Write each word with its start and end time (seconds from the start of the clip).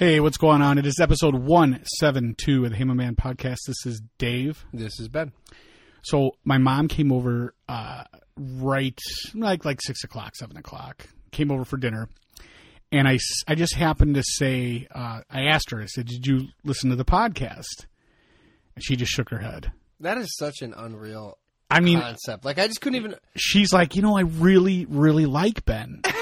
Hey, 0.00 0.18
what's 0.18 0.38
going 0.38 0.62
on? 0.62 0.78
It 0.78 0.86
is 0.86 0.98
episode 0.98 1.34
172 1.34 2.64
of 2.64 2.70
the 2.70 2.76
Hey 2.78 2.84
My 2.84 2.94
Man 2.94 3.16
podcast. 3.16 3.58
This 3.66 3.84
is 3.84 4.00
Dave. 4.16 4.64
This 4.72 4.98
is 4.98 5.08
Ben. 5.08 5.30
So 6.00 6.36
my 6.42 6.56
mom 6.56 6.88
came 6.88 7.12
over 7.12 7.54
uh, 7.68 8.04
right 8.34 8.98
like 9.34 9.66
like 9.66 9.82
six 9.82 10.02
o'clock, 10.02 10.36
seven 10.36 10.56
o'clock. 10.56 11.06
Came 11.32 11.50
over 11.50 11.66
for 11.66 11.76
dinner, 11.76 12.08
and 12.90 13.06
I, 13.06 13.18
I 13.46 13.54
just 13.54 13.74
happened 13.74 14.14
to 14.14 14.22
say 14.24 14.88
uh, 14.90 15.20
I 15.30 15.42
asked 15.48 15.70
her. 15.70 15.82
I 15.82 15.84
said, 15.84 16.06
"Did 16.06 16.26
you 16.26 16.48
listen 16.64 16.88
to 16.88 16.96
the 16.96 17.04
podcast?" 17.04 17.84
And 18.76 18.82
she 18.82 18.96
just 18.96 19.12
shook 19.12 19.28
her 19.28 19.40
head. 19.40 19.70
That 20.00 20.16
is 20.16 20.34
such 20.38 20.62
an 20.62 20.72
unreal 20.74 21.36
I 21.70 21.80
mean, 21.80 22.00
concept. 22.00 22.46
Like 22.46 22.58
I 22.58 22.68
just 22.68 22.80
couldn't 22.80 22.96
even. 22.96 23.16
she's 23.36 23.70
like, 23.70 23.96
you 23.96 24.00
know, 24.00 24.16
I 24.16 24.22
really, 24.22 24.86
really 24.86 25.26
like 25.26 25.66
Ben. 25.66 26.00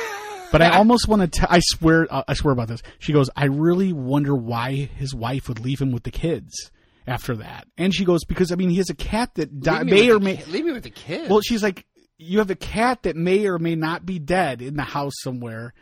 But 0.53 0.63
I 0.63 0.77
almost 0.77 1.09
want 1.09 1.33
to. 1.35 1.53
I 1.53 1.61
swear, 1.61 2.07
uh, 2.11 2.23
I 2.27 2.35
swear 2.35 2.53
about 2.53 2.69
this. 2.69 2.83
She 2.99 3.13
goes, 3.13 3.29
I 3.37 3.47
really 3.47 3.93
wonder 3.93 4.35
why 4.35 4.73
his 4.97 5.15
wife 5.15 5.49
would 5.49 5.61
leave 5.61 5.81
him 5.81 5.93
with 5.93 6.05
the 6.05 6.11
kids 6.11 6.71
after 7.07 7.37
that. 7.37 7.67
And 7.77 7.95
she 7.95 8.05
goes, 8.05 8.25
because 8.25 8.51
I 8.53 8.55
mean, 8.57 8.71
he 8.71 8.79
has 8.79 8.91
a 8.91 8.95
cat 8.95 9.35
that 9.35 9.61
di- 9.61 9.83
may 9.85 10.11
or 10.11 10.19
may. 10.19 10.37
ki- 10.39 10.51
leave 10.51 10.65
me 10.65 10.73
with 10.73 10.85
the 10.85 10.91
kids. 10.91 11.29
Well, 11.29 11.41
she's 11.41 11.63
like, 11.63 11.87
you 12.17 12.39
have 12.39 12.51
a 12.51 12.55
cat 12.57 13.03
that 13.03 13.15
may 13.17 13.47
or 13.47 13.59
may 13.59 13.75
not 13.77 14.05
be 14.07 14.19
dead 14.19 14.63
in 14.63 14.77
the 14.77 14.83
house 14.83 15.15
somewhere. 15.21 15.75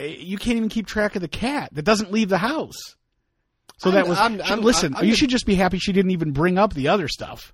Eh, 0.00 0.16
You 0.18 0.36
can't 0.38 0.56
even 0.56 0.68
keep 0.68 0.86
track 0.86 1.14
of 1.16 1.22
the 1.22 1.28
cat 1.28 1.70
that 1.74 1.82
doesn't 1.82 2.10
leave 2.12 2.28
the 2.28 2.38
house. 2.38 2.96
So 3.78 3.90
that 3.90 3.98
I'm- 4.00 4.08
was. 4.08 4.18
I'm- 4.18 4.40
I'm- 4.42 4.60
listen, 4.62 4.96
you 5.02 5.14
should 5.14 5.28
just 5.30 5.44
be 5.46 5.54
happy 5.54 5.78
she 5.78 5.92
didn't 5.92 6.10
even 6.12 6.32
bring 6.32 6.56
up 6.58 6.72
the 6.74 6.88
other 6.88 7.08
stuff. 7.08 7.52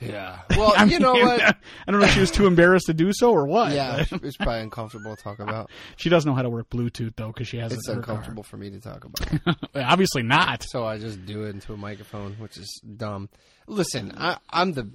Yeah. 0.00 0.40
Well, 0.50 0.72
I 0.76 0.84
you 0.84 0.98
know 0.98 1.12
what? 1.12 1.40
I 1.86 1.90
don't 1.90 2.00
know 2.00 2.06
if 2.06 2.12
she 2.12 2.20
was 2.20 2.30
too 2.30 2.46
embarrassed 2.46 2.86
to 2.86 2.94
do 2.94 3.10
so 3.12 3.30
or 3.32 3.46
what. 3.46 3.72
Yeah, 3.72 4.04
it's 4.10 4.36
probably 4.36 4.60
uncomfortable 4.60 5.14
to 5.16 5.22
talk 5.22 5.38
about. 5.38 5.70
She 5.96 6.08
doesn't 6.08 6.28
know 6.28 6.34
how 6.34 6.42
to 6.42 6.50
work 6.50 6.68
Bluetooth 6.70 7.14
though, 7.16 7.28
because 7.28 7.48
she 7.48 7.56
has 7.58 7.72
It's 7.72 7.86
her 7.88 7.94
car. 7.94 8.00
uncomfortable 8.16 8.42
for 8.42 8.56
me 8.56 8.70
to 8.70 8.80
talk 8.80 9.04
about. 9.04 9.56
Obviously 9.74 10.22
not. 10.22 10.62
so 10.62 10.84
I 10.84 10.98
just 10.98 11.24
do 11.26 11.44
it 11.44 11.50
into 11.50 11.72
a 11.72 11.76
microphone, 11.76 12.34
which 12.34 12.56
is 12.58 12.80
dumb. 12.96 13.28
Listen, 13.66 14.12
I, 14.16 14.38
I'm 14.50 14.72
the 14.72 14.90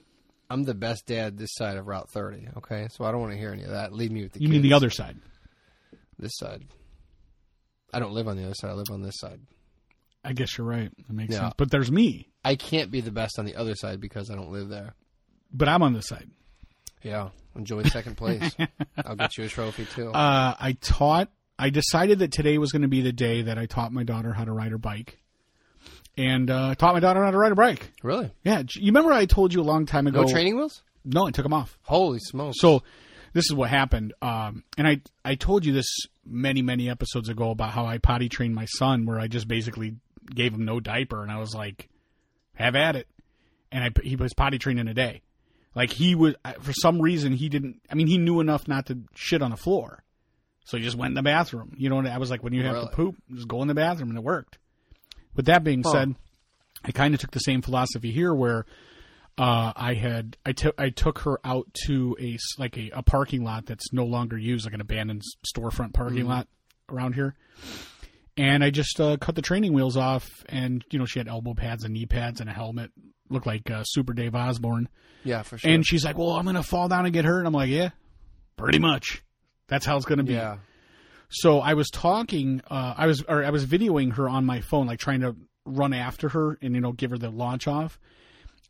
I'm 0.49 0.63
the 0.63 0.73
best 0.73 1.05
dad 1.05 1.37
this 1.37 1.53
side 1.53 1.77
of 1.77 1.87
Route 1.87 2.09
30. 2.11 2.47
Okay, 2.57 2.87
so 2.91 3.05
I 3.05 3.11
don't 3.11 3.21
want 3.21 3.31
to 3.33 3.37
hear 3.39 3.51
any 3.53 3.63
of 3.63 3.69
that. 3.71 3.93
Leave 3.93 4.11
me 4.11 4.23
with 4.23 4.33
the 4.33 4.39
You 4.41 4.47
kids. 4.47 4.51
mean 4.53 4.61
the 4.61 4.73
other 4.73 4.89
side? 4.89 5.17
this 6.19 6.33
side. 6.35 6.63
I 7.93 7.99
don't 7.99 8.11
live 8.13 8.27
on 8.27 8.37
the 8.37 8.43
other 8.45 8.53
side. 8.53 8.69
I 8.69 8.73
live 8.73 8.91
on 8.91 9.01
this 9.01 9.17
side. 9.17 9.39
I 10.23 10.33
guess 10.33 10.57
you're 10.57 10.67
right. 10.67 10.91
That 11.07 11.13
makes 11.13 11.33
Yeah. 11.33 11.41
sense. 11.41 11.53
But 11.57 11.71
there's 11.71 11.91
me. 11.91 12.29
I 12.45 12.55
can't 12.55 12.91
be 12.91 13.01
the 13.01 13.11
best 13.11 13.37
on 13.39 13.45
the 13.45 13.55
other 13.55 13.75
side 13.75 13.99
because 14.01 14.29
I 14.31 14.35
don't 14.35 14.51
live 14.51 14.69
there. 14.69 14.93
But 15.53 15.67
I'm 15.67 15.81
on 15.83 15.93
this 15.93 16.07
side. 16.07 16.29
Yeah, 17.03 17.29
enjoy 17.55 17.83
second 17.83 18.15
place. 18.17 18.55
I'll 19.05 19.15
get 19.15 19.37
you 19.37 19.45
a 19.45 19.47
trophy 19.47 19.85
too. 19.85 20.11
Uh, 20.11 20.55
I 20.59 20.73
taught. 20.81 21.29
I 21.57 21.69
decided 21.69 22.19
that 22.19 22.31
today 22.31 22.57
was 22.57 22.71
going 22.71 22.81
to 22.83 22.87
be 22.87 23.01
the 23.01 23.11
day 23.11 23.43
that 23.43 23.57
I 23.57 23.65
taught 23.65 23.91
my 23.91 24.03
daughter 24.03 24.33
how 24.33 24.45
to 24.45 24.51
ride 24.51 24.71
her 24.71 24.77
bike, 24.77 25.19
and 26.17 26.49
uh, 26.49 26.75
taught 26.75 26.93
my 26.93 26.99
daughter 26.99 27.23
how 27.23 27.31
to 27.31 27.37
ride 27.37 27.51
a 27.51 27.55
bike. 27.55 27.91
really? 28.03 28.31
Yeah, 28.43 28.63
j- 28.63 28.81
you 28.81 28.87
remember 28.87 29.11
I 29.13 29.25
told 29.25 29.53
you 29.53 29.61
a 29.61 29.63
long 29.63 29.85
time 29.85 30.07
ago? 30.07 30.21
No 30.23 30.27
training 30.31 30.55
wheels? 30.57 30.83
No, 31.03 31.27
I 31.27 31.31
took 31.31 31.43
them 31.43 31.53
off. 31.53 31.77
Holy 31.83 32.19
smokes! 32.19 32.59
So 32.59 32.83
this 33.33 33.45
is 33.45 33.53
what 33.53 33.69
happened. 33.69 34.13
Um, 34.21 34.63
and 34.77 34.87
I 34.87 35.01
I 35.25 35.35
told 35.35 35.65
you 35.65 35.73
this 35.73 35.87
many 36.25 36.61
many 36.61 36.89
episodes 36.89 37.29
ago 37.29 37.49
about 37.51 37.71
how 37.71 37.85
I 37.85 37.97
potty 37.97 38.29
trained 38.29 38.53
my 38.55 38.65
son, 38.65 39.05
where 39.05 39.19
I 39.19 39.27
just 39.27 39.47
basically 39.47 39.95
gave 40.33 40.53
him 40.53 40.65
no 40.65 40.79
diaper, 40.79 41.21
and 41.23 41.31
I 41.31 41.39
was 41.39 41.53
like, 41.53 41.89
"Have 42.55 42.75
at 42.75 42.95
it," 42.95 43.07
and 43.71 43.83
I 43.83 43.89
he 44.03 44.15
was 44.15 44.33
potty 44.33 44.57
trained 44.59 44.79
in 44.79 44.87
a 44.87 44.93
day. 44.93 45.21
Like 45.75 45.91
he 45.91 46.15
was 46.15 46.35
for 46.61 46.73
some 46.73 47.01
reason 47.01 47.33
he 47.33 47.47
didn't. 47.49 47.81
I 47.89 47.95
mean, 47.95 48.07
he 48.07 48.17
knew 48.17 48.39
enough 48.39 48.67
not 48.67 48.87
to 48.87 48.99
shit 49.15 49.41
on 49.41 49.51
the 49.51 49.57
floor, 49.57 50.03
so 50.65 50.77
he 50.77 50.83
just 50.83 50.97
went 50.97 51.11
in 51.11 51.15
the 51.15 51.21
bathroom. 51.23 51.73
You 51.77 51.89
know, 51.89 51.99
and 51.99 52.07
I 52.07 52.17
was 52.17 52.29
like, 52.29 52.43
when 52.43 52.53
you 52.53 52.63
have 52.63 52.73
Really? 52.73 52.87
to 52.87 52.91
poop, 52.93 53.15
just 53.33 53.47
go 53.47 53.61
in 53.61 53.67
the 53.67 53.73
bathroom, 53.73 54.09
and 54.09 54.17
it 54.17 54.23
worked. 54.23 54.57
With 55.35 55.45
that 55.45 55.63
being 55.63 55.81
Huh. 55.83 55.91
said, 55.91 56.15
I 56.83 56.91
kind 56.91 57.13
of 57.13 57.21
took 57.21 57.31
the 57.31 57.39
same 57.39 57.61
philosophy 57.61 58.11
here, 58.11 58.33
where 58.33 58.65
uh, 59.37 59.71
I 59.75 59.93
had 59.93 60.35
I 60.45 60.51
took 60.51 60.75
I 60.79 60.89
took 60.89 61.19
her 61.19 61.39
out 61.45 61.73
to 61.85 62.17
a 62.19 62.37
like 62.57 62.77
a, 62.77 62.89
a 62.95 63.01
parking 63.01 63.45
lot 63.45 63.65
that's 63.65 63.93
no 63.93 64.03
longer 64.05 64.37
used, 64.37 64.65
like 64.65 64.73
an 64.73 64.81
abandoned 64.81 65.21
storefront 65.47 65.93
parking 65.93 66.25
lot 66.27 66.47
around 66.89 67.15
here, 67.15 67.33
and 68.37 68.63
I 68.63 68.69
just 68.69 68.99
uh, 68.99 69.17
cut 69.17 69.35
the 69.35 69.41
training 69.41 69.73
wheels 69.73 69.97
off, 69.97 70.43
and 70.49 70.83
you 70.91 70.99
know 70.99 71.05
she 71.05 71.19
had 71.19 71.27
elbow 71.27 71.53
pads 71.53 71.83
and 71.83 71.93
knee 71.93 72.05
pads 72.05 72.39
and 72.41 72.49
a 72.49 72.53
helmet, 72.53 72.91
looked 73.29 73.45
like 73.47 73.69
uh, 73.69 73.83
Super 73.83 74.13
Dave 74.13 74.35
Osborne, 74.35 74.89
yeah, 75.23 75.41
for 75.43 75.57
sure. 75.57 75.69
and 75.71 75.85
she's 75.85 76.03
like, 76.05 76.17
"Well, 76.17 76.31
I'm 76.31 76.45
gonna 76.45 76.63
fall 76.63 76.87
down 76.87 77.05
and 77.05 77.13
get 77.13 77.25
hurt," 77.25 77.39
and 77.39 77.47
I'm 77.47 77.53
like, 77.53 77.69
"Yeah, 77.69 77.89
pretty 78.57 78.79
much." 78.79 79.23
That's 79.67 79.85
how 79.85 79.95
it's 79.97 80.05
gonna 80.05 80.23
be. 80.23 80.33
yeah, 80.33 80.57
So 81.29 81.59
I 81.59 81.75
was 81.75 81.89
talking, 81.89 82.61
uh, 82.69 82.93
I 82.97 83.07
was, 83.07 83.23
or 83.27 83.43
I 83.43 83.49
was 83.51 83.65
videoing 83.65 84.13
her 84.15 84.27
on 84.27 84.45
my 84.45 84.59
phone, 84.59 84.85
like 84.87 84.99
trying 84.99 85.21
to 85.21 85.35
run 85.65 85.93
after 85.93 86.29
her 86.29 86.57
and 86.61 86.75
you 86.75 86.81
know 86.81 86.91
give 86.91 87.11
her 87.11 87.17
the 87.17 87.29
launch 87.29 87.67
off. 87.67 87.99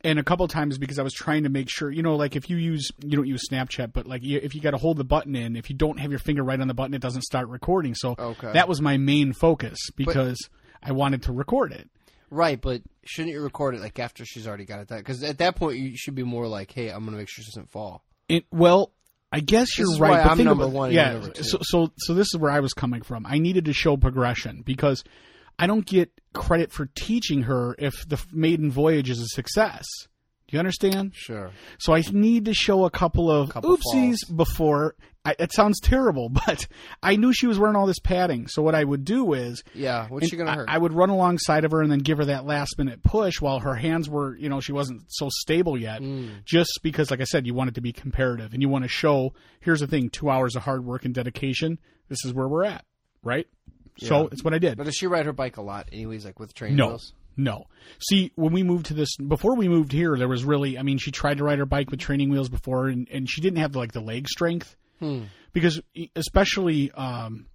And 0.04 0.18
a 0.18 0.24
couple 0.24 0.48
times 0.48 0.78
because 0.78 0.98
I 0.98 1.02
was 1.02 1.12
trying 1.14 1.44
to 1.44 1.48
make 1.48 1.68
sure, 1.70 1.88
you 1.90 2.02
know, 2.02 2.16
like 2.16 2.34
if 2.34 2.50
you 2.50 2.56
use, 2.56 2.90
you 3.04 3.16
don't 3.16 3.28
use 3.28 3.42
Snapchat, 3.48 3.92
but 3.92 4.04
like 4.06 4.22
if 4.24 4.52
you 4.54 4.60
got 4.60 4.72
to 4.72 4.76
hold 4.78 4.96
the 4.96 5.04
button 5.04 5.36
in, 5.36 5.54
if 5.54 5.70
you 5.70 5.76
don't 5.76 5.98
have 6.00 6.10
your 6.10 6.18
finger 6.18 6.42
right 6.42 6.60
on 6.60 6.66
the 6.66 6.74
button, 6.74 6.92
it 6.94 7.00
doesn't 7.00 7.22
start 7.22 7.46
recording. 7.48 7.94
So 7.94 8.16
Okay. 8.18 8.52
that 8.52 8.66
was 8.68 8.80
my 8.80 8.96
main 8.96 9.32
focus 9.32 9.78
because 9.94 10.48
I 10.82 10.90
wanted 10.90 11.22
to 11.24 11.32
record 11.32 11.70
it. 11.72 11.88
right. 12.30 12.60
But 12.60 12.82
shouldn't 13.04 13.32
you 13.32 13.40
record 13.42 13.74
it 13.76 13.80
like 13.80 13.98
after 14.00 14.24
she's 14.24 14.48
already 14.48 14.64
got 14.64 14.80
it 14.80 14.88
done? 14.88 14.98
Because 14.98 15.22
at 15.22 15.38
that 15.38 15.54
point 15.54 15.78
you 15.78 15.96
should 15.96 16.14
be 16.16 16.24
more 16.24 16.48
like, 16.48 16.72
"Hey, 16.72 16.88
I'm 16.88 17.00
going 17.04 17.12
to 17.12 17.18
make 17.18 17.28
sure 17.28 17.44
she 17.44 17.50
doesn't 17.50 17.70
fall." 17.70 18.02
It 18.28 18.44
well, 18.50 18.90
I 19.30 19.38
guess 19.40 19.78
you're 19.78 19.96
right. 19.98 20.26
I'm 20.26 20.42
number 20.42 20.64
about- 20.64 20.74
one 20.74 20.90
Yeah. 20.92 21.12
you're 21.12 21.20
number 21.20 21.34
two. 21.34 21.44
So 21.44 21.58
so 21.62 21.92
so 21.98 22.14
this 22.14 22.26
is 22.34 22.38
where 22.40 22.50
I 22.50 22.58
was 22.60 22.72
coming 22.72 23.02
from. 23.02 23.24
I 23.24 23.38
needed 23.38 23.66
to 23.66 23.72
show 23.72 23.96
progression 23.96 24.62
because 24.64 25.04
I 25.62 25.66
don't 25.68 25.86
get 25.86 26.10
credit 26.32 26.72
for 26.72 26.86
teaching 26.94 27.42
her 27.42 27.74
if 27.78 28.06
the 28.08 28.20
maiden 28.32 28.70
voyage 28.70 29.08
is 29.10 29.20
a 29.20 29.26
success. 29.28 29.86
Do 30.48 30.56
you 30.56 30.58
understand? 30.58 31.12
Sure. 31.14 31.50
So 31.78 31.94
I 31.94 32.02
need 32.12 32.46
to 32.46 32.52
show 32.52 32.84
a 32.84 32.90
couple 32.90 33.30
of 33.30 33.50
Couple 33.50 33.76
oopsies 33.76 34.16
before. 34.34 34.96
I, 35.24 35.36
it 35.38 35.52
sounds 35.52 35.78
terrible, 35.80 36.28
but 36.46 36.66
I 37.02 37.14
knew 37.14 37.32
she 37.32 37.46
was 37.46 37.58
wearing 37.60 37.76
all 37.76 37.86
this 37.86 38.00
padding. 38.00 38.48
So 38.48 38.60
what 38.60 38.74
I 38.74 38.82
would 38.82 39.04
do 39.04 39.34
is 39.34 39.62
Yeah. 39.72 40.08
What's 40.08 40.28
she 40.28 40.36
going 40.36 40.48
to 40.48 40.52
I- 40.52 40.56
hurt? 40.56 40.68
I, 40.68 40.78
would 40.78 40.92
run 40.92 41.10
alongside 41.10 41.64
of 41.64 41.70
her 41.70 41.80
and 41.80 41.90
then 41.92 42.00
give 42.00 42.18
her 42.18 42.24
that 42.26 42.44
last 42.44 42.76
minute 42.76 43.02
push 43.04 43.40
while 43.40 43.60
her 43.60 43.76
hands 43.76 44.10
were, 44.10 44.36
you 44.36 44.48
know, 44.48 44.58
she 44.60 44.72
wasn't 44.72 45.02
so 45.08 45.28
stable 45.30 45.78
yet. 45.78 46.02
Mm. 46.02 46.44
Just 46.44 46.80
because, 46.82 47.10
like 47.10 47.20
I 47.20 47.24
said, 47.24 47.46
you 47.46 47.54
want 47.54 47.68
it 47.68 47.74
to 47.76 47.80
be 47.80 47.92
comparative 47.92 48.52
and 48.52 48.60
you 48.60 48.68
want 48.68 48.82
to 48.84 48.88
show. 48.88 49.32
Here's 49.60 49.80
the 49.80 49.86
thing: 49.86 50.10
two 50.10 50.28
hours 50.28 50.56
of 50.56 50.62
hard 50.64 50.84
work 50.84 51.04
and 51.04 51.14
dedication. 51.14 51.78
This 52.08 52.24
is 52.24 52.34
where 52.34 52.48
we're 52.48 52.64
at, 52.64 52.84
right? 53.22 53.46
So 53.98 54.22
Yeah. 54.22 54.28
it's 54.32 54.42
what 54.44 54.54
I 54.54 54.58
did. 54.58 54.78
but 54.78 54.84
does 54.84 54.94
she 54.96 55.06
ride 55.06 55.26
her 55.26 55.32
bike 55.32 55.56
a 55.58 55.62
lot, 55.62 55.88
anyways? 55.92 56.24
Like 56.24 56.38
with 56.40 56.54
training 56.54 56.76
No. 56.76 56.88
wheels? 56.88 57.12
No. 57.36 57.64
See, 57.98 58.30
when 58.34 58.52
we 58.52 58.62
moved 58.62 58.86
to 58.86 58.94
this, 58.94 59.16
before 59.16 59.56
we 59.56 59.68
moved 59.68 59.92
here, 59.92 60.16
there 60.18 60.28
was 60.28 60.44
really, 60.44 60.78
I 60.78 60.82
mean, 60.82 60.98
she 60.98 61.10
tried 61.10 61.38
to 61.38 61.44
ride 61.44 61.58
her 61.58 61.66
bike 61.66 61.90
with 61.90 61.98
training 62.00 62.28
wheels 62.30 62.48
before, 62.50 62.88
and, 62.88 63.08
and 63.10 63.28
she 63.28 63.40
didn't 63.40 63.58
have 63.58 63.74
like 63.74 63.92
the 63.92 64.00
leg 64.02 64.28
strength 64.28 64.76
Hmm. 65.00 65.22
because, 65.52 65.80
especially, 66.14 66.90
um, 66.92 67.46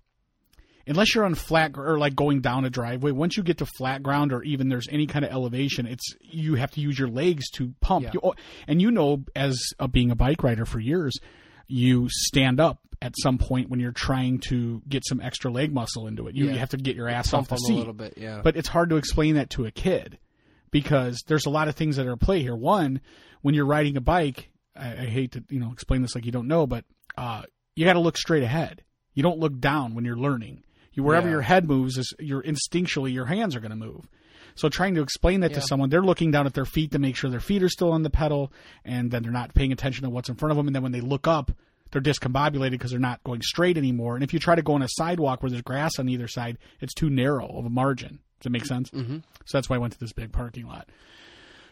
unless 0.87 1.13
you're 1.13 1.25
on 1.25 1.35
flat 1.35 1.73
or 1.77 1.97
like 1.99 2.15
going 2.15 2.41
down 2.41 2.65
a 2.65 2.69
driveway, 2.69 3.11
once 3.11 3.37
you 3.37 3.43
get 3.43 3.57
to 3.59 3.65
flat 3.65 4.01
ground 4.03 4.33
or 4.33 4.41
even 4.43 4.69
there's 4.69 4.87
any 4.89 5.05
kind 5.05 5.23
of 5.25 5.31
elevation, 5.31 5.85
it's 5.85 6.15
you 6.21 6.55
have 6.55 6.71
to 6.71 6.81
use 6.81 6.97
your 6.97 7.09
legs 7.09 7.49
to 7.51 7.73
pump. 7.81 8.05
Yeah. 8.05 8.11
You, 8.15 8.19
oh, 8.23 8.33
and 8.67 8.81
you 8.81 8.89
know, 8.91 9.23
as 9.35 9.59
uh, 9.79 9.87
being 9.87 10.11
a 10.11 10.15
bike 10.15 10.43
rider 10.43 10.65
for 10.65 10.79
years, 10.79 11.13
you 11.67 12.07
stand 12.09 12.59
up 12.59 12.79
at 13.01 13.13
some 13.21 13.37
point 13.37 13.69
when 13.69 13.79
you're 13.79 13.91
trying 13.91 14.39
to 14.39 14.81
get 14.89 15.05
some 15.05 15.19
extra 15.21 15.51
leg 15.51 15.71
muscle 15.73 16.07
into 16.07 16.27
it. 16.27 16.35
You, 16.35 16.45
Yeah. 16.45 16.53
you 16.53 16.57
have 16.59 16.69
to 16.69 16.77
get 16.77 16.95
your 16.95 17.07
ass 17.09 17.33
off 17.33 17.47
the 17.49 17.57
seat 17.57 17.73
a 17.73 17.77
little 17.77 17.93
bit. 17.93 18.13
Yeah. 18.17 18.41
but 18.43 18.55
it's 18.57 18.67
hard 18.69 18.89
to 18.89 18.95
explain 18.97 19.35
that 19.35 19.49
to 19.51 19.65
a 19.65 19.71
kid 19.71 20.17
because 20.71 21.23
there's 21.27 21.45
a 21.45 21.49
lot 21.49 21.67
of 21.67 21.75
things 21.75 21.95
that 21.97 22.07
are 22.07 22.13
at 22.13 22.19
play 22.19 22.41
here. 22.41 22.55
One, 22.55 23.01
when 23.41 23.53
you're 23.53 23.65
riding 23.65 23.97
a 23.97 24.01
bike, 24.01 24.49
I, 24.75 24.91
I 24.93 25.05
hate 25.05 25.33
to 25.33 25.43
you 25.49 25.59
know 25.59 25.71
explain 25.71 26.01
this 26.01 26.15
like 26.15 26.25
you 26.25 26.31
don't 26.31 26.47
know, 26.47 26.65
but 26.67 26.85
uh, 27.17 27.43
you 27.75 27.85
got 27.85 27.93
to 27.93 27.99
look 27.99 28.17
straight 28.17 28.43
ahead. 28.43 28.83
You 29.13 29.23
don't 29.23 29.39
look 29.39 29.59
down 29.59 29.93
when 29.95 30.05
you're 30.05 30.17
learning. 30.17 30.63
You 30.93 31.03
wherever 31.03 31.27
Yeah. 31.27 31.33
your 31.33 31.41
head 31.41 31.67
moves, 31.67 31.97
is 31.97 32.13
your 32.19 32.41
instinctually 32.41 33.13
your 33.13 33.25
hands 33.27 33.55
are 33.55 33.59
going 33.59 33.69
to 33.71 33.75
move. 33.77 34.07
So 34.57 34.69
trying 34.69 34.95
to 34.95 35.01
explain 35.01 35.41
that 35.41 35.53
to 35.53 35.61
someone, 35.61 35.89
they're 35.89 36.01
looking 36.01 36.31
down 36.31 36.45
at 36.47 36.53
their 36.53 36.65
feet 36.65 36.91
to 36.91 36.99
make 36.99 37.15
sure 37.15 37.29
their 37.29 37.39
feet 37.39 37.63
are 37.63 37.69
still 37.69 37.91
on 37.91 38.03
the 38.03 38.09
pedal, 38.09 38.51
and 38.83 39.09
then 39.11 39.23
they're 39.23 39.31
not 39.31 39.53
paying 39.53 39.71
attention 39.71 40.03
to 40.03 40.09
what's 40.09 40.29
in 40.29 40.35
front 40.35 40.51
of 40.51 40.57
them. 40.57 40.67
And 40.67 40.75
then 40.75 40.83
when 40.83 40.91
they 40.91 41.01
look 41.01 41.27
up, 41.27 41.51
they're 41.91 42.01
discombobulated 42.01 42.71
because 42.71 42.91
they're 42.91 42.99
not 42.99 43.23
going 43.23 43.41
straight 43.41 43.77
anymore. 43.77 44.15
And 44.15 44.23
if 44.23 44.33
you 44.33 44.39
try 44.39 44.55
to 44.55 44.61
go 44.61 44.73
on 44.73 44.81
a 44.81 44.87
sidewalk 44.89 45.41
where 45.41 45.49
there's 45.49 45.61
grass 45.61 45.99
on 45.99 46.09
either 46.09 46.27
side, 46.27 46.57
it's 46.81 46.93
too 46.93 47.09
narrow 47.09 47.47
of 47.47 47.65
a 47.65 47.69
margin. 47.69 48.19
Does 48.39 48.43
that 48.43 48.49
make 48.49 48.65
sense? 48.65 48.89
Mhm. 48.89 49.23
So 49.45 49.57
that's 49.57 49.69
why 49.69 49.77
I 49.77 49.79
went 49.79 49.93
to 49.93 49.99
this 49.99 50.11
big 50.13 50.31
parking 50.31 50.65
lot. 50.67 50.89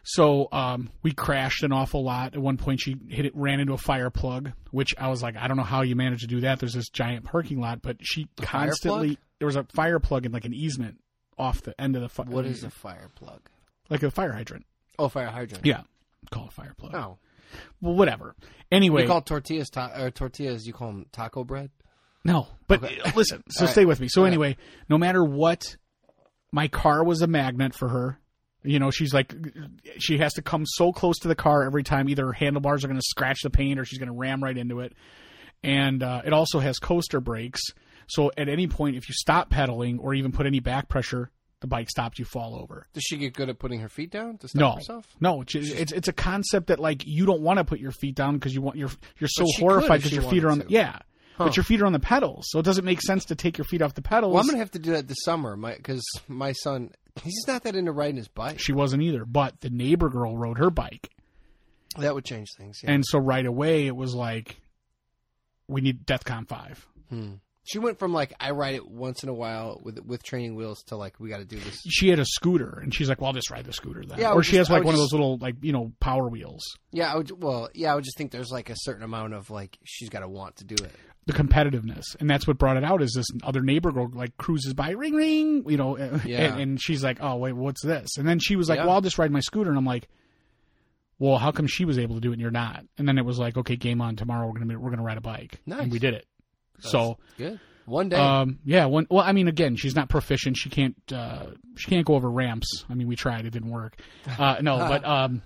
So 0.04 0.48
um, 0.52 0.92
we 1.02 1.12
crashed 1.12 1.64
an 1.64 1.72
awful 1.72 2.04
lot. 2.04 2.36
At 2.36 2.40
one 2.42 2.58
point, 2.58 2.80
she 2.80 2.96
hit 3.10 3.26
it, 3.26 3.36
ran 3.36 3.60
into 3.60 3.74
a 3.74 3.78
fire 3.78 4.12
plug, 4.12 4.52
which 4.70 4.94
I 5.00 5.08
was 5.10 5.24
like, 5.24 5.36
I 5.36 5.48
don't 5.48 5.58
know 5.58 5.64
how 5.64 5.82
you 5.82 5.96
managed 5.96 6.22
to 6.22 6.28
do 6.28 6.42
that. 6.42 6.60
There's 6.60 6.74
this 6.76 6.90
giant 6.90 7.26
parking 7.26 7.60
lot, 7.60 7.82
but 7.82 7.98
she 8.02 8.28
constantly 8.40 9.18
there 9.40 9.48
was 9.48 9.56
a 9.56 9.64
fire 9.74 10.00
plug 10.00 10.26
in 10.26 10.32
like 10.32 10.46
an 10.46 10.54
easement 10.54 11.00
off 11.38 11.62
the 11.62 11.80
end 11.80 11.96
of 11.96 12.02
the 12.02 12.10
fire. 12.10 12.26
What 12.28 12.46
is 12.46 12.64
a 12.64 12.70
fire 12.70 13.10
plug? 13.16 13.42
like 13.90 14.02
a 14.04 14.10
fire 14.12 14.32
hydrant? 14.34 14.66
Oh, 14.98 15.10
fire 15.10 15.28
hydrant. 15.28 15.66
Yeah, 15.66 15.82
call 16.32 16.46
it 16.46 16.50
a 16.50 16.52
fire 16.52 16.74
plug. 16.78 16.96
Oh, 16.96 17.18
Well, 17.82 17.94
whatever. 17.96 18.36
Anyway, 18.72 19.02
you 19.04 19.08
call 19.08 19.22
tortillas 19.22 19.70
ta- 19.70 19.92
or 19.98 20.10
tortillas? 20.12 20.66
You 20.66 20.74
call 20.74 20.88
them 20.88 21.06
taco 21.12 21.44
bread? 21.44 21.70
No, 22.24 22.48
but 22.68 22.84
Okay. 22.84 23.00
listen. 23.16 23.44
So 23.50 23.62
All 23.62 23.66
right. 23.68 23.72
stay 23.72 23.86
with 23.86 24.00
me. 24.00 24.08
So 24.10 24.22
Okay. 24.22 24.28
anyway, 24.30 24.58
no 24.90 24.98
matter 24.98 25.24
what 25.24 25.76
my 26.52 26.68
car 26.68 27.04
was 27.04 27.22
a 27.22 27.28
magnet 27.28 27.76
for 27.76 27.90
her. 27.90 28.20
You 28.64 28.80
know, 28.80 28.90
she's 28.90 29.14
like, 29.14 29.32
she 30.00 30.18
has 30.18 30.34
to 30.34 30.42
come 30.42 30.64
so 30.66 30.92
close 30.92 31.20
to 31.20 31.28
the 31.28 31.36
car 31.36 31.64
every 31.64 31.84
time. 31.84 32.10
Either 32.10 32.26
her 32.28 32.34
handlebars 32.34 32.84
are 32.84 32.88
going 32.88 33.00
to 33.00 33.06
scratch 33.06 33.42
the 33.44 33.52
paint 33.52 33.80
or 33.80 33.86
she's 33.86 34.00
going 34.00 34.10
to 34.10 34.18
ram 34.18 34.44
right 34.44 34.58
into 34.58 34.80
it. 34.80 34.94
And 35.62 36.02
uh, 36.02 36.24
it 36.26 36.34
also 36.34 36.60
has 36.60 36.80
coaster 36.80 37.20
brakes. 37.20 37.62
So 38.07 38.31
at 38.38 38.48
any 38.50 38.68
point, 38.68 38.96
if 38.96 39.07
you 39.10 39.13
stop 39.16 39.50
pedaling 39.50 40.00
or 40.00 40.13
even 40.13 40.31
put 40.31 40.46
any 40.46 40.60
back 40.60 40.90
pressure, 40.90 41.31
the 41.62 41.68
bike 41.68 41.90
stops, 41.90 42.19
you 42.19 42.25
fall 42.25 42.56
over. 42.62 42.86
Does 42.94 43.04
she 43.04 43.18
get 43.18 43.34
good 43.34 43.50
at 43.50 43.57
putting 43.60 43.80
her 43.80 43.90
feet 43.90 44.12
down 44.12 44.38
to 44.40 44.48
stop 44.48 44.60
No, 44.60 44.72
herself? 44.75 45.07
no, 45.19 45.42
it's, 45.42 45.56
it's 45.56 45.92
it's 45.92 46.07
a 46.07 46.13
concept 46.13 46.68
that 46.68 46.80
like 46.80 47.06
you 47.07 47.25
don't 47.25 47.42
want 47.42 47.57
to 47.60 47.63
put 47.63 47.80
your 47.80 47.92
feet 47.92 48.13
down 48.16 48.36
because 48.36 48.54
you 48.54 48.62
want 48.62 48.78
you're 48.78 48.92
you're 49.19 49.30
so 49.30 49.46
horrified 49.57 50.00
because 50.02 50.12
your 50.13 50.30
feet 50.30 50.44
are 50.44 50.50
on 50.52 50.60
the 50.60 50.66
yeah, 50.69 51.00
but 51.38 51.56
your 51.57 51.63
feet 51.63 51.81
are 51.81 51.86
on 51.86 51.94
the 51.94 52.00
pedals, 52.00 52.46
so 52.50 52.60
it 52.60 52.63
doesn't 52.63 52.86
make 52.86 53.02
sense 53.02 53.25
to 53.25 53.36
take 53.36 53.57
your 53.57 53.66
feet 53.66 53.81
off 53.81 53.94
the 53.96 54.02
pedals. 54.02 54.34
Well, 54.34 54.42
I'm 54.42 54.48
gonna 54.48 54.60
have 54.60 54.72
to 54.72 54.80
do 54.80 54.92
that 54.92 55.08
this 55.08 55.18
summer, 55.24 55.56
my 55.58 55.75
because 55.75 56.04
my 56.28 56.51
son 56.51 56.92
he's 57.24 57.46
not 57.48 57.63
that 57.63 57.75
into 57.75 57.94
riding 57.94 58.18
his 58.18 58.28
bike. 58.28 58.60
she 58.60 58.74
wasn't 58.74 59.01
either, 59.01 59.24
but 59.25 59.62
the 59.62 59.69
neighbor 59.69 60.10
girl 60.10 60.38
rode 60.38 60.58
her 60.58 60.69
bike, 60.69 61.10
That 61.98 62.13
would 62.13 62.25
change 62.25 62.50
things. 62.58 62.81
Yeah. 62.84 62.92
and 62.92 63.04
so 63.08 63.18
right 63.18 63.46
away 63.46 63.88
it 63.88 63.96
was 63.96 64.13
like, 64.13 64.58
we 65.69 65.80
need 65.81 66.06
DEFCON 66.06 66.48
five. 66.48 66.86
Hmm. 67.10 67.36
She 67.65 67.79
went 67.79 68.00
from 68.00 68.13
like 68.13 68.33
I 68.39 68.51
ride 68.51 68.75
it 68.75 68.88
once 68.88 69.23
in 69.23 69.29
a 69.29 69.33
while 69.33 69.81
with 69.83 70.00
with 70.06 70.23
training 70.23 70.56
wheels 70.56 70.83
to 70.88 70.95
like 70.95 71.19
we 71.19 71.29
got 71.29 71.39
to 71.39 71.45
do 71.45 71.57
this. 71.59 71.81
She 71.89 72.09
had 72.09 72.19
a 72.19 72.25
scooter, 72.25 72.79
and 72.81 72.94
she's 72.94 73.09
like, 73.09 73.19
"Well, 73.19 73.27
I'll 73.27 73.33
just 73.33 73.50
ride 73.51 73.65
the 73.65 73.73
scooter 73.73 74.03
then." 74.06 74.19
Yeah, 74.19 74.31
or 74.33 74.44
she 74.44 74.51
just- 74.53 74.69
has 74.69 74.69
like 74.69 74.83
one 74.85 74.94
of 74.94 75.00
those 75.00 75.12
little 75.12 75.38
like 75.38 75.56
you 75.62 75.71
know 75.73 75.91
power 76.00 76.29
wheels. 76.29 76.63
Yeah, 76.91 77.12
I 77.12 77.17
would. 77.17 77.31
Well, 77.44 77.69
yeah, 77.73 77.91
I 77.91 77.95
would 77.95 78.03
just 78.03 78.17
think 78.17 78.31
there's 78.31 78.51
like 78.51 78.69
a 78.69 78.75
certain 78.77 79.03
amount 79.03 79.33
of 79.33 79.50
like 79.50 79.77
she's 79.83 80.09
got 80.09 80.19
to 80.19 80.27
want 80.29 80.57
to 80.57 80.63
do 80.63 80.75
it. 80.75 80.91
the 81.25 81.33
competitiveness, 81.33 82.03
and 82.19 82.29
that's 82.29 82.45
what 82.45 82.57
brought 82.59 82.77
it 82.77 82.83
out. 82.83 83.01
Is 83.01 83.13
this 83.15 83.25
other 83.44 83.62
neighbor 83.62 83.91
girl 83.91 84.09
like 84.13 84.38
cruises 84.38 84.73
by, 84.75 84.91
ring 84.91 85.13
ring, 85.15 85.63
you 85.67 85.75
know, 85.77 85.97
Yeah. 86.25 86.51
and, 86.53 86.62
and 86.62 86.81
she's 86.81 87.03
like, 87.03 87.17
"Oh 87.19 87.38
wait, 87.38 87.53
what's 87.53 87.81
this?" 87.83 88.17
And 88.17 88.27
then 88.27 88.38
she 88.39 88.56
was 88.56 88.69
like, 88.69 88.77
Yeah. 88.77 88.85
"Well, 88.85 88.94
I'll 88.95 89.01
just 89.01 89.17
ride 89.17 89.31
my 89.31 89.39
scooter," 89.39 89.69
and 89.71 89.77
I'm 89.79 89.85
like, 89.85 90.07
"Well, 91.17 91.38
how 91.38 91.51
come 91.51 91.65
she 91.67 91.85
was 91.85 91.97
able 91.97 92.15
to 92.15 92.21
do 92.21 92.29
it 92.29 92.33
and 92.33 92.41
you're 92.41 92.51
not?" 92.51 92.85
And 93.00 93.07
then 93.07 93.17
it 93.17 93.25
was 93.25 93.39
like, 93.39 93.57
"Okay, 93.57 93.75
game 93.75 94.01
on 94.01 94.15
tomorrow. 94.15 94.45
We're 94.47 94.53
gonna 94.53 94.65
be, 94.67 94.75
we're 94.75 94.91
gonna 94.91 95.01
ride 95.03 95.17
a 95.17 95.21
bike," 95.21 95.62
Nice. 95.65 95.81
and 95.81 95.91
we 95.91 95.97
did 96.00 96.13
it. 96.13 96.27
So, 96.80 97.18
Good. 97.38 97.60
One 97.86 98.10
day. 98.10 98.18
um, 98.18 98.60
yeah, 98.66 98.86
one. 98.86 99.06
Well, 99.10 99.24
I 99.24 99.31
mean, 99.31 99.48
again, 99.48 99.75
she's 99.75 99.95
not 99.95 100.10
proficient. 100.10 100.57
She 100.57 100.69
can't. 100.69 100.95
Uh, 101.12 101.48
she 101.75 101.89
can't 101.92 102.06
go 102.06 102.16
over 102.16 102.30
ramps. 102.30 102.83
I 102.89 102.95
mean, 102.95 103.07
we 103.07 103.16
tried. 103.16 103.45
It 103.45 103.51
didn't 103.51 103.69
work. 103.69 104.00
Uh, 104.39 104.57
no, 104.62 104.77
but 104.89 105.06
um, 105.06 105.44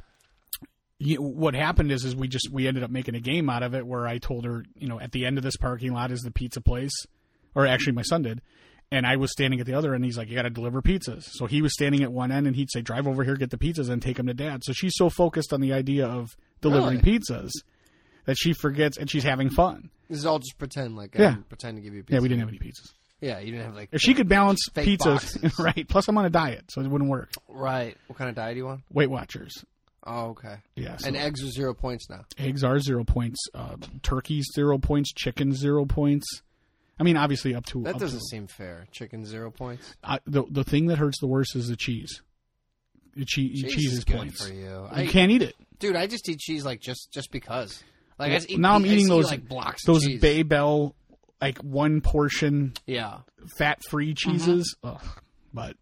you, 1.00 1.22
what 1.22 1.54
happened 1.54 1.92
is, 1.92 2.06
is 2.06 2.16
we 2.16 2.28
just 2.30 2.50
we 2.52 2.68
ended 2.68 2.84
up 2.84 2.92
making 2.92 3.16
a 3.16 3.20
game 3.20 3.50
out 3.50 3.62
of 3.62 3.76
it. 3.76 3.86
Where 3.86 4.08
I 4.08 4.20
told 4.20 4.46
her, 4.46 4.64
you 4.76 4.88
know, 4.88 5.00
at 5.00 5.12
the 5.12 5.26
end 5.26 5.38
of 5.38 5.44
this 5.44 5.58
parking 5.58 5.94
lot 5.94 6.12
is 6.12 6.22
the 6.22 6.31
pizza 6.31 6.62
place, 6.62 6.94
or 7.56 7.68
actually, 7.68 7.94
my 7.94 8.04
son 8.04 8.22
did. 8.22 8.42
And 8.92 9.06
I 9.06 9.18
was 9.18 9.31
standing 9.31 9.60
at 9.60 9.68
the 9.68 9.76
other 9.76 9.94
end. 9.94 10.04
He's 10.06 10.18
like, 10.18 10.30
"You 10.30 10.36
got 10.36 10.44
to 10.44 10.50
deliver 10.50 10.81
pizzas." 10.81 11.26
So 11.34 11.46
he 11.46 11.62
was 11.62 11.74
standing 11.74 12.04
at 12.04 12.12
one 12.12 12.31
end, 12.31 12.48
and 12.48 12.56
he'd 12.56 12.72
say, 12.72 12.81
"Drive 12.81 13.06
over 13.06 13.24
here, 13.24 13.36
get 13.36 13.50
the 13.52 13.58
pizzas, 13.58 13.90
and 13.90 14.02
take 14.02 14.18
them 14.18 14.28
to 14.28 14.34
dad." 14.34 14.64
So 14.64 14.72
she's 14.72 14.96
so 14.96 15.10
focused 15.10 15.52
on 15.54 15.60
the 15.62 15.74
idea 15.74 16.08
of 16.08 16.36
delivering 16.62 17.02
pizzas 17.02 17.52
that 18.26 18.38
she 18.38 18.54
forgets, 18.54 18.98
and 18.98 19.10
she's 19.10 19.24
having 19.24 19.50
fun. 19.50 19.90
This 20.10 20.18
is 20.20 20.26
all 20.26 20.40
just 20.40 20.58
pretend. 20.58 20.96
Like 20.96 21.16
Yeah. 21.18 21.30
I'm 21.36 21.44
pretend 21.44 21.78
to 21.78 21.82
give 21.82 21.94
you. 21.94 22.04
Pizza. 22.04 22.14
Yeah, 22.16 22.20
we 22.22 22.28
didn't 22.30 22.40
have 22.42 22.50
any 22.50 22.60
pizzas. 22.60 22.92
Yeah, 23.22 23.40
you 23.40 23.52
didn't 23.52 23.66
have 23.66 23.76
like. 23.76 23.90
If 23.92 24.02
she 24.02 24.14
could 24.14 24.30
balance 24.30 24.68
pizzas, 24.74 25.60
right? 25.64 25.88
Plus, 25.88 26.08
I'm 26.08 26.18
on 26.18 26.26
a 26.26 26.30
diet, 26.30 26.66
so 26.72 26.82
it 26.82 26.88
wouldn't 26.88 27.10
work. 27.10 27.32
Right. 27.50 27.98
What 28.08 28.18
kind 28.18 28.30
of 28.30 28.36
diet 28.36 28.54
do 28.56 28.60
you 28.60 28.66
want? 28.66 28.82
Weight 28.92 29.10
Watchers, 29.10 29.64
Oh, 30.06 30.28
okay. 30.30 30.56
yeah. 30.76 30.96
So 30.98 31.08
And 31.08 31.18
eggs 31.18 31.44
are 31.44 31.50
zero 31.52 31.74
points 31.74 32.10
now. 32.10 32.24
eggs 32.38 32.64
are 32.64 32.80
zero 32.80 33.04
points. 33.04 33.40
Uh, 33.54 33.76
turkeys 34.04 34.48
zero 34.56 34.78
points. 34.78 35.12
Chicken 35.14 35.54
zero 35.54 35.86
points. 35.86 36.42
I 36.98 37.04
mean, 37.04 37.18
obviously 37.18 37.54
up 37.56 37.66
to 37.68 37.84
That 37.84 37.96
up 37.96 38.00
doesn't 38.02 38.20
to- 38.20 38.26
seem 38.26 38.48
fair. 38.48 38.88
Chicken 38.92 39.26
zero 39.26 39.52
points. 39.52 39.96
I, 40.04 40.20
the 40.26 40.44
the 40.50 40.64
thing 40.64 40.88
that 40.88 40.98
hurts 40.98 41.20
the 41.20 41.28
worst 41.28 41.56
is 41.58 41.68
the 41.68 41.76
cheese. 41.76 42.22
The 43.16 43.26
cheese, 43.26 43.62
Cheese, 43.64 43.74
cheese 43.76 43.92
is 43.92 43.98
is 44.00 44.04
good 44.06 44.16
points. 44.18 44.48
for 44.48 44.54
you. 44.54 44.64
You 44.66 44.88
I, 44.90 45.08
can't 45.08 45.32
eat 45.32 45.42
it. 45.42 45.56
dude, 45.80 45.96
I 45.98 46.08
just 46.08 46.28
eat 46.30 46.40
cheese 46.40 46.64
like 46.64 46.80
just 46.80 47.10
just 47.12 47.32
because. 47.32 47.84
Like 48.19 48.31
I 48.33 48.36
just 48.39 48.57
now 48.57 48.75
I'm 48.75 48.86
eating 48.86 49.07
those 49.07 49.25
like 49.25 49.48
blocks. 49.48 49.86
those 49.86 50.04
of 50.04 50.10
cheese. 50.12 50.21
Bay 50.21 50.44
Bell 50.44 50.94
like 51.42 51.57
one 51.60 52.01
portion 52.01 52.74
Yeah, 52.86 53.19
fat 53.57 53.81
free 53.89 54.13
cheeses. 54.13 54.75
Mm-hmm. 54.83 54.95
Ugh. 55.07 55.21
But 55.54 55.77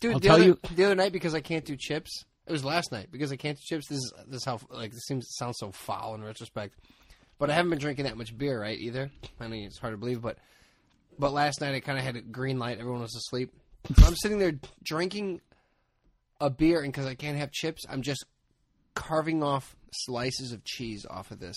dude. 0.00 0.14
I'll 0.14 0.18
the 0.20 0.26
tell 0.26 0.34
other, 0.36 0.44
you- 0.44 0.58
the 0.74 0.84
other 0.84 0.94
night 0.96 1.12
because 1.12 1.34
I 1.34 1.40
can't 1.40 1.64
do 1.64 1.76
chips. 1.76 2.24
It 2.46 2.52
was 2.52 2.64
last 2.64 2.90
night 2.90 3.08
because 3.12 3.30
I 3.32 3.36
can't 3.36 3.56
do 3.56 3.62
chips. 3.64 3.86
This 3.88 3.98
is 3.98 4.12
this 4.26 4.36
is 4.38 4.44
how 4.44 4.58
like 4.70 4.90
this 4.90 5.04
seems 5.06 5.26
sounds 5.30 5.56
so 5.58 5.70
foul 5.70 6.14
in 6.16 6.24
retrospect. 6.24 6.74
But 7.38 7.50
I 7.50 7.54
haven't 7.54 7.70
been 7.70 7.78
drinking 7.78 8.04
that 8.06 8.16
much 8.16 8.36
beer, 8.36 8.60
right? 8.60 8.78
Either 8.78 9.10
I 9.40 9.46
mean 9.48 9.64
it's 9.64 9.78
hard 9.78 9.92
to 9.94 9.98
believe, 9.98 10.20
but 10.20 10.38
but 11.18 11.32
last 11.32 11.60
night 11.60 11.74
I 11.74 11.80
kind 11.80 11.98
of 11.98 12.04
had 12.04 12.16
a 12.16 12.20
green 12.20 12.58
light. 12.58 12.78
Everyone 12.78 13.02
was 13.02 13.14
asleep. 13.14 13.52
So 13.96 14.04
I'm 14.06 14.16
sitting 14.16 14.38
there 14.38 14.54
drinking 14.82 15.40
a 16.40 16.50
beer, 16.50 16.82
and 16.82 16.92
because 16.92 17.06
I 17.06 17.14
can't 17.14 17.38
have 17.38 17.52
chips, 17.52 17.84
I'm 17.88 18.02
just 18.02 18.24
carving 18.94 19.42
off 19.42 19.76
slices 19.92 20.52
of 20.52 20.64
cheese 20.64 21.06
off 21.08 21.30
of 21.30 21.38
this. 21.40 21.56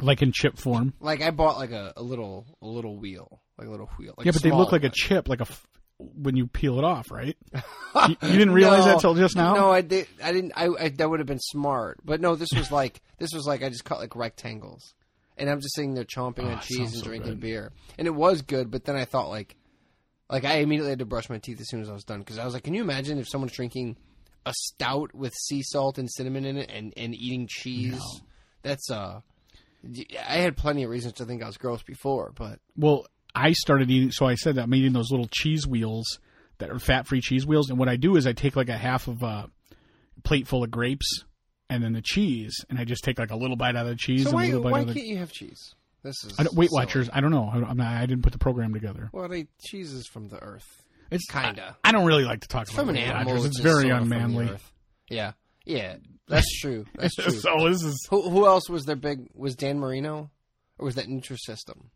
like 0.00 0.22
in 0.22 0.32
chip 0.32 0.58
form. 0.58 0.94
Like 1.00 1.20
I 1.22 1.30
bought 1.30 1.56
like 1.58 1.70
a, 1.72 1.92
a 1.96 2.02
little 2.02 2.46
a 2.62 2.66
little 2.66 2.96
wheel, 2.98 3.40
like 3.58 3.68
a 3.68 3.70
little 3.70 3.90
wheel. 3.98 4.14
Like 4.16 4.26
Yeah, 4.26 4.32
but 4.32 4.42
they 4.42 4.50
look 4.50 4.72
like 4.72 4.84
a 4.84 4.90
chip, 4.90 5.28
like 5.28 5.40
a 5.40 5.46
f- 5.48 5.66
when 5.98 6.36
you 6.36 6.46
peel 6.48 6.78
it 6.78 6.84
off, 6.84 7.10
right? 7.10 7.36
you, 7.54 8.16
you 8.22 8.32
didn't 8.32 8.52
realize 8.52 8.84
that 8.84 8.98
till 9.00 9.14
just 9.14 9.36
now. 9.36 9.54
No, 9.54 9.70
I 9.70 9.80
did. 9.80 10.08
I 10.22 10.32
didn't. 10.32 10.52
I, 10.56 10.68
I 10.78 10.88
that 10.88 11.08
would 11.08 11.20
have 11.20 11.26
been 11.28 11.38
smart, 11.40 11.98
but 12.04 12.20
no. 12.20 12.34
This 12.34 12.48
was 12.56 12.72
like 12.72 13.00
this 13.18 13.30
was 13.32 13.46
like 13.46 13.62
I 13.62 13.68
just 13.68 13.84
cut 13.84 13.98
like 14.00 14.16
rectangles, 14.16 14.94
and 15.38 15.48
I'm 15.48 15.60
just 15.60 15.74
sitting 15.76 15.94
there 15.94 16.04
chomping 16.04 16.46
Oh, 16.46 16.54
on 16.54 16.60
cheese 16.60 16.78
and 16.94 17.02
so 17.02 17.04
drinking 17.04 17.32
good. 17.34 17.40
beer, 17.40 17.72
and 17.98 18.06
it 18.08 18.14
was 18.14 18.42
good. 18.42 18.70
But 18.70 18.84
then 18.84 18.96
I 18.96 19.04
thought 19.04 19.28
like, 19.28 19.54
like 20.28 20.44
I 20.44 20.56
immediately 20.56 20.90
had 20.90 20.98
to 20.98 21.04
brush 21.06 21.30
my 21.30 21.38
teeth 21.38 21.60
as 21.60 21.68
soon 21.68 21.80
as 21.82 21.88
I 21.88 21.92
was 21.92 22.04
done 22.04 22.18
because 22.20 22.38
I 22.38 22.44
was 22.44 22.54
like, 22.54 22.64
can 22.64 22.74
you 22.74 22.82
imagine 22.82 23.18
if 23.18 23.28
someone's 23.28 23.52
drinking 23.52 23.96
a 24.46 24.52
stout 24.54 25.14
with 25.14 25.32
sea 25.34 25.62
salt 25.62 25.98
and 25.98 26.10
cinnamon 26.10 26.44
in 26.44 26.56
it 26.56 26.70
and 26.70 26.92
and 26.96 27.14
eating 27.14 27.46
cheese? 27.48 28.00
That's 28.62 28.90
uh. 28.90 29.20
I 29.86 30.36
had 30.36 30.56
plenty 30.56 30.82
of 30.82 30.90
reasons 30.90 31.14
to 31.14 31.26
think 31.26 31.42
I 31.42 31.46
was 31.46 31.58
gross 31.58 31.82
before, 31.82 32.32
but 32.34 32.58
Well, 32.74 33.06
I 33.34 33.52
started 33.52 33.90
eating. 33.90 34.10
So 34.12 34.26
I 34.26 34.34
said 34.34 34.54
that 34.54 34.62
I'm 34.62 34.74
eating 34.74 34.94
those 34.94 35.10
little 35.10 35.28
cheese 35.30 35.66
wheels 35.66 36.20
that 36.58 36.70
are 36.70 36.78
fat-free 36.78 37.20
cheese 37.20 37.46
wheels, 37.46 37.68
and 37.68 37.78
what 37.78 37.88
I 37.88 37.96
do 37.96 38.16
is 38.16 38.26
I 38.26 38.32
take 38.32 38.56
like 38.56 38.70
a 38.70 38.78
half 38.78 39.08
of 39.08 39.22
a 39.22 39.50
plate 40.22 40.46
full 40.46 40.64
of 40.64 40.70
grapes 40.70 41.24
and 41.68 41.82
then 41.82 41.92
the 41.92 42.02
cheese, 42.02 42.64
and 42.70 42.78
I 42.78 42.84
just 42.84 43.04
take 43.04 43.18
like 43.18 43.30
a 43.30 43.36
little 43.36 43.56
bite 43.56 43.76
out 43.76 43.86
of 43.86 43.88
the 43.88 43.96
cheese 43.96 44.22
so 44.22 44.30
and 44.30 44.36
why 44.36 44.44
a 44.44 44.46
little 44.46 44.62
bite 44.62 44.72
why 44.72 44.84
can't 44.84 44.94
the. 44.94 45.02
you 45.02 45.18
have 45.18 45.32
cheese? 45.32 45.74
This 46.02 46.22
is 46.24 46.34
I 46.38 46.44
don't, 46.44 46.54
Weight 46.54 46.70
silly. 46.70 46.80
Watchers. 46.80 47.10
I 47.12 47.20
don't 47.20 47.30
know. 47.30 47.50
I, 47.52 47.72
not, 47.72 47.86
I 47.86 48.06
didn't 48.06 48.22
put 48.22 48.32
the 48.32 48.38
program 48.38 48.74
together. 48.74 49.08
Well, 49.12 49.28
they 49.28 49.46
cheese 49.62 49.92
is 49.92 50.06
from 50.06 50.28
the 50.28 50.42
earth. 50.42 50.83
It's 51.10 51.26
Kinda. 51.30 51.76
I, 51.84 51.88
I 51.88 51.92
don't 51.92 52.06
really 52.06 52.24
like 52.24 52.40
to 52.40 52.48
talk 52.48 52.66
from 52.68 52.88
about 52.88 52.96
an 53.00 53.02
animal. 53.10 53.44
It's 53.44 53.60
very 53.60 53.88
from 53.90 54.02
unmanly. 54.12 54.50
Yeah, 55.08 55.32
yeah, 55.64 55.96
that's 56.28 56.50
true. 56.60 56.86
That's 56.96 57.14
true. 57.14 57.30
so 57.30 57.68
this 57.68 57.82
is 57.82 58.06
who, 58.10 58.28
who 58.30 58.46
else 58.46 58.68
was 58.68 58.84
their 58.84 58.96
big? 58.96 59.28
Was 59.34 59.54
Dan 59.54 59.78
Marino, 59.78 60.30
or 60.78 60.86
was 60.86 60.94
that 60.96 61.06
Nutrisystem? 61.08 61.86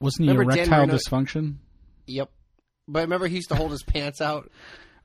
wasn't 0.00 0.26
he 0.28 0.30
Remember 0.32 0.52
Dan 0.52 0.58
erectile 0.60 0.86
Marino- 0.86 0.94
dysfunction? 0.98 1.54
Yep. 2.06 2.30
But 2.88 3.00
remember, 3.00 3.26
he 3.28 3.36
used 3.36 3.48
to 3.50 3.54
hold 3.56 3.70
his 3.70 3.82
pants 3.82 4.20
out. 4.20 4.50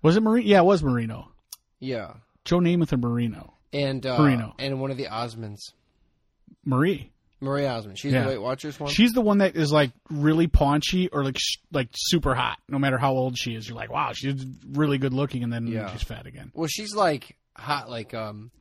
Was 0.02 0.16
it 0.18 0.24
Marino? 0.24 0.46
Yeah, 0.48 0.60
it 0.60 0.66
was 0.66 0.84
Marino. 0.84 1.32
Yeah, 1.80 2.14
Joe 2.46 2.60
Namath 2.60 2.94
or 2.94 2.98
Marino? 2.98 3.54
and 3.74 4.06
uh, 4.06 4.18
Marino. 4.18 4.56
and 4.58 4.80
one 4.80 4.92
of 4.92 4.98
the 4.98 5.06
Osmonds, 5.06 5.60
Marie. 6.66 7.12
Marie 7.40 7.66
Osmond. 7.68 8.00
She's 8.00 8.14
Yeah. 8.14 8.24
the 8.24 8.30
Weight 8.30 8.42
Watchers 8.42 8.80
one. 8.80 8.90
She's 8.92 9.14
the 9.14 9.22
one 9.22 9.38
that 9.40 9.56
is 9.56 9.72
like 9.72 9.92
really 10.10 10.48
paunchy 10.48 11.08
or 11.10 11.24
like 11.24 11.38
sh- 11.38 11.58
like 11.72 11.90
super 11.96 12.34
hot. 12.36 12.58
No 12.68 12.80
matter 12.80 12.98
how 12.98 13.12
old 13.12 13.38
she 13.38 13.54
is, 13.56 13.68
you're 13.68 13.78
like, 13.78 13.92
wow, 13.92 14.12
she's 14.14 14.46
really 14.72 14.98
good 14.98 15.14
looking, 15.14 15.44
and 15.44 15.52
then 15.54 15.68
Yeah. 15.68 15.92
she's 15.92 16.04
fat 16.04 16.26
again. 16.26 16.52
well, 16.56 16.68
she's 16.68 16.96
like 16.96 17.38
hot, 17.56 17.90
like 17.90 18.14
um, 18.14 18.52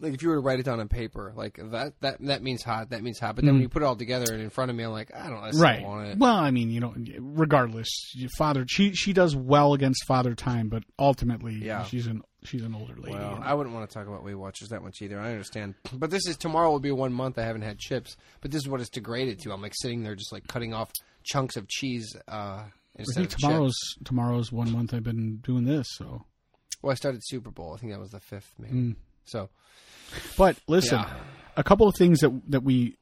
like 0.00 0.12
if 0.12 0.22
you 0.22 0.28
were 0.28 0.34
to 0.34 0.40
write 0.40 0.58
it 0.58 0.64
down 0.64 0.80
on 0.80 0.88
paper, 0.88 1.32
like 1.36 1.56
that 1.70 1.92
that 2.00 2.16
that 2.22 2.42
means 2.42 2.64
hot. 2.64 2.90
That 2.90 3.02
means 3.04 3.20
hot. 3.20 3.36
But 3.36 3.44
then 3.44 3.54
when 3.54 3.62
you 3.62 3.68
put 3.68 3.82
it 3.82 3.84
all 3.84 3.94
together 3.94 4.32
and 4.32 4.42
in 4.42 4.50
front 4.50 4.72
of 4.72 4.76
me, 4.76 4.82
I'm 4.82 4.90
like, 4.90 5.14
I 5.14 5.28
don't, 5.28 5.38
I 5.38 5.50
still 5.52 5.60
Mm. 5.60 5.64
right. 5.64 5.82
want 5.84 6.08
it. 6.08 6.18
Well, 6.18 6.34
I 6.34 6.50
mean, 6.50 6.70
you 6.70 6.80
know, 6.80 6.92
regardless, 7.20 7.88
your 8.14 8.30
father 8.36 8.64
she 8.68 8.92
she 8.94 9.12
does 9.12 9.36
well 9.36 9.72
against 9.72 10.04
father 10.06 10.34
time, 10.34 10.68
but 10.68 10.82
ultimately, 10.98 11.54
Yeah. 11.64 11.84
she's 11.84 12.08
an 12.08 12.22
she's 12.44 12.62
an 12.62 12.74
older 12.74 12.94
lady. 12.96 13.14
Well, 13.16 13.40
I 13.42 13.54
wouldn't 13.54 13.74
want 13.74 13.88
to 13.88 13.94
talk 13.94 14.06
about 14.06 14.24
Weight 14.24 14.34
Watchers 14.34 14.68
that 14.68 14.82
much 14.82 15.00
either. 15.02 15.18
I 15.20 15.30
understand, 15.30 15.74
but 15.92 16.10
this 16.10 16.26
is 16.26 16.36
tomorrow 16.36 16.70
will 16.70 16.80
be 16.80 16.90
one 16.92 17.12
month 17.12 17.38
I 17.38 17.42
haven't 17.44 17.62
had 17.62 17.78
chips. 17.78 18.16
But 18.40 18.50
this 18.50 18.62
is 18.62 18.68
what 18.68 18.80
it's 18.80 18.90
degraded 18.90 19.40
to. 19.40 19.52
I'm 19.52 19.62
like 19.62 19.74
sitting 19.74 20.02
there 20.02 20.14
just 20.14 20.32
like 20.32 20.46
cutting 20.46 20.72
off 20.74 20.90
chunks 21.24 21.56
of 21.56 21.66
cheese 21.68 22.14
uh, 22.28 22.64
I 22.98 23.04
think 23.14 23.32
of 23.32 23.36
tomorrow's 23.38 23.74
chips. 23.94 24.04
tomorrow's 24.08 24.52
one 24.52 24.70
month 24.72 24.94
I've 24.94 25.02
been 25.02 25.38
doing 25.38 25.64
this. 25.64 25.88
So, 25.96 26.24
Well, 26.82 26.92
I 26.92 26.94
started 26.94 27.22
Super 27.24 27.50
Bowl. 27.50 27.74
I 27.74 27.78
think 27.78 27.92
that 27.92 27.98
was 28.00 28.10
the 28.10 28.20
fifth, 28.20 28.52
maybe. 28.58 28.74
Mm. 28.74 28.96
So 29.24 29.48
but 30.36 30.56
listen, 30.68 30.98
Yeah. 30.98 31.12
a 31.56 31.64
couple 31.64 31.88
of 31.88 31.94
things 31.96 32.20
that 32.20 32.30
that 32.48 32.62
we 32.62 32.96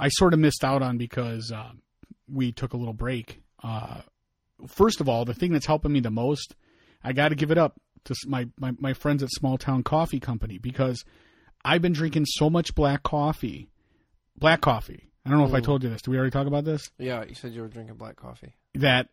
I 0.00 0.08
sort 0.08 0.32
of 0.34 0.40
missed 0.40 0.64
out 0.64 0.82
on 0.82 0.98
because 0.98 1.52
uh, 1.52 1.70
we 2.28 2.50
took 2.52 2.72
a 2.72 2.76
little 2.76 2.94
break. 2.94 3.42
Uh, 3.62 4.00
first 4.66 5.00
of 5.00 5.08
all, 5.08 5.24
the 5.24 5.34
thing 5.34 5.52
that's 5.52 5.66
helping 5.66 5.92
me 5.92 6.00
the 6.00 6.10
most, 6.10 6.56
I 7.04 7.12
got 7.12 7.28
to 7.28 7.34
give 7.36 7.50
it 7.52 7.58
up 7.58 7.78
to 8.04 8.14
my, 8.26 8.48
my 8.58 8.72
my 8.78 8.92
friends 8.94 9.22
at 9.22 9.30
Small 9.30 9.58
Town 9.58 9.82
Coffee 9.82 10.20
Company 10.20 10.58
because 10.58 11.04
I've 11.64 11.82
been 11.82 11.92
drinking 11.92 12.26
so 12.26 12.50
much 12.50 12.74
black 12.74 13.02
coffee, 13.02 13.68
black 14.36 14.60
coffee. 14.60 15.08
I 15.24 15.30
don't 15.30 15.38
know 15.38 15.46
if 15.46 15.54
I 15.54 15.60
told 15.60 15.82
you 15.84 15.88
this. 15.90 16.02
Did 16.02 16.10
we 16.10 16.16
already 16.16 16.32
talk 16.32 16.46
about 16.48 16.64
this? 16.64 16.90
yeah, 16.98 17.24
you 17.24 17.34
said 17.34 17.52
you 17.52 17.60
were 17.62 17.68
drinking 17.68 17.96
black 17.96 18.16
coffee. 18.16 18.54
That 18.74 19.08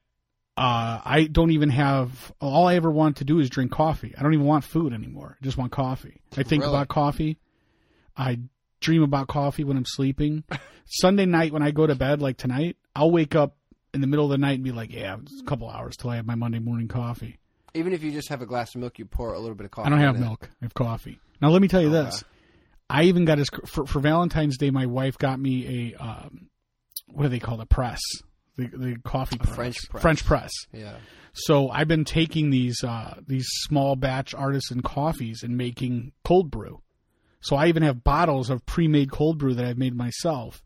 Uh, 0.58 1.00
I 1.06 1.28
don't 1.32 1.52
even 1.52 1.70
have. 1.70 2.34
All 2.42 2.68
I 2.68 2.76
ever 2.76 2.90
want 2.92 3.18
to 3.18 3.24
do 3.24 3.40
is 3.40 3.50
drink 3.50 3.72
coffee. 3.72 4.14
I 4.18 4.24
don't 4.24 4.34
even 4.34 4.46
want 4.48 4.64
food 4.66 4.92
anymore. 4.94 5.38
I 5.40 5.44
just 5.44 5.58
want 5.58 5.72
coffee. 5.72 6.20
I 6.36 6.44
think 6.44 6.64
Really? 6.64 6.74
about 6.76 6.88
coffee. 6.90 7.38
I 8.18 8.40
dream 8.82 9.04
about 9.04 9.28
coffee 9.28 9.64
when 9.64 9.78
I'm 9.78 9.86
sleeping. 9.86 10.44
Sunday 10.86 11.26
night 11.26 11.54
when 11.54 11.62
I 11.64 11.72
go 11.72 11.86
to 11.88 11.94
bed, 11.96 12.22
like 12.22 12.38
tonight, 12.38 12.76
I'll 12.96 13.12
wake 13.12 13.36
up 13.36 13.56
in 13.94 14.02
the 14.02 14.08
middle 14.08 14.26
of 14.26 14.32
the 14.32 14.38
night 14.40 14.56
and 14.56 14.64
be 14.64 14.72
like, 14.72 14.92
"Yeah, 14.92 15.18
it's 15.22 15.40
a 15.40 15.46
couple 15.46 15.70
hours 15.70 15.96
till 15.96 16.10
I 16.10 16.16
have 16.18 16.26
my 16.26 16.36
Monday 16.36 16.60
morning 16.60 16.88
coffee." 16.88 17.38
Even 17.74 17.94
if 17.94 18.04
you 18.04 18.12
just 18.12 18.30
have 18.30 18.42
a 18.42 18.46
glass 18.46 18.74
of 18.76 18.82
milk, 18.82 19.00
you 19.00 19.06
pour 19.06 19.34
a 19.34 19.40
little 19.40 19.56
bit 19.56 19.66
of 19.66 19.72
coffee. 19.72 19.88
I 19.88 19.90
don't 19.90 20.00
have 20.00 20.16
in 20.16 20.24
it. 20.24 20.26
milk. 20.26 20.50
I 20.62 20.66
have 20.66 20.74
coffee. 20.74 21.20
Now 21.42 21.50
let 21.50 21.62
me 21.62 21.68
tell 21.68 21.82
you 21.82 21.90
Okay. 21.96 22.06
this. 22.06 22.24
I 22.90 23.04
even 23.04 23.26
got 23.26 23.38
his 23.38 23.50
for, 23.68 23.86
for 23.86 24.00
Valentine's 24.00 24.58
Day. 24.58 24.72
My 24.72 24.86
wife 24.88 25.18
got 25.18 25.40
me 25.40 25.94
a 25.96 26.04
um, 26.04 26.50
what 27.08 27.24
do 27.24 27.30
they 27.30 27.40
call 27.40 27.62
it? 27.62 27.70
Press 27.70 28.02
the 28.58 28.68
the 28.68 28.96
coffee 29.04 29.38
press. 29.38 29.56
French 29.56 29.90
press. 29.90 30.02
French 30.02 30.26
press. 30.26 30.52
Yeah. 30.74 30.96
So 31.34 31.70
I've 31.70 31.88
been 31.88 32.06
taking 32.06 32.50
these 32.50 32.84
uh, 32.84 33.20
these 33.28 33.48
small 33.48 33.96
batch 33.96 34.34
artisan 34.34 34.82
coffees 34.82 35.44
and 35.44 35.56
making 35.56 36.12
cold 36.26 36.50
brew. 36.50 36.82
So 37.42 37.56
I 37.56 37.68
even 37.68 37.84
have 37.84 38.04
bottles 38.04 38.50
of 38.50 38.66
pre-made 38.66 39.12
cold 39.12 39.38
brew 39.38 39.54
that 39.54 39.64
I've 39.66 39.78
made 39.78 39.96
myself. 39.96 40.62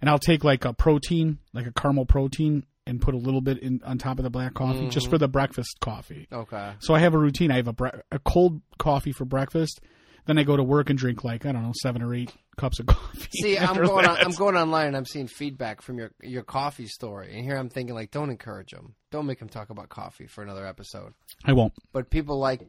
And 0.00 0.10
I'll 0.10 0.18
take 0.18 0.44
like 0.44 0.64
a 0.66 0.74
protein, 0.74 1.38
like 1.54 1.66
a 1.66 1.72
caramel 1.72 2.04
protein, 2.04 2.66
and 2.86 3.00
put 3.00 3.14
a 3.14 3.18
little 3.18 3.40
bit 3.40 3.58
in 3.58 3.80
on 3.84 3.98
top 3.98 4.18
of 4.18 4.22
the 4.22 4.30
black 4.30 4.54
coffee 4.54 4.88
just 4.88 5.08
for 5.10 5.18
the 5.18 5.28
breakfast 5.28 5.78
coffee. 5.80 6.28
Okay. 6.32 6.72
So 6.78 6.94
I 6.94 7.00
have 7.00 7.14
a 7.14 7.18
routine. 7.18 7.50
I 7.50 7.56
have 7.56 7.68
a 7.68 7.72
bre- 7.72 7.88
a 8.12 8.18
cold 8.18 8.60
coffee 8.78 9.12
for 9.12 9.24
breakfast. 9.24 9.80
Then 10.26 10.38
I 10.38 10.42
go 10.42 10.56
to 10.56 10.62
work 10.64 10.90
and 10.90 10.98
drink 10.98 11.22
like 11.22 11.46
I 11.46 11.52
don't 11.52 11.62
know 11.62 11.72
seven 11.80 12.02
or 12.02 12.12
eight 12.14 12.32
cups 12.56 12.80
of 12.80 12.86
coffee. 12.86 13.28
See, 13.40 13.56
I'm 13.58 13.76
going. 13.76 14.06
On. 14.06 14.16
I'm 14.16 14.32
going 14.32 14.56
online. 14.56 14.88
and 14.88 14.96
I'm 14.96 15.06
seeing 15.06 15.28
feedback 15.28 15.82
from 15.82 15.98
your 15.98 16.10
your 16.22 16.42
coffee 16.42 16.88
story, 16.88 17.34
and 17.34 17.44
here 17.44 17.56
I'm 17.56 17.68
thinking 17.68 17.94
like, 17.94 18.10
don't 18.10 18.30
encourage 18.30 18.70
them. 18.70 18.94
Don't 19.12 19.26
make 19.26 19.38
them 19.38 19.48
talk 19.48 19.70
about 19.70 19.88
coffee 19.88 20.26
for 20.26 20.42
another 20.42 20.66
episode. 20.66 21.14
I 21.44 21.52
won't. 21.52 21.74
But 21.92 22.10
people 22.10 22.38
like 22.40 22.60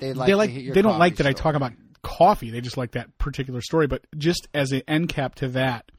they 0.00 0.12
like 0.12 0.26
they 0.26 0.34
like 0.34 0.54
they 0.54 0.82
don't 0.82 0.98
like 0.98 1.16
that 1.16 1.26
I 1.26 1.32
talk 1.32 1.54
about 1.54 1.72
coffee. 2.02 2.50
They 2.50 2.60
just 2.60 2.76
like 2.76 2.92
that 2.92 3.16
particular 3.16 3.62
story. 3.62 3.86
But 3.86 4.04
just 4.18 4.48
as 4.52 4.72
an 4.72 4.82
end 4.86 5.08
cap 5.08 5.36
to 5.36 5.48
that, 5.48 5.90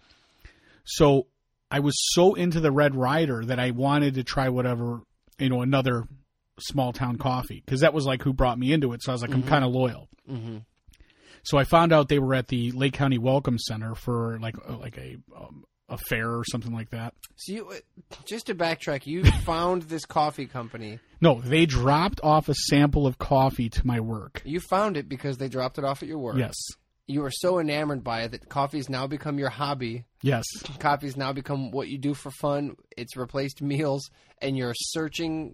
so 0.84 1.26
I 1.74 1.80
was 1.80 1.96
so 2.14 2.36
into 2.36 2.60
the 2.60 2.72
Red 2.72 2.96
Rider 2.96 3.44
that 3.46 3.60
I 3.60 3.72
wanted 3.72 4.14
to 4.14 4.24
try 4.24 4.48
whatever 4.50 5.02
you 5.40 5.50
know 5.50 5.62
another 5.62 6.04
small 6.60 6.94
town 6.94 7.18
coffee 7.18 7.64
because 7.66 7.82
that 7.82 7.94
was 7.96 8.06
like 8.06 8.22
who 8.22 8.32
brought 8.32 8.60
me 8.60 8.72
into 8.72 8.94
it. 8.94 9.02
So 9.02 9.12
I 9.12 9.16
was 9.16 9.24
like, 9.24 9.34
I'm 9.34 9.42
kind 9.44 9.66
of 9.66 9.72
loyal. 9.72 10.08
Mhm. 10.30 10.66
So 11.44 11.58
I 11.58 11.64
found 11.64 11.92
out 11.92 12.08
they 12.10 12.20
were 12.20 12.36
at 12.36 12.48
the 12.48 12.72
Lake 12.72 12.94
County 12.94 13.18
Welcome 13.18 13.58
Center 13.58 13.96
for 13.96 14.38
like 14.40 14.56
uh, 14.70 14.78
like 14.78 14.98
a 14.98 15.18
um, 15.36 15.64
a 15.90 15.98
fair 15.98 16.30
or 16.30 16.44
something 16.46 16.72
like 16.74 16.92
that. 16.92 17.14
So 17.36 17.52
you 17.52 17.72
just 18.26 18.46
to 18.48 18.56
backtrack, 18.56 19.06
you 19.08 19.24
found 19.46 19.84
this 19.84 20.06
coffee 20.06 20.46
company. 20.46 21.00
No, 21.22 21.42
they 21.42 21.66
dropped 21.66 22.22
off 22.24 22.50
a 22.50 22.54
sample 22.54 23.08
of 23.08 23.18
coffee 23.18 23.70
to 23.70 23.88
my 23.88 24.00
work. 24.00 24.42
You 24.46 24.60
found 24.60 24.96
it 24.96 25.10
because 25.10 25.38
they 25.38 25.50
dropped 25.50 25.78
it 25.80 25.84
off 25.84 26.04
at 26.04 26.08
your 26.08 26.20
work. 26.20 26.38
Yes. 26.38 26.56
You 27.06 27.24
are 27.26 27.32
so 27.32 27.60
enamored 27.60 28.04
by 28.04 28.22
it 28.22 28.32
that 28.32 28.48
coffee's 28.48 28.90
now 28.90 29.08
become 29.08 29.38
your 29.38 29.50
hobby. 29.50 30.06
Yes. 30.22 30.46
Coffee's 30.80 31.18
now 31.18 31.34
become 31.34 31.72
what 31.72 31.90
you 31.90 31.98
do 31.98 32.14
for 32.14 32.32
fun. 32.32 32.76
It's 32.96 33.18
replaced 33.18 33.62
meals, 33.62 34.10
and 34.42 34.58
you're 34.58 34.74
searching 34.76 35.54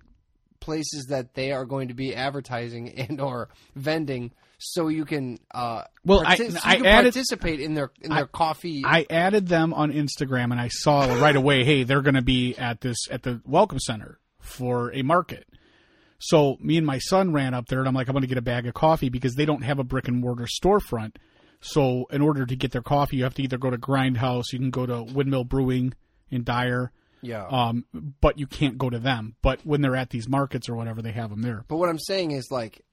places 0.59 1.07
that 1.09 1.33
they 1.33 1.51
are 1.51 1.65
going 1.65 1.87
to 1.87 1.93
be 1.95 2.13
advertising 2.15 2.89
and 2.99 3.19
or 3.19 3.49
vending, 3.75 4.31
so 4.59 4.89
you 4.89 5.05
can 5.05 5.39
uh, 5.51 5.83
Well, 6.05 6.21
I- 6.25 6.37
partic- 6.37 6.51
so 6.51 6.59
I 6.63 6.71
you 6.73 6.77
can 6.83 6.85
added- 6.85 7.13
participate 7.13 7.59
in 7.61 7.73
their 7.73 7.91
in 8.01 8.11
their 8.13 8.27
coffee. 8.27 8.83
I 8.85 9.07
added 9.09 9.47
them 9.47 9.73
on 9.73 9.91
Instagram 9.91 10.51
and 10.51 10.59
I 10.61 10.67
saw 10.67 11.19
right 11.19 11.35
away, 11.35 11.63
hey, 11.65 11.83
they're 11.83 12.01
going 12.03 12.13
to 12.15 12.21
be 12.21 12.55
at 12.57 12.81
this 12.81 12.97
at 13.09 13.23
the 13.23 13.41
Welcome 13.45 13.79
Center 13.79 14.19
for 14.39 14.93
a 14.93 15.01
market. 15.01 15.47
So 16.19 16.57
me 16.59 16.77
and 16.77 16.85
my 16.85 16.99
son 16.99 17.31
ran 17.33 17.53
up 17.53 17.67
there 17.67 17.79
and 17.79 17.87
I'm 17.87 17.93
like, 17.95 18.07
I'm 18.09 18.13
going 18.13 18.21
to 18.23 18.27
get 18.27 18.37
a 18.37 18.41
bag 18.41 18.67
of 18.67 18.73
coffee 18.73 19.07
because 19.09 19.35
they 19.35 19.45
don't 19.45 19.63
have 19.63 19.79
a 19.79 19.83
brick 19.85 20.07
and 20.09 20.17
mortar 20.19 20.45
storefront. 20.61 21.15
So 21.61 22.07
in 22.11 22.21
order 22.21 22.45
to 22.45 22.55
get 22.55 22.71
their 22.71 22.81
coffee, 22.81 23.17
you 23.17 23.23
have 23.23 23.33
to 23.35 23.43
either 23.43 23.57
go 23.57 23.69
to 23.69 23.77
Grindhouse, 23.77 24.53
you 24.53 24.59
can 24.59 24.69
go 24.69 24.85
to 24.85 25.03
Windmill 25.03 25.43
Brewing 25.43 25.93
in 26.31 26.43
Dyer, 26.43 26.91
yeah. 27.21 27.45
um, 27.47 27.85
but 28.21 28.39
you 28.39 28.47
can't 28.47 28.77
go 28.77 28.89
to 28.89 28.99
them. 28.99 29.35
But 29.41 29.65
when 29.65 29.81
they're 29.81 29.95
at 29.95 30.09
these 30.09 30.27
markets 30.27 30.69
or 30.69 30.75
whatever, 30.75 31.01
they 31.01 31.11
have 31.11 31.29
them 31.29 31.41
there. 31.41 31.65
But 31.67 31.77
what 31.77 31.89
I'm 31.89 31.99
saying 31.99 32.31
is 32.31 32.47
like. 32.51 32.83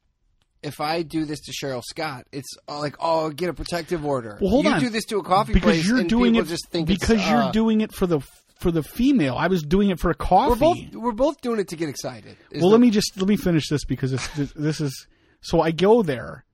If 0.63 0.81
I 0.81 1.03
do 1.03 1.27
this 1.27 1.43
to 1.43 1.53
Cheryl 1.53 1.83
Scott, 1.85 2.27
it's 2.33 2.49
uh, 2.67 2.81
like, 2.81 2.97
oh, 2.99 3.31
get 3.31 3.51
a 3.51 3.53
protective 3.53 4.05
order. 4.05 4.39
Well, 4.41 4.51
hold 4.51 4.65
you 4.65 4.73
on. 4.73 4.81
do 4.81 4.89
this 4.89 5.05
to 5.05 5.19
a 5.19 5.23
coffee 5.23 5.53
because 5.53 5.75
place, 5.75 5.87
you're 5.87 5.99
and 5.99 6.09
doing 6.09 6.33
people 6.33 6.47
it 6.47 6.51
just 6.51 6.69
think 6.71 6.89
because 6.89 7.25
you're 7.29 7.43
uh, 7.43 7.53
doing 7.53 7.83
it 7.83 7.93
for 7.93 8.07
the 8.07 8.21
for 8.59 8.73
the 8.73 8.83
female. 8.83 9.37
I 9.37 9.47
was 9.47 9.63
doing 9.63 9.91
it 9.91 10.01
for 10.01 10.11
a 10.11 10.15
coffee. 10.15 10.51
We're 10.51 10.57
both 10.57 10.95
we're 10.95 11.13
both 11.13 11.41
doing 11.41 11.61
it 11.61 11.69
to 11.69 11.77
get 11.77 11.89
excited. 11.89 12.37
Well, 12.53 12.71
let 12.71 12.81
me 12.81 12.91
just 12.91 13.13
let 13.17 13.29
me 13.29 13.37
finish 13.37 13.69
this 13.69 13.85
because 13.85 14.11
this 14.11 14.27
this, 14.29 14.53
this 14.55 14.81
is 14.81 15.07
so 15.41 15.61
I 15.61 15.71
go 15.71 16.03
there 16.03 16.45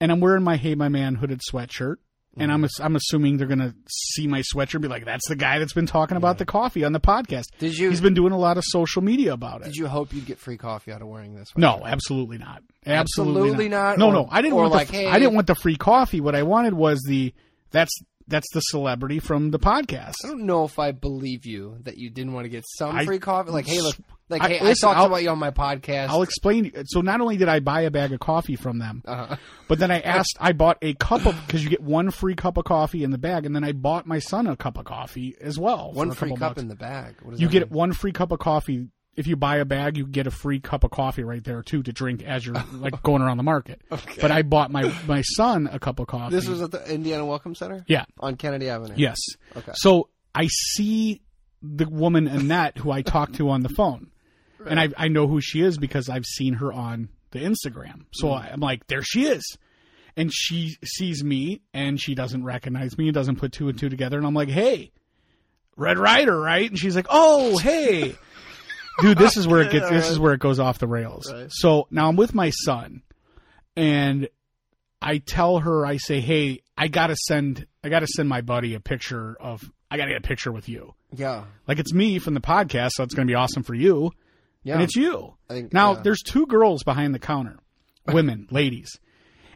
and 0.00 0.10
I'm 0.12 0.20
wearing 0.20 0.42
my 0.44 0.56
Hey 0.56 0.74
My 0.74 0.88
Man 0.88 1.14
hooded 1.16 1.40
sweatshirt 1.50 1.96
and 2.36 2.52
I'm 2.52 2.62
Mm-hmm. 2.62 2.82
I'm 2.84 2.94
assuming 2.96 3.36
they're 3.36 3.48
gonna 3.48 3.74
see 3.88 4.26
my 4.28 4.42
sweatshirt 4.42 4.74
and 4.74 4.82
be 4.82 4.88
like 4.88 5.04
that's 5.04 5.26
the 5.28 5.34
guy 5.36 5.58
that's 5.58 5.72
been 5.72 5.86
talking 5.86 6.16
about 6.16 6.38
the 6.38 6.44
coffee 6.46 6.84
on 6.84 6.92
the 6.92 7.00
podcast. 7.00 7.46
Did 7.58 7.76
you- 7.76 7.90
He's 7.90 8.00
been 8.00 8.14
doing 8.14 8.32
a 8.32 8.38
lot 8.38 8.58
of 8.58 8.64
social 8.66 9.02
media 9.02 9.32
about 9.32 9.62
it. 9.62 9.64
Did 9.64 9.76
you 9.76 9.88
hope 9.88 10.12
you'd 10.14 10.26
get 10.26 10.38
free 10.38 10.56
coffee 10.56 10.92
out 10.92 11.02
of 11.02 11.08
wearing 11.08 11.34
this? 11.34 11.52
no, 11.56 11.82
absolutely 11.84 12.38
not. 12.38 12.62
Absolutely, 12.86 13.40
Absolutely 13.42 13.68
not? 13.68 13.98
No, 13.98 14.06
Or- 14.08 14.12
no, 14.12 14.28
I 14.30 14.40
didn't 14.42 14.54
want 14.56 14.72
like, 14.72 14.88
the 14.88 14.96
hey- 14.98 15.08
I 15.08 15.18
didn't 15.18 15.34
want 15.34 15.46
the 15.48 15.54
free 15.56 15.76
coffee. 15.76 16.20
What 16.20 16.34
I 16.36 16.42
wanted 16.44 16.74
was 16.74 17.02
the 17.06 17.34
that's 17.70 17.90
that's 18.28 18.46
the 18.52 18.60
celebrity 18.60 19.18
from 19.18 19.50
the 19.50 19.58
podcast. 19.58 20.14
I 20.24 20.28
don't 20.28 20.46
know 20.46 20.64
if 20.64 20.78
I 20.78 20.92
believe 20.92 21.46
you 21.46 21.78
that 21.82 21.96
you 21.98 22.10
didn't 22.10 22.32
want 22.34 22.44
to 22.44 22.48
get 22.50 22.64
some 22.76 22.94
I- 22.94 23.04
free 23.04 23.18
coffee. 23.18 23.50
Like, 23.50 23.66
hey, 23.66 23.80
look, 23.80 23.96
like, 24.28 24.42
I- 24.42 24.48
hey, 24.48 24.60
listen, 24.62 24.88
I 24.88 24.92
talked 24.92 24.98
I'll- 25.00 25.06
about 25.06 25.22
you 25.22 25.30
on 25.30 25.38
my 25.38 25.50
podcast. 25.50 26.08
I'll 26.10 26.22
explain. 26.22 26.70
So 26.86 27.00
not 27.00 27.20
only 27.20 27.36
did 27.36 27.48
I 27.48 27.60
buy 27.60 27.80
a 27.82 27.90
bag 27.90 28.12
of 28.12 28.20
coffee 28.20 28.56
from 28.56 28.78
them, 28.78 29.02
uh, 29.06 29.36
But 29.66 29.78
then 29.78 29.90
I 29.90 30.00
asked, 30.16 30.36
I 30.38 30.52
bought 30.52 30.78
a 30.82 30.94
cup 30.94 31.26
of 31.26 31.34
because 31.46 31.64
you 31.64 31.70
get 31.70 31.82
one 31.82 32.10
free 32.10 32.34
cup 32.34 32.56
of 32.58 32.64
coffee 32.64 33.02
in 33.02 33.10
the 33.10 33.18
bag, 33.18 33.46
and 33.46 33.54
then 33.56 33.64
I 33.64 33.72
bought 33.72 34.06
my 34.06 34.18
son 34.18 34.46
a 34.46 34.56
cup 34.56 34.78
of 34.78 34.84
coffee 34.84 35.34
as 35.40 35.58
well. 35.58 35.92
one 35.92 36.12
free 36.12 36.30
cup 36.30 36.38
bucks. 36.40 36.62
in 36.62 36.68
the 36.68 36.76
bag. 36.76 37.14
You 37.36 37.48
get 37.48 37.70
one 37.70 37.92
free 37.92 38.12
cup 38.12 38.30
of 38.32 38.38
coffee 38.38 38.88
if 39.16 39.26
you 39.26 39.36
buy 39.36 39.56
a 39.56 39.64
bag. 39.64 39.96
You 39.96 40.06
get 40.06 40.26
a 40.26 40.30
free 40.30 40.60
cup 40.60 40.84
of 40.84 40.90
coffee 40.90 41.24
right 41.24 41.42
there 41.42 41.62
too 41.62 41.82
to 41.82 41.92
drink 41.92 42.22
as 42.22 42.46
you're 42.46 42.54
like 42.72 43.02
going 43.02 43.22
around 43.22 43.36
the 43.38 43.42
market. 43.42 43.80
Okay. 43.90 44.18
But 44.20 44.30
I 44.30 44.42
bought 44.42 44.70
my 44.70 44.92
my 45.06 45.22
son 45.22 45.68
a 45.72 45.78
cup 45.78 45.98
of 45.98 46.06
coffee. 46.06 46.34
This 46.36 46.46
was 46.48 46.62
at 46.62 46.70
the 46.70 46.92
Indiana 46.92 47.24
Welcome 47.26 47.54
Center. 47.54 47.84
yeah, 47.88 48.04
on 48.20 48.36
Kennedy 48.36 48.68
Avenue. 48.68 48.94
yes. 48.96 49.18
Okay. 49.56 49.72
So 49.74 50.08
I 50.34 50.46
see 50.48 51.20
the 51.62 51.88
woman 51.88 52.28
Annette 52.28 52.78
who 52.78 52.90
I 52.92 53.02
talked 53.02 53.34
to 53.36 53.50
on 53.50 53.62
the 53.62 53.68
phone, 53.70 54.10
and 54.64 54.78
I 54.78 54.88
I 54.96 55.08
know 55.08 55.26
who 55.26 55.40
she 55.40 55.60
is 55.62 55.78
because 55.78 56.08
I've 56.08 56.24
seen 56.26 56.54
her 56.54 56.72
on 56.72 57.08
the 57.32 57.40
Instagram. 57.40 58.04
So 58.12 58.28
Mm. 58.28 58.52
I'm 58.54 58.60
like, 58.60 58.86
there 58.86 59.02
she 59.02 59.26
is. 59.26 59.42
And 60.16 60.32
she 60.32 60.76
sees 60.84 61.22
me 61.22 61.60
and 61.74 62.00
she 62.00 62.14
doesn't 62.16 62.42
recognize 62.42 62.96
me 62.98 63.06
and 63.08 63.14
doesn't 63.14 63.36
put 63.36 63.52
two 63.52 63.68
and 63.68 63.78
two 63.78 63.88
together. 63.88 64.16
And 64.18 64.26
I'm 64.26 64.34
like, 64.34 64.48
hey, 64.48 64.90
Red 65.76 65.96
Rider, 65.98 66.40
right? 66.40 66.68
And 66.68 66.76
she's 66.78 66.96
like, 66.96 67.06
oh, 67.08 67.56
hey. 67.58 68.16
Dude, 69.00 69.18
this 69.18 69.36
is 69.36 69.46
where 69.46 69.60
it 69.62 69.70
gets 69.70 69.88
this 69.90 70.10
is 70.10 70.18
where 70.18 70.32
it 70.32 70.40
goes 70.40 70.58
off 70.58 70.78
the 70.78 70.86
rails. 70.86 71.32
Right. 71.32 71.48
So 71.50 71.86
now 71.90 72.08
I'm 72.08 72.16
with 72.16 72.34
my 72.34 72.50
son 72.50 73.02
and 73.76 74.28
I 75.00 75.18
tell 75.18 75.60
her, 75.60 75.86
I 75.86 75.98
say, 75.98 76.20
hey, 76.20 76.62
I 76.76 76.88
gotta 76.88 77.16
send 77.16 77.66
I 77.84 77.88
gotta 77.88 78.06
send 78.06 78.28
my 78.28 78.40
buddy 78.40 78.74
a 78.74 78.80
picture 78.80 79.36
of 79.40 79.70
I 79.90 79.96
gotta 79.96 80.10
get 80.10 80.18
a 80.24 80.26
picture 80.26 80.52
with 80.52 80.68
you. 80.68 80.94
Yeah. 81.14 81.44
Like 81.66 81.78
it's 81.78 81.92
me 81.92 82.18
from 82.18 82.34
the 82.34 82.40
podcast, 82.40 82.90
so 82.92 83.04
it's 83.04 83.14
gonna 83.14 83.26
be 83.26 83.34
awesome 83.34 83.62
for 83.62 83.74
you. 83.74 84.10
Yeah. 84.64 84.74
And 84.74 84.82
it's 84.82 84.96
you. 84.96 85.34
I 85.48 85.54
think, 85.54 85.72
Now 85.72 85.94
yeah. 85.94 86.02
there's 86.02 86.22
two 86.22 86.46
girls 86.46 86.82
behind 86.82 87.14
the 87.14 87.18
counter, 87.18 87.58
women, 88.06 88.48
ladies. 88.50 88.90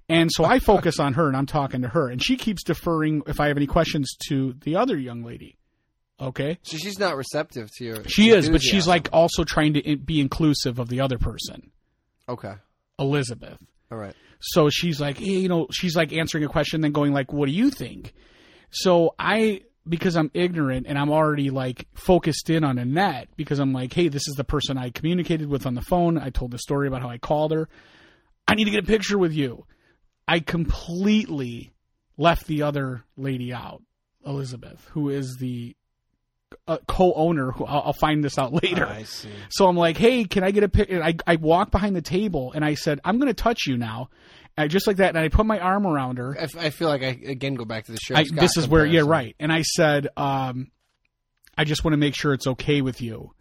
And 0.08 0.30
so 0.32 0.44
I 0.44 0.58
focus 0.58 0.98
on 0.98 1.14
her 1.14 1.26
and 1.28 1.36
I'm 1.36 1.46
talking 1.46 1.82
to 1.82 1.88
her 1.88 2.08
and 2.08 2.22
she 2.22 2.36
keeps 2.36 2.62
deferring 2.62 3.22
if 3.26 3.40
I 3.40 3.48
have 3.48 3.56
any 3.56 3.66
questions 3.66 4.14
to 4.28 4.54
the 4.62 4.76
other 4.76 4.96
young 4.98 5.22
lady. 5.22 5.56
Okay? 6.22 6.58
So 6.62 6.76
she's 6.76 6.98
not 6.98 7.16
receptive 7.16 7.68
to 7.78 7.84
your. 7.84 8.04
She 8.08 8.30
is, 8.30 8.48
but 8.48 8.62
she's 8.62 8.86
like 8.86 9.08
also 9.12 9.44
trying 9.44 9.74
to 9.74 9.96
be 9.96 10.20
inclusive 10.20 10.78
of 10.78 10.88
the 10.88 11.00
other 11.00 11.18
person, 11.18 11.72
okay, 12.28 12.54
Elizabeth. 12.98 13.58
all 13.90 13.98
right. 13.98 14.14
So 14.40 14.70
she's 14.70 15.00
like, 15.00 15.18
hey, 15.18 15.38
you 15.38 15.48
know, 15.48 15.66
she's 15.72 15.94
like 15.96 16.12
answering 16.12 16.44
a 16.44 16.48
question, 16.48 16.80
then 16.80 16.92
going 16.92 17.12
like, 17.12 17.32
"What 17.32 17.46
do 17.46 17.52
you 17.52 17.70
think?" 17.70 18.14
So 18.70 19.14
I, 19.18 19.62
because 19.88 20.16
I'm 20.16 20.30
ignorant 20.34 20.86
and 20.88 20.98
I'm 20.98 21.10
already 21.10 21.50
like 21.50 21.86
focused 21.94 22.50
in 22.50 22.64
on 22.64 22.78
Annette, 22.78 23.28
because 23.36 23.58
I'm 23.58 23.72
like, 23.72 23.92
hey, 23.92 24.08
this 24.08 24.26
is 24.28 24.34
the 24.36 24.44
person 24.44 24.78
I 24.78 24.90
communicated 24.90 25.48
with 25.48 25.66
on 25.66 25.74
the 25.74 25.82
phone. 25.82 26.18
I 26.18 26.30
told 26.30 26.52
the 26.52 26.58
story 26.58 26.88
about 26.88 27.02
how 27.02 27.08
I 27.10 27.18
called 27.18 27.52
her. 27.52 27.68
I 28.48 28.54
need 28.54 28.64
to 28.64 28.70
get 28.70 28.84
a 28.84 28.86
picture 28.86 29.18
with 29.18 29.32
you. 29.32 29.66
I 30.26 30.40
completely 30.40 31.72
left 32.16 32.46
the 32.46 32.62
other 32.62 33.04
lady 33.16 33.52
out, 33.52 33.82
Elizabeth, 34.24 34.88
who 34.92 35.08
is 35.08 35.36
the 35.38 35.76
uh, 36.68 36.78
co-owner. 36.86 37.52
Who 37.52 37.64
I'll, 37.64 37.82
I'll 37.86 37.92
find 37.92 38.22
this 38.24 38.38
out 38.38 38.52
later. 38.62 38.86
I 38.86 39.02
see. 39.04 39.30
So 39.50 39.68
I'm 39.68 39.76
like, 39.76 39.96
hey, 39.96 40.24
can 40.24 40.44
I 40.44 40.50
get 40.50 40.62
a 40.64 40.68
pic? 40.68 40.92
I, 40.92 41.14
I 41.26 41.36
walked 41.36 41.72
behind 41.72 41.96
the 41.96 42.02
table 42.02 42.52
and 42.54 42.64
I 42.64 42.74
said, 42.74 43.00
I'm 43.04 43.18
going 43.18 43.28
to 43.28 43.34
touch 43.34 43.66
you 43.66 43.76
now. 43.76 44.10
And 44.56 44.70
just 44.70 44.86
like 44.86 44.96
that. 44.98 45.10
And 45.10 45.18
I 45.18 45.28
put 45.28 45.46
my 45.46 45.58
arm 45.58 45.86
around 45.86 46.18
her. 46.18 46.36
I, 46.38 46.42
f- 46.42 46.56
I 46.58 46.70
feel 46.70 46.88
like 46.88 47.02
I 47.02 47.18
again 47.26 47.54
go 47.54 47.64
back 47.64 47.86
to 47.86 47.92
the 47.92 47.98
show. 47.98 48.14
I, 48.14 48.24
this 48.30 48.56
is 48.56 48.68
where, 48.68 48.84
yeah, 48.84 49.00
right. 49.04 49.34
And 49.40 49.50
I 49.50 49.62
said, 49.62 50.08
um, 50.16 50.70
I 51.56 51.64
just 51.64 51.84
want 51.84 51.94
to 51.94 51.98
make 51.98 52.14
sure 52.14 52.34
it's 52.34 52.46
okay 52.46 52.82
with 52.82 53.00
you. 53.00 53.32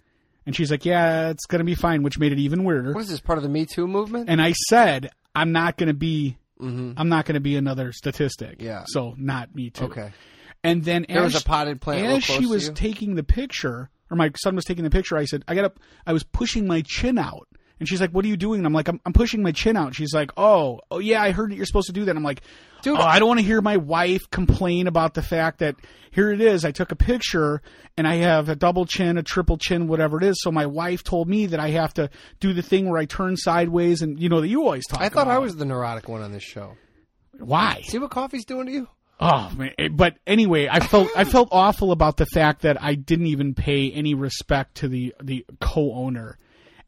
And 0.45 0.55
she's 0.55 0.71
like, 0.71 0.85
"Yeah, 0.85 1.29
it's 1.29 1.45
gonna 1.45 1.63
be 1.63 1.75
fine," 1.75 2.01
which 2.01 2.17
made 2.17 2.31
it 2.31 2.39
even 2.39 2.63
weirder. 2.63 2.93
What 2.93 3.03
is 3.03 3.09
this 3.09 3.19
part 3.21 3.37
of 3.37 3.43
the 3.43 3.49
Me 3.49 3.63
Too 3.67 3.87
movement? 3.87 4.27
And 4.27 4.41
I 4.41 4.53
said, 4.53 5.11
"I'm 5.35 5.51
not 5.51 5.77
gonna 5.77 5.93
be, 5.93 6.35
I'm 6.59 7.09
not 7.09 7.25
gonna 7.25 7.39
be 7.39 7.57
another 7.57 7.91
statistic." 7.91 8.57
Mm-hmm. 8.57 8.65
Yeah. 8.65 8.83
So 8.87 9.13
not 9.19 9.53
me 9.53 9.69
too. 9.69 9.85
okay. 9.85 10.11
And 10.63 10.83
then 10.83 11.05
There 11.09 11.23
as, 11.23 11.33
was 11.33 11.41
a 11.41 11.45
potted 11.45 11.81
plant 11.81 12.05
as 12.05 12.25
close 12.25 12.39
she 12.39 12.45
was 12.45 12.69
taking 12.69 13.15
the 13.15 13.23
picture, 13.23 13.89
or 14.09 14.17
my 14.17 14.31
son 14.35 14.55
was 14.55 14.65
taking 14.65 14.83
the 14.83 14.89
picture, 14.89 15.17
I 15.17 15.25
said, 15.25 15.43
I 15.47 15.55
got 15.55 15.65
up, 15.65 15.79
I 16.05 16.13
was 16.13 16.23
pushing 16.23 16.67
my 16.67 16.83
chin 16.85 17.17
out. 17.17 17.47
And 17.79 17.89
she's 17.89 17.99
like, 17.99 18.11
"What 18.11 18.23
are 18.25 18.27
you 18.27 18.37
doing?" 18.37 18.59
And 18.59 18.67
I'm 18.67 18.73
like, 18.73 18.87
"I'm, 18.87 19.01
I'm 19.07 19.11
pushing 19.11 19.41
my 19.41 19.51
chin 19.51 19.75
out." 19.75 19.87
And 19.87 19.95
she's 19.95 20.13
like, 20.13 20.29
"Oh, 20.37 20.81
oh 20.91 20.99
yeah, 20.99 21.19
I 21.19 21.31
heard 21.31 21.49
that 21.49 21.55
you're 21.55 21.65
supposed 21.65 21.87
to 21.87 21.93
do 21.93 22.05
that." 22.05 22.11
And 22.11 22.19
I'm 22.19 22.23
like, 22.23 22.41
Dude. 22.83 22.95
"Oh, 22.95 23.01
I 23.01 23.17
don't 23.17 23.27
want 23.27 23.39
to 23.39 23.43
hear 23.43 23.59
my 23.59 23.77
wife 23.77 24.21
complain 24.29 24.85
about 24.85 25.15
the 25.15 25.23
fact 25.23 25.57
that 25.59 25.77
here 26.11 26.31
it 26.31 26.41
is. 26.41 26.63
I 26.63 26.69
took 26.69 26.91
a 26.91 26.95
picture 26.95 27.63
and 27.97 28.07
I 28.07 28.17
have 28.17 28.49
a 28.49 28.55
double 28.55 28.85
chin, 28.85 29.17
a 29.17 29.23
triple 29.23 29.57
chin, 29.57 29.87
whatever 29.87 30.17
it 30.17 30.23
is. 30.23 30.39
So 30.43 30.51
my 30.51 30.67
wife 30.67 31.03
told 31.03 31.27
me 31.27 31.47
that 31.47 31.59
I 31.59 31.69
have 31.69 31.91
to 31.95 32.11
do 32.39 32.53
the 32.53 32.61
thing 32.61 32.87
where 32.87 32.99
I 32.99 33.05
turn 33.05 33.35
sideways, 33.35 34.03
and 34.03 34.19
you 34.19 34.29
know 34.29 34.41
that 34.41 34.47
you 34.47 34.61
always 34.61 34.85
talk. 34.85 35.01
I 35.01 35.09
thought 35.09 35.27
I 35.27 35.39
was 35.39 35.55
the 35.55 35.65
neurotic 35.65 36.07
one 36.07 36.21
on 36.21 36.31
this 36.31 36.43
show. 36.43 36.77
why? 37.39 37.81
See 37.87 37.97
what 37.97 38.11
coffee's 38.11 38.45
doing 38.45 38.67
to 38.67 38.71
you? 38.71 38.87
Oh 39.21 39.51
man! 39.55 39.73
Eh, 39.77 39.87
but 39.89 40.15
anyway, 40.25 40.67
I 40.69 40.79
felt 40.79 41.09
I 41.15 41.25
felt 41.25 41.49
awful 41.51 41.91
about 41.91 42.17
the 42.17 42.25
fact 42.25 42.63
that 42.63 42.81
I 42.81 42.95
didn't 42.95 43.27
even 43.27 43.53
pay 43.53 43.91
any 43.91 44.15
respect 44.15 44.75
to 44.77 44.87
the 44.87 45.13
the 45.21 45.45
co-owner, 45.59 46.39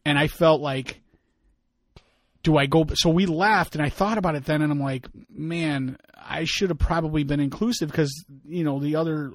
and 0.04 0.18
I 0.18 0.28
felt 0.28 0.60
like, 0.60 1.02
do 2.42 2.58
I 2.58 2.66
go? 2.66 2.86
So 2.96 3.12
we 3.12 3.28
left, 3.28 3.76
and 3.76 3.86
I 3.86 3.90
thought 3.90 4.18
about 4.18 4.34
it 4.34 4.46
then, 4.46 4.64
and 4.64 4.72
I'm 4.72 4.82
like, 4.82 5.08
man, 5.30 5.98
I 6.18 6.46
should 6.46 6.70
have 6.70 6.80
probably 6.80 7.24
been 7.24 7.40
inclusive 7.40 7.92
because 7.92 8.26
you 8.46 8.64
know 8.64 8.80
the 8.80 8.96
other 8.96 9.34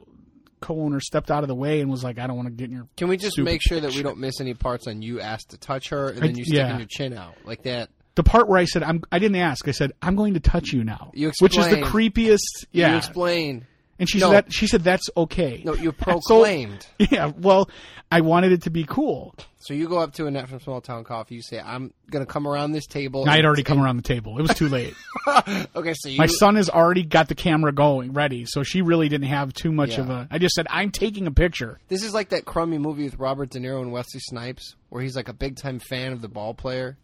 co-owner 0.60 0.98
stepped 0.98 1.30
out 1.30 1.44
of 1.44 1.48
the 1.48 1.54
way 1.54 1.80
and 1.80 1.88
was 1.88 2.02
like, 2.02 2.18
I 2.18 2.26
don't 2.26 2.34
want 2.34 2.48
to 2.48 2.54
get 2.54 2.64
in 2.64 2.76
your. 2.76 2.88
Can 2.96 3.06
we 3.06 3.16
just 3.16 3.38
make 3.38 3.62
sure 3.62 3.78
that 3.78 3.92
we 3.92 4.02
don't 4.02 4.18
miss 4.18 4.40
any 4.40 4.54
parts 4.54 4.88
on 4.88 5.02
you 5.02 5.20
asked 5.20 5.50
to 5.50 5.58
touch 5.58 5.90
her 5.90 6.08
and 6.08 6.18
then 6.18 6.36
you 6.36 6.44
sticking 6.44 6.66
yeah. 6.66 6.78
your 6.78 6.88
chin 6.88 7.12
out 7.12 7.34
like 7.44 7.62
that? 7.62 7.90
The 8.18 8.24
part 8.24 8.48
where 8.48 8.58
I 8.58 8.64
said 8.64 8.82
I'm, 8.82 9.00
I 9.12 9.20
didn't 9.20 9.36
ask. 9.36 9.68
I 9.68 9.70
said 9.70 9.92
I'm 10.02 10.16
going 10.16 10.34
to 10.34 10.40
touch 10.40 10.72
you 10.72 10.82
now, 10.82 11.12
You 11.14 11.30
which 11.38 11.56
is 11.56 11.68
the 11.68 11.76
creepiest. 11.76 12.66
Yeah, 12.72 12.90
You 12.90 12.96
explain. 12.96 13.64
and 14.00 14.08
she 14.10 14.18
No. 14.18 14.32
said 14.32 14.46
that 14.46 14.52
she 14.52 14.66
said 14.66 14.82
that's 14.82 15.08
okay. 15.16 15.62
No, 15.64 15.72
you 15.74 15.90
So- 15.98 16.04
proclaimed. 16.04 16.84
Yeah, 16.98 17.30
well, 17.38 17.70
I 18.10 18.22
wanted 18.22 18.50
it 18.50 18.62
to 18.62 18.70
be 18.70 18.82
cool. 18.82 19.36
So 19.60 19.72
you 19.74 19.88
go 19.88 19.98
up 19.98 20.14
to 20.14 20.26
Annette 20.26 20.48
from 20.48 20.58
Small 20.58 20.80
Town 20.80 21.04
Coffee. 21.04 21.36
You 21.36 21.42
say, 21.42 21.60
"I'm 21.60 21.92
gonna 22.10 22.26
come 22.26 22.46
around 22.48 22.72
this 22.72 22.86
table." 22.86 23.24
I 23.28 23.36
had 23.36 23.44
already 23.44 23.62
come 23.62 23.80
around 23.80 23.98
the 23.98 24.02
table. 24.02 24.36
It 24.38 24.42
was 24.42 24.54
too 24.54 24.68
late. 24.68 24.94
okay, 25.76 25.94
so 25.94 26.08
you 26.08 26.18
My 26.18 26.26
son 26.26 26.56
has 26.56 26.68
already 26.68 27.04
got 27.04 27.28
the 27.28 27.34
camera 27.36 27.70
going, 27.70 28.12
ready. 28.14 28.46
So 28.46 28.62
she 28.64 28.82
really 28.82 29.08
didn't 29.08 29.28
have 29.28 29.52
too 29.52 29.70
much 29.70 29.92
Yeah. 29.92 30.00
of 30.00 30.10
a. 30.10 30.28
I 30.30 30.38
just 30.38 30.54
said, 30.56 30.66
I'm 30.70 30.90
taking 30.90 31.26
a 31.28 31.30
picture. 31.30 31.78
This 31.88 32.02
is 32.02 32.12
like 32.14 32.30
that 32.30 32.44
crummy 32.46 32.78
movie 32.78 33.04
with 33.04 33.18
Robert 33.18 33.50
De 33.50 33.60
Niro 33.60 33.80
and 33.82 33.92
Wesley 33.92 34.20
Snipes, 34.20 34.74
where 34.88 35.02
he's 35.02 35.14
like 35.14 35.28
a 35.28 35.32
big 35.34 35.56
time 35.56 35.78
fan 35.78 36.12
of 36.12 36.20
the 36.22 36.28
ball 36.28 36.54
player. 36.54 36.96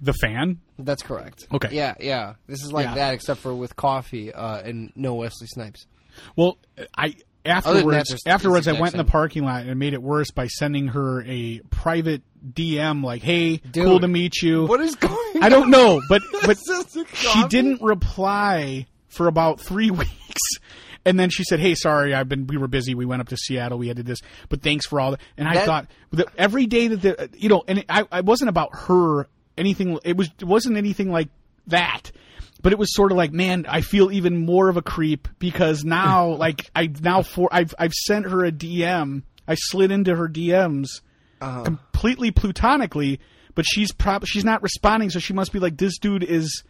The 0.00 0.12
fan? 0.14 0.60
That's 0.78 1.02
correct. 1.02 1.46
Okay. 1.52 1.68
Yeah, 1.72 1.94
yeah. 2.00 2.34
This 2.46 2.62
is 2.64 2.72
like 2.72 2.86
Yeah. 2.86 2.94
that, 2.94 3.14
except 3.14 3.40
for 3.40 3.54
with 3.54 3.76
coffee 3.76 4.32
uh, 4.32 4.60
and 4.62 4.92
no 4.96 5.14
Wesley 5.14 5.46
Snipes. 5.46 5.86
Well, 6.36 6.58
I. 6.96 7.14
Afterwards, 7.42 8.08
there's- 8.10 8.26
afterwards, 8.26 8.68
I 8.68 8.72
it's 8.72 8.76
the 8.78 8.82
went 8.82 8.92
in 8.94 8.98
the 8.98 9.02
exact 9.04 9.12
parking 9.12 9.44
lot 9.44 9.64
and 9.64 9.78
made 9.78 9.94
it 9.94 10.02
worse 10.02 10.30
by 10.30 10.46
sending 10.46 10.88
her 10.88 11.22
a 11.26 11.60
private 11.70 12.20
DM, 12.46 13.02
like, 13.02 13.22
"Hey, 13.22 13.62
cool 13.72 13.98
to 13.98 14.08
meet 14.08 14.42
you." 14.42 14.66
What 14.66 14.80
is 14.82 14.94
going? 14.94 15.42
I 15.42 15.48
don't 15.48 15.70
know, 15.70 16.02
but 16.10 16.20
but 16.44 16.58
this 16.66 16.92
she 17.14 17.28
coffee? 17.32 17.48
didn't 17.48 17.80
reply 17.80 18.86
for 19.08 19.26
about 19.26 19.58
three 19.58 19.90
weeks. 19.90 20.10
And 21.06 21.18
then 21.18 21.30
she 21.30 21.44
said, 21.44 21.60
"Hey, 21.60 21.74
sorry, 21.74 22.12
I've 22.14 22.28
been. 22.28 22.46
We 22.46 22.58
were 22.58 22.68
busy. 22.68 22.94
We 22.94 23.06
went 23.06 23.22
up 23.22 23.28
to 23.28 23.36
Seattle. 23.38 23.78
We 23.78 23.88
had 23.88 23.96
to 23.96 24.02
do 24.02 24.08
this, 24.08 24.20
but 24.50 24.60
thanks 24.60 24.86
for 24.86 25.00
all 25.00 25.12
that." 25.12 25.20
And 25.38 25.48
I 25.48 25.54
That- 25.54 25.66
thought 25.66 25.86
that 26.12 26.26
every 26.36 26.66
day 26.66 26.88
that 26.88 27.00
the, 27.00 27.30
you 27.38 27.48
know, 27.48 27.64
and 27.66 27.78
it, 27.78 27.86
I, 27.88 28.06
I 28.12 28.20
wasn't 28.20 28.50
about 28.50 28.68
her 28.80 29.28
anything. 29.60 29.98
It 30.04 30.16
was 30.16 30.28
it 30.40 30.44
wasn't 30.44 30.76
anything 30.76 31.10
like 31.12 31.28
that. 31.68 32.10
But 32.62 32.72
it 32.72 32.78
was 32.78 32.94
sort 32.94 33.10
of 33.10 33.16
like, 33.16 33.32
man, 33.32 33.64
I 33.68 33.80
feel 33.80 34.12
even 34.12 34.44
more 34.44 34.68
of 34.68 34.76
a 34.76 34.82
creep 34.82 35.28
because 35.38 35.82
now, 35.84 36.28
like, 36.36 36.70
I 36.76 36.90
now 37.00 37.22
for 37.22 37.48
I've 37.52 37.74
I've 37.78 37.92
sent 37.94 38.26
her 38.26 38.44
a 38.44 38.52
DM. 38.52 39.22
I 39.48 39.54
slid 39.54 39.90
into 39.90 40.14
her 40.14 40.28
DMs 40.28 40.88
Uh-huh. 41.40 41.62
completely 41.64 42.30
platonically, 42.32 43.18
but 43.54 43.64
she's 43.66 43.92
prob 43.92 44.26
she's 44.26 44.44
not 44.44 44.62
responding, 44.62 45.08
so 45.10 45.18
she 45.20 45.32
must 45.32 45.52
be 45.52 45.58
like, 45.58 45.78
this 45.78 45.98
dude 45.98 46.22
is 46.22 46.62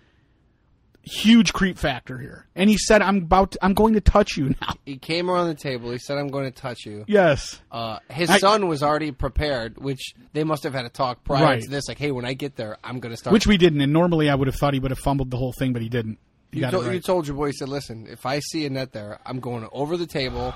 huge 1.02 1.52
creep 1.52 1.78
factor 1.78 2.18
here. 2.18 2.46
And 2.54 2.68
he 2.70 2.76
said, 2.78 3.02
I'm 3.02 3.18
about, 3.18 3.52
to, 3.52 3.58
I'm 3.64 3.74
going 3.74 3.94
to 3.94 4.00
touch 4.00 4.36
you 4.36 4.50
now. 4.60 4.74
He 4.84 4.96
came 4.98 5.30
around 5.30 5.48
the 5.48 5.54
table. 5.54 5.90
He 5.90 5.98
said, 5.98 6.18
"I'm 6.18 6.28
going 6.28 6.44
to 6.44 6.50
touch 6.50 6.84
you." 6.84 7.04
Yes. 7.08 7.60
Uh, 7.70 7.98
his 8.10 8.30
I- 8.30 8.38
son 8.38 8.68
was 8.68 8.82
already 8.82 9.12
prepared, 9.12 9.78
which 9.78 10.14
they 10.32 10.44
must 10.44 10.62
have 10.64 10.74
had 10.74 10.84
a 10.84 10.90
talk 10.90 11.24
prior 11.24 11.44
Right. 11.44 11.62
to 11.62 11.68
this. 11.68 11.88
Like, 11.88 11.98
hey, 11.98 12.10
when 12.10 12.24
I 12.24 12.34
get 12.34 12.56
there, 12.56 12.76
I'm 12.84 13.00
going 13.00 13.12
to 13.12 13.16
start. 13.16 13.32
Which 13.32 13.46
we 13.46 13.56
didn't, 13.56 13.80
and 13.80 13.92
normally 13.92 14.28
I 14.28 14.34
would 14.34 14.46
have 14.48 14.56
thought 14.56 14.74
he 14.74 14.80
would 14.80 14.90
have 14.90 14.98
fumbled 14.98 15.30
the 15.30 15.36
whole 15.36 15.52
thing, 15.52 15.72
but 15.72 15.82
he 15.82 15.88
didn't. 15.88 16.18
He 16.52 16.58
you, 16.58 16.62
got 16.62 16.72
told, 16.72 16.86
it 16.86 16.94
you 16.94 17.00
told 17.00 17.26
your 17.28 17.36
boy, 17.36 17.46
you 17.46 17.52
said, 17.52 17.68
"Listen, 17.68 18.06
if 18.10 18.26
I 18.26 18.40
see 18.40 18.66
Annette 18.66 18.92
there, 18.92 19.18
I'm 19.24 19.38
going 19.40 19.68
over 19.72 19.96
the 19.96 20.06
table." 20.06 20.52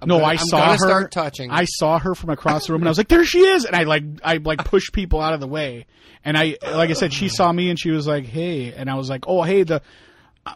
I'm 0.00 0.08
no, 0.08 0.18
gonna, 0.18 0.32
I 0.32 0.36
saw 0.36 0.72
her. 0.72 0.78
Start 0.78 1.10
touching. 1.12 1.50
I 1.50 1.64
saw 1.64 1.98
her 1.98 2.14
from 2.14 2.30
across 2.30 2.66
the 2.66 2.72
room, 2.72 2.82
and 2.82 2.88
I 2.88 2.90
was 2.90 2.98
like, 2.98 3.08
"There 3.08 3.24
she 3.24 3.40
is!" 3.40 3.64
And 3.64 3.74
I 3.74 3.84
like, 3.84 4.04
I 4.22 4.36
like 4.36 4.64
pushed 4.64 4.92
people 4.92 5.20
out 5.20 5.32
of 5.32 5.40
the 5.40 5.48
way. 5.48 5.86
And 6.24 6.36
I, 6.36 6.56
like 6.62 6.90
I 6.90 6.94
said, 6.94 7.12
she 7.12 7.28
saw 7.28 7.50
me, 7.52 7.70
and 7.70 7.78
she 7.78 7.90
was 7.90 8.06
like, 8.06 8.24
"Hey," 8.26 8.72
and 8.72 8.90
I 8.90 8.94
was 8.94 9.08
like, 9.08 9.24
"Oh, 9.26 9.42
hey, 9.42 9.62
the." 9.62 9.82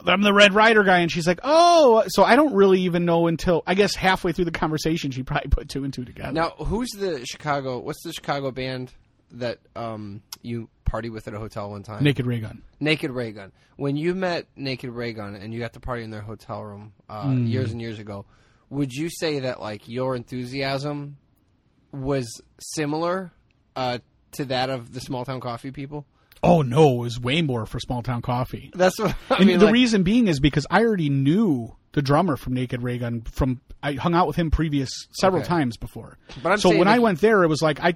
I'm 0.07 0.23
the 0.23 0.33
Red 0.33 0.55
Rider 0.55 0.85
guy, 0.85 1.01
and 1.01 1.11
she's 1.11 1.27
like, 1.27 1.41
"Oh," 1.43 2.05
so 2.09 2.23
I 2.23 2.37
don't 2.37 2.55
really 2.55 2.83
even 2.83 3.05
know 3.05 3.27
until 3.27 3.65
I 3.67 3.75
guess 3.75 3.97
halfway 3.97 4.31
through 4.31 4.45
the 4.45 4.53
conversation, 4.53 5.11
she 5.11 5.25
probably 5.25 5.49
put 5.51 5.69
two 5.69 5.83
and 5.83 5.93
two 5.93 6.05
together. 6.05 6.31
now, 6.31 6.51
who's 6.51 6.91
the 6.91 7.25
Chicago? 7.27 7.81
What's 7.81 8.01
the 8.05 8.13
Chicago 8.13 8.53
band 8.53 8.93
that 9.33 9.59
um, 9.75 10.23
you 10.43 10.69
party 10.85 11.11
with 11.11 11.27
at 11.27 11.35
a 11.35 11.39
hotel 11.41 11.71
one 11.71 11.83
time? 11.83 12.05
Naked 12.05 12.25
Raygun. 12.25 12.63
Naked 12.79 13.11
Raygun. 13.11 13.51
When 13.77 13.97
you 13.97 14.15
met 14.15 14.47
Naked 14.55 14.91
Raygun 14.91 15.35
and 15.35 15.53
you 15.53 15.59
got 15.59 15.73
to 15.73 15.81
party 15.81 16.05
in 16.05 16.11
their 16.11 16.21
hotel 16.21 16.63
room 16.63 16.93
uh, 17.09 17.23
Hmm. 17.25 17.47
years 17.47 17.73
and 17.73 17.81
years 17.81 17.99
ago, 17.99 18.27
would 18.71 18.93
you 18.93 19.11
say 19.11 19.41
that 19.41 19.61
like 19.61 19.89
your 19.89 20.17
enthusiasm 20.17 21.17
was 21.93 22.41
similar 22.61 23.33
uh, 23.77 23.99
to 24.33 24.45
that 24.47 24.71
of 24.71 24.93
the 24.93 25.01
small 25.01 25.25
town 25.25 25.41
coffee 25.41 25.71
people? 25.71 26.07
Oh 26.43 26.63
no, 26.63 26.95
it 26.95 26.99
was 27.05 27.21
way 27.21 27.43
more 27.43 27.67
for 27.67 27.79
Small 27.79 28.03
Town 28.03 28.23
Coffee. 28.23 28.71
That's 28.75 28.99
what 28.99 29.15
I 29.31 29.37
And 29.37 29.47
mean. 29.47 29.59
the 29.59 29.67
like, 29.67 29.75
reason 29.75 30.03
being 30.05 30.27
is 30.27 30.41
because 30.41 30.67
I 30.71 30.83
already 30.85 31.11
knew 31.11 31.77
the 31.93 32.01
drummer 32.01 32.39
from 32.39 32.55
Naked 32.55 32.83
Raygun 32.83 33.21
from 33.23 33.61
I 33.83 33.93
hung 33.93 34.15
out 34.15 34.27
with 34.27 34.37
him 34.37 34.51
previous 34.51 34.89
several 35.13 35.43
Okay. 35.43 35.49
times 35.49 35.77
before. 35.77 36.17
But 36.43 36.53
I'm 36.53 36.59
so 36.59 36.75
when 36.79 36.89
I 36.89 36.99
went 36.99 37.21
there, 37.21 37.43
it 37.43 37.49
was 37.49 37.61
like 37.63 37.81
I. 37.81 37.95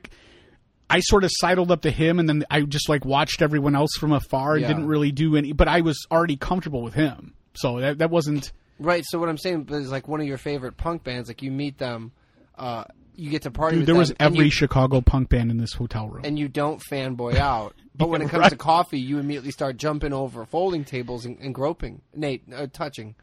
I 0.91 1.01
sort 1.01 1.25
of 1.25 1.31
sidled 1.33 1.71
up 1.71 1.81
to 1.83 1.91
him, 1.91 2.19
and 2.19 2.29
then 2.29 2.45
I 2.51 2.61
just 2.61 2.91
like 2.91 3.07
watched 3.07 3.41
everyone 3.41 3.75
else 3.75 3.93
from 3.99 4.13
afar 4.13 4.53
and 4.53 4.61
Yeah. 4.63 4.69
didn't 4.69 4.87
really 4.87 5.11
do 5.13 5.35
any. 5.35 5.53
But 5.53 5.67
I 5.67 5.81
was 5.81 6.07
already 6.11 6.37
comfortable 6.37 6.83
with 6.83 6.93
him, 6.93 7.33
so 7.55 7.81
that 7.81 7.99
that 7.99 8.11
wasn't. 8.11 8.53
Right. 8.79 9.05
So 9.07 9.19
what 9.19 9.29
I'm 9.29 9.39
saying 9.39 9.69
is 9.71 9.91
like 9.91 10.09
one 10.09 10.21
of 10.21 10.27
your 10.27 10.39
favorite 10.39 10.77
punk 10.77 11.05
bands. 11.05 11.29
Like 11.29 11.43
you 11.43 11.51
meet 11.51 11.79
them, 11.79 12.13
uh, 12.57 12.85
you 13.17 13.31
get 13.31 13.43
to 13.43 13.51
party 13.51 13.79
Dude, 13.79 13.87
there 13.87 13.95
was 13.95 14.13
every 14.19 14.47
you, 14.47 14.51
Chicago 14.51 15.01
punk 15.01 15.29
band 15.29 15.51
in 15.51 15.59
this 15.59 15.73
hotel 15.73 16.09
room. 16.09 16.25
and 16.25 16.39
you 16.39 16.49
don't 16.49 16.83
fanboy 16.91 17.37
out. 17.39 17.75
But 17.97 18.09
when 18.09 18.23
it 18.23 18.29
comes 18.29 18.43
right. 18.43 18.51
to 18.51 18.57
coffee, 18.57 18.99
you 18.99 19.19
immediately 19.19 19.53
start 19.53 19.77
jumping 19.77 20.13
over 20.13 20.45
folding 20.47 20.85
tables 20.85 21.25
and, 21.25 21.39
and 21.39 21.55
groping, 21.55 22.03
Nate, 22.13 22.43
uh, 22.53 22.67
touching. 22.73 23.15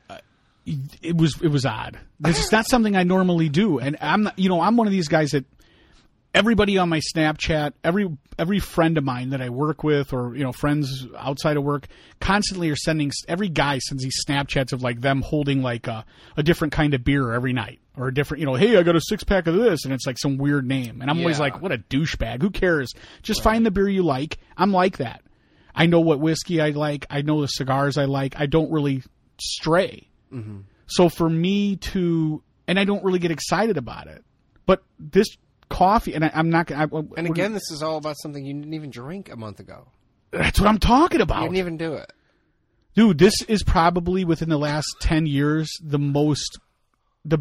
it 0.66 1.18
was 1.18 1.42
it 1.42 1.50
was 1.50 1.66
odd. 1.66 2.00
This 2.22 2.40
is 2.40 2.52
not 2.54 2.70
something 2.70 2.96
I 2.96 3.04
normally 3.04 3.50
do, 3.50 3.80
and 3.80 3.98
I'm 4.00 4.24
not, 4.24 4.40
you 4.40 4.48
know 4.48 4.62
I'm 4.62 4.78
one 4.78 4.88
of 4.88 4.94
these 4.94 5.10
guys 5.10 5.32
that 5.32 5.46
everybody 6.34 6.78
on 6.78 6.90
my 6.90 7.00
Snapchat, 7.00 7.74
every 7.84 8.10
every 8.38 8.60
friend 8.60 8.98
of 8.98 9.04
mine 9.04 9.32
that 9.32 9.42
I 9.42 9.50
work 9.50 9.84
with, 9.84 10.14
or 10.14 10.36
you 10.36 10.44
know 10.44 10.52
friends 10.52 11.08
outside 11.18 11.58
of 11.58 11.64
work, 11.64 11.88
constantly 12.20 12.70
are 12.70 12.76
sending. 12.76 13.12
Every 13.28 13.50
guy 13.50 13.80
sends 13.80 14.04
these 14.04 14.24
Snapchats 14.28 14.74
of 14.74 14.82
like 14.82 15.02
them 15.02 15.22
holding 15.22 15.62
like 15.62 15.88
a, 15.88 16.06
a 16.38 16.44
different 16.44 16.74
kind 16.74 16.94
of 16.94 17.04
beer 17.04 17.32
every 17.34 17.54
night, 17.54 17.80
or 17.96 18.08
a 18.08 18.14
different 18.14 18.40
you 18.40 18.46
know, 18.46 18.56
hey, 18.56 18.78
I 18.78 18.84
got 18.84 18.96
a 18.96 19.02
six 19.02 19.24
pack 19.24 19.48
of 19.48 19.56
this, 19.56 19.86
and 19.86 19.94
it's 19.94 20.08
like 20.08 20.18
some 20.18 20.38
weird 20.38 20.68
name, 20.68 21.02
and 21.02 21.10
I'm 21.10 21.20
always 21.20 21.40
like, 21.40 21.62
what 21.62 21.72
a 21.72 21.78
douchebag. 21.78 22.42
Who 22.42 22.50
cares? 22.50 22.94
Just 23.22 23.44
find 23.44 23.66
the 23.66 23.72
beer 23.72 23.90
you 23.90 24.04
like. 24.04 24.38
I'm 24.58 24.72
like 24.72 24.98
that. 24.98 25.22
I 25.74 25.86
know 25.86 26.02
what 26.02 26.20
whiskey 26.20 26.60
I 26.60 26.72
like. 26.72 27.06
I 27.10 27.22
know 27.22 27.42
the 27.42 27.48
cigars 27.48 27.98
I 27.98 28.06
like. 28.06 28.40
I 28.40 28.46
don't 28.46 28.72
really 28.72 29.04
stray. 29.40 30.10
Mm-hmm. 30.32 30.60
So 30.88 31.08
for 31.08 31.30
me 31.30 31.78
to, 31.78 32.44
and 32.68 32.78
I 32.78 32.84
don't 32.84 33.04
really 33.06 33.20
get 33.20 33.32
excited 33.32 33.78
about 33.78 34.08
it, 34.08 34.24
but 34.66 34.84
this 35.00 35.28
coffee, 35.72 36.14
and 36.14 36.24
I, 36.26 36.32
I'm 36.34 36.50
not 36.50 36.68
to. 36.68 37.08
And 37.18 37.28
again, 37.28 37.54
this 37.54 37.72
is 37.72 37.82
all 37.84 37.98
about 37.98 38.16
something 38.22 38.46
you 38.46 38.54
didn't 38.54 38.74
even 38.74 38.90
drink 38.90 39.32
a 39.32 39.36
month 39.36 39.60
ago. 39.60 39.88
that's 40.32 40.60
what 40.60 40.68
I'm 40.70 40.78
talking 40.80 41.22
about. 41.22 41.42
You 41.42 41.48
didn't 41.50 41.58
even 41.58 41.78
do 41.78 41.94
it. 41.94 42.12
Dude, 42.96 43.18
this 43.18 43.42
is 43.48 43.64
probably 43.64 44.26
within 44.26 44.50
the 44.50 44.58
last 44.58 44.88
10 45.00 45.26
years 45.26 45.72
the 45.82 45.98
most, 46.00 46.60
the, 47.24 47.40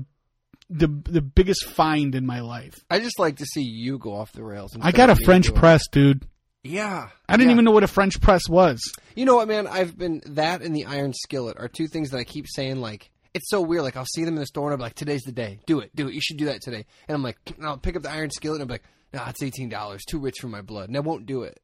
the, 0.69 0.87
the 0.87 1.21
biggest 1.21 1.65
find 1.65 2.15
in 2.15 2.25
my 2.25 2.39
life. 2.41 2.85
I 2.89 3.01
just 3.01 3.19
like 3.19 3.37
to 3.39 3.45
see 3.45 3.63
you 3.63 3.99
go 3.99 4.15
off 4.15 4.33
the 4.33 4.45
rails. 4.45 4.77
I 4.81 4.93
got 4.93 5.11
a 5.11 5.17
French 5.17 5.47
doing 5.47 5.57
it. 5.57 5.59
press, 5.61 5.89
dude. 5.89 6.25
Yeah, 6.63 7.09
I 7.29 7.37
didn't 7.37 7.49
Yeah. 7.49 7.55
even 7.55 7.65
know 7.65 7.71
what 7.73 7.83
a 7.83 7.89
French 7.89 8.21
press 8.21 8.43
was. 8.49 8.81
You 9.17 9.25
know 9.25 9.35
what, 9.37 9.49
man? 9.49 9.67
I've 9.67 9.97
been 9.99 10.23
that 10.27 10.63
and 10.63 10.77
the 10.77 10.85
iron 10.85 11.15
skillet 11.15 11.57
are 11.59 11.69
two 11.69 11.89
things 11.89 12.11
that 12.11 12.19
I 12.19 12.25
keep 12.25 12.47
saying. 12.47 12.81
Like 12.81 13.11
it's 13.35 13.49
so 13.49 13.61
weird. 13.61 13.83
Like 13.83 13.97
I'll 13.97 14.07
see 14.07 14.25
them 14.25 14.35
in 14.35 14.41
the 14.41 14.47
store 14.47 14.67
and 14.67 14.75
I'm 14.75 14.81
like, 14.81 14.95
"Today's 14.95 15.23
the 15.23 15.33
day. 15.33 15.61
Do 15.67 15.81
it. 15.81 15.95
Do 15.95 16.09
it. 16.09 16.15
You 16.15 16.21
should 16.21 16.37
do 16.37 16.47
that 16.47 16.63
today." 16.63 16.87
And 17.09 17.15
I'm 17.15 17.23
like, 17.23 17.39
and 17.57 17.67
I'll 17.67 17.79
pick 17.79 17.97
up 17.97 18.03
the 18.03 18.11
iron 18.11 18.31
skillet 18.31 18.61
and 18.61 18.71
I'm 18.71 18.73
like, 18.73 18.85
nah, 19.13 19.29
it's 19.29 19.43
eighteen 19.43 19.69
dollars, 19.69 20.03
too 20.09 20.19
rich 20.19 20.37
for 20.41 20.49
my 20.49 20.63
blood, 20.63 20.89
and 20.89 20.97
I 20.97 21.01
won't 21.01 21.27
do 21.27 21.43
it. 21.43 21.61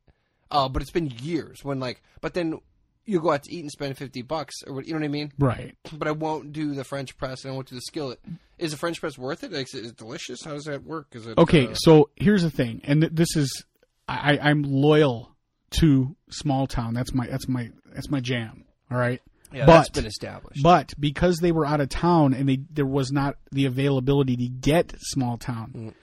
Uh, 0.51 0.69
but 0.69 0.83
it's 0.83 0.91
been 0.91 1.13
years 1.21 1.65
when 1.65 1.81
like, 1.81 2.03
but 2.21 2.35
then 2.35 2.61
you 3.05 3.21
go 3.21 3.33
out 3.33 3.45
to 3.45 3.53
eat 3.55 3.61
and 3.61 3.71
spend 3.71 3.97
fifty 3.97 4.23
bucks, 4.23 4.55
or 4.67 4.75
what, 4.75 4.87
you 4.87 4.93
know 4.93 5.01
what 5.01 5.07
I 5.07 5.09
mean? 5.09 5.33
Right. 5.39 5.77
But 5.93 6.09
I 6.09 6.13
won't 6.13 6.53
do 6.53 6.75
the 6.75 6.85
French 6.85 7.17
press, 7.17 7.45
and 7.45 7.53
I 7.53 7.55
won't 7.55 7.69
do 7.69 7.75
the 7.75 7.83
skillet. 7.83 8.21
Is 8.59 8.71
the 8.73 8.79
French 8.79 9.01
press 9.01 9.19
worth 9.19 9.45
it? 9.45 9.53
Like, 9.53 9.73
is 9.75 9.87
it 9.87 9.97
delicious? 9.97 10.43
How 10.45 10.53
does 10.53 10.65
that 10.65 10.85
work? 10.85 11.09
Is 11.13 11.27
it 11.27 11.39
Okay, 11.39 11.69
uh, 11.69 11.75
so 11.75 12.11
here's 12.17 12.43
the 12.43 12.51
thing, 12.51 12.81
and 12.85 13.03
th- 13.03 13.13
this 13.15 13.37
is 13.37 13.65
I, 14.09 14.39
I'm 14.39 14.63
loyal 14.63 15.37
to 15.79 16.17
small 16.31 16.67
town. 16.67 16.95
That's 16.95 17.13
my 17.13 17.27
that's 17.27 17.49
my 17.49 17.71
that's 17.93 18.11
my 18.11 18.21
jam. 18.21 18.65
All 18.91 18.99
right. 18.99 19.21
Yeah, 19.53 19.67
but 19.67 19.73
that's 19.73 19.89
been 19.91 20.07
established. 20.07 20.63
but 20.63 20.93
because 20.99 21.39
they 21.39 21.53
were 21.53 21.67
out 21.67 21.81
of 21.81 21.89
town 21.89 22.35
and 22.35 22.49
they 22.49 22.61
there 22.71 22.87
was 22.87 23.13
not 23.13 23.37
the 23.53 23.67
availability 23.67 24.37
to 24.37 24.49
get 24.49 24.95
small 24.99 25.37
town, 25.37 25.95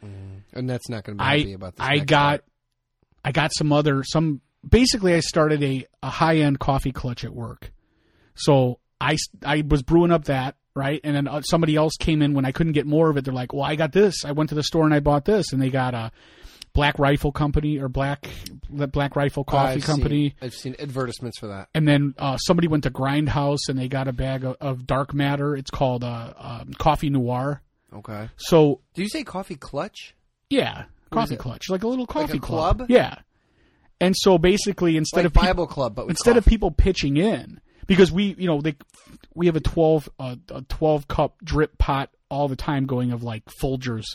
and 0.54 0.70
that's 0.70 0.90
not 0.90 1.04
going 1.04 1.18
to 1.18 1.24
be 1.24 1.28
I 1.28 1.38
happy 1.40 1.54
about 1.54 1.76
this. 1.76 1.86
I 1.86 1.96
next 1.96 2.06
got 2.06 2.30
part. 2.30 2.46
I 3.26 3.32
got 3.32 3.52
some 3.54 3.72
other 3.72 4.04
some 4.04 4.42
basically 4.68 5.14
I 5.14 5.20
started 5.20 5.64
a, 5.64 5.86
a 6.02 6.10
high 6.10 6.38
end 6.38 6.60
coffee 6.60 6.92
clutch 6.92 7.24
at 7.24 7.34
work. 7.34 7.72
So 8.36 8.80
I 9.00 9.18
I 9.46 9.64
was 9.68 9.84
brewing 9.84 10.12
up 10.12 10.26
that 10.26 10.56
right, 10.76 11.00
and 11.04 11.16
then 11.16 11.28
uh, 11.28 11.42
somebody 11.42 11.76
else 11.76 11.94
came 12.00 12.22
in 12.22 12.34
when 12.34 12.46
I 12.46 12.52
couldn't 12.52 12.74
get 12.74 12.86
more 12.86 13.10
of 13.10 13.18
it. 13.18 13.26
They're 13.26 13.34
like, 13.34 13.54
"Well, 13.54 13.64
I 13.64 13.76
got 13.76 13.92
this. 13.92 14.26
I 14.26 14.32
went 14.32 14.50
to 14.50 14.56
the 14.56 14.64
store 14.64 14.86
and 14.86 14.94
I 14.94 15.00
bought 15.00 15.26
this," 15.26 15.54
and 15.54 15.62
they 15.62 15.70
got 15.70 15.94
a 15.94 16.12
Black 16.74 16.98
Rifle 16.98 17.32
Company 17.32 17.80
or 17.80 17.88
Black 17.88 18.30
Black 18.70 19.16
Rifle 19.16 19.44
Coffee 19.44 19.76
I've 19.76 19.84
Company. 19.84 20.30
Seen, 20.30 20.34
I've 20.42 20.54
seen 20.56 20.76
advertisements 20.80 21.38
for 21.40 21.48
that. 21.48 21.70
And 21.76 21.88
then 21.88 22.16
uh, 22.18 22.38
somebody 22.38 22.68
went 22.68 22.84
to 22.84 22.92
Grindhouse 22.92 23.70
and 23.70 23.78
they 23.78 23.88
got 23.88 24.08
a 24.08 24.14
bag 24.14 24.44
of, 24.44 24.58
of 24.60 24.88
dark 24.88 25.14
matter. 25.14 25.56
It's 25.56 25.70
called 25.70 26.04
uh, 26.04 26.34
um, 26.38 26.74
Coffee 26.74 27.10
Noir. 27.10 27.62
Okay. 27.94 28.30
So 28.38 28.82
Do 28.96 29.04
you 29.04 29.10
say 29.10 29.24
coffee 29.24 29.56
clutch? 29.56 30.16
yeah, 30.50 30.86
coffee 31.12 31.36
clutch, 31.36 31.70
like 31.70 31.84
a 31.84 31.88
little 31.88 32.08
coffee 32.08 32.38
a 32.38 32.42
club? 32.42 32.86
Yeah. 32.90 33.16
And 34.02 34.16
so 34.18 34.38
basically, 34.38 34.98
instead 34.98 35.20
Like 35.20 35.26
of 35.28 35.34
Bible 35.34 35.68
club, 35.68 35.96
but 35.96 36.10
instead 36.10 36.36
of 36.38 36.46
people 36.46 36.72
pitching 36.72 37.18
in, 37.18 37.62
because 37.86 38.12
we 38.12 38.36
you 38.38 38.48
know 38.48 38.62
they 38.62 38.76
we 39.34 39.46
have 39.46 39.56
a 39.56 39.62
twelve 39.62 40.10
uh, 40.20 40.36
a 40.50 40.64
twelve 40.64 41.08
cup 41.08 41.36
drip 41.44 41.78
pot 41.78 42.10
all 42.30 42.48
the 42.48 42.56
time 42.56 42.86
going 42.86 43.12
of 43.12 43.24
like 43.24 43.44
Folgers 43.62 44.06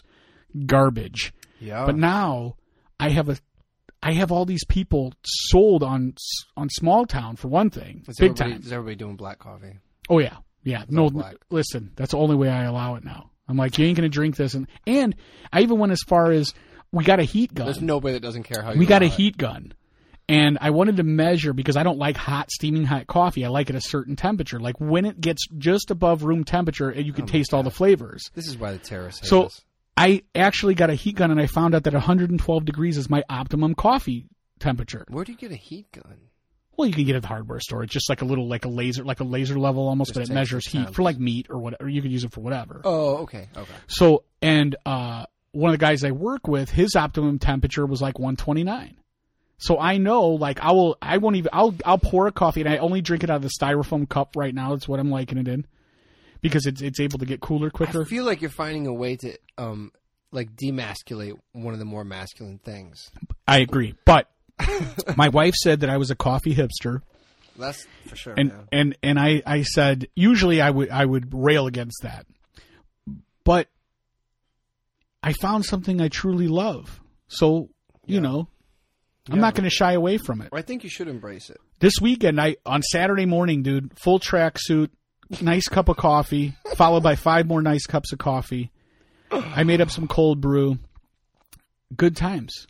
garbage. 0.67 1.33
Yeah, 1.61 1.87
But 1.87 1.97
now 1.97 2.57
I 3.01 3.11
have 3.11 3.29
a 3.29 3.39
I 4.03 4.13
have 4.13 4.31
all 4.31 4.45
these 4.45 4.65
people 4.65 5.13
sold 5.25 5.83
on 5.83 6.15
on 6.57 6.69
small 6.71 7.05
town 7.07 7.37
for 7.37 7.49
one 7.49 7.71
thing, 7.71 8.05
is 8.07 8.17
big 8.17 8.31
everybody, 8.31 8.53
time. 8.53 8.61
Is 8.63 8.73
everybody 8.73 8.97
doing 8.97 9.17
black 9.17 9.39
coffee? 9.39 9.79
Oh 10.09 10.21
yeah, 10.21 10.37
yeah. 10.63 10.85
No, 10.89 11.11
listen, 11.51 11.93
that's 11.97 12.13
the 12.13 12.19
only 12.19 12.37
way 12.37 12.49
I 12.49 12.65
allow 12.65 12.95
it 12.95 13.05
now. 13.05 13.31
I'm 13.49 13.57
like, 13.57 13.79
you 13.79 13.87
ain't 13.87 13.97
gonna 13.97 14.09
drink 14.09 14.37
this, 14.37 14.55
and 14.55 14.69
and 14.87 15.17
I 15.53 15.63
even 15.63 15.79
went 15.79 15.93
as 15.93 16.03
far 16.07 16.31
as 16.31 16.55
we 16.93 17.05
got 17.05 17.19
a 17.19 17.25
heat 17.25 17.55
gun. 17.55 17.67
There's 17.67 17.83
nobody 17.83 18.15
that 18.15 18.21
doesn't 18.23 18.45
care 18.45 18.63
how 18.63 18.73
you 18.73 18.79
we 18.79 18.87
got 18.87 19.03
a 19.03 19.07
it. 19.07 19.13
heat 19.13 19.37
gun, 19.37 19.73
and 20.29 20.59
I 20.61 20.71
wanted 20.71 20.99
to 20.99 21.03
measure 21.03 21.53
because 21.53 21.77
I 21.77 21.83
don't 21.83 21.99
like 21.99 22.17
hot, 22.17 22.51
steaming 22.51 22.85
hot 22.85 23.07
coffee. 23.07 23.45
I 23.45 23.49
like 23.49 23.69
it 23.71 23.77
a 23.77 23.81
certain 23.81 24.17
temperature, 24.17 24.61
like 24.61 24.81
when 24.81 25.07
it 25.07 25.21
gets 25.21 25.47
just 25.59 25.91
above 25.91 26.23
room 26.23 26.45
temperature, 26.45 26.91
and 26.91 27.05
you 27.05 27.13
can 27.13 27.25
oh 27.25 27.29
taste 27.29 27.53
all 27.53 27.63
the 27.63 27.71
flavors. 27.71 28.31
This 28.35 28.47
is 28.47 28.57
why 28.57 28.73
the 28.73 28.79
terrorists 28.79 29.23
hate 29.23 29.29
So. 29.29 29.51
I 29.99 30.23
actually 30.35 30.75
got 30.75 30.91
a 30.91 30.95
heat 30.95 31.17
gun, 31.17 31.31
and 31.33 31.41
I 31.41 31.47
found 31.47 31.75
out 31.75 31.83
that 31.83 31.93
112 31.93 32.65
degrees 32.65 32.97
is 32.97 33.11
my 33.11 33.25
optimum 33.29 33.75
coffee 33.75 34.27
temperature. 34.61 35.05
Where 35.09 35.25
do 35.25 35.33
you 35.33 35.39
get 35.39 35.51
a 35.51 35.57
heat 35.57 35.91
gun? 35.91 36.19
Well, 36.77 36.87
you 36.87 36.95
can 36.95 37.05
get 37.05 37.15
it 37.15 37.17
at 37.17 37.23
the 37.23 37.29
hardware 37.29 37.59
store. 37.59 37.83
It's 37.83 37.93
just 37.93 38.09
like 38.09 38.23
a 38.23 38.25
little, 38.25 38.49
like 38.49 38.65
a 38.65 38.69
laser, 38.69 39.05
like 39.05 39.19
a 39.19 39.25
laser 39.25 39.59
level 39.59 39.89
almost, 39.89 40.15
Just 40.15 40.21
but 40.21 40.31
it 40.31 40.33
measures 40.33 40.65
heat 40.69 40.95
for 40.95 41.03
like 41.03 41.19
meat 41.19 41.49
or 41.51 41.59
whatever. 41.59 41.89
You 41.89 42.01
could 42.01 42.13
use 42.13 42.23
it 42.23 42.33
for 42.33 42.41
whatever. 42.41 42.81
Oh, 42.85 43.17
okay, 43.19 43.49
okay. 43.57 43.75
So, 43.89 44.23
and 44.41 44.77
uh, 44.87 45.27
one 45.51 45.75
of 45.75 45.79
the 45.81 45.85
guys 45.85 46.05
I 46.05 46.13
work 46.13 46.47
with, 46.47 46.71
his 46.71 46.95
optimum 46.95 47.41
temperature 47.41 47.85
was 47.85 48.01
like 48.01 48.21
129. 48.21 48.97
So 49.57 49.81
I 49.81 49.99
know, 49.99 50.29
like, 50.29 50.61
I 50.61 50.71
will, 50.71 50.97
I 51.03 51.19
won't 51.19 51.35
even, 51.35 51.51
I'll, 51.53 51.75
I'll 51.85 51.99
pour 51.99 52.29
a 52.29 52.33
coffee, 52.33 52.61
and 52.61 52.71
I 52.71 52.77
only 52.77 53.01
drink 53.01 53.25
it 53.25 53.31
out 53.31 53.37
of 53.37 53.43
the 53.43 53.51
styrofoam 53.61 54.09
cup 54.09 54.37
right 54.37 54.55
now. 54.55 54.71
That's 54.71 54.87
what 54.87 55.01
I'm 55.01 55.11
liking 55.11 55.39
it 55.39 55.49
in, 55.49 55.67
because 56.41 56.67
it's 56.67 56.81
it's 56.83 57.01
able 57.01 57.19
to 57.19 57.27
get 57.27 57.41
cooler 57.41 57.71
quicker. 57.71 58.03
I 58.03 58.05
feel 58.05 58.25
like 58.25 58.41
you're 58.41 58.51
finding 58.51 58.87
a 58.87 58.93
way 58.95 59.17
to 59.17 59.37
um 59.57 59.93
like 60.31 60.55
demasculate 60.57 61.39
one 61.53 61.73
of 61.73 61.79
the 61.79 61.85
more 61.87 62.05
masculine 62.05 62.59
things. 62.59 63.11
I 63.47 63.59
agree, 63.59 63.95
but 64.05 64.31
my 65.17 65.29
wife 65.29 65.55
said 65.55 65.81
that 65.81 65.91
I 65.91 65.97
was 65.97 66.11
a 66.11 66.17
coffee 66.17 66.55
hipster, 66.55 67.01
That's 67.57 67.87
for 68.07 68.17
sure. 68.17 68.35
and 68.37 68.51
yeah. 68.51 68.61
and 68.73 68.97
and 69.03 69.19
I 69.19 69.43
I 69.47 69.63
said 69.63 70.07
usually 70.15 70.61
I 70.61 70.71
would 70.71 70.91
I 70.91 71.05
would 71.05 71.33
rail 71.33 71.67
against 71.67 72.03
that, 72.03 72.27
but 73.45 73.69
I 75.23 75.33
found 75.33 75.65
something 75.65 76.01
I 76.01 76.09
truly 76.09 76.49
love. 76.49 77.01
So 77.29 77.71
you 78.07 78.17
Yeah. 78.17 78.21
know, 78.21 78.49
I'm 79.29 79.37
Yeah. 79.37 79.41
not 79.41 79.55
going 79.55 79.65
to 79.65 79.71
shy 79.75 79.93
away 79.93 80.19
from 80.19 80.41
it. 80.43 80.49
I 80.53 80.63
think 80.63 80.85
you 80.85 80.91
should 80.91 81.09
embrace 81.09 81.51
it. 81.51 81.59
This 81.81 81.95
weekend, 82.01 82.41
I 82.41 82.57
on 82.67 82.83
Saturday 82.83 83.27
morning, 83.27 83.63
dude, 83.63 83.99
full 83.99 84.19
track 84.19 84.57
suit, 84.59 84.93
nice 85.41 85.69
cup 85.69 85.89
of 85.89 85.97
coffee, 85.97 86.55
followed 86.77 87.03
by 87.03 87.17
five 87.17 87.47
more 87.47 87.63
nice 87.63 87.87
cups 87.87 88.13
of 88.13 88.19
coffee. 88.19 88.71
I 89.31 89.63
made 89.65 89.81
up 89.81 89.91
some 89.91 90.09
cold 90.09 90.41
brew. 90.41 90.79
Good 91.97 92.17
times. 92.17 92.67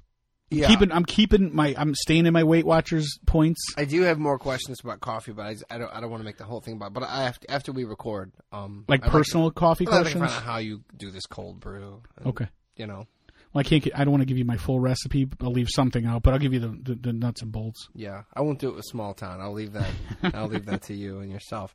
Yeah. 0.51 0.67
Keeping, 0.69 0.91
I'm 0.93 1.05
keeping 1.05 1.55
my, 1.55 1.75
I'm 1.77 1.95
staying 1.95 2.25
in 2.25 2.33
my 2.33 2.43
Weight 2.43 2.65
Watchers 2.65 3.19
points. 3.27 3.61
I 3.77 3.85
do 3.85 4.03
have 4.03 4.19
more 4.19 4.39
questions 4.39 4.81
about 4.83 5.01
coffee, 5.01 5.33
but 5.33 5.43
I, 5.45 5.57
I 5.71 5.77
don't. 5.79 5.93
I 5.93 6.01
don't 6.01 6.11
want 6.11 6.23
to 6.23 6.25
make 6.25 6.39
the 6.39 6.45
whole 6.45 6.61
thing 6.63 6.75
about. 6.75 6.95
But 6.95 7.03
I 7.03 7.25
have 7.25 7.39
to, 7.41 7.51
after 7.51 7.71
we 7.71 7.85
record, 7.85 8.33
um, 8.51 8.85
Like 8.89 9.05
I'd 9.05 9.11
personal 9.11 9.51
coffee 9.51 9.85
Like, 9.85 9.95
I'd 9.95 9.99
like 9.99 10.13
to 10.13 10.19
questions. 10.19 10.33
find 10.33 10.47
out 10.47 10.51
how 10.53 10.59
you 10.59 10.83
do 10.97 11.11
this 11.11 11.27
cold 11.27 11.61
brew. 11.61 12.03
and, 12.17 12.29
Okay. 12.29 12.47
You 12.77 12.87
know. 12.87 13.07
Well, 13.53 13.61
I 13.61 13.63
can't. 13.63 13.83
Get, 13.83 13.99
I 13.99 14.05
don't 14.05 14.11
want 14.11 14.23
to 14.23 14.27
give 14.27 14.39
you 14.39 14.47
my 14.47 14.57
full 14.57 14.81
recipe. 14.81 15.29
I'll 15.43 15.53
leave 15.53 15.69
something 15.71 16.07
out, 16.07 16.23
but 16.23 16.33
I'll 16.33 16.41
give 16.41 16.55
you 16.55 16.61
the, 16.61 16.79
the, 16.83 16.95
the 16.95 17.13
nuts 17.13 17.43
and 17.43 17.53
bolts. 17.53 17.89
Yeah, 17.95 18.23
I 18.35 18.41
won't 18.41 18.59
do 18.59 18.69
it 18.71 18.75
with 18.77 18.85
small 18.87 19.13
town. 19.15 19.41
I'll 19.43 19.53
leave 19.53 19.75
that. 19.75 19.91
I'll 20.35 20.49
leave 20.49 20.65
that 20.67 20.83
to 20.85 20.95
you 20.95 21.19
and 21.21 21.31
yourself. 21.31 21.75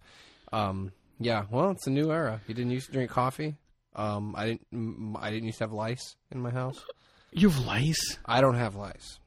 Um, 0.53 0.91
yeah, 1.19 1.45
well, 1.49 1.71
it's 1.71 1.87
a 1.87 1.89
new 1.89 2.11
era. 2.11 2.39
You 2.47 2.53
didn't 2.53 2.71
used 2.71 2.85
to 2.87 2.91
drink 2.93 3.09
coffee. 3.11 3.55
Um, 3.95 4.35
I 4.37 4.45
didn't. 4.45 5.15
I 5.19 5.29
didn't 5.31 5.45
used 5.45 5.57
to 5.57 5.63
have 5.65 5.73
lice 5.73 6.15
in 6.31 6.39
my 6.41 6.51
house. 6.51 6.83
You 7.31 7.49
have 7.49 7.65
lice? 7.65 8.17
I 8.25 8.41
don't 8.41 8.55
have 8.55 8.75
lice, 8.75 9.19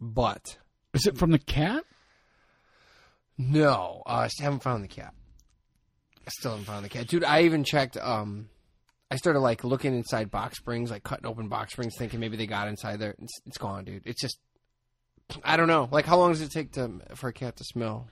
but 0.00 0.58
Is 0.94 1.06
it 1.06 1.18
from 1.18 1.32
the 1.32 1.38
cat? 1.38 1.84
no, 3.38 4.02
uh, 4.06 4.10
I 4.10 4.28
still 4.28 4.44
haven't 4.44 4.62
found 4.62 4.84
the 4.84 4.88
cat. 4.88 5.14
I 6.26 6.30
still 6.38 6.52
haven't 6.52 6.66
found 6.66 6.84
the 6.84 6.88
cat, 6.88 7.08
dude. 7.08 7.24
I 7.24 7.42
even 7.42 7.64
checked. 7.64 7.96
Um, 7.96 8.48
I 9.10 9.16
started 9.16 9.40
like 9.40 9.64
looking 9.64 9.94
inside 9.94 10.30
box 10.30 10.58
springs, 10.58 10.90
like 10.90 11.02
cutting 11.02 11.26
open 11.26 11.48
box 11.48 11.72
springs, 11.72 11.94
thinking 11.96 12.20
maybe 12.20 12.36
they 12.36 12.46
got 12.46 12.68
inside 12.68 13.00
there. 13.00 13.14
It's, 13.18 13.40
it's 13.46 13.58
gone, 13.58 13.84
dude. 13.84 14.02
It's 14.06 14.20
just. 14.20 14.38
I 15.44 15.56
don't 15.56 15.68
know. 15.68 15.88
Like, 15.90 16.06
how 16.06 16.18
long 16.18 16.32
does 16.32 16.40
it 16.40 16.50
take 16.50 16.72
to 16.72 17.00
for 17.14 17.28
a 17.28 17.32
cat 17.32 17.56
to 17.56 17.64
smell? 17.64 18.08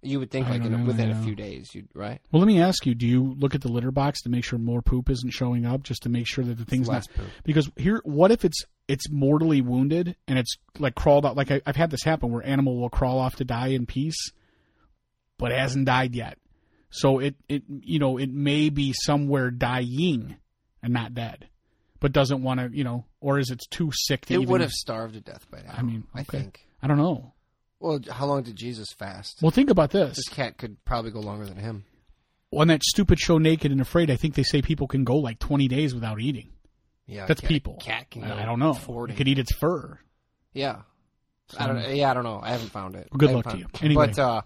You 0.00 0.20
would 0.20 0.30
think 0.30 0.46
I 0.46 0.50
like 0.50 0.64
in, 0.64 0.70
know, 0.72 0.84
within 0.86 1.10
a 1.10 1.22
few 1.22 1.34
days, 1.34 1.74
you'd 1.74 1.88
right. 1.92 2.20
Well, 2.30 2.40
let 2.40 2.46
me 2.46 2.60
ask 2.60 2.86
you: 2.86 2.94
Do 2.94 3.06
you 3.06 3.34
look 3.38 3.54
at 3.56 3.62
the 3.62 3.68
litter 3.68 3.90
box 3.90 4.22
to 4.22 4.28
make 4.28 4.44
sure 4.44 4.58
more 4.58 4.80
poop 4.80 5.10
isn't 5.10 5.30
showing 5.30 5.66
up, 5.66 5.82
just 5.82 6.04
to 6.04 6.08
make 6.08 6.26
sure 6.28 6.44
that 6.44 6.56
the 6.56 6.64
thing's 6.64 6.86
not? 6.86 6.94
less 6.94 7.06
poop. 7.08 7.26
Because 7.42 7.68
here, 7.76 8.00
what 8.04 8.30
if 8.30 8.44
it's 8.44 8.64
it's 8.86 9.10
mortally 9.10 9.60
wounded 9.60 10.14
and 10.28 10.38
it's 10.38 10.56
like 10.78 10.94
crawled 10.94 11.26
out? 11.26 11.36
Like 11.36 11.50
I, 11.50 11.60
I've 11.66 11.74
had 11.76 11.90
this 11.90 12.04
happen 12.04 12.30
where 12.30 12.46
animal 12.46 12.78
will 12.80 12.90
crawl 12.90 13.18
off 13.18 13.36
to 13.36 13.44
die 13.44 13.68
in 13.68 13.86
peace, 13.86 14.30
but 15.36 15.50
hasn't 15.50 15.86
died 15.86 16.14
yet. 16.14 16.38
So 16.90 17.18
it 17.18 17.34
it 17.48 17.64
you 17.68 17.98
know 17.98 18.18
it 18.18 18.30
may 18.30 18.68
be 18.70 18.92
somewhere 18.92 19.50
dying 19.50 20.36
and 20.80 20.92
not 20.92 21.12
dead, 21.12 21.48
but 21.98 22.12
doesn't 22.12 22.42
want 22.42 22.60
to 22.60 22.70
you 22.72 22.84
know, 22.84 23.04
or 23.20 23.40
is 23.40 23.50
it 23.50 23.62
too 23.68 23.90
sick 23.92 24.26
to 24.26 24.34
It 24.34 24.36
even? 24.36 24.48
would 24.48 24.60
have 24.60 24.70
starved 24.70 25.14
to 25.14 25.20
death 25.20 25.44
by 25.50 25.62
now. 25.62 25.74
I 25.76 25.82
mean, 25.82 26.04
I 26.14 26.22
think. 26.22 26.60
I 26.80 26.86
don't 26.86 26.98
know. 26.98 27.32
Well, 27.80 28.00
how 28.10 28.26
long 28.26 28.42
did 28.42 28.56
Jesus 28.56 28.92
fast? 28.92 29.40
Well, 29.40 29.50
think 29.50 29.70
about 29.70 29.90
this. 29.90 30.16
this 30.16 30.28
cat 30.28 30.58
could 30.58 30.84
probably 30.84 31.10
go 31.10 31.20
longer 31.20 31.46
than 31.46 31.56
him. 31.56 31.84
On 32.52 32.68
that 32.68 32.82
stupid 32.82 33.20
show, 33.20 33.38
Naked 33.38 33.70
and 33.70 33.80
Afraid, 33.80 34.10
I 34.10 34.16
think 34.16 34.34
they 34.34 34.42
say 34.42 34.62
people 34.62 34.88
can 34.88 35.04
go 35.04 35.16
like 35.16 35.38
twenty 35.38 35.68
days 35.68 35.94
without 35.94 36.18
eating. 36.20 36.50
Yeah, 37.06 37.26
That's 37.26 37.40
cat, 37.40 37.48
people. 37.48 37.76
Cat 37.80 38.10
can. 38.10 38.24
I 38.24 38.42
I 38.42 38.46
don't 38.46 38.58
know. 38.58 38.74
Forty. 38.74 39.12
It 39.12 39.16
could 39.16 39.28
eat 39.28 39.38
its 39.38 39.54
fur. 39.54 39.98
Yeah. 40.52 40.80
I 41.58 41.66
don't. 41.66 41.76
know. 41.76 41.88
Yeah, 41.88 42.10
I 42.10 42.14
don't 42.14 42.24
know. 42.24 42.40
I 42.42 42.50
haven't 42.50 42.70
found 42.70 42.94
it. 42.96 43.08
Well, 43.10 43.18
good 43.18 43.30
luck 43.30 43.48
to 43.50 43.58
you. 43.58 43.66
Anyway. 43.80 44.08
but 44.08 44.18
uh, 44.18 44.42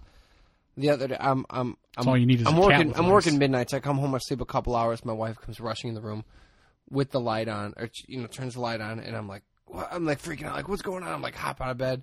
the 0.77 0.91
other 0.91 1.09
day, 1.09 1.17
I'm 1.19 1.45
I'm 1.51 1.77
I'm, 1.97 2.09
all 2.09 2.17
you 2.17 2.27
need 2.27 2.41
is 2.41 2.47
I'm 2.47 2.57
a 2.57 2.61
working. 2.61 2.95
I'm 2.97 3.09
working 3.09 3.39
midnights. 3.39 3.75
I 3.75 3.81
come 3.81 3.99
home. 3.99 4.15
I 4.15 4.19
sleep 4.19 4.41
a 4.41 4.47
couple 4.47 4.77
hours. 4.77 5.05
My 5.05 5.13
wife 5.13 5.41
comes 5.41 5.61
rushing 5.61 5.89
in 5.89 5.95
the 5.95 6.01
room 6.01 6.25
with 6.91 7.11
the 7.11 7.21
light 7.21 7.49
on, 7.49 7.75
or 7.77 7.89
you 8.07 8.21
know, 8.21 8.27
turns 8.27 8.55
the 8.55 8.61
light 8.61 8.81
on, 8.81 9.01
and 9.01 9.17
I'm 9.17 9.29
like, 9.29 9.43
what? 9.67 9.89
I'm 9.91 10.05
like 10.05 10.23
freaking 10.23 10.45
out. 10.45 10.55
Like, 10.55 10.69
what's 10.69 10.83
going 10.83 11.03
on? 11.03 11.13
I'm 11.13 11.23
like, 11.23 11.35
hop 11.35 11.61
out 11.61 11.71
of 11.71 11.79
bed. 11.79 12.03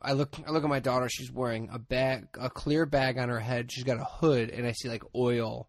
I 0.00 0.12
look. 0.12 0.36
I 0.46 0.50
look 0.50 0.64
at 0.64 0.70
my 0.70 0.80
daughter. 0.80 1.08
She's 1.08 1.30
wearing 1.32 1.68
a 1.72 1.78
bag, 1.78 2.28
a 2.38 2.48
clear 2.50 2.86
bag 2.86 3.18
on 3.18 3.28
her 3.28 3.40
head. 3.40 3.70
She's 3.72 3.84
got 3.84 3.98
a 3.98 4.04
hood, 4.04 4.50
and 4.50 4.66
I 4.66 4.72
see 4.72 4.88
like 4.88 5.02
oil, 5.14 5.68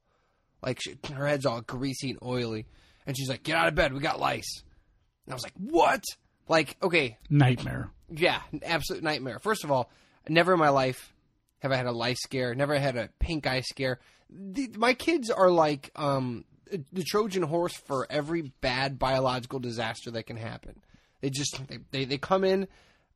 like 0.61 0.79
she, 0.81 0.95
her 1.13 1.27
head's 1.27 1.45
all 1.45 1.61
greasy 1.61 2.11
and 2.11 2.19
oily. 2.23 2.65
And 3.07 3.17
she's 3.17 3.29
like, 3.29 3.43
"Get 3.43 3.55
out 3.55 3.67
of 3.67 3.75
bed. 3.75 3.93
We 3.93 3.99
got 3.99 4.19
lice." 4.19 4.63
And 5.25 5.33
I 5.33 5.35
was 5.35 5.43
like, 5.43 5.53
"What?" 5.57 6.03
Like, 6.47 6.77
okay, 6.81 7.17
Nightmare. 7.29 7.91
yeah, 8.09 8.41
absolute 8.63 9.03
nightmare. 9.03 9.39
First 9.39 9.63
of 9.63 9.71
all, 9.71 9.91
never 10.27 10.53
in 10.53 10.59
my 10.59 10.69
life 10.69 11.13
have 11.59 11.71
I 11.71 11.75
had 11.75 11.85
a 11.85 11.91
lice 11.91 12.19
scare. 12.21 12.55
Never 12.55 12.77
had 12.79 12.97
a 12.97 13.09
pink 13.19 13.45
eye 13.45 13.61
scare. 13.61 13.99
The, 14.29 14.69
my 14.75 14.93
kids 14.93 15.29
are 15.29 15.51
like 15.51 15.91
um, 15.95 16.45
the 16.91 17.03
Trojan 17.03 17.43
horse 17.43 17.75
for 17.75 18.07
every 18.09 18.51
bad 18.61 18.97
biological 18.97 19.59
disaster 19.59 20.09
that 20.11 20.23
can 20.27 20.37
happen. 20.37 20.81
They 21.21 21.29
just 21.29 21.59
they 21.67 21.79
they, 21.91 22.05
they 22.05 22.17
come 22.17 22.43
in 22.43 22.67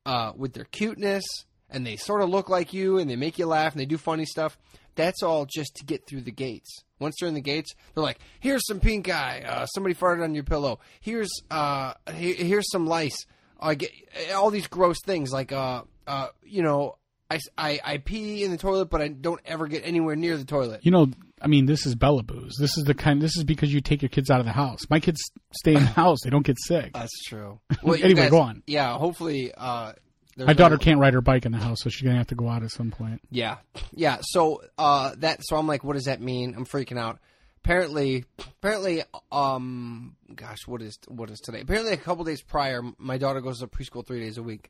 uh, 0.06 0.32
with 0.36 0.52
their 0.52 0.64
cuteness 0.64 1.24
and 1.70 1.86
they 1.86 1.96
sort 1.96 2.20
of 2.22 2.28
look 2.28 2.48
like 2.48 2.72
you 2.72 2.98
and 2.98 3.08
they 3.10 3.16
make 3.16 3.38
you 3.38 3.46
laugh 3.46 3.72
and 3.72 3.80
they 3.80 3.86
do 3.86 3.98
funny 3.98 4.24
stuff. 4.24 4.56
That's 4.96 5.22
all 5.22 5.44
just 5.46 5.74
to 5.76 5.84
get 5.84 6.06
through 6.06 6.20
the 6.22 6.30
gates. 6.30 6.70
Once 7.00 7.16
they're 7.18 7.28
in 7.28 7.34
the 7.34 7.40
gates, 7.40 7.72
they're 7.94 8.04
like, 8.04 8.20
"Here's 8.38 8.64
some 8.66 8.78
pink 8.78 9.08
eye. 9.08 9.42
Uh, 9.44 9.66
somebody 9.66 9.94
farted 9.94 10.22
on 10.22 10.34
your 10.34 10.44
pillow. 10.44 10.78
Here's 11.00 11.30
uh, 11.50 11.94
he- 12.14 12.34
here's 12.34 12.70
some 12.70 12.86
lice. 12.86 13.26
I 13.58 13.74
get 13.74 13.90
all 14.36 14.50
these 14.50 14.68
gross 14.68 14.98
things 15.04 15.32
like 15.32 15.50
uh, 15.50 15.82
uh, 16.06 16.28
you 16.44 16.62
know, 16.62 16.96
I, 17.30 17.38
I 17.56 17.80
I 17.84 17.98
pee 17.98 18.44
in 18.44 18.50
the 18.50 18.56
toilet, 18.58 18.86
but 18.90 19.00
I 19.00 19.08
don't 19.08 19.40
ever 19.44 19.66
get 19.66 19.82
anywhere 19.86 20.14
near 20.16 20.36
the 20.36 20.44
toilet. 20.44 20.80
You 20.84 20.90
know, 20.90 21.08
I 21.40 21.46
mean, 21.46 21.66
this 21.66 21.86
is 21.86 21.94
Bella 21.94 22.22
Booze. 22.22 22.56
This 22.58 22.76
is 22.76 22.84
the 22.84 22.94
kind. 22.94 23.20
This 23.20 23.36
is 23.36 23.44
because 23.44 23.72
you 23.72 23.80
take 23.80 24.02
your 24.02 24.08
kids 24.10 24.30
out 24.30 24.40
of 24.40 24.46
the 24.46 24.52
house. 24.52 24.80
My 24.90 25.00
kids 25.00 25.20
stay 25.52 25.74
in 25.74 25.80
the 25.80 25.86
house; 26.02 26.18
they 26.22 26.30
don't 26.30 26.44
get 26.46 26.58
sick. 26.60 26.92
That's 26.92 27.22
true. 27.26 27.60
Well, 27.82 27.94
Anyway, 27.96 28.22
guys- 28.22 28.30
go 28.30 28.40
on. 28.40 28.62
Yeah, 28.66 28.96
hopefully. 28.98 29.52
Uh, 29.56 29.92
My 30.36 30.52
daughter 30.52 30.76
can't 30.78 31.00
ride 31.00 31.14
her 31.14 31.20
bike 31.22 31.46
in 31.46 31.52
the 31.52 31.58
house, 31.58 31.78
so 31.82 31.90
she's 31.90 32.02
gonna 32.02 32.18
have 32.18 32.26
to 32.28 32.34
go 32.34 32.48
out 32.48 32.62
at 32.62 32.70
some 32.70 32.90
point. 32.90 33.20
Yeah, 33.30 33.56
yeah. 33.92 34.18
So 34.22 34.62
uh, 34.78 35.14
that 35.18 35.40
so 35.44 35.56
I'm 35.56 35.66
like, 35.66 35.82
what 35.84 35.94
does 35.94 36.04
that 36.04 36.20
mean? 36.20 36.54
I'm 36.56 36.66
freaking 36.66 36.98
out. 36.98 37.18
Apparently, 37.64 38.24
apparently, 38.38 39.02
um, 39.32 40.16
gosh, 40.34 40.58
what 40.66 40.82
is 40.82 40.98
what 41.08 41.30
is 41.30 41.40
today? 41.40 41.60
Apparently, 41.62 41.92
a 41.92 41.96
couple 41.96 42.22
days 42.24 42.42
prior, 42.42 42.82
my 42.98 43.16
daughter 43.16 43.40
goes 43.40 43.60
to 43.60 43.66
preschool 43.66 44.06
three 44.06 44.20
days 44.20 44.36
a 44.36 44.42
week, 44.42 44.68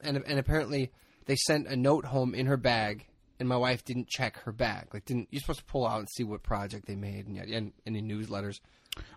and 0.00 0.16
and 0.26 0.38
apparently 0.38 0.90
they 1.26 1.36
sent 1.36 1.66
a 1.66 1.76
note 1.76 2.04
home 2.06 2.34
in 2.34 2.46
her 2.46 2.56
bag, 2.56 3.06
and 3.38 3.48
my 3.48 3.56
wife 3.56 3.84
didn't 3.84 4.08
check 4.08 4.38
her 4.40 4.52
bag. 4.52 4.88
Like, 4.92 5.04
didn't 5.04 5.28
you're 5.30 5.40
supposed 5.40 5.60
to 5.60 5.64
pull 5.64 5.86
out 5.86 5.98
and 6.00 6.08
see 6.10 6.24
what 6.24 6.42
project 6.42 6.86
they 6.86 6.96
made 6.96 7.26
and, 7.26 7.38
and 7.38 7.72
any 7.86 8.02
newsletters. 8.02 8.60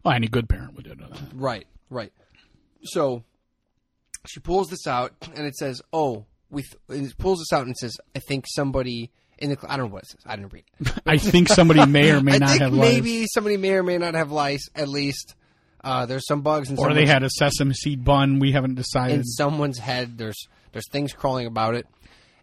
Oh, 0.03 0.11
any 0.11 0.27
good 0.27 0.47
parent 0.47 0.75
would 0.75 0.85
do 0.85 0.95
that. 0.95 1.19
Right, 1.33 1.67
right. 1.89 2.13
So 2.83 3.23
she 4.27 4.39
pulls 4.39 4.69
this 4.69 4.87
out, 4.87 5.13
and 5.35 5.45
it 5.45 5.55
says, 5.55 5.81
"Oh, 5.91 6.25
we." 6.49 6.61
Th- 6.63 6.75
and 6.89 7.07
it 7.07 7.17
pulls 7.17 7.39
this 7.39 7.51
out 7.51 7.65
and 7.65 7.75
says, 7.75 7.97
"I 8.15 8.19
think 8.19 8.45
somebody 8.47 9.11
in 9.37 9.49
the." 9.49 9.57
I 9.67 9.77
don't 9.77 9.87
know 9.87 9.93
what 9.93 10.03
it 10.03 10.09
says. 10.09 10.21
I 10.25 10.35
didn't 10.35 10.53
read 10.53 10.63
it. 10.79 10.93
I 11.05 11.17
think 11.17 11.49
somebody 11.49 11.85
may 11.85 12.11
or 12.11 12.21
may 12.21 12.37
not 12.39 12.57
have 12.59 12.73
lice, 12.73 12.93
maybe 12.93 13.25
somebody 13.33 13.57
may 13.57 13.73
or 13.73 13.83
may 13.83 13.97
not 13.97 14.13
have 14.13 14.31
lice. 14.31 14.67
At 14.75 14.87
least 14.87 15.35
uh, 15.83 16.05
there's 16.05 16.25
some 16.27 16.41
bugs 16.41 16.69
in 16.69 16.77
or 16.79 16.93
they 16.93 17.05
had 17.05 17.23
a 17.23 17.29
sesame 17.29 17.73
seed 17.73 18.03
bun. 18.03 18.39
We 18.39 18.51
haven't 18.51 18.75
decided. 18.75 19.17
in 19.17 19.23
someone's 19.23 19.77
head. 19.77 20.17
There's 20.17 20.47
there's 20.75 20.89
things 20.89 21.13
crawling 21.13 21.45
about 21.47 21.75
it. 21.75 21.87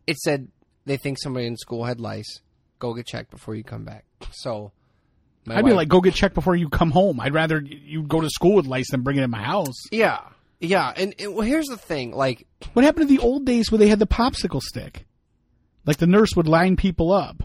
It 0.06 0.16
said 0.16 0.48
they 0.86 0.96
think 0.96 1.18
somebody 1.20 1.46
in 1.46 1.58
school 1.58 1.84
had 1.84 2.00
lice. 2.00 2.40
Go 2.78 2.94
get 2.94 3.06
checked 3.06 3.30
before 3.30 3.54
you 3.54 3.62
come 3.62 3.84
back. 3.84 4.06
So. 4.32 4.72
my 5.44 5.56
I'd 5.58 5.66
be 5.66 5.74
like, 5.74 5.88
go 5.88 6.00
get 6.00 6.14
checked 6.14 6.34
before 6.34 6.56
you 6.56 6.70
come 6.70 6.90
home. 6.92 7.20
I'd 7.20 7.34
rather 7.34 7.60
you 7.60 8.04
go 8.04 8.22
to 8.22 8.30
school 8.30 8.54
with 8.54 8.64
lice 8.66 8.90
than 8.90 9.02
bring 9.02 9.18
it 9.18 9.22
in 9.22 9.28
my 9.30 9.42
house. 9.42 9.74
yeah, 9.90 10.20
yeah. 10.60 10.94
And, 10.96 11.14
and 11.18 11.34
well, 11.34 11.46
here's 11.46 11.66
the 11.66 11.76
thing. 11.76 12.12
Like, 12.12 12.46
What 12.72 12.86
happened 12.86 13.06
to 13.06 13.14
the 13.14 13.22
old 13.22 13.44
days 13.44 13.70
where 13.70 13.78
they 13.78 13.88
had 13.88 13.98
the 13.98 14.06
popsicle 14.06 14.62
stick? 14.62 15.04
Like 15.84 15.98
the 15.98 16.06
nurse 16.06 16.30
would 16.34 16.48
line 16.48 16.76
people 16.76 17.12
up. 17.12 17.42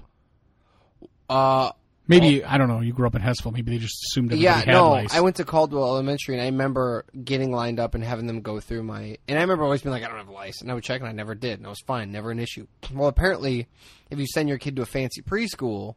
uh, 1.30 1.72
Maybe 2.08 2.44
I 2.44 2.58
don't 2.58 2.68
know. 2.70 2.80
You 2.82 2.94
grew 2.94 3.06
up 3.08 3.16
in 3.16 3.22
Hessville. 3.22 3.52
Maybe 3.52 3.72
they 3.72 3.78
just 3.80 4.02
assumed 4.06 4.28
everybody 4.32 4.44
Yeah, 4.44 4.58
had 4.60 4.68
no. 4.68 4.92
lice. 4.92 5.14
I 5.14 5.20
went 5.22 5.36
to 5.38 5.44
Caldwell 5.44 5.84
Elementary, 5.86 6.36
and 6.36 6.42
I 6.42 6.46
remember 6.46 7.06
getting 7.24 7.52
lined 7.52 7.80
up 7.80 7.96
and 7.96 8.04
having 8.04 8.28
them 8.28 8.42
go 8.42 8.60
through 8.60 8.84
my. 8.84 9.18
And 9.28 9.38
I 9.38 9.42
remember 9.42 9.64
always 9.66 9.82
being 9.82 9.92
like, 9.92 10.04
"I 10.04 10.08
don't 10.08 10.18
have 10.18 10.30
lice," 10.30 10.62
and 10.62 10.72
I 10.72 10.74
would 10.74 10.84
check, 10.84 11.02
and 11.02 11.10
I 11.10 11.12
never 11.14 11.36
did, 11.36 11.60
and 11.60 11.66
I 11.66 11.70
was 11.70 11.82
fine, 11.86 12.12
never 12.12 12.32
an 12.32 12.40
issue. 12.40 12.68
Well, 12.94 13.10
apparently, 13.10 13.68
if 14.10 14.20
you 14.20 14.26
send 14.28 14.48
your 14.50 14.58
kid 14.58 14.76
to 14.78 14.82
a 14.84 14.86
fancy 14.86 15.22
preschool, 15.22 15.96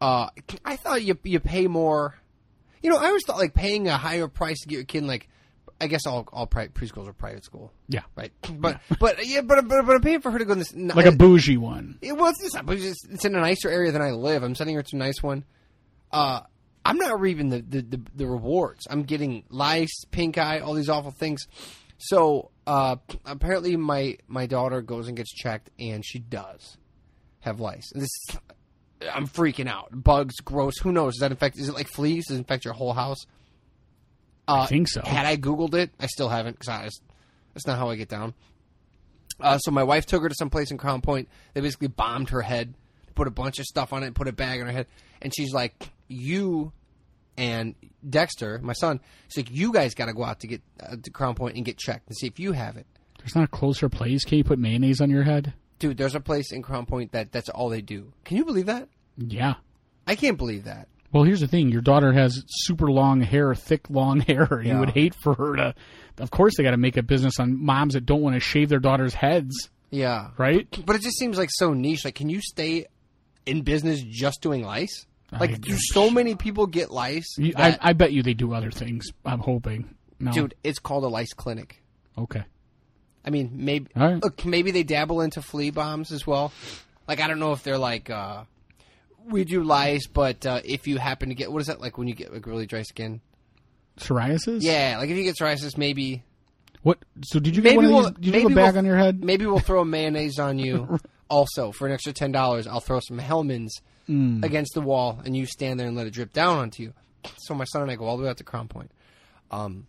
uh, 0.00 0.28
I 0.64 0.76
thought 0.76 1.02
you 1.02 1.18
you 1.24 1.40
pay 1.40 1.66
more. 1.66 2.14
You 2.82 2.90
know, 2.90 2.98
I 2.98 3.06
always 3.06 3.24
thought 3.24 3.38
like 3.38 3.54
paying 3.54 3.88
a 3.88 3.96
higher 3.96 4.28
price 4.28 4.60
to 4.60 4.68
get 4.68 4.74
your 4.76 4.84
kid 4.84 4.98
in, 4.98 5.06
like. 5.08 5.28
I 5.80 5.86
guess 5.86 6.06
all 6.06 6.28
all 6.32 6.46
pri- 6.46 6.68
preschools 6.68 7.08
are 7.08 7.12
private 7.12 7.44
school, 7.44 7.72
yeah, 7.88 8.02
right? 8.16 8.32
But 8.50 8.80
but 8.98 9.26
yeah, 9.26 9.42
but 9.42 9.68
but, 9.68 9.86
but 9.86 9.96
I'm 9.96 10.00
paying 10.02 10.20
for 10.20 10.30
her 10.30 10.38
to 10.38 10.44
go 10.44 10.52
in 10.52 10.58
this 10.58 10.74
like 10.74 11.06
a 11.06 11.12
bougie 11.12 11.56
one. 11.56 11.98
it, 12.02 12.16
well, 12.16 12.30
it's, 12.30 12.42
it's, 12.42 13.04
it's 13.10 13.24
in 13.24 13.34
a 13.34 13.40
nicer 13.40 13.68
area 13.68 13.92
than 13.92 14.02
I 14.02 14.10
live. 14.10 14.42
I'm 14.42 14.54
sending 14.54 14.76
her 14.76 14.82
to 14.82 14.96
a 14.96 14.98
nice 14.98 15.22
one. 15.22 15.44
Uh, 16.10 16.40
I'm 16.84 16.96
not 16.96 17.20
reaping 17.20 17.50
the, 17.50 17.60
the, 17.60 17.82
the, 17.82 18.00
the 18.16 18.26
rewards. 18.26 18.86
I'm 18.88 19.02
getting 19.02 19.44
lice, 19.50 20.04
pink 20.10 20.38
eye, 20.38 20.60
all 20.60 20.74
these 20.74 20.88
awful 20.88 21.10
things. 21.10 21.46
So 21.98 22.50
uh, 22.66 22.96
apparently, 23.24 23.76
my 23.76 24.16
my 24.26 24.46
daughter 24.46 24.80
goes 24.82 25.08
and 25.08 25.16
gets 25.16 25.32
checked, 25.32 25.70
and 25.78 26.04
she 26.04 26.18
does 26.18 26.78
have 27.40 27.60
lice. 27.60 27.90
And 27.92 28.02
this, 28.02 28.10
I'm 29.12 29.28
freaking 29.28 29.68
out. 29.68 29.88
Bugs, 29.92 30.36
gross. 30.36 30.78
Who 30.78 30.92
knows? 30.92 31.14
Does 31.14 31.20
that 31.20 31.30
infect? 31.30 31.58
Is 31.58 31.68
it 31.68 31.74
like 31.74 31.88
fleas? 31.88 32.26
Does 32.28 32.36
it 32.36 32.40
infect 32.40 32.64
your 32.64 32.74
whole 32.74 32.92
house? 32.94 33.26
Uh, 34.48 34.62
I 34.62 34.66
think 34.66 34.88
so. 34.88 35.02
Had 35.04 35.26
I 35.26 35.36
Googled 35.36 35.74
it, 35.74 35.90
I 36.00 36.06
still 36.06 36.28
haven't 36.30 36.58
because 36.58 36.98
that's, 37.52 37.66
not 37.66 37.78
how 37.78 37.90
I 37.90 37.96
get 37.96 38.08
down. 38.08 38.34
Uh, 39.38 39.58
so 39.58 39.70
my 39.70 39.82
wife 39.82 40.06
took 40.06 40.22
her 40.22 40.28
to 40.28 40.34
some 40.34 40.48
place 40.48 40.70
in 40.70 40.78
Crown 40.78 41.02
Point. 41.02 41.28
They 41.52 41.60
basically 41.60 41.88
bombed 41.88 42.30
her 42.30 42.40
head, 42.40 42.74
put 43.14 43.28
a 43.28 43.30
bunch 43.30 43.58
of 43.58 43.66
stuff 43.66 43.92
on 43.92 44.02
it, 44.02 44.14
put 44.14 44.26
a 44.26 44.32
bag 44.32 44.60
on 44.60 44.66
her 44.66 44.72
head, 44.72 44.86
and 45.20 45.32
she's 45.36 45.52
like, 45.52 45.90
"You 46.08 46.72
and 47.36 47.74
Dexter, 48.08 48.58
my 48.62 48.72
son, 48.72 49.00
she's 49.28 49.44
like, 49.44 49.54
you 49.54 49.72
guys 49.72 49.94
got 49.94 50.06
to 50.06 50.14
go 50.14 50.24
out 50.24 50.40
to 50.40 50.46
get 50.46 50.62
uh, 50.80 50.96
to 51.02 51.10
Crown 51.10 51.34
Point 51.34 51.56
and 51.56 51.64
get 51.64 51.76
checked 51.76 52.08
and 52.08 52.16
see 52.16 52.26
if 52.26 52.40
you 52.40 52.52
have 52.52 52.76
it." 52.76 52.86
There's 53.18 53.34
not 53.34 53.44
a 53.44 53.48
closer 53.48 53.88
place. 53.88 54.24
Can 54.24 54.38
you 54.38 54.44
put 54.44 54.58
mayonnaise 54.58 55.00
on 55.00 55.10
your 55.10 55.24
head? 55.24 55.52
Dude, 55.78 55.98
there's 55.98 56.14
a 56.14 56.20
place 56.20 56.52
in 56.52 56.62
Crown 56.62 56.86
Point 56.86 57.12
that 57.12 57.32
that's 57.32 57.48
all 57.50 57.68
they 57.68 57.82
do. 57.82 58.12
Can 58.24 58.38
you 58.38 58.44
believe 58.44 58.66
that? 58.66 58.88
Yeah. 59.18 59.54
I 60.06 60.14
can't 60.14 60.38
believe 60.38 60.64
that. 60.64 60.88
Well, 61.12 61.22
here's 61.24 61.40
the 61.40 61.46
thing: 61.48 61.68
your 61.70 61.80
daughter 61.80 62.12
has 62.12 62.44
super 62.48 62.90
long 62.90 63.20
hair, 63.20 63.54
thick 63.54 63.88
long 63.90 64.20
hair. 64.20 64.46
You 64.62 64.68
Yeah. 64.72 64.80
would 64.80 64.90
hate 64.90 65.14
for 65.14 65.34
her 65.34 65.56
to. 65.56 65.74
Of 66.18 66.30
course, 66.30 66.56
they 66.56 66.62
got 66.64 66.72
to 66.72 66.76
make 66.76 66.96
a 66.96 67.02
business 67.02 67.38
on 67.38 67.64
moms 67.64 67.94
that 67.94 68.04
don't 68.04 68.20
want 68.22 68.34
to 68.34 68.40
shave 68.40 68.68
their 68.68 68.80
daughters' 68.80 69.14
heads, 69.14 69.70
Yeah, 69.90 70.30
right? 70.36 70.66
but 70.84 70.96
it 70.96 71.02
just 71.02 71.16
seems 71.16 71.38
like 71.38 71.48
so 71.52 71.72
niche. 71.74 72.04
Like, 72.04 72.16
can 72.16 72.28
you 72.28 72.40
stay 72.40 72.86
in 73.46 73.62
business 73.62 74.02
just 74.02 74.40
doing 74.42 74.62
lice? 74.64 75.06
Like, 75.30 75.50
I- 75.50 75.54
do 75.54 75.76
so 75.78 76.10
many 76.10 76.34
people 76.34 76.66
get 76.66 76.90
lice? 76.90 77.36
You- 77.38 77.52
I, 77.56 77.70
that- 77.70 77.78
I 77.82 77.92
bet 77.92 78.12
you 78.12 78.22
they 78.24 78.34
do 78.34 78.52
other 78.52 78.70
things. 78.72 79.06
I'm 79.24 79.38
hoping. 79.38 79.94
No. 80.18 80.32
dude, 80.32 80.54
it's 80.64 80.80
called 80.80 81.04
a 81.04 81.08
lice 81.08 81.32
clinic. 81.34 81.80
Okay. 82.18 82.42
I 83.24 83.30
mean, 83.30 83.50
maybe 83.54 83.86
right. 83.94 84.20
look, 84.22 84.44
maybe 84.44 84.72
they 84.72 84.82
dabble 84.82 85.20
into 85.20 85.40
flea 85.40 85.70
bombs 85.70 86.10
as 86.10 86.26
well. 86.26 86.52
Like, 87.06 87.20
I 87.20 87.28
don't 87.28 87.38
know 87.38 87.52
if 87.52 87.62
they're 87.62 87.78
like, 87.78 88.10
uh, 88.10 88.42
we 89.28 89.44
do 89.44 89.62
lice, 89.62 90.06
but 90.06 90.44
uh, 90.46 90.60
if 90.64 90.86
you 90.86 90.98
happen 90.98 91.28
to 91.28 91.34
get 91.34 91.50
what 91.52 91.60
is 91.60 91.66
that 91.68 91.80
like 91.80 91.98
when 91.98 92.08
you 92.08 92.14
get 92.14 92.32
like 92.32 92.46
really 92.46 92.66
dry 92.66 92.82
skin? 92.82 93.20
Psoriasis. 93.98 94.62
Yeah, 94.62 94.96
like 94.98 95.10
if 95.10 95.16
you 95.16 95.24
get 95.24 95.36
psoriasis, 95.36 95.76
maybe 95.76 96.22
What? 96.82 96.98
So 97.24 97.40
did 97.40 97.56
you 97.56 97.62
get 97.62 97.70
maybe 97.76 97.76
one 97.78 97.84
of 97.86 97.90
we'll 97.92 98.02
these? 98.04 98.12
Did 98.14 98.24
you 98.26 98.32
maybe 98.32 98.42
have 98.44 98.52
a 98.52 98.54
bag 98.54 98.72
we'll- 98.74 98.78
on 98.78 98.84
your 98.84 98.96
head? 98.96 99.24
Maybe 99.24 99.46
we'll 99.46 99.58
throw 99.58 99.84
mayonnaise 99.84 100.38
on 100.38 100.58
you. 100.58 100.98
also, 101.28 101.72
for 101.72 101.86
an 101.86 101.92
extra 101.92 102.12
ten 102.12 102.32
dollars, 102.32 102.66
I'll 102.66 102.80
throw 102.80 103.00
some 103.00 103.18
Hellmann's 103.18 103.80
Mm. 104.08 104.42
against 104.42 104.72
the 104.72 104.80
wall, 104.80 105.20
and 105.26 105.36
you 105.36 105.44
stand 105.44 105.78
there 105.78 105.86
and 105.86 105.94
let 105.94 106.06
it 106.06 106.14
drip 106.14 106.32
down 106.32 106.56
onto 106.56 106.82
you. 106.82 106.94
So 107.40 107.54
my 107.54 107.64
son 107.66 107.82
and 107.82 107.90
I 107.90 107.96
go 107.96 108.06
all 108.06 108.16
the 108.16 108.22
way 108.22 108.30
out 108.30 108.38
to 108.38 108.44
Crown 108.44 108.66
Point. 108.66 108.90
Um, 109.50 109.86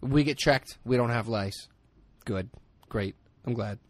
we 0.00 0.22
get 0.22 0.38
checked. 0.38 0.78
We 0.84 0.96
don't 0.96 1.10
have 1.10 1.26
lice. 1.26 1.66
Good, 2.24 2.48
great. 2.88 3.16
I'm 3.44 3.54
glad. 3.54 3.80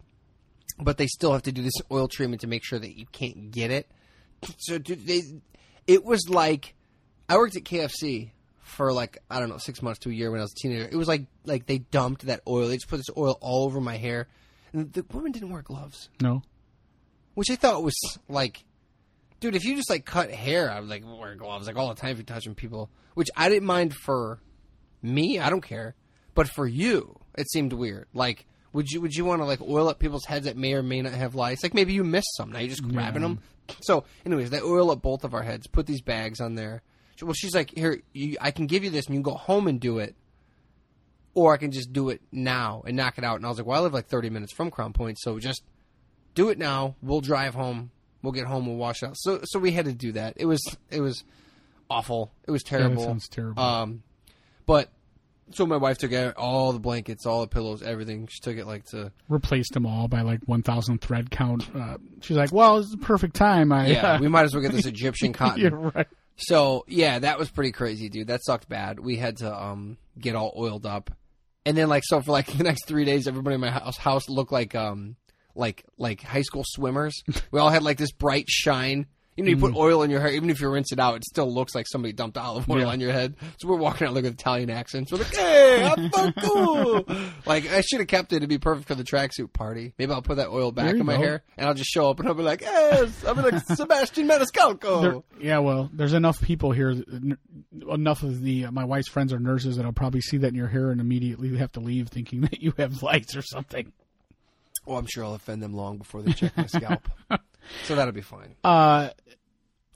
But 0.80 0.96
they 0.96 1.06
still 1.08 1.32
have 1.34 1.42
to 1.42 1.52
do 1.52 1.62
this 1.62 1.74
oil 1.92 2.08
treatment 2.08 2.40
to 2.40 2.46
make 2.46 2.64
sure 2.64 2.78
that 2.78 2.96
you 2.98 3.04
can't 3.12 3.50
get 3.50 3.70
it. 3.70 3.90
So 4.58 4.78
they, 4.78 5.22
it 5.86 6.04
was 6.04 6.28
like 6.28 6.74
I 7.28 7.36
worked 7.36 7.56
at 7.56 7.64
KFC 7.64 8.30
for 8.60 8.92
like 8.92 9.18
I 9.30 9.40
don't 9.40 9.48
know 9.48 9.58
six 9.58 9.82
months 9.82 9.98
to 10.00 10.10
a 10.10 10.12
year 10.12 10.30
when 10.30 10.40
I 10.40 10.44
was 10.44 10.52
a 10.52 10.60
teenager. 10.62 10.88
It 10.90 10.96
was 10.96 11.08
like 11.08 11.26
like 11.44 11.66
they 11.66 11.78
dumped 11.78 12.26
that 12.26 12.42
oil. 12.46 12.68
They 12.68 12.76
just 12.76 12.88
put 12.88 12.98
this 12.98 13.10
oil 13.16 13.36
all 13.40 13.64
over 13.64 13.80
my 13.80 13.96
hair, 13.96 14.28
and 14.72 14.92
the 14.92 15.04
woman 15.12 15.32
didn't 15.32 15.50
wear 15.50 15.62
gloves 15.62 16.08
No. 16.20 16.42
which 17.34 17.50
I 17.50 17.56
thought 17.56 17.82
was 17.82 17.96
like, 18.28 18.64
dude, 19.40 19.54
if 19.56 19.64
you 19.64 19.74
just 19.76 19.90
like 19.90 20.04
cut 20.04 20.30
hair, 20.30 20.70
I 20.70 20.80
would 20.80 20.88
like 20.88 21.04
wear 21.06 21.34
gloves 21.34 21.66
like 21.66 21.76
all 21.76 21.88
the 21.88 21.94
time 22.00 22.10
if 22.10 22.18
you're 22.18 22.24
touching 22.24 22.54
people, 22.54 22.90
which 23.14 23.28
I 23.36 23.48
didn't 23.48 23.66
mind 23.66 23.94
for 23.94 24.40
me, 25.02 25.38
I 25.38 25.48
don't 25.50 25.62
care, 25.62 25.94
but 26.34 26.48
for 26.48 26.66
you, 26.66 27.18
it 27.36 27.48
seemed 27.50 27.72
weird. 27.72 28.06
Like, 28.12 28.46
would 28.72 28.90
you 28.90 29.00
would 29.00 29.14
you 29.14 29.24
want 29.24 29.40
to 29.40 29.46
like 29.46 29.60
oil 29.60 29.88
up 29.88 29.98
people's 29.98 30.24
heads 30.24 30.46
that 30.46 30.56
may 30.56 30.74
or 30.74 30.82
may 30.82 31.02
not 31.02 31.12
have 31.12 31.34
lice? 31.34 31.62
Like 31.62 31.74
maybe 31.74 31.92
you 31.92 32.04
missed 32.04 32.36
some, 32.36 32.52
now 32.52 32.58
you're 32.58 32.68
just 32.68 32.86
grabbing 32.86 33.22
them. 33.22 33.40
So, 33.80 34.04
anyways, 34.24 34.50
they 34.50 34.60
oil 34.60 34.90
up 34.90 35.02
both 35.02 35.24
of 35.24 35.34
our 35.34 35.42
heads, 35.42 35.66
put 35.66 35.86
these 35.86 36.00
bags 36.00 36.40
on 36.40 36.54
there. 36.54 36.82
Well, 37.20 37.34
she's 37.34 37.54
like, 37.54 37.70
here, 37.70 38.00
you, 38.12 38.36
I 38.40 38.50
can 38.50 38.66
give 38.66 38.84
you 38.84 38.90
this, 38.90 39.06
and 39.06 39.14
you 39.14 39.18
can 39.18 39.32
go 39.32 39.36
home 39.36 39.66
and 39.66 39.78
do 39.80 39.98
it 39.98 40.14
or 41.38 41.54
I 41.54 41.56
can 41.56 41.70
just 41.70 41.92
do 41.92 42.08
it 42.10 42.20
now 42.32 42.82
and 42.84 42.96
knock 42.96 43.16
it 43.16 43.24
out. 43.24 43.36
And 43.36 43.46
I 43.46 43.48
was 43.48 43.58
like, 43.58 43.66
well, 43.66 43.78
I 43.78 43.82
live 43.84 43.94
like 43.94 44.08
30 44.08 44.28
minutes 44.30 44.52
from 44.52 44.72
Crown 44.72 44.92
Point, 44.92 45.18
so 45.20 45.38
just 45.38 45.62
do 46.34 46.48
it 46.48 46.58
now. 46.58 46.96
We'll 47.00 47.20
drive 47.20 47.54
home. 47.54 47.92
We'll 48.22 48.32
get 48.32 48.46
home. 48.46 48.66
We'll 48.66 48.76
wash 48.76 49.04
out. 49.04 49.16
So, 49.16 49.40
so 49.44 49.60
we 49.60 49.70
had 49.70 49.84
to 49.84 49.92
do 49.92 50.12
that. 50.12 50.34
It 50.36 50.46
was, 50.46 50.60
it 50.90 51.00
was 51.00 51.22
awful. 51.88 52.32
It 52.46 52.50
was 52.50 52.64
terrible. 52.64 53.04
sounds 53.04 53.28
terrible. 53.28 53.62
Um, 53.62 54.02
but 54.66 54.90
so 55.50 55.66
my 55.66 55.76
wife 55.76 55.98
took 55.98 56.12
out 56.12 56.36
all 56.36 56.72
the 56.72 56.78
blankets, 56.78 57.26
all 57.26 57.40
the 57.40 57.48
pillows, 57.48 57.82
everything. 57.82 58.26
She 58.30 58.40
took 58.40 58.56
it 58.56 58.66
like 58.66 58.84
to 58.86 59.12
Replaced 59.28 59.72
them 59.72 59.86
all 59.86 60.08
by 60.08 60.22
like 60.22 60.40
1,000 60.46 61.00
thread 61.00 61.30
count. 61.30 61.68
Uh, 61.74 61.98
she's 62.20 62.36
like, 62.36 62.52
"Well, 62.52 62.78
it's 62.78 62.90
the 62.90 62.98
perfect 62.98 63.34
time." 63.34 63.72
I 63.72 63.88
yeah. 63.88 64.20
we 64.20 64.28
might 64.28 64.44
as 64.44 64.54
well 64.54 64.62
get 64.62 64.72
this 64.72 64.86
Egyptian 64.86 65.32
cotton. 65.32 65.60
You're 65.60 65.70
right. 65.70 66.06
So 66.36 66.84
yeah, 66.86 67.18
that 67.18 67.38
was 67.38 67.50
pretty 67.50 67.72
crazy, 67.72 68.08
dude. 68.08 68.28
That 68.28 68.44
sucked 68.44 68.68
bad. 68.68 69.00
We 69.00 69.16
had 69.16 69.38
to 69.38 69.54
um 69.54 69.98
get 70.18 70.36
all 70.36 70.54
oiled 70.56 70.86
up, 70.86 71.10
and 71.66 71.76
then 71.76 71.88
like 71.88 72.04
so 72.06 72.20
for 72.20 72.32
like 72.32 72.46
the 72.56 72.64
next 72.64 72.86
three 72.86 73.04
days, 73.04 73.26
everybody 73.26 73.54
in 73.54 73.60
my 73.60 73.70
house 73.70 73.98
house 73.98 74.28
looked 74.28 74.52
like 74.52 74.74
um 74.74 75.16
like 75.54 75.84
like 75.98 76.22
high 76.22 76.42
school 76.42 76.64
swimmers. 76.64 77.22
we 77.50 77.58
all 77.58 77.70
had 77.70 77.82
like 77.82 77.98
this 77.98 78.12
bright 78.12 78.48
shine. 78.48 79.06
You 79.38 79.44
know, 79.44 79.50
you 79.50 79.56
put 79.56 79.76
oil 79.76 80.02
in 80.02 80.10
your 80.10 80.20
hair, 80.20 80.30
even 80.32 80.50
if 80.50 80.60
you 80.60 80.68
rinse 80.68 80.90
it 80.92 80.98
out, 80.98 81.16
it 81.16 81.24
still 81.24 81.52
looks 81.52 81.74
like 81.74 81.86
somebody 81.88 82.12
dumped 82.12 82.36
olive 82.36 82.68
oil 82.68 82.80
Yeah. 82.80 82.86
on 82.86 83.00
your 83.00 83.12
head. 83.12 83.36
So 83.58 83.68
we're 83.68 83.76
walking 83.76 84.06
out 84.08 84.12
like 84.14 84.24
with 84.24 84.34
Italian 84.34 84.68
accents. 84.68 85.12
We're 85.12 85.18
like, 85.18 85.34
"Hey, 85.34 85.84
I'm 85.96 86.10
so 86.10 86.32
cool!" 86.32 87.04
like 87.46 87.70
I 87.70 87.80
should 87.82 88.00
have 88.00 88.08
kept 88.08 88.32
it 88.32 88.40
to 88.40 88.46
be 88.48 88.58
perfect 88.58 88.88
for 88.88 88.96
the 88.96 89.04
tracksuit 89.04 89.52
party. 89.52 89.94
Maybe 89.98 90.12
I'll 90.12 90.22
put 90.22 90.38
that 90.38 90.48
oil 90.48 90.72
back 90.72 90.94
in 90.96 91.06
my 91.06 91.14
go. 91.16 91.22
hair, 91.22 91.42
and 91.56 91.68
I'll 91.68 91.74
just 91.74 91.88
show 91.90 92.10
up 92.10 92.18
and 92.18 92.28
I'll 92.28 92.34
be 92.34 92.42
like, 92.42 92.62
"Yes, 92.62 93.24
I'm 93.24 93.36
like 93.36 93.62
Sebastian 93.66 94.26
Maniscalco." 94.28 95.00
There, 95.02 95.22
yeah, 95.40 95.58
well, 95.58 95.88
there's 95.92 96.14
enough 96.14 96.40
people 96.42 96.72
here, 96.72 96.94
enough 97.88 98.22
of 98.24 98.42
the 98.42 98.64
uh, 98.66 98.70
my 98.72 98.84
wife's 98.84 99.08
friends 99.08 99.32
are 99.32 99.38
nurses 99.38 99.76
that 99.76 99.86
I'll 99.86 99.92
probably 99.92 100.20
see 100.20 100.38
that 100.38 100.48
in 100.48 100.54
your 100.56 100.66
hair 100.68 100.90
and 100.90 101.00
immediately 101.00 101.56
have 101.58 101.70
to 101.72 101.80
leave 101.80 102.08
thinking 102.08 102.40
that 102.50 102.60
you 102.60 102.74
have 102.76 103.02
lights 103.04 103.36
or 103.36 103.42
something. 103.42 103.92
Well, 104.84 104.98
I'm 104.98 105.06
sure 105.06 105.24
I'll 105.24 105.34
offend 105.34 105.62
them 105.62 105.74
long 105.74 105.98
before 105.98 106.22
they 106.22 106.32
check 106.32 106.56
my 106.56 106.66
scalp. 106.66 107.08
So 107.84 107.94
that'll 107.94 108.12
be 108.12 108.20
fine. 108.22 108.54
Uh, 108.64 109.10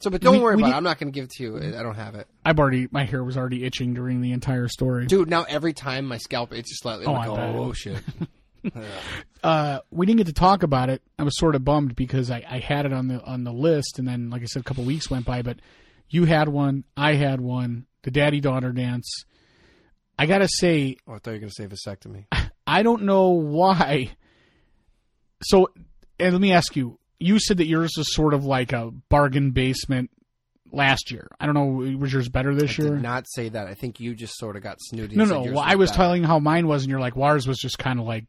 So, 0.00 0.10
but 0.10 0.20
don't 0.20 0.34
We- 0.38 0.40
worry 0.42 0.56
we 0.56 0.62
about 0.62 0.68
need- 0.70 0.74
it. 0.74 0.76
I'm 0.78 0.82
not 0.84 0.98
going 0.98 1.12
to 1.12 1.14
give 1.14 1.24
it 1.26 1.30
to 1.36 1.42
you. 1.44 1.56
I 1.58 1.82
don't 1.82 1.94
have 1.94 2.16
it. 2.16 2.26
I've 2.44 2.58
already 2.58 2.88
my 2.90 3.04
hair 3.04 3.22
was 3.22 3.36
already 3.36 3.64
itching 3.64 3.94
during 3.94 4.20
the 4.20 4.32
entire 4.32 4.66
story. 4.66 5.06
Dude, 5.06 5.30
now 5.30 5.44
every 5.44 5.72
time 5.72 6.06
my 6.06 6.18
scalp 6.18 6.52
itches 6.52 6.78
slightly, 6.80 7.06
Oh, 7.06 7.12
like, 7.12 7.32
bet. 7.32 7.54
oh, 7.54 7.72
shit. 7.72 7.98
uh, 9.44 9.78
we 9.90 10.06
didn't 10.06 10.18
get 10.18 10.26
to 10.26 10.32
talk 10.32 10.62
about 10.64 10.88
it. 10.90 11.02
I 11.18 11.22
was 11.22 11.38
sort 11.38 11.54
of 11.54 11.64
bummed 11.64 11.94
because 11.96 12.30
I, 12.30 12.44
I 12.48 12.58
had 12.58 12.84
it 12.86 12.92
on 12.92 13.08
the 13.08 13.22
on 13.22 13.44
the 13.44 13.52
list, 13.52 13.98
and 13.98 14.06
then, 14.08 14.30
like 14.30 14.42
I 14.42 14.46
said, 14.46 14.60
a 14.60 14.64
couple 14.64 14.84
weeks 14.84 15.10
went 15.10 15.24
by. 15.24 15.42
But 15.42 15.58
you 16.08 16.24
had 16.24 16.48
one, 16.48 16.84
I 16.96 17.14
had 17.14 17.40
one. 17.40 17.86
The 18.02 18.10
daddy 18.10 18.40
daughter 18.40 18.72
dance. 18.72 19.08
I 20.18 20.26
gotta 20.26 20.48
say, 20.48 20.96
Oh, 21.06 21.12
I 21.14 21.18
thought 21.18 21.30
you 21.30 21.34
were 21.40 21.48
going 21.48 21.50
to 21.50 21.54
say 21.54 21.66
vasectomy. 21.66 22.26
I 22.66 22.82
don't 22.82 23.02
know 23.04 23.28
why. 23.30 24.10
So, 25.42 25.68
and 26.18 26.32
let 26.32 26.40
me 26.40 26.52
ask 26.52 26.74
you. 26.76 26.98
You 27.22 27.38
said 27.38 27.56
that 27.58 27.66
yours 27.66 27.92
was 27.96 28.12
sort 28.14 28.34
of 28.34 28.44
like 28.44 28.72
a 28.72 28.90
bargain 29.08 29.50
basement 29.52 30.10
last 30.72 31.10
year. 31.10 31.28
I 31.40 31.46
don't 31.46 31.54
know. 31.54 31.96
Was 31.98 32.12
yours 32.12 32.28
better 32.28 32.54
this 32.54 32.78
I 32.78 32.82
year? 32.82 32.94
did 32.94 33.02
not 33.02 33.26
say 33.28 33.48
that. 33.50 33.66
I 33.66 33.74
think 33.74 34.00
you 34.00 34.14
just 34.14 34.36
sort 34.36 34.56
of 34.56 34.62
got 34.62 34.78
snooty. 34.80 35.16
no, 35.16 35.24
no. 35.24 35.42
Well, 35.42 35.58
I 35.58 35.74
was 35.76 35.90
better. 35.90 35.98
telling 36.02 36.24
how 36.24 36.38
mine 36.38 36.66
was, 36.66 36.82
and 36.82 36.90
you're 36.90 37.00
like, 37.00 37.16
ours 37.16 37.46
was 37.46 37.58
just 37.58 37.78
kind 37.78 38.00
of 38.00 38.06
like 38.06 38.24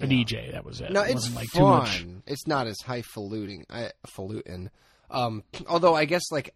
a 0.00 0.06
Yeah. 0.06 0.24
DJ. 0.24 0.52
That 0.52 0.64
was 0.64 0.80
it. 0.80 0.90
No, 0.92 1.02
it 1.02 1.12
it's 1.12 1.34
like 1.34 1.48
fun. 1.48 1.60
too 1.86 2.06
much. 2.06 2.06
It's 2.26 2.46
not 2.46 2.66
as 2.66 2.80
highfalutin. 2.80 3.64
I, 3.70 3.90
falutin. 4.06 4.70
Um, 5.10 5.42
although 5.68 5.94
I 5.94 6.04
guess 6.04 6.30
like 6.32 6.54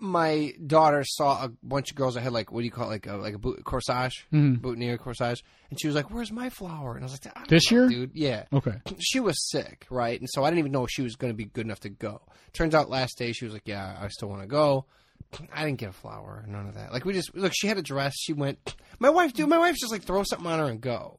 my 0.00 0.52
daughter 0.66 1.04
saw 1.04 1.44
a 1.44 1.48
bunch 1.62 1.90
of 1.90 1.96
girls 1.96 2.14
that 2.14 2.22
had 2.22 2.32
like 2.32 2.50
what 2.50 2.60
do 2.60 2.64
you 2.64 2.70
call 2.70 2.86
it, 2.86 2.88
like 2.90 3.06
a 3.06 3.16
like 3.16 3.34
a 3.34 3.38
boot, 3.38 3.62
corsage, 3.64 4.24
Mhm. 4.32 4.60
boutonniere 4.60 4.98
corsage, 4.98 5.42
and 5.70 5.78
she 5.80 5.86
was 5.86 5.94
like, 5.94 6.10
"Where's 6.10 6.32
my 6.32 6.48
flower?" 6.50 6.94
And 6.96 7.04
I 7.04 7.06
was 7.08 7.12
like, 7.24 7.36
"I 7.36 7.44
This 7.48 7.70
know, 7.70 7.78
year? 7.80 7.88
dude." 7.88 8.10
Yeah, 8.14 8.44
Okay. 8.52 8.80
she 8.98 9.20
was 9.20 9.36
sick, 9.50 9.86
right? 9.90 10.18
And 10.18 10.28
so 10.32 10.42
I 10.44 10.48
didn't 10.50 10.60
even 10.60 10.72
know 10.72 10.84
if 10.84 10.90
she 10.90 11.02
was 11.02 11.16
going 11.16 11.32
to 11.32 11.36
be 11.36 11.44
good 11.44 11.66
enough 11.66 11.80
to 11.80 11.90
go. 11.90 12.22
Turns 12.52 12.74
out 12.74 12.88
last 12.90 13.18
day 13.18 13.32
she 13.32 13.44
was 13.44 13.52
like, 13.54 13.66
"Yeah, 13.68 13.96
I 14.00 14.08
still 14.08 14.28
want 14.28 14.42
to 14.42 14.48
go." 14.48 14.86
I 15.52 15.64
didn't 15.66 15.78
get 15.78 15.90
a 15.90 15.92
flower, 15.92 16.44
none 16.48 16.66
of 16.66 16.74
that. 16.74 16.92
Like 16.92 17.04
we 17.04 17.12
just 17.12 17.36
look. 17.36 17.52
She 17.54 17.66
had 17.66 17.76
a 17.78 17.82
dress. 17.82 18.14
She 18.16 18.32
went. 18.32 18.74
My 18.98 19.10
wife, 19.10 19.32
dude. 19.34 19.48
My 19.48 19.58
wife's 19.58 19.80
just 19.80 19.92
like 19.92 20.02
throw 20.02 20.22
something 20.24 20.46
on 20.46 20.58
her 20.58 20.64
and 20.64 20.80
go. 20.80 21.18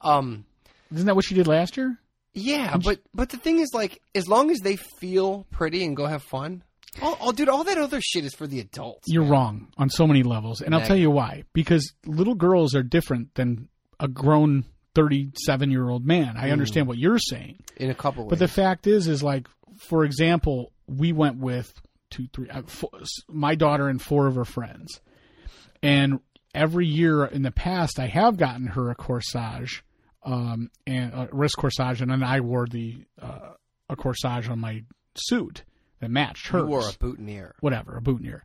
Um, 0.00 0.44
Isn't 0.92 1.06
that 1.06 1.14
what 1.16 1.24
she 1.24 1.34
did 1.34 1.46
last 1.46 1.76
year? 1.76 1.98
yeah, 2.34 2.76
but 2.76 3.00
but 3.14 3.30
the 3.30 3.38
thing 3.38 3.60
is, 3.60 3.70
like, 3.72 4.02
as 4.14 4.28
long 4.28 4.50
as 4.50 4.58
they 4.58 4.76
feel 5.00 5.46
pretty 5.50 5.84
and 5.84 5.96
go 5.96 6.06
have 6.06 6.22
fun, 6.22 6.62
all, 7.02 7.14
all 7.14 7.32
dude, 7.32 7.48
all 7.48 7.64
that 7.64 7.78
other 7.78 8.00
shit 8.00 8.24
is 8.24 8.34
for 8.34 8.46
the 8.46 8.60
adults. 8.60 9.04
You're 9.06 9.24
wrong 9.24 9.68
on 9.76 9.90
so 9.90 10.06
many 10.06 10.22
levels, 10.22 10.60
and 10.60 10.74
I'll 10.74 10.86
tell 10.86 10.96
you 10.96 11.10
why. 11.10 11.44
Because 11.52 11.92
little 12.06 12.34
girls 12.34 12.74
are 12.74 12.82
different 12.82 13.34
than 13.34 13.68
a 14.00 14.08
grown 14.08 14.64
37 14.94 15.70
year 15.70 15.88
old 15.88 16.06
man. 16.06 16.36
I 16.36 16.50
understand 16.50 16.88
what 16.88 16.98
you're 16.98 17.18
saying, 17.18 17.62
in 17.76 17.90
a 17.90 17.94
couple 17.94 18.24
ways. 18.24 18.30
but 18.30 18.38
the 18.38 18.48
fact 18.48 18.86
is, 18.86 19.08
is 19.08 19.22
like, 19.22 19.46
for 19.78 20.04
example, 20.04 20.72
we 20.86 21.12
went 21.12 21.38
with 21.38 21.72
two, 22.10 22.26
three, 22.32 22.48
uh, 22.48 22.62
four, 22.66 22.90
my 23.28 23.54
daughter 23.54 23.88
and 23.88 24.00
four 24.00 24.26
of 24.26 24.36
her 24.36 24.44
friends, 24.44 25.00
and 25.82 26.20
every 26.54 26.86
year 26.86 27.26
in 27.26 27.42
the 27.42 27.50
past, 27.50 27.98
I 27.98 28.06
have 28.06 28.38
gotten 28.38 28.68
her 28.68 28.90
a 28.90 28.94
corsage, 28.96 29.82
um, 30.24 30.70
and 30.86 31.12
a 31.12 31.28
wrist 31.30 31.56
corsage, 31.58 32.00
and 32.00 32.10
then 32.10 32.22
I 32.22 32.40
wore 32.40 32.66
the 32.66 33.04
uh, 33.20 33.52
a 33.88 33.96
corsage 33.96 34.48
on 34.48 34.58
my 34.60 34.82
suit 35.14 35.62
that 36.00 36.10
matched 36.10 36.48
hers 36.48 36.62
you 36.62 36.66
wore 36.66 36.80
a 36.88 36.92
boutonniere. 36.98 37.54
whatever, 37.60 37.96
a 37.96 38.00
boutonniere. 38.02 38.44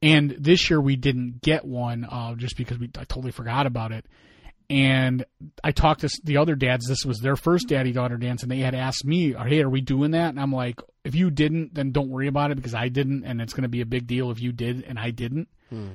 And 0.00 0.30
this 0.38 0.68
year 0.68 0.80
we 0.80 0.96
didn't 0.96 1.42
get 1.42 1.64
one 1.64 2.04
uh, 2.04 2.34
just 2.34 2.56
because 2.56 2.78
we 2.78 2.86
I 2.98 3.04
totally 3.04 3.30
forgot 3.32 3.66
about 3.66 3.92
it. 3.92 4.06
And 4.70 5.24
I 5.62 5.72
talked 5.72 6.00
to 6.00 6.08
the 6.24 6.38
other 6.38 6.54
dads. 6.54 6.86
This 6.88 7.04
was 7.04 7.18
their 7.18 7.36
first 7.36 7.68
daddy 7.68 7.92
daughter 7.92 8.16
dance, 8.16 8.42
and 8.42 8.50
they 8.50 8.60
had 8.60 8.74
asked 8.74 9.04
me, 9.04 9.32
"Hey, 9.32 9.60
are 9.60 9.68
we 9.68 9.80
doing 9.82 10.12
that?" 10.12 10.30
And 10.30 10.40
I'm 10.40 10.52
like, 10.52 10.80
"If 11.04 11.14
you 11.14 11.30
didn't, 11.30 11.74
then 11.74 11.92
don't 11.92 12.08
worry 12.08 12.26
about 12.26 12.52
it 12.52 12.56
because 12.56 12.74
I 12.74 12.88
didn't, 12.88 13.24
and 13.24 13.40
it's 13.42 13.52
going 13.52 13.64
to 13.64 13.68
be 13.68 13.82
a 13.82 13.86
big 13.86 14.06
deal 14.06 14.30
if 14.30 14.40
you 14.40 14.50
did 14.52 14.82
and 14.84 14.98
I 14.98 15.10
didn't." 15.10 15.48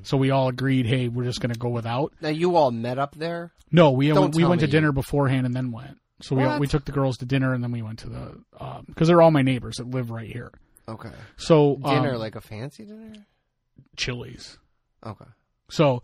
So 0.03 0.17
we 0.17 0.31
all 0.31 0.47
agreed, 0.47 0.85
"Hey, 0.87 1.07
we're 1.07 1.23
just 1.23 1.39
going 1.39 1.53
to 1.53 1.59
go 1.59 1.69
without." 1.69 2.13
Now 2.21 2.29
you 2.29 2.55
all 2.55 2.71
met 2.71 2.97
up 2.99 3.15
there. 3.15 3.51
No, 3.71 3.91
we 3.91 4.07
Don't 4.09 4.35
we 4.35 4.45
went 4.45 4.61
to 4.61 4.67
dinner 4.67 4.91
beforehand 4.91 5.45
and 5.45 5.55
then 5.55 5.71
went. 5.71 5.97
So 6.21 6.35
we 6.35 6.43
What? 6.43 6.59
we 6.59 6.67
took 6.67 6.85
the 6.85 6.91
girls 6.91 7.17
to 7.17 7.25
dinner 7.25 7.53
and 7.53 7.63
then 7.63 7.71
we 7.71 7.81
went 7.83 7.99
to 7.99 8.09
the 8.09 8.83
because 8.87 9.07
they're 9.07 9.21
all 9.21 9.31
my 9.31 9.43
neighbors 9.43 9.77
that 9.77 9.89
live 9.89 10.09
right 10.11 10.27
here. 10.31 10.51
Okay, 10.89 11.11
So 11.35 11.75
dinner 11.83 12.13
um, 12.13 12.19
like 12.19 12.35
a 12.35 12.41
fancy 12.41 12.85
dinner. 12.85 13.25
Chili's. 13.97 14.57
Okay, 15.05 15.25
So 15.69 16.01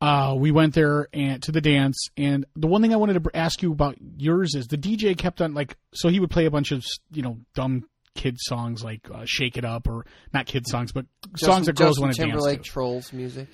uh, 0.00 0.34
we 0.36 0.50
went 0.50 0.74
there 0.74 1.08
and 1.12 1.42
to 1.44 1.52
the 1.52 1.60
dance. 1.60 2.08
And 2.16 2.44
the 2.56 2.66
one 2.66 2.82
thing 2.82 2.92
I 2.92 2.96
wanted 2.96 3.22
to 3.22 3.30
ask 3.34 3.62
you 3.62 3.72
about 3.72 3.96
yours 4.16 4.54
is 4.54 4.66
the 4.66 4.76
DJ 4.78 5.16
kept 5.16 5.40
on 5.40 5.54
like 5.54 5.76
so 5.94 6.08
he 6.08 6.20
would 6.20 6.30
play 6.30 6.46
a 6.46 6.50
bunch 6.50 6.72
of 6.72 6.84
you 7.12 7.22
know 7.22 7.38
dumb 7.54 7.84
kid 8.14 8.36
songs 8.40 8.82
like 8.84 9.08
uh, 9.12 9.24
"Shake 9.24 9.56
It 9.56 9.64
Up" 9.64 9.88
or 9.88 10.04
not 10.32 10.46
kid 10.46 10.66
songs, 10.66 10.92
but 10.92 11.06
songs 11.36 11.66
that 11.66 11.76
girls 11.76 11.96
Justin 11.96 12.02
want 12.02 12.14
to 12.16 12.22
dance 12.22 12.30
Timberlake 12.32 12.62
to. 12.62 12.70
trolls 12.70 13.12
music. 13.12 13.48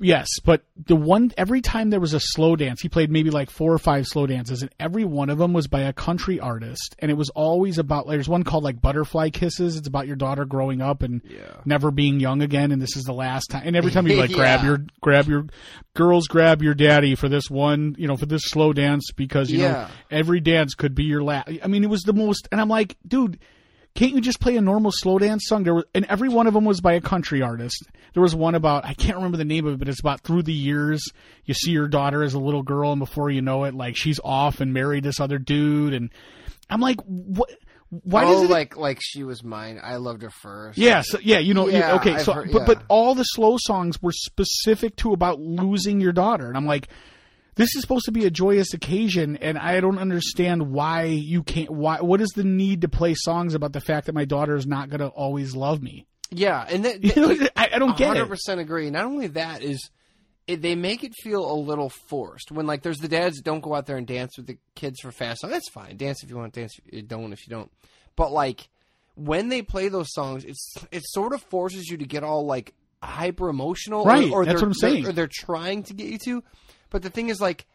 Yes, 0.00 0.28
but 0.44 0.62
the 0.86 0.94
one 0.94 1.32
every 1.36 1.60
time 1.60 1.90
there 1.90 1.98
was 1.98 2.14
a 2.14 2.20
slow 2.20 2.54
dance, 2.54 2.80
he 2.80 2.88
played 2.88 3.10
maybe 3.10 3.30
like 3.30 3.50
four 3.50 3.72
or 3.72 3.78
five 3.78 4.06
slow 4.06 4.26
dances, 4.26 4.62
and 4.62 4.70
every 4.78 5.04
one 5.04 5.28
of 5.28 5.38
them 5.38 5.52
was 5.52 5.66
by 5.66 5.80
a 5.80 5.92
country 5.92 6.38
artist, 6.38 6.94
and 7.00 7.10
it 7.10 7.14
was 7.14 7.30
always 7.30 7.78
about. 7.78 8.06
Like, 8.06 8.16
there's 8.16 8.28
one 8.28 8.44
called 8.44 8.62
like 8.62 8.80
"Butterfly 8.80 9.30
Kisses." 9.30 9.76
It's 9.76 9.88
about 9.88 10.06
your 10.06 10.14
daughter 10.14 10.44
growing 10.44 10.80
up 10.80 11.02
and 11.02 11.20
Yeah. 11.28 11.60
never 11.64 11.90
being 11.90 12.20
young 12.20 12.42
again, 12.42 12.70
and 12.70 12.80
this 12.80 12.96
is 12.96 13.04
the 13.04 13.12
last 13.12 13.50
time. 13.50 13.62
And 13.64 13.74
every 13.74 13.90
time 13.90 14.06
you 14.06 14.16
like 14.16 14.30
grab 14.32 14.62
your 14.62 14.84
grab 15.00 15.26
your 15.26 15.46
girls, 15.94 16.28
grab 16.28 16.62
your 16.62 16.74
daddy 16.74 17.16
for 17.16 17.28
this 17.28 17.50
one, 17.50 17.96
you 17.98 18.06
know, 18.06 18.16
for 18.16 18.26
this 18.26 18.42
slow 18.44 18.72
dance 18.72 19.10
because 19.16 19.50
you 19.50 19.58
know 19.58 19.88
every 20.12 20.38
dance 20.38 20.74
could 20.74 20.94
be 20.94 21.04
your 21.04 21.24
last. 21.24 21.48
I 21.62 21.66
mean, 21.66 21.82
it 21.82 21.90
was 21.90 22.02
the 22.02 22.12
most, 22.12 22.46
and 22.52 22.60
I'm 22.60 22.68
like, 22.68 22.96
dude. 23.06 23.38
Can't 23.98 24.12
you 24.12 24.20
just 24.20 24.38
play 24.38 24.56
a 24.56 24.60
normal 24.60 24.92
slow 24.94 25.18
dance 25.18 25.48
song? 25.48 25.64
There 25.64 25.74
was, 25.74 25.82
and 25.92 26.04
every 26.04 26.28
one 26.28 26.46
of 26.46 26.54
them 26.54 26.64
was 26.64 26.80
by 26.80 26.92
a 26.92 27.00
country 27.00 27.42
artist. 27.42 27.82
There 28.14 28.22
was 28.22 28.32
one 28.32 28.54
about 28.54 28.84
I 28.84 28.94
can't 28.94 29.16
remember 29.16 29.38
the 29.38 29.44
name 29.44 29.66
of 29.66 29.74
it, 29.74 29.78
but 29.80 29.88
it's 29.88 29.98
about 29.98 30.20
through 30.20 30.44
the 30.44 30.52
years 30.52 31.04
you 31.46 31.52
see 31.52 31.72
your 31.72 31.88
daughter 31.88 32.22
as 32.22 32.32
a 32.32 32.38
little 32.38 32.62
girl, 32.62 32.92
and 32.92 33.00
before 33.00 33.28
you 33.28 33.42
know 33.42 33.64
it, 33.64 33.74
like 33.74 33.96
she's 33.96 34.20
off 34.22 34.60
and 34.60 34.72
married 34.72 35.02
this 35.02 35.18
other 35.18 35.38
dude, 35.38 35.94
and 35.94 36.10
I'm 36.70 36.80
like, 36.80 37.00
what? 37.06 37.50
Why 37.90 38.24
oh, 38.24 38.34
does 38.34 38.42
it 38.44 38.50
like 38.50 38.76
like 38.76 38.98
she 39.00 39.24
was 39.24 39.42
mine. 39.42 39.80
I 39.82 39.96
loved 39.96 40.22
her 40.22 40.30
first. 40.30 40.78
yeah, 40.78 41.00
so, 41.00 41.18
yeah, 41.20 41.38
you 41.40 41.54
know, 41.54 41.66
you- 41.66 41.78
Yeah, 41.78 41.96
okay, 41.96 42.14
I've 42.14 42.22
so 42.22 42.34
heard- 42.34 42.52
but 42.52 42.66
but 42.66 42.82
all 42.86 43.16
the 43.16 43.24
slow 43.24 43.56
songs 43.58 44.00
were 44.00 44.12
specific 44.12 44.94
to 44.96 45.12
about 45.12 45.40
losing 45.40 46.00
your 46.00 46.12
daughter, 46.12 46.46
and 46.46 46.56
I'm 46.56 46.66
like, 46.66 46.86
this 47.58 47.74
is 47.76 47.82
supposed 47.82 48.06
to 48.06 48.12
be 48.12 48.24
a 48.24 48.30
joyous 48.30 48.72
occasion, 48.72 49.36
and 49.36 49.58
I 49.58 49.80
don't 49.80 49.98
understand 49.98 50.70
why 50.72 51.02
you 51.04 51.42
can't. 51.42 51.70
Why? 51.70 52.00
What 52.00 52.22
is 52.22 52.30
the 52.30 52.44
need 52.44 52.80
to 52.80 52.88
play 52.88 53.12
songs 53.14 53.52
about 53.54 53.74
the 53.74 53.80
fact 53.82 54.06
that 54.06 54.14
my 54.14 54.24
daughter 54.24 54.56
is 54.56 54.66
not 54.66 54.88
going 54.88 55.00
to 55.00 55.08
always 55.08 55.54
love 55.54 55.82
me? 55.82 56.06
yeah, 56.30 56.66
and 56.70 56.84
that, 56.86 57.02
You 57.04 57.22
know, 57.22 57.46
I, 57.56 57.68
I 57.74 57.78
don't 57.78 57.96
get 57.98 58.08
hundred 58.08 58.22
it. 58.24 58.28
percent 58.28 58.60
agree. 58.60 58.88
Not 58.88 59.04
only 59.04 59.26
that 59.28 59.62
is. 59.62 59.90
It, 60.46 60.62
they 60.62 60.74
make 60.76 61.04
it 61.04 61.12
feel 61.22 61.44
a 61.44 61.52
little 61.52 61.90
forced 61.90 62.50
when, 62.50 62.66
like, 62.66 62.80
there's 62.82 63.00
the 63.00 63.08
dads 63.08 63.36
that 63.36 63.44
don't 63.44 63.60
go 63.60 63.74
out 63.74 63.84
there 63.84 63.98
and 63.98 64.06
dance 64.06 64.38
with 64.38 64.46
the 64.46 64.56
kids 64.74 64.98
for 65.02 65.12
fast 65.12 65.42
songs. 65.42 65.52
That's 65.52 65.68
fine. 65.68 65.98
Dance 65.98 66.22
if 66.22 66.30
you 66.30 66.36
want 66.38 66.54
to 66.54 66.60
dance. 66.60 66.72
If 66.86 66.94
you 66.94 67.02
don't 67.02 67.34
if 67.34 67.46
you 67.46 67.50
don't. 67.50 67.70
But 68.16 68.32
like, 68.32 68.66
when 69.14 69.50
they 69.50 69.60
play 69.60 69.88
those 69.90 70.10
songs, 70.10 70.46
it's 70.46 70.72
it 70.90 71.02
sort 71.04 71.34
of 71.34 71.42
forces 71.42 71.88
you 71.90 71.98
to 71.98 72.06
get 72.06 72.24
all 72.24 72.46
like 72.46 72.72
hyper 73.02 73.50
emotional, 73.50 74.04
Right, 74.06 74.30
Or, 74.30 74.42
or 74.42 74.44
that's 74.46 74.62
what 74.62 74.68
I'm 74.68 74.74
saying. 74.74 75.06
Or 75.06 75.12
they're 75.12 75.28
trying 75.30 75.82
to 75.84 75.92
get 75.94 76.06
you 76.08 76.18
to. 76.24 76.44
But 76.90 77.02
the 77.02 77.10
thing 77.10 77.28
is, 77.28 77.40
like, 77.40 77.66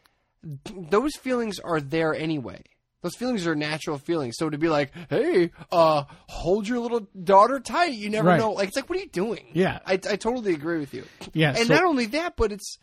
those 0.43 1.15
feelings 1.15 1.59
are 1.59 1.79
there 1.81 2.13
anyway. 2.13 2.61
Those 3.01 3.15
feelings 3.15 3.45
are 3.47 3.55
natural 3.55 3.97
feelings. 3.97 4.35
So 4.37 4.49
to 4.49 4.57
be 4.57 4.69
like, 4.69 4.91
hey, 5.09 5.51
uh, 5.71 6.03
hold 6.27 6.67
your 6.67 6.79
little 6.79 7.01
daughter 7.21 7.59
tight. 7.59 7.91
You 7.93 8.09
never 8.09 8.29
Right. 8.29 8.39
know. 8.39 8.51
Like, 8.51 8.69
it's 8.69 8.77
like, 8.77 8.89
what 8.89 8.97
are 8.97 9.01
you 9.01 9.09
doing? 9.09 9.45
Yeah. 9.53 9.79
I, 9.85 9.93
I 9.93 10.15
totally 10.15 10.53
agree 10.53 10.79
with 10.79 10.93
you. 10.93 11.03
Yeah, 11.33 11.49
And 11.57 11.67
so- 11.67 11.73
not 11.73 11.83
only 11.83 12.05
that, 12.07 12.35
but 12.37 12.51
it's 12.53 12.77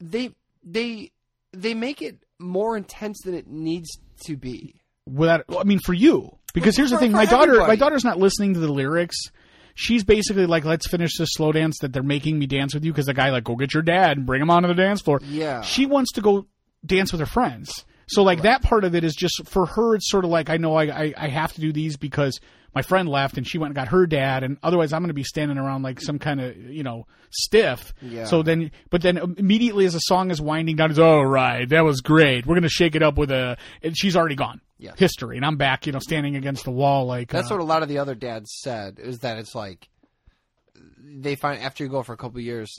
they 0.00 0.34
they 0.64 1.10
they 1.52 1.74
make 1.74 2.02
it 2.02 2.18
more 2.38 2.76
intense 2.76 3.20
than 3.24 3.34
it 3.34 3.46
needs 3.48 3.90
to 4.26 4.36
be. 4.36 4.80
without 5.06 5.44
I 5.56 5.64
mean 5.64 5.80
for 5.84 5.94
you 5.94 6.38
because 6.54 6.74
For- 6.76 6.82
here's 6.82 6.90
the 6.90 6.98
thing 6.98 7.12
my 7.12 7.24
daughter 7.26 7.58
my 7.58 7.76
daughter's 7.76 8.04
not 8.04 8.18
listening 8.18 8.54
to 8.54 8.60
the 8.60 8.72
lyrics 8.72 9.16
she's 9.74 10.04
basically 10.04 10.46
like, 10.46 10.64
let's 10.64 10.88
finish 10.88 11.16
this 11.18 11.30
slow 11.32 11.52
dance 11.52 11.78
that 11.80 11.92
they're 11.92 12.02
making 12.02 12.38
me 12.38 12.46
dance 12.46 12.74
with 12.74 12.84
you 12.84 12.92
because 12.92 13.06
the 13.06 13.14
guy 13.14 13.30
like, 13.30 13.44
go 13.44 13.56
get 13.56 13.74
your 13.74 13.82
dad 13.82 14.16
and 14.16 14.26
bring 14.26 14.42
him 14.42 14.50
onto 14.50 14.68
the 14.68 14.74
dance 14.74 15.00
floor. 15.00 15.20
Yeah. 15.24 15.62
She 15.62 15.86
wants 15.86 16.12
to 16.12 16.20
go 16.20 16.46
dance 16.84 17.12
with 17.12 17.20
her 17.20 17.26
friends. 17.26 17.84
So 18.06 18.22
like 18.22 18.42
that 18.42 18.62
part 18.62 18.84
of 18.84 18.94
it 18.94 19.04
is 19.04 19.14
just 19.14 19.46
for 19.46 19.66
her. 19.66 19.94
It's 19.94 20.10
sort 20.10 20.24
of 20.24 20.30
like 20.30 20.50
I 20.50 20.56
know 20.58 20.74
I, 20.74 20.84
I 20.84 21.14
I 21.16 21.28
have 21.28 21.52
to 21.54 21.60
do 21.60 21.72
these 21.72 21.96
because 21.96 22.40
my 22.74 22.82
friend 22.82 23.08
left 23.08 23.36
and 23.36 23.46
she 23.46 23.58
went 23.58 23.70
and 23.70 23.74
got 23.74 23.88
her 23.88 24.06
dad, 24.06 24.44
and 24.44 24.58
otherwise 24.62 24.92
I'm 24.92 25.02
going 25.02 25.08
to 25.08 25.14
be 25.14 25.24
standing 25.24 25.58
around 25.58 25.82
like 25.82 26.00
some 26.00 26.18
kind 26.18 26.40
of 26.40 26.56
you 26.56 26.82
know 26.82 27.06
stiff. 27.30 27.94
Yeah. 28.02 28.24
So 28.24 28.42
then, 28.42 28.70
but 28.90 29.02
then 29.02 29.18
immediately 29.38 29.86
as 29.86 29.92
the 29.94 30.00
song 30.00 30.30
is 30.30 30.40
winding 30.40 30.76
down, 30.76 30.90
it's 30.90 30.98
oh 30.98 31.22
right, 31.22 31.68
that 31.68 31.84
was 31.84 32.00
great. 32.00 32.46
We're 32.46 32.54
going 32.54 32.62
to 32.62 32.68
shake 32.68 32.94
it 32.94 33.02
up 33.02 33.16
with 33.16 33.30
a. 33.30 33.56
And 33.82 33.96
she's 33.96 34.16
already 34.16 34.36
gone. 34.36 34.60
Yeah. 34.82 34.92
History, 34.96 35.36
and 35.36 35.46
I'm 35.46 35.56
back, 35.56 35.86
you 35.86 35.92
know, 35.92 36.00
standing 36.00 36.34
against 36.36 36.64
the 36.64 36.70
wall 36.72 37.06
like 37.06 37.30
That's 37.30 37.50
uh, 37.50 37.54
what 37.54 37.60
a 37.60 37.64
lot 37.64 37.82
of 37.82 37.88
the 37.88 37.98
other 37.98 38.14
dads 38.16 38.50
said 38.62 38.98
is 38.98 39.20
that 39.20 39.38
it's 39.38 39.54
like 39.54 39.88
they 40.98 41.36
find 41.36 41.62
after 41.62 41.84
you 41.84 41.90
go 41.90 42.02
for 42.02 42.12
a 42.12 42.16
couple 42.16 42.38
of 42.38 42.44
years. 42.44 42.78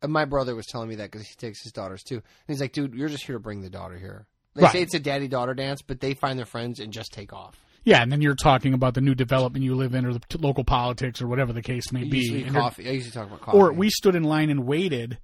And 0.00 0.12
my 0.12 0.26
brother 0.26 0.54
was 0.54 0.66
telling 0.66 0.88
me 0.88 0.94
that 0.96 1.10
because 1.10 1.26
he 1.26 1.34
takes 1.34 1.62
his 1.62 1.72
daughters 1.72 2.02
too. 2.04 2.16
And 2.16 2.22
he's 2.46 2.60
like, 2.60 2.72
"Dude, 2.72 2.94
you're 2.94 3.08
just 3.08 3.24
here 3.24 3.34
to 3.34 3.40
bring 3.40 3.62
the 3.62 3.70
daughter 3.70 3.98
here." 3.98 4.26
They 4.54 4.62
Right. 4.62 4.72
say 4.72 4.82
it's 4.82 4.94
a 4.94 5.00
daddy 5.00 5.26
daughter 5.26 5.54
dance, 5.54 5.82
but 5.82 6.00
they 6.00 6.14
find 6.14 6.38
their 6.38 6.46
friends 6.46 6.78
and 6.80 6.92
just 6.92 7.12
take 7.12 7.32
off. 7.32 7.58
yeah. 7.84 8.02
And 8.02 8.12
then 8.12 8.20
you're 8.22 8.34
talking 8.34 8.74
about 8.74 8.94
the 8.94 9.00
new 9.00 9.14
development 9.14 9.64
you 9.64 9.74
live 9.74 9.94
in, 9.94 10.04
or 10.04 10.12
the 10.12 10.20
t- 10.28 10.38
local 10.38 10.62
politics, 10.64 11.20
or 11.22 11.26
whatever 11.28 11.52
the 11.52 11.62
case 11.62 11.90
may 11.90 12.04
be. 12.04 12.18
Usually 12.18 12.44
coffee. 12.44 12.88
I 12.88 12.92
usually 12.92 13.12
talk 13.12 13.26
about 13.28 13.40
coffee. 13.40 13.56
or 13.58 13.72
we 13.72 13.88
stood 13.90 14.14
in 14.14 14.22
line 14.24 14.50
and 14.50 14.66
waited 14.66 15.18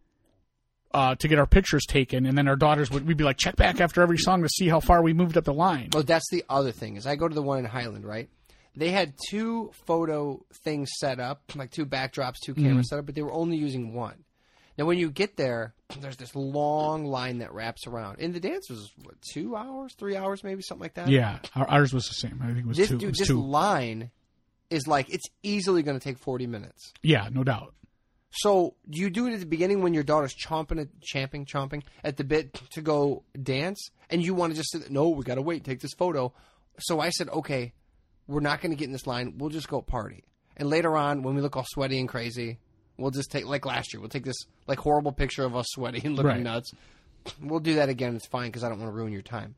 uh, 0.95 1.16
to 1.16 1.28
get 1.28 1.38
our 1.38 1.47
pictures 1.47 1.84
taken, 1.86 2.24
and 2.24 2.38
then 2.38 2.49
our 2.49 2.57
daughters 2.57 2.90
would 2.90 3.07
we'd 3.07 3.16
be 3.16 3.24
like, 3.24 3.36
check 3.36 3.57
back 3.57 3.80
after 3.80 4.01
every 4.01 4.16
song 4.16 4.42
to 4.42 4.49
see 4.49 4.68
how 4.68 4.80
far 4.80 5.03
we 5.03 5.12
moved 5.12 5.36
up 5.36 5.45
the 5.45 5.53
line. 5.53 5.90
Well, 5.92 6.05
that's 6.05 6.30
the 6.30 6.45
other 6.49 6.72
thing 6.72 6.97
is 6.97 7.07
I 7.07 7.16
go 7.16 7.28
to 7.28 7.34
the 7.34 7.42
one 7.42 7.59
in 7.59 7.64
Highland, 7.64 8.05
right? 8.05 8.28
They 8.76 8.90
had 8.90 9.14
two 9.28 9.70
photo 9.86 10.45
things 10.64 10.88
set 10.99 11.20
up, 11.20 11.42
like 11.55 11.70
two 11.70 11.86
backdrops, 11.86 12.36
two 12.45 12.55
cameras 12.55 12.88
set 12.88 12.99
up, 12.99 13.07
but 13.07 13.14
they 13.14 13.22
were 13.22 13.32
only 13.32 13.57
using 13.57 13.95
one. 13.95 14.24
Now, 14.76 14.86
when 14.86 14.99
you 14.99 15.11
get 15.11 15.36
there, 15.36 15.74
there's 16.01 16.16
this 16.16 16.34
long 16.34 17.05
line 17.05 17.38
that 17.38 17.55
wraps 17.55 17.86
around, 17.86 18.18
and 18.18 18.34
the 18.34 18.40
dance 18.40 18.68
was 18.68 18.90
what, 19.05 19.14
two 19.32 19.55
hours, 19.55 19.95
three 19.95 20.16
hours, 20.16 20.42
maybe 20.42 20.62
something 20.62 20.82
like 20.82 20.95
that. 20.95 21.09
Yeah, 21.09 21.38
ours 21.55 21.92
was 21.92 22.09
the 22.09 22.14
same. 22.14 22.40
I 22.42 22.47
think 22.47 22.59
it 22.59 22.66
was 22.66 22.76
this 22.76 22.88
two. 22.88 22.97
it 22.97 22.99
dude, 22.99 23.11
was 23.11 23.18
this 23.18 23.28
two. 23.28 23.40
line 23.40 24.11
is 24.70 24.88
like 24.88 25.09
it's 25.11 25.26
easily 25.45 25.84
going 25.84 25.99
to 25.99 26.03
take 26.03 26.18
forty 26.18 26.49
minutes. 26.49 26.92
Yeah, 27.03 27.28
no 27.30 27.45
doubt. 27.45 27.74
So 28.39 28.74
do 28.91 29.01
you 29.01 29.11
do 29.11 29.26
it 29.28 29.32
at 29.35 29.41
the 29.41 29.47
beginning 29.47 29.82
when 29.82 29.95
your 29.95 30.03
daughter's 30.03 30.35
chomping, 30.35 30.80
at, 30.80 30.89
champing, 31.01 31.47
chomping 31.47 31.82
at 32.03 32.16
the 32.16 32.24
bit 32.24 32.53
to 32.72 32.82
go 32.82 33.22
dance, 33.41 33.91
and 34.11 34.24
you 34.24 34.35
want 34.35 34.53
to 34.53 34.57
just 34.57 34.72
say, 34.72 34.80
no, 34.91 35.09
we 35.11 35.22
got 35.24 35.37
to 35.37 35.43
wait, 35.43 35.62
take 35.64 35.80
this 35.80 35.95
photo. 35.95 36.32
So 36.80 36.99
I 37.01 37.11
said, 37.11 37.28
okay, 37.28 37.72
we're 38.26 38.41
not 38.41 38.61
going 38.61 38.72
to 38.72 38.76
get 38.76 38.87
in 38.87 38.93
this 38.93 39.07
line. 39.07 39.35
We'll 39.39 39.51
just 39.51 39.68
go 39.68 39.80
party. 39.82 40.24
And 40.57 40.68
later 40.68 40.97
on, 40.97 41.22
when 41.22 41.35
we 41.37 41.43
look 41.43 41.57
all 41.57 41.64
sweaty 41.66 42.01
and 42.01 42.09
crazy, 42.09 42.59
we'll 42.97 43.11
just 43.12 43.30
take 43.30 43.47
like 43.47 43.66
last 43.66 43.93
year. 43.93 44.01
We'll 44.01 44.09
take 44.09 44.24
this 44.24 44.47
like 44.66 44.78
horrible 44.80 45.12
picture 45.12 45.45
of 45.45 45.55
us 45.55 45.66
sweaty 45.68 46.01
and 46.05 46.16
looking 46.16 46.28
Right. 46.28 46.41
nuts. 46.43 46.72
We'll 47.41 47.61
do 47.61 47.76
that 47.76 47.89
again. 47.89 48.16
It's 48.16 48.26
fine 48.26 48.49
because 48.49 48.64
I 48.64 48.68
don't 48.68 48.78
want 48.80 48.91
to 48.91 48.95
ruin 48.97 49.12
your 49.12 49.22
time. 49.22 49.55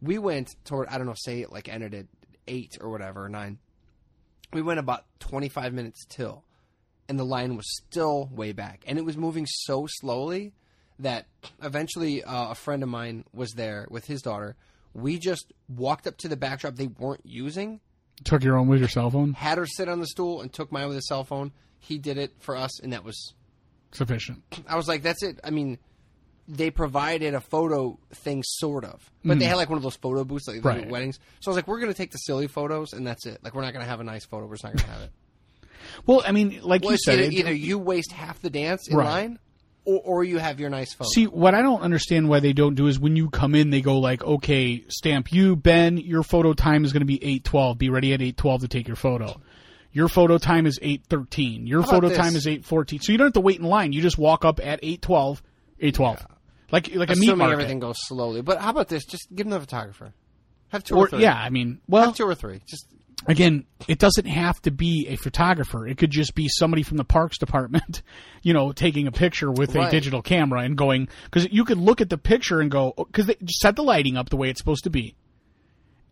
We 0.00 0.18
went 0.18 0.54
toward 0.64 0.88
I 0.88 0.98
don't 0.98 1.06
know, 1.06 1.14
say 1.16 1.40
it 1.40 1.52
like 1.52 1.68
ended 1.68 1.94
at 1.94 2.06
eight 2.48 2.78
or 2.80 2.90
whatever, 2.90 3.24
or 3.24 3.28
nine. 3.28 3.58
We 4.52 4.62
went 4.62 4.80
about 4.80 5.04
twenty 5.18 5.48
five 5.48 5.72
minutes 5.72 6.04
till 6.08 6.44
and 7.10 7.18
the 7.18 7.24
line 7.24 7.56
was 7.56 7.66
still 7.76 8.30
way 8.32 8.52
back, 8.52 8.82
and 8.86 8.96
it 8.98 9.04
was 9.04 9.16
moving 9.18 9.44
so 9.46 9.86
slowly 9.88 10.54
that 10.98 11.26
eventually 11.62 12.22
uh, 12.24 12.50
a 12.50 12.54
friend 12.54 12.82
of 12.82 12.88
mine 12.88 13.24
was 13.34 13.52
there 13.52 13.86
with 13.90 14.06
his 14.06 14.22
daughter. 14.22 14.54
We 14.94 15.18
just 15.18 15.52
walked 15.68 16.06
up 16.06 16.16
to 16.18 16.28
the 16.28 16.36
backdrop 16.36 16.76
they 16.76 16.86
weren't 16.86 17.24
using, 17.26 17.80
Took 18.24 18.44
your 18.44 18.56
own 18.58 18.68
with 18.68 18.80
your 18.80 18.88
cell 18.88 19.10
phone. 19.10 19.32
had 19.32 19.56
her 19.58 19.66
sit 19.66 19.88
on 19.88 19.98
the 20.00 20.06
stool, 20.06 20.40
and 20.40 20.52
took 20.52 20.70
mine 20.72 20.88
with 20.88 20.96
a 20.98 21.02
cell 21.02 21.24
phone. 21.24 21.52
He 21.78 21.98
did 21.98 22.16
it 22.18 22.32
for 22.38 22.56
us, 22.56 22.80
and 22.80 22.92
that 22.92 23.02
was. 23.04 23.34
Sufficient. 23.92 24.42
I 24.68 24.76
was 24.76 24.86
like, 24.86 25.02
"That's 25.02 25.22
it." 25.22 25.40
I 25.42 25.50
mean, 25.50 25.78
they 26.46 26.70
provided 26.70 27.32
a 27.34 27.40
photo 27.40 27.98
thing, 28.12 28.42
sort 28.44 28.84
of, 28.84 29.10
but 29.24 29.38
they 29.38 29.46
had 29.46 29.56
like 29.56 29.68
one 29.70 29.78
of 29.78 29.82
those 29.82 29.96
photo 29.96 30.22
booths, 30.24 30.46
like 30.48 30.64
Right. 30.64 30.88
weddings. 30.90 31.18
So 31.40 31.50
I 31.50 31.52
was 31.52 31.56
like, 31.56 31.66
"We're 31.66 31.80
going 31.80 31.90
to 31.92 31.96
take 31.96 32.10
the 32.12 32.18
silly 32.18 32.46
photos, 32.46 32.92
and 32.92 33.06
that's 33.06 33.24
it. 33.26 33.38
Like, 33.42 33.54
we're 33.54 33.62
not 33.62 33.72
going 33.72 33.84
to 33.84 33.88
have 33.90 34.00
a 34.00 34.04
nice 34.04 34.26
photo. 34.26 34.46
We're 34.46 34.54
just 34.56 34.64
not 34.64 34.74
going 34.74 34.84
to 34.84 34.90
have 34.92 35.02
it." 35.02 35.12
Well, 36.06 36.22
I 36.26 36.32
mean, 36.32 36.60
like 36.62 36.82
Well, 36.82 36.92
you 36.92 36.98
said, 36.98 37.18
either, 37.20 37.30
either 37.32 37.52
you 37.54 37.78
waste 37.78 38.12
half 38.12 38.40
the 38.40 38.50
dance 38.50 38.88
in 38.88 38.96
Right. 38.96 39.04
line, 39.06 39.38
or, 39.84 40.00
or 40.04 40.24
you 40.24 40.38
have 40.38 40.60
your 40.60 40.70
nice 40.70 40.92
photo. 40.92 41.08
See, 41.14 41.26
what 41.26 41.54
I 41.54 41.62
don't 41.62 41.80
understand 41.80 42.28
why 42.28 42.40
they 42.40 42.52
don't 42.52 42.74
do 42.74 42.86
is 42.86 42.98
when 42.98 43.16
you 43.16 43.30
come 43.30 43.54
in, 43.54 43.70
they 43.70 43.80
go 43.80 43.98
like, 43.98 44.22
okay, 44.22 44.84
stamp 44.88 45.32
you, 45.32 45.56
Ben, 45.56 45.96
your 45.96 46.22
photo 46.22 46.52
time 46.52 46.84
is 46.84 46.92
going 46.92 47.00
to 47.00 47.06
be 47.06 47.16
812. 47.16 47.78
Be 47.78 47.88
ready 47.88 48.12
at 48.12 48.20
812 48.20 48.60
to 48.62 48.68
take 48.68 48.86
your 48.86 48.96
photo. 48.96 49.40
Your 49.92 50.08
photo 50.08 50.38
time 50.38 50.66
is 50.66 50.78
813. 50.82 51.66
Your 51.66 51.82
photo 51.82 52.08
this? 52.08 52.16
time 52.18 52.36
is 52.36 52.46
814. 52.46 53.00
So 53.00 53.10
you 53.12 53.18
don't 53.18 53.26
have 53.28 53.32
to 53.34 53.40
wait 53.40 53.58
in 53.58 53.64
line. 53.64 53.92
You 53.92 54.00
just 54.02 54.18
walk 54.18 54.44
up 54.44 54.60
at 54.60 54.78
812, 54.82 55.42
812. 55.80 56.26
Like, 56.70 56.94
like 56.94 57.08
a 57.10 57.14
meat 57.16 57.22
Assuming 57.24 57.38
market. 57.38 57.52
everything 57.54 57.80
goes 57.80 57.96
slowly. 58.06 58.42
But 58.42 58.60
how 58.60 58.70
about 58.70 58.86
this? 58.88 59.04
Just 59.04 59.26
give 59.34 59.46
them 59.46 59.50
the 59.50 59.60
photographer. 59.60 60.12
Have 60.68 60.84
two 60.84 60.94
or, 60.94 61.06
Or, 61.06 61.08
three. 61.08 61.22
yeah, 61.22 61.34
I 61.34 61.50
mean, 61.50 61.80
well, 61.88 62.04
Have 62.04 62.14
two 62.14 62.28
or 62.28 62.36
three. 62.36 62.60
Just 62.68 62.86
again, 63.26 63.64
it 63.88 63.98
doesn't 63.98 64.26
have 64.26 64.60
to 64.62 64.70
be 64.70 65.06
a 65.08 65.16
photographer. 65.16 65.86
It 65.86 65.98
could 65.98 66.10
just 66.10 66.34
be 66.34 66.48
somebody 66.48 66.82
from 66.82 66.96
the 66.96 67.04
parks 67.04 67.38
department, 67.38 68.02
you 68.42 68.52
know, 68.52 68.72
taking 68.72 69.06
a 69.06 69.12
picture 69.12 69.50
with 69.50 69.74
a 69.76 69.90
digital 69.90 70.22
camera 70.22 70.62
and 70.62 70.76
going 70.76 71.08
because 71.24 71.50
you 71.52 71.64
could 71.64 71.78
look 71.78 72.00
at 72.00 72.10
the 72.10 72.18
picture 72.18 72.60
and 72.60 72.70
go 72.70 72.94
oh, 72.96 73.04
because 73.04 73.26
they 73.26 73.36
just 73.42 73.60
set 73.60 73.76
the 73.76 73.82
lighting 73.82 74.16
up 74.16 74.28
the 74.30 74.36
way 74.36 74.48
it's 74.50 74.58
supposed 74.60 74.84
to 74.84 74.90
be, 74.90 75.14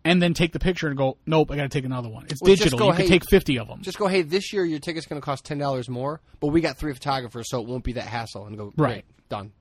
and 0.05 0.23
then 0.23 0.35
take 0.35 0.53
the 0.53 0.59
picture 0.61 0.89
and 0.89 0.97
go, 0.97 1.17
nope, 1.27 1.51
I 1.51 1.57
got 1.57 1.63
to 1.63 1.69
take 1.69 1.85
another 1.85 2.09
one. 2.09 2.27
It's 2.31 2.41
Well, 2.41 2.55
digital. 2.55 2.79
go, 2.79 2.87
you 2.89 2.95
can 2.95 3.07
take 3.07 3.29
fifty 3.29 3.59
of 3.59 3.69
them. 3.69 3.83
just 3.83 3.99
go. 3.99 4.07
Hey, 4.07 4.23
this 4.23 4.53
year 4.53 4.65
your 4.65 4.79
ticket's 4.79 5.07
going 5.07 5.21
to 5.21 5.25
cost 5.25 5.45
ten 5.45 5.59
dollars 5.59 5.89
more, 5.89 6.21
but 6.41 6.49
we 6.49 6.61
got 6.61 6.77
three 6.77 6.93
photographers, 6.93 7.49
so 7.51 7.61
it 7.61 7.67
won't 7.67 7.85
be 7.85 7.95
that 7.95 8.07
hassle. 8.07 8.47
And 8.47 8.57
go 8.57 8.73
Right. 8.77 9.05
done, 9.29 9.53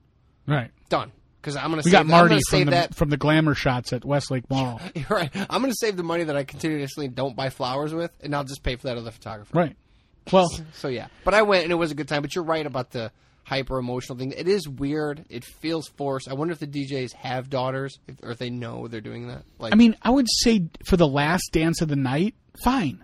right. 0.46 0.70
done. 0.88 1.12
Because 1.40 1.56
I'm 1.56 1.70
going 1.70 1.80
to 1.82 1.86
We 1.86 1.92
got 1.92 2.06
Marty 2.06 2.40
from 2.48 2.64
the 2.64 2.70
that. 2.72 2.94
from 2.94 3.10
the 3.10 3.16
glamour 3.16 3.54
shots 3.54 3.92
at 3.92 4.04
Westlake 4.04 4.48
Mall. 4.50 4.80
You're 4.94 5.06
right. 5.08 5.30
I'm 5.34 5.60
going 5.62 5.70
to 5.72 5.76
save 5.78 5.96
the 5.96 6.02
money 6.02 6.24
that 6.24 6.36
I 6.36 6.44
continuously 6.44 7.08
don't 7.08 7.36
buy 7.36 7.48
flowers 7.50 7.94
with, 7.94 8.10
and 8.20 8.34
I'll 8.34 8.44
just 8.44 8.62
pay 8.62 8.76
for 8.76 8.88
that 8.88 8.96
other 8.96 9.10
photographer. 9.10 9.56
right. 9.56 9.76
Well, 10.32 10.48
So 10.74 10.88
yeah, 10.88 11.06
but 11.24 11.32
I 11.32 11.40
went 11.42 11.62
and 11.62 11.72
it 11.72 11.76
was 11.76 11.90
a 11.90 11.94
good 11.94 12.06
time. 12.08 12.20
But 12.22 12.34
you're 12.34 12.44
right 12.44 12.66
about 12.66 12.90
the 12.90 13.10
hyper 13.44 13.78
emotional 13.78 14.18
thing. 14.18 14.32
It 14.36 14.46
is 14.46 14.68
weird. 14.68 15.24
It 15.30 15.42
feels 15.42 15.88
forced. 15.88 16.28
I 16.28 16.34
wonder 16.34 16.52
if 16.52 16.58
the 16.58 16.66
DJs 16.66 17.14
have 17.14 17.48
daughters, 17.48 17.98
if, 18.06 18.16
or 18.22 18.32
if 18.32 18.38
they 18.38 18.50
know 18.50 18.88
they're 18.88 19.00
doing 19.00 19.28
that. 19.28 19.44
Like, 19.58 19.72
I 19.72 19.76
mean, 19.76 19.96
I 20.02 20.10
would 20.10 20.26
say 20.28 20.66
for 20.84 20.98
the 20.98 21.08
last 21.08 21.48
dance 21.52 21.80
of 21.80 21.88
the 21.88 21.96
night, 21.96 22.34
fine. 22.62 23.02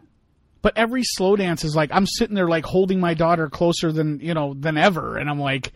But 0.65 0.79
every 0.79 1.03
slow 1.05 1.37
dance 1.37 1.63
is 1.63 1.77
like 1.77 1.91
I'm 1.93 2.07
sitting 2.07 2.35
there 2.35 2.49
like 2.49 2.65
holding 2.65 2.99
my 2.99 3.13
daughter 3.13 3.51
closer 3.51 3.93
than 3.93 4.19
you 4.21 4.33
know 4.33 4.55
than 4.55 4.79
ever, 4.79 5.19
and 5.19 5.29
I'm 5.29 5.39
like, 5.39 5.75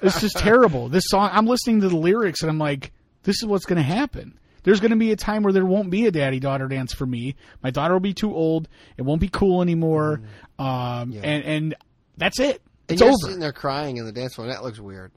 this 0.00 0.22
is 0.22 0.32
terrible. 0.36 0.88
This 0.88 1.02
song, 1.08 1.28
I'm 1.32 1.46
listening 1.46 1.80
to 1.80 1.88
the 1.88 1.96
lyrics, 1.96 2.42
and 2.42 2.48
I'm 2.48 2.58
like, 2.60 2.92
this 3.24 3.42
is 3.42 3.46
what's 3.46 3.64
going 3.64 3.78
to 3.78 3.82
happen. 3.82 4.38
There's 4.62 4.78
going 4.78 4.92
to 4.92 4.96
be 4.96 5.10
a 5.10 5.16
time 5.16 5.42
where 5.42 5.52
there 5.52 5.64
won't 5.66 5.90
be 5.90 6.06
a 6.06 6.12
daddy 6.12 6.38
daughter 6.38 6.68
dance 6.68 6.92
for 6.94 7.04
me. 7.04 7.34
My 7.64 7.70
daughter 7.70 7.94
will 7.94 8.00
be 8.00 8.14
too 8.14 8.32
old. 8.32 8.68
It 8.96 9.02
won't 9.02 9.20
be 9.20 9.28
cool 9.28 9.60
anymore. 9.60 10.20
Um, 10.56 11.12
and 11.20 11.44
and 11.44 11.74
that's 12.16 12.38
it. 12.38 12.62
and 12.88 12.92
It's 12.92 13.00
you're 13.00 13.08
over. 13.10 13.16
sitting 13.20 13.40
there 13.40 13.52
crying 13.52 13.96
in 13.96 14.04
the 14.06 14.12
dance 14.12 14.36
floor. 14.36 14.46
That 14.46 14.62
looks 14.62 14.78
weird. 14.78 15.10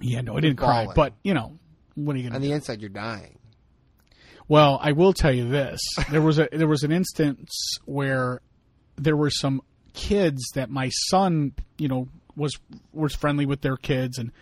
Yeah, 0.00 0.20
no, 0.22 0.36
I 0.36 0.40
didn't 0.40 0.56
cry, 0.58 0.88
but 0.96 1.12
you 1.22 1.34
know, 1.34 1.60
what 1.94 2.16
are 2.16 2.18
you 2.18 2.24
going 2.24 2.32
to 2.32 2.36
On 2.38 2.42
do? 2.42 2.48
the 2.48 2.54
inside, 2.54 2.80
you're 2.80 2.88
dying. 2.90 3.38
Well, 4.48 4.80
I 4.82 4.90
will 4.90 5.12
tell 5.12 5.32
you 5.32 5.48
this: 5.48 5.80
there 6.10 6.20
was 6.22 6.40
a 6.40 6.48
there 6.50 6.66
was 6.66 6.82
an 6.82 6.90
instance 6.90 7.52
where 7.84 8.40
there 8.96 9.16
were 9.16 9.30
some 9.30 9.60
kids 9.92 10.42
that 10.54 10.70
my 10.70 10.88
son, 11.08 11.52
you 11.78 11.88
know, 11.88 12.08
was 12.36 12.52
was 12.92 13.14
friendly 13.14 13.46
with 13.46 13.60
their 13.60 13.76
kids, 13.76 14.18
and 14.18 14.32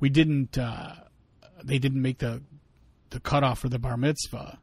we 0.00 0.08
didn't. 0.08 0.56
Uh, 0.58 0.92
they 1.64 1.78
didn't 1.78 2.02
make 2.02 2.18
the 2.18 2.42
the 3.10 3.20
cutoff 3.20 3.60
for 3.60 3.68
the 3.68 3.78
bar 3.78 3.96
mitzvah, 3.96 4.58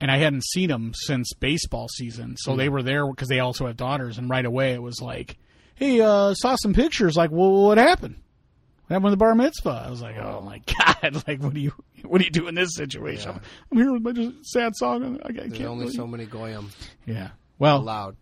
and 0.00 0.10
I 0.10 0.18
hadn't 0.18 0.44
seen 0.44 0.68
them 0.68 0.92
since 0.94 1.32
baseball 1.34 1.88
season, 1.88 2.36
so 2.36 2.56
they 2.56 2.68
were 2.68 2.82
there 2.82 3.06
because 3.06 3.28
they 3.28 3.40
also 3.40 3.66
have 3.66 3.76
daughters, 3.76 4.18
and 4.18 4.28
right 4.30 4.44
away 4.44 4.72
it 4.72 4.82
was 4.82 5.00
like, 5.00 5.36
"Hey, 5.74 6.00
uh, 6.00 6.34
saw 6.34 6.56
some 6.56 6.74
pictures. 6.74 7.16
Like, 7.16 7.30
well, 7.30 7.64
what 7.64 7.78
happened?" 7.78 8.16
What 8.86 8.96
happened 8.96 9.04
with 9.04 9.12
the 9.12 9.16
bar 9.16 9.34
mitzvah? 9.34 9.84
I 9.86 9.90
was 9.90 10.02
like, 10.02 10.18
oh 10.18 10.42
my 10.42 10.60
god! 11.02 11.26
Like, 11.26 11.42
what 11.42 11.54
do 11.54 11.60
you 11.60 11.72
what 12.04 12.18
do 12.18 12.24
you 12.24 12.30
do 12.30 12.48
in 12.48 12.54
this 12.54 12.74
situation? 12.74 13.32
Yeah. 13.32 13.38
I'm 13.72 13.78
here 13.78 13.92
with 13.94 14.02
my 14.02 14.32
sad 14.42 14.76
song. 14.76 15.18
I 15.24 15.32
can't. 15.32 15.50
There's 15.50 15.62
only 15.62 15.84
really- 15.86 15.96
so 15.96 16.06
many 16.06 16.26
goyim 16.26 16.68
yeah. 17.06 17.30
Well, 17.58 17.78
allowed. 17.78 18.16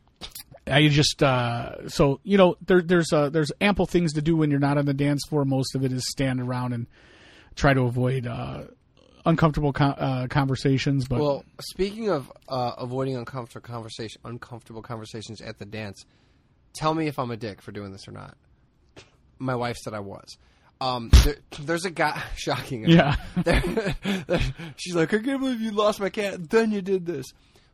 I 0.66 0.86
just 0.88 1.22
uh, 1.22 1.88
so 1.88 2.20
you 2.22 2.38
know 2.38 2.56
there, 2.64 2.82
there's 2.82 3.12
uh, 3.12 3.30
there's 3.30 3.50
ample 3.60 3.86
things 3.86 4.12
to 4.14 4.22
do 4.22 4.36
when 4.36 4.50
you're 4.50 4.60
not 4.60 4.78
on 4.78 4.84
the 4.86 4.94
dance 4.94 5.22
floor. 5.28 5.44
Most 5.44 5.74
of 5.74 5.84
it 5.84 5.92
is 5.92 6.04
stand 6.08 6.40
around 6.40 6.72
and 6.72 6.86
try 7.56 7.74
to 7.74 7.82
avoid 7.82 8.26
uh, 8.26 8.64
uncomfortable 9.26 9.72
con- 9.72 9.96
uh, 9.98 10.26
conversations. 10.30 11.06
But 11.08 11.20
Well, 11.20 11.44
speaking 11.60 12.10
of 12.10 12.30
uh, 12.48 12.72
avoiding 12.78 13.16
uncomfortable 13.16 13.66
conversation, 13.66 14.20
uncomfortable 14.24 14.82
conversations 14.82 15.40
at 15.40 15.58
the 15.58 15.64
dance, 15.64 16.04
tell 16.74 16.94
me 16.94 17.08
if 17.08 17.18
I'm 17.18 17.30
a 17.30 17.36
dick 17.36 17.60
for 17.60 17.72
doing 17.72 17.90
this 17.92 18.06
or 18.06 18.12
not. 18.12 18.36
My 19.38 19.56
wife 19.56 19.76
said 19.78 19.94
I 19.94 20.00
was. 20.00 20.36
Um, 20.80 21.10
there, 21.24 21.36
there's 21.60 21.84
a 21.84 21.90
guy. 21.90 22.22
Shocking. 22.36 22.88
yeah, 22.88 23.16
There- 23.36 23.96
there- 24.26 24.40
she's 24.76 24.94
like, 24.94 25.12
I 25.12 25.18
can't 25.18 25.40
believe 25.40 25.60
you 25.60 25.72
lost 25.72 25.98
my 26.00 26.10
cat. 26.10 26.50
Then 26.50 26.70
you 26.70 26.82
did 26.82 27.04
this. 27.06 27.26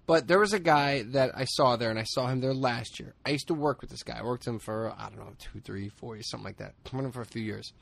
But 0.09 0.27
there 0.27 0.39
was 0.39 0.55
a 0.55 0.59
guy 0.59 1.03
that 1.03 1.33
I 1.37 1.45
saw 1.45 1.77
there, 1.77 1.91
and 1.91 1.99
I 1.99 2.05
saw 2.05 2.29
him 2.29 2.41
there 2.41 2.55
last 2.55 2.99
year. 2.99 3.13
I 3.27 3.31
used 3.31 3.49
to 3.49 3.55
work 3.55 3.83
with 3.83 3.91
this 3.91 4.03
guy. 4.03 4.19
I 4.19 4.23
worked 4.23 4.47
with 4.47 4.55
him 4.55 4.59
for 4.59 4.91
I 4.99 5.11
don't 5.11 5.19
know 5.19 5.35
two, 5.39 5.61
three, 5.61 5.91
four 5.91 6.17
years, 6.17 6.31
something 6.31 6.47
like 6.47 6.57
that. 6.57 6.73
I 6.91 6.97
worked 6.97 7.05
him 7.05 7.13
for 7.13 7.21
a 7.21 7.27
few 7.27 7.43
years. 7.43 7.75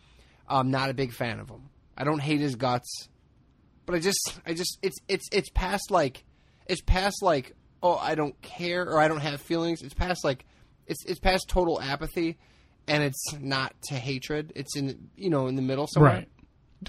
I'm 0.48 0.72
not 0.72 0.90
a 0.90 0.94
big 0.94 1.12
fan 1.12 1.38
of 1.38 1.48
him. 1.48 1.70
I 1.96 2.02
don't 2.02 2.18
hate 2.18 2.40
his 2.40 2.56
guts, 2.56 3.08
but 3.86 3.94
I 3.94 4.00
just, 4.00 4.40
I 4.44 4.54
just, 4.54 4.76
it's, 4.82 4.98
it's, 5.06 5.28
it's 5.30 5.48
past 5.50 5.92
like, 5.92 6.24
it's 6.66 6.82
past 6.82 7.22
like, 7.22 7.54
oh, 7.80 7.94
I 7.94 8.16
don't 8.16 8.40
care 8.42 8.82
or 8.82 8.98
I 8.98 9.06
don't 9.06 9.20
have 9.20 9.40
feelings. 9.40 9.82
It's 9.82 9.94
past 9.94 10.24
like, 10.24 10.44
it's, 10.88 11.04
it's 11.06 11.20
past 11.20 11.48
total 11.48 11.80
apathy, 11.80 12.38
and 12.88 13.04
it's 13.04 13.34
not 13.38 13.72
to 13.84 13.94
hatred. 13.94 14.52
It's 14.56 14.76
in, 14.76 15.10
you 15.16 15.30
know, 15.30 15.46
in 15.46 15.54
the 15.54 15.62
middle 15.62 15.86
somewhere. 15.86 16.12
Right. 16.12 16.28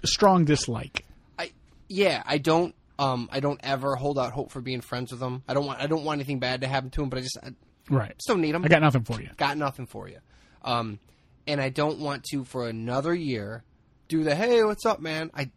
Strong 0.04 0.46
dislike. 0.46 1.06
I 1.38 1.52
yeah, 1.90 2.24
I 2.26 2.40
don't 2.40 2.74
um 3.00 3.30
I 3.32 3.40
don't 3.40 3.60
ever 3.64 3.96
hold 3.96 4.18
out 4.20 4.32
hope 4.32 4.52
for 4.52 4.62
being 4.62 4.82
friends 4.82 5.12
with 5.12 5.22
him. 5.22 5.44
I 5.48 5.54
don't 5.54 5.66
want 5.66 5.80
I 5.82 5.88
don't 5.88 6.04
want 6.04 6.18
anything 6.20 6.40
bad 6.40 6.62
to 6.62 6.68
happen 6.68 6.90
to 6.92 7.04
him, 7.04 7.10
but 7.10 7.20
I 7.20 7.22
just 7.22 7.38
I 7.44 7.50
Right. 7.90 8.14
just 8.18 8.28
don't 8.28 8.42
need 8.42 8.54
him. 8.56 8.66
I 8.66 8.68
got 8.68 8.82
nothing 8.82 9.04
for 9.04 9.22
you. 9.22 9.30
got 9.38 9.58
nothing 9.58 9.86
for 9.86 10.08
you. 10.10 10.18
Um 10.64 11.00
and 11.48 11.62
I 11.62 11.70
don't 11.70 12.00
want 12.00 12.24
to 12.32 12.44
for 12.44 12.68
another 12.68 13.14
year 13.14 13.64
do 14.08 14.24
the 14.24 14.36
hey, 14.36 14.64
what's 14.64 14.86
up, 14.86 15.00
man? 15.00 15.32
I 15.34 15.52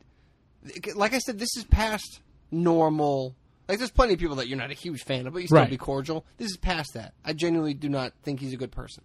like 0.95 1.15
I 1.15 1.19
said 1.19 1.39
this 1.39 1.57
is 1.57 1.65
past 1.65 2.21
normal 2.51 3.35
like 3.69 3.79
there's 3.79 3.91
plenty 3.91 4.15
of 4.15 4.19
people 4.21 4.37
that 4.37 4.49
you're 4.49 4.59
not 4.59 4.71
a 4.73 4.75
huge 4.75 5.03
fan 5.05 5.27
of, 5.29 5.33
but 5.33 5.41
you 5.43 5.47
still 5.47 5.59
Right. 5.61 5.71
be 5.71 5.77
cordial. 5.77 6.27
This 6.39 6.51
is 6.51 6.57
past 6.57 6.95
that. 6.95 7.15
I 7.25 7.33
genuinely 7.33 7.73
do 7.75 7.89
not 7.89 8.13
think 8.23 8.41
he's 8.41 8.53
a 8.53 8.57
good 8.57 8.73
person. 8.73 9.05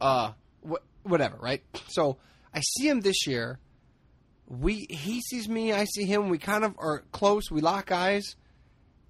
Uh 0.00 0.32
wh- 0.68 0.82
whatever, 1.06 1.36
right? 1.36 1.62
So 1.88 2.18
I 2.54 2.60
see 2.60 2.88
him 2.88 3.00
this 3.02 3.26
year 3.26 3.58
we 4.50 4.86
he 4.90 5.20
sees 5.22 5.48
me, 5.48 5.72
I 5.72 5.84
see 5.84 6.04
him. 6.04 6.28
We 6.28 6.36
kind 6.38 6.64
of 6.64 6.74
are 6.78 7.04
close. 7.12 7.50
We 7.50 7.60
lock 7.60 7.92
eyes, 7.92 8.34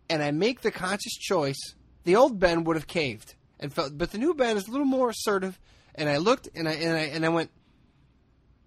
and 0.08 0.22
I 0.22 0.30
make 0.30 0.60
the 0.60 0.70
conscious 0.70 1.14
choice. 1.14 1.58
The 2.04 2.14
old 2.16 2.38
Ben 2.38 2.64
would 2.64 2.76
have 2.76 2.86
caved 2.86 3.34
and 3.58 3.72
felt, 3.72 3.96
but 3.98 4.12
the 4.12 4.18
new 4.18 4.34
Ben 4.34 4.56
is 4.56 4.68
a 4.68 4.70
little 4.70 4.86
more 4.86 5.08
assertive. 5.10 5.58
And 5.94 6.08
I 6.08 6.18
looked, 6.18 6.48
and 6.54 6.68
I 6.68 6.72
and 6.72 6.92
I 6.96 7.00
and 7.00 7.24
I 7.26 7.30
went, 7.30 7.50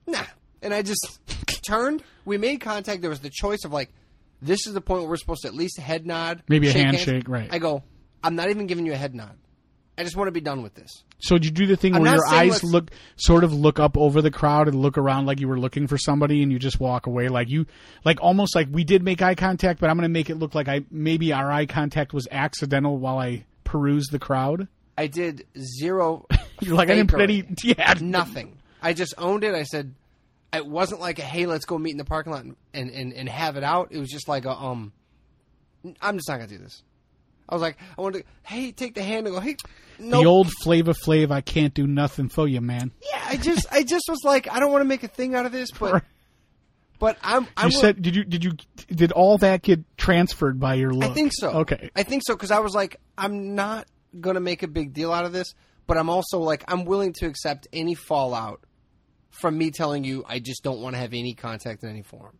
nah. 0.07 0.23
And 0.61 0.73
I 0.73 0.81
just 0.81 1.19
turned. 1.67 2.03
We 2.25 2.37
made 2.37 2.59
contact. 2.61 3.01
There 3.01 3.09
was 3.09 3.19
the 3.21 3.29
choice 3.31 3.65
of 3.65 3.71
like, 3.71 3.89
this 4.41 4.65
is 4.67 4.73
the 4.73 4.81
point 4.81 5.01
where 5.01 5.09
we're 5.11 5.17
supposed 5.17 5.43
to 5.43 5.47
at 5.47 5.53
least 5.53 5.77
head 5.79 6.05
nod, 6.05 6.43
Maybe 6.47 6.67
a 6.67 6.71
shake 6.71 6.83
hands. 6.85 6.97
handshake, 7.03 7.27
right. 7.29 7.49
I 7.51 7.59
go, 7.59 7.83
I'm 8.23 8.35
not 8.35 8.49
even 8.49 8.65
giving 8.67 8.85
you 8.85 8.93
a 8.93 8.97
head 8.97 9.13
nod. 9.13 9.37
I 9.97 10.03
just 10.03 10.15
want 10.15 10.27
to 10.27 10.31
be 10.31 10.41
done 10.41 10.63
with 10.63 10.73
this. 10.73 11.03
So 11.19 11.37
did 11.37 11.45
you 11.45 11.51
do 11.51 11.65
the 11.67 11.75
thing 11.75 11.95
I'm 11.95 12.01
where 12.01 12.13
your 12.13 12.27
eyes 12.27 12.49
let's- 12.49 12.63
look 12.63 12.91
sort 13.15 13.43
of 13.43 13.53
look 13.53 13.79
up 13.79 13.97
over 13.97 14.21
the 14.21 14.31
crowd 14.31 14.67
and 14.67 14.81
look 14.81 14.97
around 14.97 15.25
like 15.25 15.39
you 15.39 15.47
were 15.47 15.59
looking 15.59 15.87
for 15.87 15.97
somebody 15.97 16.41
and 16.41 16.51
you 16.51 16.59
just 16.59 16.79
walk 16.79 17.05
away 17.05 17.27
like 17.29 17.49
you 17.49 17.65
like 18.03 18.19
almost 18.21 18.55
like 18.55 18.67
we 18.71 18.83
did 18.83 19.03
make 19.03 19.21
eye 19.21 19.35
contact 19.35 19.79
but 19.79 19.89
I'm 19.89 19.95
going 19.95 20.03
to 20.03 20.09
make 20.09 20.29
it 20.29 20.35
look 20.35 20.55
like 20.55 20.67
I 20.67 20.81
maybe 20.89 21.31
our 21.31 21.51
eye 21.51 21.65
contact 21.65 22.13
was 22.13 22.27
accidental 22.31 22.97
while 22.97 23.19
I 23.19 23.45
perused 23.63 24.11
the 24.11 24.19
crowd. 24.19 24.67
I 24.97 25.07
did 25.07 25.45
zero. 25.57 26.25
You're 26.61 26.75
like 26.75 26.89
I 26.89 26.95
didn't 26.95 27.11
put 27.11 27.21
any 27.21 27.43
yeah 27.63 27.93
Nothing. 28.01 28.57
I 28.81 28.93
just 28.93 29.13
owned 29.17 29.43
it. 29.43 29.53
I 29.53 29.63
said 29.63 29.93
it 30.53 30.65
wasn't 30.65 31.01
like 31.01 31.19
a 31.19 31.23
hey, 31.23 31.45
let's 31.45 31.65
go 31.65 31.77
meet 31.77 31.91
in 31.91 31.97
the 31.97 32.05
parking 32.05 32.33
lot 32.33 32.43
and, 32.43 32.55
and, 32.73 33.13
and, 33.13 33.29
have 33.29 33.57
it 33.57 33.63
out. 33.63 33.89
It 33.91 33.97
was 33.97 34.09
just 34.09 34.27
like 34.27 34.45
a 34.45 34.51
um 34.51 34.91
I'm 36.01 36.17
just 36.17 36.27
not 36.27 36.37
gonna 36.37 36.47
do 36.47 36.57
this. 36.57 36.83
I 37.53 37.55
was 37.55 37.61
like, 37.61 37.77
I 37.95 38.01
wanted 38.01 38.23
to 38.23 38.25
hey, 38.41 38.71
take 38.71 38.95
the 38.95 39.03
hand 39.03 39.27
and 39.27 39.35
go, 39.35 39.39
hey 39.39 39.57
no 39.99 40.21
The 40.21 40.27
old 40.27 40.51
Flava 40.63 40.93
Flav 40.93 41.31
I 41.31 41.41
can't 41.41 41.71
do 41.73 41.85
nothing 41.85 42.27
for 42.27 42.47
you, 42.47 42.61
man. 42.61 42.91
Yeah, 42.99 43.23
I 43.27 43.37
just 43.37 43.67
I 43.71 43.83
just 43.83 44.05
was 44.09 44.21
like, 44.23 44.51
I 44.51 44.59
don't 44.59 44.71
want 44.71 44.81
to 44.81 44.87
make 44.87 45.03
a 45.03 45.07
thing 45.07 45.35
out 45.35 45.45
of 45.45 45.51
this, 45.51 45.69
but 45.69 46.03
but 46.97 47.17
I'm 47.21 47.47
I'm 47.55 47.69
You 47.69 47.77
said 47.77 48.01
did 48.01 48.15
you 48.15 48.23
did 48.23 48.43
you 48.43 48.53
did 48.87 49.11
all 49.11 49.37
that 49.37 49.61
get 49.61 49.81
transferred 49.97 50.59
by 50.59 50.73
your 50.73 50.91
look? 50.91 51.11
I 51.11 51.13
think 51.13 51.31
so. 51.33 51.51
Okay. 51.51 51.91
I 51.95 52.01
think 52.01 52.23
so 52.25 52.33
because 52.33 52.49
I 52.49 52.59
was 52.59 52.73
like, 52.73 52.99
I'm 53.17 53.53
not 53.53 53.87
gonna 54.19 54.39
make 54.39 54.63
a 54.63 54.67
big 54.67 54.93
deal 54.93 55.13
out 55.13 55.25
of 55.25 55.31
this, 55.31 55.53
but 55.85 55.97
I'm 55.97 56.09
also 56.09 56.39
like, 56.39 56.63
I'm 56.67 56.85
willing 56.85 57.13
to 57.19 57.27
accept 57.27 57.67
any 57.71 57.93
fallout 57.93 58.61
from 59.29 59.57
me 59.57 59.69
telling 59.69 60.03
you 60.03 60.23
I 60.27 60.39
just 60.39 60.63
don't 60.63 60.81
want 60.81 60.95
to 60.95 60.99
have 60.99 61.13
any 61.13 61.35
contact 61.35 61.83
in 61.83 61.89
any 61.89 62.03
form. 62.03 62.37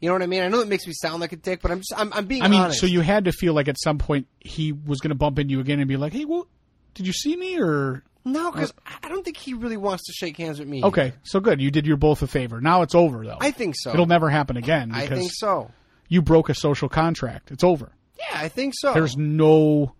You 0.00 0.08
know 0.08 0.14
what 0.14 0.22
I 0.22 0.26
mean? 0.26 0.42
I 0.42 0.48
know 0.48 0.60
it 0.60 0.68
makes 0.68 0.86
me 0.86 0.92
sound 0.92 1.20
like 1.20 1.32
a 1.32 1.36
dick, 1.36 1.60
but 1.62 1.70
I'm 1.70 1.78
just 1.78 1.92
I'm, 1.96 2.12
I'm 2.12 2.26
being 2.26 2.42
I 2.42 2.48
mean, 2.48 2.60
honest. 2.60 2.80
so 2.80 2.86
you 2.86 3.00
had 3.00 3.24
to 3.24 3.32
feel 3.32 3.54
like 3.54 3.66
at 3.68 3.76
some 3.82 3.96
point 3.98 4.26
he 4.40 4.72
was 4.72 5.00
going 5.00 5.08
to 5.08 5.14
bump 5.14 5.38
into 5.38 5.52
you 5.52 5.60
again 5.60 5.78
and 5.80 5.88
be 5.88 5.96
like, 5.96 6.12
"Hey, 6.12 6.24
well, 6.26 6.46
did 6.94 7.06
you 7.06 7.12
see 7.14 7.34
me?" 7.34 7.58
Or 7.58 8.04
no, 8.24 8.52
because 8.52 8.74
I 9.02 9.08
don't 9.08 9.24
think 9.24 9.36
he 9.38 9.54
really 9.54 9.78
wants 9.78 10.04
to 10.04 10.12
shake 10.12 10.36
hands 10.36 10.58
with 10.58 10.68
me. 10.68 10.84
okay, 10.84 11.14
so 11.22 11.40
good, 11.40 11.62
you 11.62 11.70
did 11.70 11.86
your 11.86 11.96
both 11.96 12.20
a 12.22 12.26
favor. 12.26 12.60
Now 12.60 12.82
it's 12.82 12.94
over 12.94 13.24
though. 13.24 13.38
I 13.40 13.52
think 13.52 13.74
so. 13.76 13.92
It'll 13.92 14.06
never 14.06 14.28
happen 14.28 14.56
again 14.58 14.90
I 14.92 15.06
think 15.06 15.30
so. 15.32 15.70
you 16.08 16.20
broke 16.20 16.50
a 16.50 16.54
social 16.54 16.88
contract. 16.90 17.50
It's 17.50 17.64
over. 17.64 17.92
Yeah, 18.18 18.38
I 18.40 18.48
think 18.48 18.74
so. 18.76 18.92
There's 18.92 19.16
no, 19.16 19.94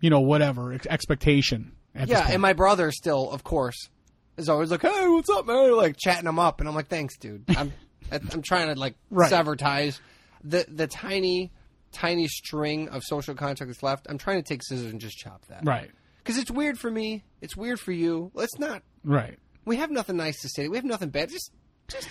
you 0.00 0.10
know, 0.10 0.20
whatever 0.20 0.72
ex- 0.72 0.86
expectation. 0.88 1.72
At 1.94 2.08
this 2.08 2.18
Yeah, 2.18 2.28
and 2.30 2.42
my 2.42 2.52
brother 2.54 2.90
still, 2.90 3.30
of 3.30 3.44
course, 3.44 3.88
is 4.36 4.48
always 4.48 4.70
like, 4.70 4.82
"Hey, 4.82 5.06
what's 5.08 5.30
up, 5.30 5.46
man?" 5.46 5.76
Like 5.76 5.96
chatting 5.96 6.28
him 6.28 6.38
up, 6.38 6.60
and 6.60 6.68
I'm 6.68 6.74
like, 6.74 6.88
"Thanks, 6.88 7.16
dude." 7.18 7.44
I'm 7.56 7.72
I'm 8.12 8.42
trying 8.42 8.72
to 8.74 8.78
like 8.78 8.94
Right. 9.10 9.28
sever 9.30 9.56
ties. 9.56 10.00
The 10.44 10.64
the 10.68 10.86
tiny 10.86 11.50
tiny 11.92 12.28
string 12.28 12.88
of 12.90 13.02
social 13.02 13.34
contact 13.34 13.68
that's 13.68 13.82
left. 13.82 14.06
I'm 14.08 14.18
trying 14.18 14.42
to 14.42 14.46
take 14.48 14.62
scissors 14.62 14.90
and 14.90 15.00
just 15.00 15.16
chop 15.16 15.44
that. 15.46 15.64
right, 15.64 15.90
Because 16.18 16.36
it's 16.38 16.50
weird 16.50 16.78
for 16.78 16.90
me. 16.90 17.24
It's 17.40 17.56
weird 17.56 17.80
for 17.80 17.92
you. 17.92 18.30
Let's 18.34 18.58
not. 18.58 18.82
right. 19.04 19.38
We 19.64 19.76
have 19.76 19.90
nothing 19.90 20.16
nice 20.16 20.40
to 20.42 20.48
say. 20.48 20.68
We 20.68 20.76
have 20.76 20.84
nothing 20.84 21.08
bad. 21.08 21.30
Just 21.30 21.50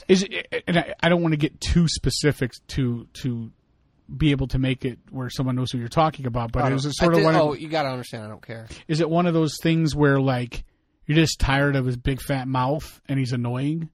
Is 0.08 0.24
it, 0.24 0.64
and 0.68 0.78
I, 0.78 0.94
I 1.02 1.10
don't 1.10 1.22
want 1.22 1.34
to 1.34 1.38
get 1.38 1.60
too 1.62 1.88
specific 1.88 2.52
to 2.70 3.08
to 3.22 3.52
be 4.18 4.32
able 4.32 4.48
to 4.48 4.60
make 4.60 4.86
it 4.86 5.00
where 5.10 5.30
someone 5.30 5.56
knows 5.56 5.72
who 5.72 5.78
you're 5.80 5.88
talking 5.88 6.26
about, 6.26 6.52
but 6.52 6.64
oh, 6.72 6.76
is 6.76 6.86
it 6.86 6.90
I 7.00 7.04
sort 7.06 7.14
of 7.14 7.20
did- 7.20 7.26
one? 7.26 7.36
oh, 7.36 7.54
Of, 7.54 7.60
you 7.62 7.70
got 7.70 7.84
to 7.84 7.90
understand. 7.90 8.24
I 8.24 8.28
don't 8.28 8.46
care. 8.46 8.68
is 8.88 9.00
it 9.02 9.10
one 9.10 9.26
of 9.26 9.34
those 9.34 9.58
things 9.62 9.96
where 9.96 10.20
like 10.20 10.64
you're 11.06 11.16
just 11.16 11.40
tired 11.40 11.76
of 11.76 11.86
his 11.86 11.98
big 11.98 12.22
fat 12.22 12.48
mouth 12.48 13.00
and 13.08 13.18
he's 13.20 13.32
annoying, 13.34 13.90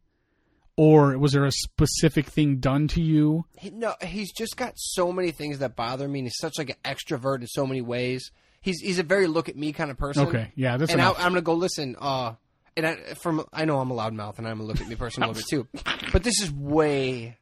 or 0.78 1.18
was 1.18 1.34
there 1.34 1.46
a 1.46 1.52
specific 1.52 2.28
thing 2.28 2.58
done 2.58 2.88
to 2.90 3.02
you? 3.02 3.46
No, 3.72 3.94
he's 4.02 4.32
just 4.32 4.58
got 4.58 4.74
so 4.76 5.12
many 5.12 5.32
things 5.32 5.60
that 5.60 5.76
bother 5.76 6.08
me. 6.08 6.20
and 6.20 6.28
He's 6.28 6.38
such 6.40 6.58
like 6.58 6.70
an 6.70 6.76
extrovert 6.86 7.42
in 7.42 7.48
so 7.48 7.66
many 7.66 7.82
ways. 7.82 8.32
He's 8.62 8.80
he's 8.80 9.00
a 9.00 9.04
very 9.04 9.28
look 9.28 9.50
at 9.50 9.56
me 9.56 9.74
kind 9.74 9.92
of 9.92 9.98
person. 9.98 10.28
Okay, 10.28 10.52
yeah, 10.56 10.78
that's 10.78 10.92
and 10.92 11.02
I, 11.02 11.10
I'm 11.10 11.32
gonna 11.32 11.42
go 11.42 11.56
listen. 11.56 11.96
Uh, 12.00 12.34
and 12.78 12.86
I, 12.86 12.96
from 13.16 13.46
I 13.52 13.66
know 13.66 13.80
I'm 13.80 13.92
a 13.92 13.96
loudmouth 13.96 14.38
and 14.38 14.48
I'm 14.48 14.60
a 14.60 14.64
look 14.64 14.80
at 14.80 14.88
me 14.88 14.96
person 14.96 15.24
a 15.24 15.28
little 15.28 15.42
bit 15.42 15.48
too, 15.50 15.68
but 16.12 16.24
this 16.24 16.42
is 16.42 16.52
way, 16.52 17.38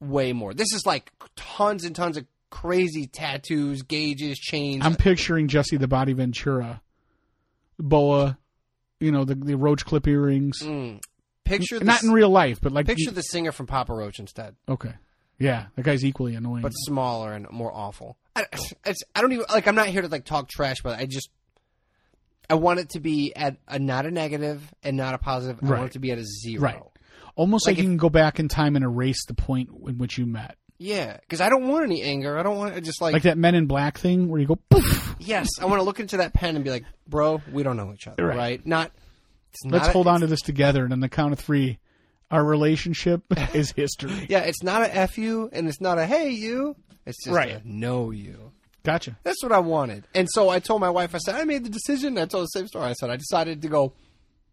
way 0.00 0.32
more. 0.32 0.52
This 0.52 0.72
is 0.72 0.84
like 0.84 1.12
tons 1.36 1.84
and 1.84 1.94
tons 1.94 2.16
of 2.16 2.26
crazy 2.50 3.06
tattoos, 3.06 3.82
gauges, 3.82 4.38
chains. 4.38 4.84
I'm 4.84 4.96
picturing 4.96 5.48
Jesse 5.48 5.76
the 5.76 5.88
Body 5.88 6.12
Ventura, 6.12 6.82
boa, 7.78 8.36
you 8.98 9.12
know 9.12 9.24
the 9.24 9.36
the 9.36 9.56
roach 9.56 9.84
clip 9.86 10.06
earrings. 10.06 10.60
Mm. 10.60 11.00
Picture 11.58 11.78
the, 11.78 11.84
Not 11.84 12.02
in 12.02 12.10
real 12.12 12.30
life, 12.30 12.60
but 12.60 12.72
like 12.72 12.86
picture 12.86 13.10
the 13.10 13.22
singer 13.22 13.52
from 13.52 13.66
Papa 13.66 13.92
Roach 13.92 14.18
instead, 14.18 14.56
Okay, 14.68 14.92
yeah, 15.38 15.66
that 15.76 15.82
guy's 15.82 16.04
equally 16.04 16.34
annoying. 16.34 16.62
but 16.62 16.70
smaller 16.72 17.32
and 17.32 17.46
more 17.50 17.72
awful. 17.74 18.16
I, 18.36 18.44
it's, 18.86 19.02
I 19.14 19.20
don't 19.20 19.32
even 19.32 19.46
like. 19.50 19.66
I'm 19.66 19.74
not 19.74 19.88
here 19.88 20.02
to 20.02 20.08
like 20.08 20.24
talk 20.24 20.48
trash, 20.48 20.76
but 20.82 20.98
I 20.98 21.06
just 21.06 21.28
I 22.48 22.54
want 22.54 22.80
it 22.80 22.90
to 22.90 23.00
be 23.00 23.34
at 23.36 23.56
a 23.68 23.78
not 23.78 24.06
a 24.06 24.10
negative 24.10 24.62
and 24.82 24.96
not 24.96 25.14
a 25.14 25.18
positive. 25.18 25.58
I 25.62 25.66
Right. 25.66 25.78
want 25.78 25.90
it 25.90 25.92
to 25.94 25.98
be 26.00 26.10
at 26.10 26.18
a 26.18 26.24
zero. 26.24 26.62
Right. 26.62 26.82
Almost 27.36 27.66
like, 27.66 27.76
Like 27.76 27.82
you 27.84 27.88
can 27.88 27.96
go 27.96 28.10
back 28.10 28.40
in 28.40 28.48
time 28.48 28.74
and 28.76 28.84
erase 28.84 29.24
the 29.26 29.34
point 29.34 29.70
in 29.86 29.98
which 29.98 30.18
you 30.18 30.26
met, 30.26 30.56
Yeah, 30.78 31.16
because 31.20 31.40
I 31.40 31.48
don't 31.48 31.68
want 31.68 31.84
any 31.84 32.02
anger. 32.02 32.36
I 32.36 32.42
don't 32.42 32.58
want 32.58 32.74
to 32.74 32.80
just 32.80 33.00
like, 33.00 33.12
like 33.12 33.22
that 33.22 33.38
Men 33.38 33.54
in 33.54 33.66
Black 33.66 33.98
thing 33.98 34.28
where 34.28 34.40
you 34.40 34.46
go 34.48 34.56
poof. 34.68 35.14
yes, 35.20 35.48
I 35.60 35.66
want 35.66 35.78
to 35.78 35.84
look 35.84 36.00
into 36.00 36.16
that 36.18 36.34
pen 36.34 36.56
and 36.56 36.64
be 36.64 36.70
like, 36.70 36.84
bro, 37.06 37.40
we 37.52 37.62
don't 37.62 37.76
know 37.76 37.92
each 37.94 38.08
other, 38.08 38.26
Right. 38.26 38.36
right? 38.36 38.66
Not. 38.66 38.90
Let's 39.64 39.88
a- 39.88 39.92
hold 39.92 40.06
on 40.06 40.20
to 40.20 40.26
this 40.26 40.40
together, 40.40 40.84
and 40.84 40.92
on 40.92 41.00
the 41.00 41.08
count 41.08 41.32
of 41.32 41.38
three, 41.38 41.78
our 42.30 42.44
relationship 42.44 43.22
is 43.54 43.72
history. 43.72 44.26
Yeah, 44.28 44.40
it's 44.40 44.62
not 44.62 44.82
a 44.82 44.94
f 44.96 45.18
you, 45.18 45.48
and 45.52 45.68
it's 45.68 45.80
not 45.80 45.98
a 45.98 46.06
hey 46.06 46.30
you. 46.30 46.76
It's 47.06 47.24
just 47.24 47.34
Right. 47.34 47.50
a 47.56 47.62
know 47.64 48.10
you. 48.10 48.52
Gotcha. 48.82 49.18
That's 49.24 49.42
what 49.42 49.52
I 49.52 49.58
wanted. 49.58 50.06
And 50.14 50.28
so 50.30 50.48
I 50.48 50.58
told 50.58 50.80
my 50.80 50.88
wife, 50.90 51.14
I 51.14 51.18
said, 51.18 51.34
I 51.34 51.44
made 51.44 51.64
the 51.64 51.70
decision. 51.70 52.16
I 52.16 52.24
told 52.26 52.44
the 52.44 52.48
same 52.58 52.66
story. 52.66 52.86
I 52.86 52.92
said, 52.94 53.10
I 53.10 53.16
decided 53.16 53.60
to 53.62 53.68
go, 53.68 53.92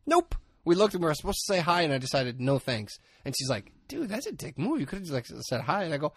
nope. 0.05 0.35
We 0.65 0.75
looked 0.75 0.93
and 0.95 1.03
we 1.03 1.07
were 1.07 1.13
supposed 1.13 1.39
to 1.47 1.53
say 1.53 1.59
hi, 1.61 1.83
and 1.83 1.93
I 1.93 1.97
decided, 1.97 2.41
no 2.41 2.59
thanks. 2.59 2.93
And 3.23 3.33
she's 3.37 3.49
like, 3.49 3.71
dude, 3.87 4.09
that's 4.09 4.25
a 4.25 4.31
dick 4.31 4.57
move. 4.57 4.79
You 4.79 4.85
could 4.85 4.99
have 4.99 5.07
just 5.07 5.13
like 5.13 5.25
said 5.25 5.61
hi. 5.61 5.83
And 5.83 5.93
I 5.93 5.97
go, 5.97 6.13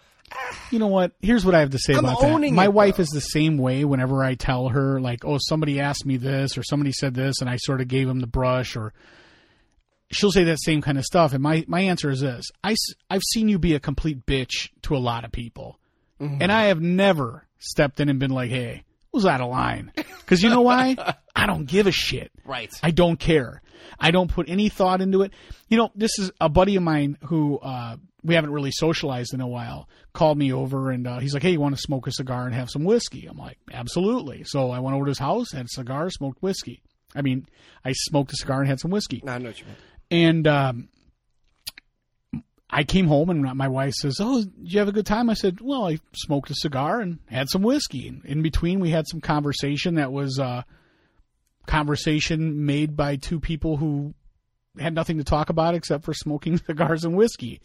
You 0.70 0.78
know 0.78 0.88
what? 0.88 1.12
Here's 1.20 1.44
what 1.44 1.54
I 1.54 1.60
have 1.60 1.70
to 1.70 1.78
say 1.78 1.94
I'm 1.94 2.00
about 2.00 2.20
that. 2.20 2.52
My 2.52 2.64
it, 2.64 2.72
wife 2.72 2.96
though. 2.96 3.02
is 3.02 3.08
the 3.08 3.20
same 3.20 3.58
way 3.58 3.84
whenever 3.84 4.22
I 4.22 4.34
tell 4.34 4.68
her, 4.68 5.00
like, 5.00 5.24
oh, 5.24 5.38
somebody 5.40 5.80
asked 5.80 6.06
me 6.06 6.16
this 6.16 6.56
or 6.56 6.62
somebody 6.62 6.92
said 6.92 7.14
this, 7.14 7.40
and 7.40 7.48
I 7.48 7.56
sort 7.56 7.80
of 7.80 7.88
gave 7.88 8.08
them 8.08 8.20
the 8.20 8.26
brush, 8.26 8.76
or 8.76 8.92
she'll 10.10 10.32
say 10.32 10.44
that 10.44 10.60
same 10.60 10.82
kind 10.82 10.98
of 10.98 11.04
stuff. 11.04 11.32
And 11.32 11.42
my, 11.42 11.64
my 11.68 11.80
answer 11.82 12.10
is 12.10 12.20
this 12.20 12.46
I, 12.62 12.76
have 13.10 13.22
seen 13.32 13.48
you 13.48 13.58
be 13.58 13.74
a 13.74 13.80
complete 13.80 14.26
bitch 14.26 14.70
to 14.82 14.96
a 14.96 14.98
lot 14.98 15.24
of 15.24 15.32
people. 15.32 15.78
Mm-hmm. 16.20 16.42
And 16.42 16.52
I 16.52 16.64
have 16.64 16.80
never 16.80 17.46
stepped 17.58 18.00
in 18.00 18.08
and 18.08 18.18
been 18.18 18.30
like, 18.30 18.50
hey, 18.50 18.84
was 19.12 19.26
out 19.26 19.40
of 19.40 19.50
line? 19.50 19.92
Because 19.94 20.42
you 20.42 20.50
know 20.50 20.60
why? 20.60 20.96
I 21.34 21.46
don't 21.46 21.64
give 21.64 21.86
a 21.86 21.92
shit. 21.92 22.30
right. 22.44 22.70
I 22.82 22.90
don't 22.90 23.18
care. 23.18 23.62
I 23.98 24.10
don't 24.10 24.30
put 24.30 24.48
any 24.48 24.68
thought 24.68 25.00
into 25.00 25.22
it. 25.22 25.32
You 25.68 25.78
know, 25.78 25.90
this 25.94 26.18
is 26.18 26.30
a 26.40 26.48
buddy 26.48 26.76
of 26.76 26.82
mine 26.82 27.16
who 27.24 27.58
uh, 27.58 27.96
we 28.22 28.34
haven't 28.34 28.52
really 28.52 28.72
socialized 28.72 29.32
in 29.32 29.40
a 29.40 29.48
while. 29.48 29.88
Called 30.12 30.36
me 30.38 30.52
over 30.52 30.90
and 30.90 31.06
uh, 31.06 31.18
he's 31.18 31.32
like, 31.34 31.42
"Hey, 31.42 31.52
you 31.52 31.60
want 31.60 31.74
to 31.76 31.80
smoke 31.80 32.06
a 32.06 32.12
cigar 32.12 32.46
and 32.46 32.54
have 32.54 32.68
some 32.70 32.84
whiskey?" 32.84 33.26
I'm 33.26 33.38
like, 33.38 33.58
"Absolutely." 33.72 34.44
So 34.44 34.70
I 34.70 34.80
went 34.80 34.96
over 34.96 35.04
to 35.06 35.10
his 35.10 35.18
house, 35.18 35.52
had 35.52 35.66
a 35.66 35.68
cigar, 35.68 36.10
smoked 36.10 36.42
whiskey. 36.42 36.82
I 37.14 37.22
mean, 37.22 37.46
I 37.84 37.92
smoked 37.92 38.32
a 38.32 38.36
cigar 38.36 38.60
and 38.60 38.68
had 38.68 38.80
some 38.80 38.90
whiskey. 38.90 39.22
I 39.26 39.38
know 39.38 39.48
what 39.48 39.60
you 39.60 39.66
mean. 39.66 39.76
And 40.10 40.46
um, 40.46 40.88
I 42.68 42.84
came 42.84 43.06
home 43.06 43.30
and 43.30 43.42
my 43.56 43.68
wife 43.68 43.94
says, 43.94 44.18
"Oh, 44.20 44.42
did 44.42 44.72
you 44.72 44.78
have 44.78 44.88
a 44.88 44.92
good 44.92 45.06
time?" 45.06 45.30
I 45.30 45.34
said, 45.34 45.60
"Well, 45.60 45.86
I 45.86 45.98
smoked 46.14 46.50
a 46.50 46.54
cigar 46.54 47.00
and 47.00 47.18
had 47.28 47.48
some 47.48 47.62
whiskey. 47.62 48.08
And 48.08 48.24
in 48.24 48.42
between, 48.42 48.80
we 48.80 48.90
had 48.90 49.06
some 49.08 49.20
conversation 49.20 49.94
that 49.94 50.12
was 50.12 50.38
uh, 50.38 50.62
conversation 51.70 52.66
made 52.66 52.96
by 52.96 53.16
two 53.16 53.40
people 53.40 53.76
who 53.76 54.14
had 54.78 54.94
nothing 54.94 55.18
to 55.18 55.24
talk 55.24 55.50
about 55.50 55.74
except 55.74 56.04
for 56.04 56.14
smoking 56.14 56.56
cigars 56.66 57.04
and 57.04 57.16
whiskey." 57.16 57.60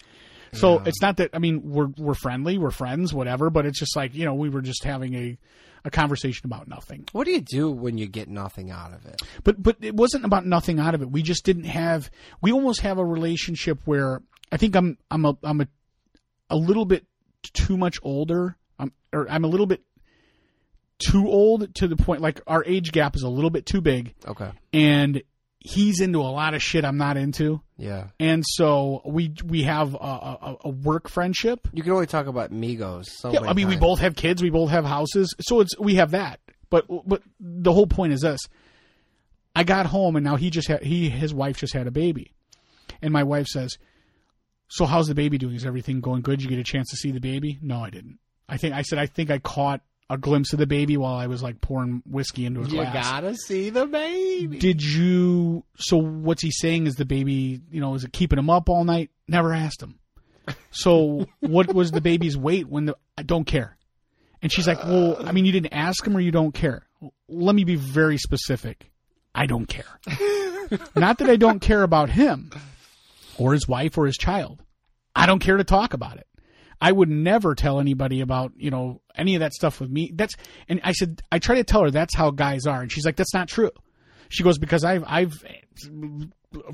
So 0.53 0.81
it's 0.85 1.01
not 1.01 1.17
that 1.17 1.31
I 1.33 1.39
mean 1.39 1.61
we're 1.63 1.89
we're 1.97 2.13
friendly, 2.13 2.57
we're 2.57 2.71
friends, 2.71 3.13
whatever, 3.13 3.49
but 3.49 3.65
it's 3.65 3.79
just 3.79 3.95
like 3.95 4.13
you 4.15 4.25
know 4.25 4.33
we 4.33 4.49
were 4.49 4.61
just 4.61 4.83
having 4.83 5.13
a 5.13 5.37
a 5.85 5.91
conversation 5.91 6.45
about 6.45 6.67
nothing. 6.67 7.05
What 7.11 7.25
do 7.25 7.31
you 7.31 7.41
do 7.41 7.71
when 7.71 7.97
you 7.97 8.07
get 8.07 8.27
nothing 8.27 8.71
out 8.71 8.93
of 8.93 9.05
it? 9.05 9.21
But 9.43 9.61
but 9.61 9.77
it 9.81 9.95
wasn't 9.95 10.25
about 10.25 10.45
nothing 10.45 10.79
out 10.79 10.95
of 10.95 11.01
it. 11.01 11.11
We 11.11 11.21
just 11.21 11.45
didn't 11.45 11.65
have. 11.65 12.09
We 12.41 12.51
almost 12.51 12.81
have 12.81 12.97
a 12.97 13.05
relationship 13.05 13.79
where 13.85 14.21
I 14.51 14.57
think 14.57 14.75
I'm 14.75 14.97
I'm 15.11 15.25
a 15.25 15.37
I'm 15.43 15.61
a 15.61 15.67
a 16.49 16.55
little 16.55 16.85
bit 16.85 17.05
too 17.53 17.77
much 17.77 17.99
older. 18.01 18.57
I'm 18.79 18.91
or 19.13 19.29
I'm 19.29 19.43
a 19.43 19.47
little 19.47 19.67
bit 19.67 19.81
too 20.99 21.27
old 21.27 21.73
to 21.75 21.87
the 21.87 21.95
point 21.95 22.21
like 22.21 22.41
our 22.47 22.63
age 22.65 22.91
gap 22.91 23.15
is 23.15 23.23
a 23.23 23.29
little 23.29 23.49
bit 23.49 23.65
too 23.65 23.81
big, 23.81 24.13
Okay. 24.27 24.51
and 24.73 25.21
he's 25.59 25.99
into 25.99 26.19
a 26.19 26.29
lot 26.29 26.53
of 26.53 26.61
shit 26.61 26.85
I'm 26.85 26.97
not 26.97 27.17
into, 27.17 27.61
Yeah. 27.77 28.07
and 28.19 28.43
so 28.47 29.01
we 29.05 29.33
we 29.43 29.63
have 29.63 29.93
a, 29.93 29.97
a, 29.97 30.57
a 30.65 30.69
work 30.69 31.09
friendship. 31.09 31.67
You 31.73 31.83
can 31.83 31.91
only 31.91 32.05
talk 32.05 32.27
about 32.27 32.51
Migos. 32.51 33.05
So 33.07 33.31
Yeah, 33.33 33.41
I 33.41 33.53
mean, 33.53 33.67
we 33.67 33.75
both 33.77 33.99
have 33.99 34.15
kids, 34.15 34.41
we 34.43 34.49
both 34.51 34.69
have 34.69 34.85
houses, 34.85 35.33
so 35.41 35.59
it's 35.61 35.77
we 35.79 35.95
have 35.95 36.11
that. 36.11 36.39
But 36.69 36.85
but 37.07 37.21
the 37.39 37.73
whole 37.73 37.87
point 37.87 38.13
is 38.13 38.21
this: 38.21 38.39
I 39.55 39.63
got 39.63 39.85
home 39.85 40.15
and 40.15 40.23
now 40.25 40.35
he 40.35 40.49
just 40.49 40.67
had 40.67 40.83
he 40.83 41.09
his 41.09 41.33
wife 41.33 41.57
just 41.57 41.73
had 41.73 41.87
a 41.87 41.91
baby, 41.91 42.31
and 43.01 43.11
my 43.13 43.23
wife 43.23 43.47
says, 43.47 43.77
"So 44.69 44.85
how's 44.85 45.07
the 45.07 45.15
baby 45.15 45.37
doing? 45.37 45.55
Is 45.55 45.65
everything 45.65 45.99
going 46.01 46.21
good? 46.21 46.39
Did 46.39 46.43
you 46.43 46.49
get 46.49 46.59
a 46.59 46.63
chance 46.63 46.89
to 46.91 46.95
see 46.95 47.11
the 47.11 47.19
baby?" 47.19 47.57
No, 47.61 47.79
I 47.79 47.89
didn't. 47.89 48.19
I 48.47 48.57
think 48.57 48.73
I 48.75 48.81
said 48.81 48.99
I 48.99 49.05
think 49.07 49.29
I 49.31 49.39
caught 49.39 49.81
a 50.09 50.17
glimpse 50.17 50.53
of 50.53 50.59
the 50.59 50.67
baby 50.67 50.97
while 50.97 51.15
I 51.15 51.27
was 51.27 51.41
like 51.41 51.61
pouring 51.61 52.03
whiskey 52.05 52.45
into 52.45 52.61
a 52.61 52.63
You 52.65 52.69
glass. 52.71 52.93
gotta 52.93 53.35
see 53.35 53.69
the 53.71 53.85
baby. 53.87 54.57
Did 54.59 54.83
you? 54.83 55.63
So 55.77 55.97
what's 55.97 56.41
he 56.43 56.51
saying? 56.51 56.87
Is 56.87 56.95
the 56.95 57.05
baby? 57.05 57.61
You 57.71 57.81
know, 57.81 57.95
is 57.95 58.03
it 58.03 58.13
keeping 58.13 58.37
him 58.39 58.49
up 58.49 58.69
all 58.69 58.83
night? 58.83 59.09
Never 59.27 59.51
asked 59.53 59.81
him. 59.81 59.99
So 60.71 61.25
what 61.39 61.73
was 61.73 61.91
the 61.91 62.01
baby's 62.01 62.37
weight 62.37 62.67
when 62.67 62.85
the? 62.85 62.95
I 63.17 63.23
don't 63.23 63.45
care. 63.45 63.77
And 64.41 64.51
she's 64.51 64.67
like, 64.67 64.83
well, 64.83 65.17
I 65.25 65.31
mean, 65.31 65.45
you 65.45 65.51
didn't 65.51 65.73
ask 65.73 66.05
him 66.05 66.15
or 66.15 66.19
you 66.19 66.31
don't 66.31 66.51
care. 66.53 66.85
Let 67.27 67.55
me 67.55 67.63
be 67.63 67.75
very 67.75 68.17
specific. 68.17 68.91
I 69.33 69.47
don't 69.47 69.65
care. 69.65 69.85
Not 70.95 71.17
that 71.17 71.29
I 71.29 71.35
don't 71.35 71.59
care 71.61 71.81
about 71.81 72.09
him 72.11 72.51
or 73.39 73.53
his 73.53 73.67
wife 73.67 73.97
or 73.97 74.05
his 74.05 74.17
child. 74.17 74.61
I 75.15 75.25
don't 75.25 75.39
care 75.39 75.57
to 75.57 75.63
talk 75.63 75.93
about 75.93 76.17
it. 76.17 76.27
I 76.81 76.91
would 76.91 77.09
never 77.09 77.55
tell 77.55 77.79
anybody 77.79 78.21
about, 78.21 78.51
you 78.57 78.69
know, 78.71 79.01
any 79.15 79.35
of 79.35 79.39
that 79.39 79.53
stuff 79.53 79.79
with 79.79 79.89
me. 79.89 80.11
That's 80.13 80.35
and 80.67 80.81
I 80.83 80.91
said 80.91 81.21
I 81.31 81.39
try 81.39 81.55
to 81.55 81.63
tell 81.63 81.81
her 81.83 81.91
that's 81.91 82.15
how 82.15 82.31
guys 82.31 82.65
are 82.65 82.81
and 82.81 82.91
she's 82.91 83.05
like 83.05 83.15
that's 83.15 83.33
not 83.33 83.47
true. 83.47 83.71
She 84.29 84.43
goes 84.43 84.57
because 84.57 84.83
I've 84.83 85.03
I've 85.07 85.33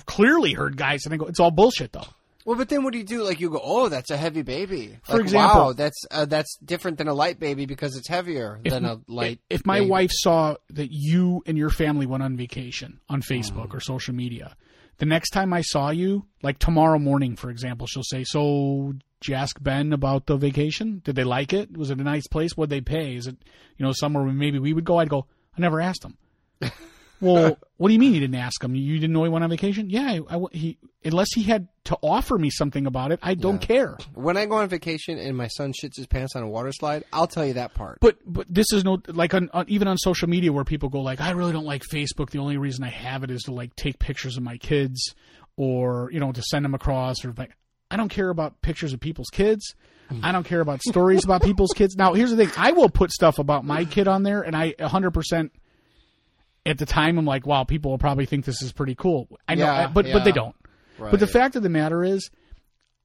clearly 0.06 0.54
heard 0.54 0.78
guys 0.78 1.06
and 1.06 1.14
I 1.14 1.18
go 1.18 1.26
it's 1.26 1.40
all 1.40 1.52
bullshit 1.52 1.92
though. 1.92 2.08
Well, 2.44 2.58
but 2.58 2.70
then 2.70 2.84
what 2.84 2.92
do 2.92 2.98
you 2.98 3.04
do? 3.04 3.22
Like 3.24 3.40
you 3.40 3.52
go, 3.52 3.62
oh, 3.64 3.88
that's 3.88 4.10
a 4.10 4.18
heavy 4.18 4.42
baby. 4.42 4.98
For 5.04 5.14
Like, 5.14 5.22
example- 5.22 5.62
wow, 5.62 5.74
that's 5.74 6.06
uh, 6.10 6.26
that's 6.26 6.58
different 6.66 6.98
than 6.98 7.08
a 7.08 7.14
light 7.14 7.40
baby 7.40 7.68
because 7.68 7.96
it's 7.96 8.08
heavier 8.08 8.60
than 8.66 8.84
a 8.84 9.00
light. 9.08 9.40
if 9.50 9.64
my 9.64 9.78
baby. 9.80 9.92
wife 9.92 10.12
saw 10.12 10.56
that 10.72 10.90
you 10.92 11.44
and 11.46 11.56
your 11.56 11.70
family 11.70 12.08
went 12.08 12.24
on 12.24 12.36
vacation 12.38 13.00
on 13.10 13.22
Facebook 13.22 13.76
or 13.76 13.80
social 13.80 14.16
media, 14.16 14.56
the 14.98 15.06
next 15.06 15.30
time 15.30 15.54
I 15.54 15.62
saw 15.62 15.92
you, 15.92 16.26
like 16.42 16.58
tomorrow 16.58 16.98
morning, 16.98 17.36
for 17.36 17.52
example, 17.52 17.86
she'll 17.86 18.02
say, 18.04 18.24
"So, 18.24 18.94
you 19.28 19.36
ask 19.36 19.62
Ben 19.62 19.94
about 19.94 20.26
the 20.26 20.38
vacation? 20.38 21.02
Did 21.04 21.16
they 21.16 21.24
like 21.24 21.54
it? 21.54 21.76
Was 21.78 21.92
it 21.92 22.00
a 22.00 22.04
nice 22.04 22.28
place? 22.28 22.56
What 22.56 22.70
they 22.70 22.82
pay? 22.82 23.16
Is 23.16 23.28
it, 23.28 23.38
you 23.78 23.86
know, 23.86 23.92
somewhere 23.94 24.24
where 24.24 24.34
maybe 24.34 24.60
we 24.60 24.74
would 24.74 24.86
go?" 24.86 24.98
I'd 25.00 25.10
go, 25.10 25.26
"I 25.58 25.62
never 25.62 25.80
asked 25.82 26.04
him." 26.04 26.18
well, 27.22 27.58
what 27.78 27.88
do 27.88 27.94
you 27.94 28.00
mean 28.00 28.14
you 28.14 28.20
didn't 28.20 28.36
ask 28.36 28.64
him? 28.64 28.76
You 28.76 29.00
didn't 29.00 29.14
know 29.14 29.24
he 29.24 29.30
went 29.30 29.44
on 29.44 29.50
vacation? 29.50 29.90
Yeah, 29.90 30.20
I, 30.30 30.36
I- 30.38 30.46
he 30.52 30.78
unless 31.06 31.34
he 31.34 31.44
had 31.44 31.68
to 31.84 31.98
offer 32.04 32.38
me 32.38 32.50
something 32.50 32.86
about 32.86 33.12
it, 33.12 33.20
I 33.24 33.34
don't 33.34 33.60
care. 33.60 33.98
when 34.14 34.38
I 34.38 34.46
go 34.46 34.56
on 34.56 34.70
vacation 34.70 35.18
and 35.18 35.36
my 35.36 35.48
son 35.48 35.74
shits 35.74 35.98
his 35.98 36.06
pants 36.08 36.36
on 36.36 36.44
a 36.44 36.48
water 36.48 36.72
slide, 36.72 37.04
I'll 37.12 37.28
tell 37.28 37.46
you 37.46 37.54
that 37.54 37.74
part. 37.74 37.98
But 38.02 38.18
but 38.26 38.46
this 38.50 38.72
is 38.72 38.84
no 38.84 39.00
like 39.08 39.34
on, 39.34 39.50
on 39.54 39.66
even 39.68 39.88
on 39.88 39.98
social 39.98 40.30
media 40.30 40.52
where 40.52 40.64
people 40.64 40.90
go 40.90 41.02
like 41.02 41.22
I 41.22 41.32
really 41.32 41.54
don't 41.54 41.66
like 41.66 41.84
Facebook. 41.84 42.30
The 42.32 42.40
only 42.40 42.58
reason 42.58 42.84
I 42.84 42.90
have 42.90 43.24
it 43.24 43.32
is 43.32 43.44
to 43.44 43.54
like 43.54 43.76
take 43.76 44.00
pictures 44.00 44.38
of 44.38 44.44
my 44.44 44.58
kids 44.58 45.14
or 45.58 46.10
you 46.14 46.20
know 46.20 46.32
to 46.32 46.42
send 46.42 46.66
them 46.66 46.74
across 46.74 47.24
or 47.26 47.34
like 47.38 47.52
I 47.92 47.98
don't 47.98 48.10
care 48.10 48.30
about 48.30 48.62
pictures 48.64 48.94
of 48.94 49.00
people's 49.00 49.30
kids. 49.30 49.76
I 50.24 50.34
don't 50.34 50.44
care 50.46 50.60
about 50.60 50.82
stories 50.82 51.24
about 51.24 51.42
people's 51.42 51.72
kids. 51.74 51.96
Now 51.96 52.14
here's 52.14 52.32
the 52.32 52.36
thing: 52.36 52.52
I 52.58 52.72
will 52.74 52.90
put 52.90 53.12
stuff 53.12 53.40
about 53.40 53.64
my 53.64 53.86
kid 53.86 54.08
on 54.10 54.24
there, 54.24 54.42
and 54.42 54.56
I 54.56 54.74
100 54.80 55.12
percent 55.12 55.54
at 56.66 56.78
the 56.78 56.86
time 56.86 57.18
I'm 57.18 57.26
like, 57.26 57.46
wow, 57.46 57.64
people 57.64 57.92
will 57.92 57.98
probably 57.98 58.26
think 58.26 58.44
this 58.46 58.62
is 58.62 58.72
pretty 58.74 58.96
cool. 58.96 59.28
I 59.48 59.56
know, 59.56 59.66
Yeah, 59.66 59.88
but 59.88 60.06
but 60.12 60.24
they 60.26 60.32
don't. 60.34 60.56
right. 60.98 61.12
But 61.12 61.20
the 61.22 61.28
fact 61.28 61.56
of 61.56 61.64
the 61.64 61.70
matter 61.70 62.04
is, 62.04 62.30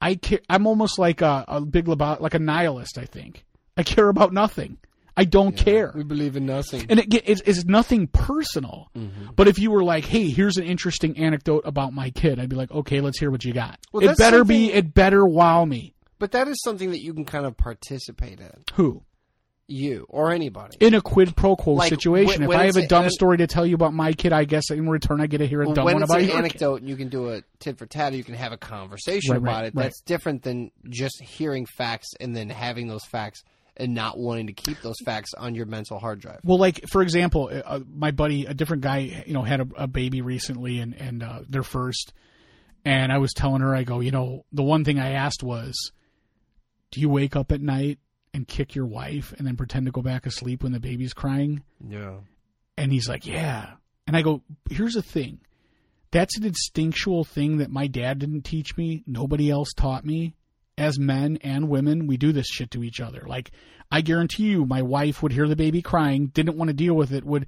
I 0.01 0.17
care, 0.17 0.41
I'm 0.49 0.67
almost 0.67 0.99
like 0.99 1.23
a, 1.23 1.45
a 1.47 1.61
big 1.61 1.87
like 1.87 2.35
a 2.35 2.39
nihilist. 2.39 2.99
I 2.99 3.05
think 3.05 3.45
I 3.77 3.83
care 3.85 4.09
about 4.09 4.33
nothing. 4.33 4.79
I 5.17 5.25
don't 5.25 5.57
care, 5.57 5.93
we 5.95 6.03
believe 6.05 6.37
in 6.37 6.45
nothing. 6.47 6.87
and 6.91 7.01
it, 7.01 7.15
it's, 7.27 7.41
it's 7.47 7.65
nothing 7.65 8.07
personal. 8.07 8.91
Mm-hmm. 8.95 9.29
But 9.35 9.49
if 9.49 9.59
you 9.59 9.71
were 9.71 9.83
like, 9.83 10.05
"Hey, 10.05 10.29
here's 10.29 10.57
an 10.59 10.65
interesting 10.65 11.17
anecdote 11.19 11.63
about 11.65 11.93
my 11.95 12.11
kid," 12.11 12.39
I'd 12.39 12.49
be 12.51 12.57
like, 12.57 12.71
"Okay, 12.71 13.01
let's 13.01 13.19
hear 13.19 13.31
what 13.31 13.45
you 13.45 13.53
got." 13.55 13.79
Well, 13.93 14.07
it 14.09 14.19
better 14.19 14.45
be. 14.45 14.73
It 14.73 14.93
better 14.93 15.25
wow 15.27 15.65
me. 15.65 15.95
But 16.19 16.33
that 16.33 16.49
is 16.49 16.61
something 16.63 16.91
that 16.91 17.01
you 17.01 17.15
can 17.15 17.25
kind 17.25 17.45
of 17.47 17.57
participate 17.57 18.41
in, 18.41 18.53
Who 18.75 19.03
you 19.69 20.07
or 20.09 20.31
anybody. 20.33 20.77
in 20.81 20.95
a 20.95 21.01
quid 21.01 21.35
pro 21.35 21.57
quo 21.57 21.75
Like, 21.75 21.89
situation? 21.89 22.47
when- 22.47 22.57
if 22.57 22.63
I 22.63 22.67
have 22.67 22.77
a 22.77 22.87
dumb 22.87 23.05
an- 23.07 23.11
story 23.11 23.39
to 23.39 23.47
tell 23.49 23.67
you 23.67 23.75
about 23.75 23.93
my 23.93 24.13
kid, 24.13 24.33
I 24.33 24.45
guess 24.45 24.71
in 24.71 24.89
return 24.89 25.21
I 25.21 25.27
get 25.27 25.39
to 25.39 25.47
hear 25.47 25.61
a 25.63 25.67
dumb 25.75 25.85
when 25.87 25.95
one 25.95 26.03
it's 26.05 26.11
about 26.11 26.21
an 26.21 26.27
your 26.27 26.35
kid. 26.37 26.39
anecdote, 26.39 26.81
and 26.83 26.89
you 26.89 26.97
can 26.97 27.09
do 27.09 27.31
a 27.33 27.43
tit 27.59 27.77
for 27.77 27.85
tat, 27.87 28.13
or 28.13 28.17
you 28.17 28.23
can 28.25 28.35
have 28.35 28.53
a 28.53 28.57
conversation 28.57 29.33
Right, 29.33 29.39
about 29.39 29.51
right, 29.55 29.65
it. 29.65 29.75
right. 29.75 29.83
That's 29.85 30.01
different 30.03 30.43
than 30.43 30.71
just 30.89 31.21
hearing 31.23 31.67
facts 31.67 32.09
and 32.21 32.35
then 32.37 32.49
having 32.49 32.87
those 32.87 33.05
facts 33.07 33.43
and 33.79 33.95
not 33.95 34.19
wanting 34.19 34.47
to 34.47 34.53
keep 34.53 34.81
those 34.81 34.97
facts 35.05 35.35
on 35.35 35.55
your 35.55 35.67
mental 35.67 35.99
hard 35.99 36.21
drive. 36.21 36.41
Well, 36.45 36.59
like 36.59 36.89
for 36.89 37.03
example, 37.03 37.51
uh, 37.53 37.81
my 37.93 38.11
buddy, 38.11 38.47
a 38.47 38.55
different 38.55 38.83
guy, 38.83 39.25
you 39.27 39.35
know, 39.35 39.43
had 39.43 39.61
a, 39.61 39.69
a 39.77 39.87
baby 39.87 40.23
recently, 40.23 40.79
and 40.81 40.95
and 40.95 41.23
uh, 41.23 41.41
their 41.49 41.63
first, 41.63 42.13
and 42.85 43.13
I 43.13 43.19
was 43.19 43.33
telling 43.33 43.63
her, 43.63 43.75
I 43.75 43.83
go, 43.85 44.01
you 44.01 44.11
know, 44.11 44.45
the 44.53 44.63
one 44.63 44.85
thing 44.85 44.99
I 44.99 45.13
asked 45.13 45.43
was, 45.43 45.93
do 46.91 47.01
you 47.01 47.09
wake 47.09 47.37
up 47.37 47.53
at 47.53 47.61
night 47.61 47.99
and 48.33 48.47
kick 48.47 48.75
your 48.75 48.87
wife 48.87 49.35
and 49.37 49.47
then 49.47 49.57
pretend 49.57 49.87
to 49.87 49.93
go 49.93 50.03
back 50.03 50.27
asleep 50.27 50.63
when 50.63 50.73
the 50.73 50.81
baby's 50.81 51.15
crying? 51.15 51.63
Yeah. 51.87 52.19
And 52.77 52.93
he's 52.93 53.09
like, 53.09 53.27
yeah. 53.27 53.73
And 54.07 54.17
I 54.17 54.23
go, 54.23 54.43
here's 54.71 54.95
the 54.95 55.03
thing, 55.03 55.41
that's 56.11 56.39
an 56.39 56.45
instinctual 56.45 57.25
thing 57.25 57.59
that 57.59 57.71
my 57.71 57.89
dad 57.89 58.19
didn't 58.19 58.43
teach 58.43 58.77
me. 58.77 59.03
Nobody 59.07 59.51
else 59.51 59.73
taught 59.75 60.05
me. 60.05 60.35
As 60.79 60.99
men 60.99 61.39
and 61.43 61.69
women, 61.69 62.07
we 62.07 62.17
do 62.17 62.33
this 62.33 62.47
shit 62.47 62.71
to 62.73 62.85
each 62.85 63.01
other. 63.01 63.25
Like, 63.27 63.51
I 63.91 64.03
guarantee 64.03 64.45
you, 64.45 64.67
my 64.67 64.83
wife 64.83 65.23
would 65.23 65.33
hear 65.33 65.49
the 65.49 65.57
baby 65.57 65.81
crying, 65.81 66.27
didn't 66.27 66.57
want 66.57 66.69
to 66.69 66.75
deal 66.75 66.95
with 66.95 67.13
it, 67.13 67.25
would 67.25 67.47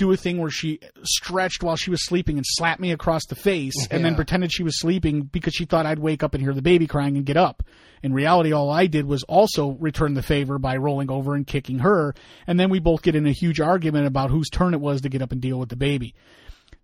do 0.00 0.10
a 0.12 0.16
thing 0.16 0.38
where 0.38 0.50
she 0.50 0.80
stretched 1.02 1.62
while 1.62 1.76
she 1.76 1.90
was 1.90 2.02
sleeping 2.06 2.38
and 2.38 2.46
slapped 2.48 2.80
me 2.80 2.90
across 2.90 3.26
the 3.26 3.34
face 3.34 3.74
and 3.90 4.02
then 4.02 4.14
pretended 4.14 4.50
she 4.50 4.62
was 4.62 4.80
sleeping 4.80 5.22
because 5.22 5.52
she 5.52 5.66
thought 5.66 5.84
I'd 5.84 5.98
wake 5.98 6.22
up 6.22 6.32
and 6.32 6.42
hear 6.42 6.54
the 6.54 6.62
baby 6.62 6.86
crying 6.86 7.18
and 7.18 7.26
get 7.26 7.36
up. 7.36 7.62
In 8.02 8.14
reality, 8.14 8.50
all 8.52 8.70
I 8.70 8.86
did 8.86 9.04
was 9.04 9.24
also 9.24 9.72
return 9.72 10.14
the 10.14 10.22
favor 10.22 10.58
by 10.58 10.78
rolling 10.78 11.10
over 11.10 11.34
and 11.34 11.46
kicking 11.46 11.80
her. 11.80 12.14
And 12.46 12.58
then 12.58 12.70
we 12.70 12.78
both 12.78 13.02
get 13.02 13.14
in 13.14 13.26
a 13.26 13.32
huge 13.32 13.60
argument 13.60 14.06
about 14.06 14.30
whose 14.30 14.48
turn 14.48 14.72
it 14.72 14.80
was 14.80 15.02
to 15.02 15.10
get 15.10 15.20
up 15.20 15.32
and 15.32 15.40
deal 15.40 15.58
with 15.58 15.68
the 15.68 15.76
baby. 15.76 16.14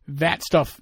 That 0.06 0.42
stuff, 0.42 0.78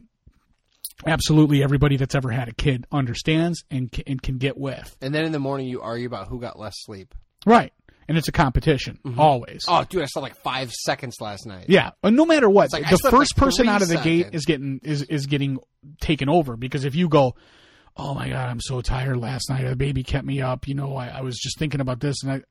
absolutely 1.06 1.62
everybody 1.62 1.96
that's 1.96 2.14
ever 2.14 2.30
had 2.30 2.48
a 2.48 2.52
kid 2.52 2.86
understands 2.92 3.64
and, 3.70 3.90
ca- 3.92 4.02
and 4.06 4.20
can 4.22 4.38
get 4.38 4.56
with. 4.56 4.96
And 5.00 5.14
then 5.14 5.24
in 5.24 5.32
the 5.32 5.38
morning, 5.38 5.66
you 5.66 5.80
argue 5.80 6.06
about 6.06 6.28
who 6.28 6.40
got 6.40 6.58
less 6.58 6.74
sleep. 6.78 7.14
Right. 7.46 7.72
And 8.06 8.18
it's 8.18 8.28
a 8.28 8.32
competition, 8.32 8.98
mm-hmm. 9.04 9.18
always. 9.18 9.64
Oh, 9.66 9.82
dude, 9.88 10.02
I 10.02 10.06
slept 10.06 10.22
like 10.22 10.36
five 10.36 10.70
seconds 10.72 11.16
last 11.22 11.46
night. 11.46 11.66
Yeah, 11.68 11.92
and 12.02 12.14
no 12.16 12.26
matter 12.26 12.50
what, 12.50 12.70
like, 12.70 12.88
the 12.90 12.98
first 12.98 13.36
like 13.36 13.48
person 13.48 13.66
out 13.66 13.80
of 13.80 13.88
the 13.88 13.96
gate 13.96 14.28
is 14.32 14.44
getting 14.44 14.80
is 14.82 15.02
is 15.04 15.24
getting 15.24 15.58
taken 16.02 16.28
over 16.28 16.54
because 16.58 16.84
if 16.84 16.94
you 16.94 17.08
go, 17.08 17.34
oh 17.96 18.12
my 18.12 18.28
god, 18.28 18.50
I'm 18.50 18.60
so 18.60 18.82
tired 18.82 19.16
last 19.16 19.48
night. 19.48 19.66
The 19.66 19.74
baby 19.74 20.02
kept 20.02 20.26
me 20.26 20.42
up. 20.42 20.68
You 20.68 20.74
know, 20.74 20.94
I, 20.96 21.08
I 21.08 21.20
was 21.22 21.38
just 21.38 21.58
thinking 21.58 21.80
about 21.80 21.98
this, 22.00 22.22
and 22.22 22.30
I 22.32 22.42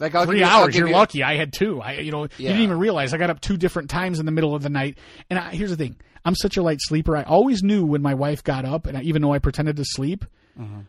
Like 0.00 0.14
I'll 0.14 0.24
three 0.24 0.38
give 0.38 0.46
you- 0.46 0.50
I'll 0.50 0.62
hours. 0.62 0.76
You're 0.76 0.88
you- 0.88 0.94
lucky. 0.94 1.22
I 1.22 1.36
had 1.36 1.52
two. 1.52 1.82
I 1.82 1.98
you 1.98 2.10
know 2.10 2.22
you 2.22 2.48
didn't 2.48 2.62
even 2.62 2.78
realize 2.78 3.12
I 3.12 3.18
got 3.18 3.28
up 3.28 3.42
two 3.42 3.58
different 3.58 3.90
times 3.90 4.18
in 4.18 4.24
the 4.24 4.32
middle 4.32 4.54
of 4.54 4.62
the 4.62 4.70
night. 4.70 4.96
And 5.28 5.38
I, 5.38 5.50
here's 5.54 5.68
the 5.70 5.76
thing: 5.76 5.96
I'm 6.24 6.34
such 6.34 6.56
a 6.56 6.62
light 6.62 6.78
sleeper. 6.80 7.16
I 7.16 7.22
always 7.22 7.62
knew 7.62 7.84
when 7.84 8.02
my 8.02 8.14
wife 8.14 8.42
got 8.44 8.64
up, 8.64 8.86
and 8.86 8.96
I, 8.98 9.02
even 9.02 9.22
though 9.22 9.32
I 9.32 9.38
pretended 9.38 9.76
to 9.76 9.84
sleep. 9.84 10.24
Mm-hmm. 10.58 10.80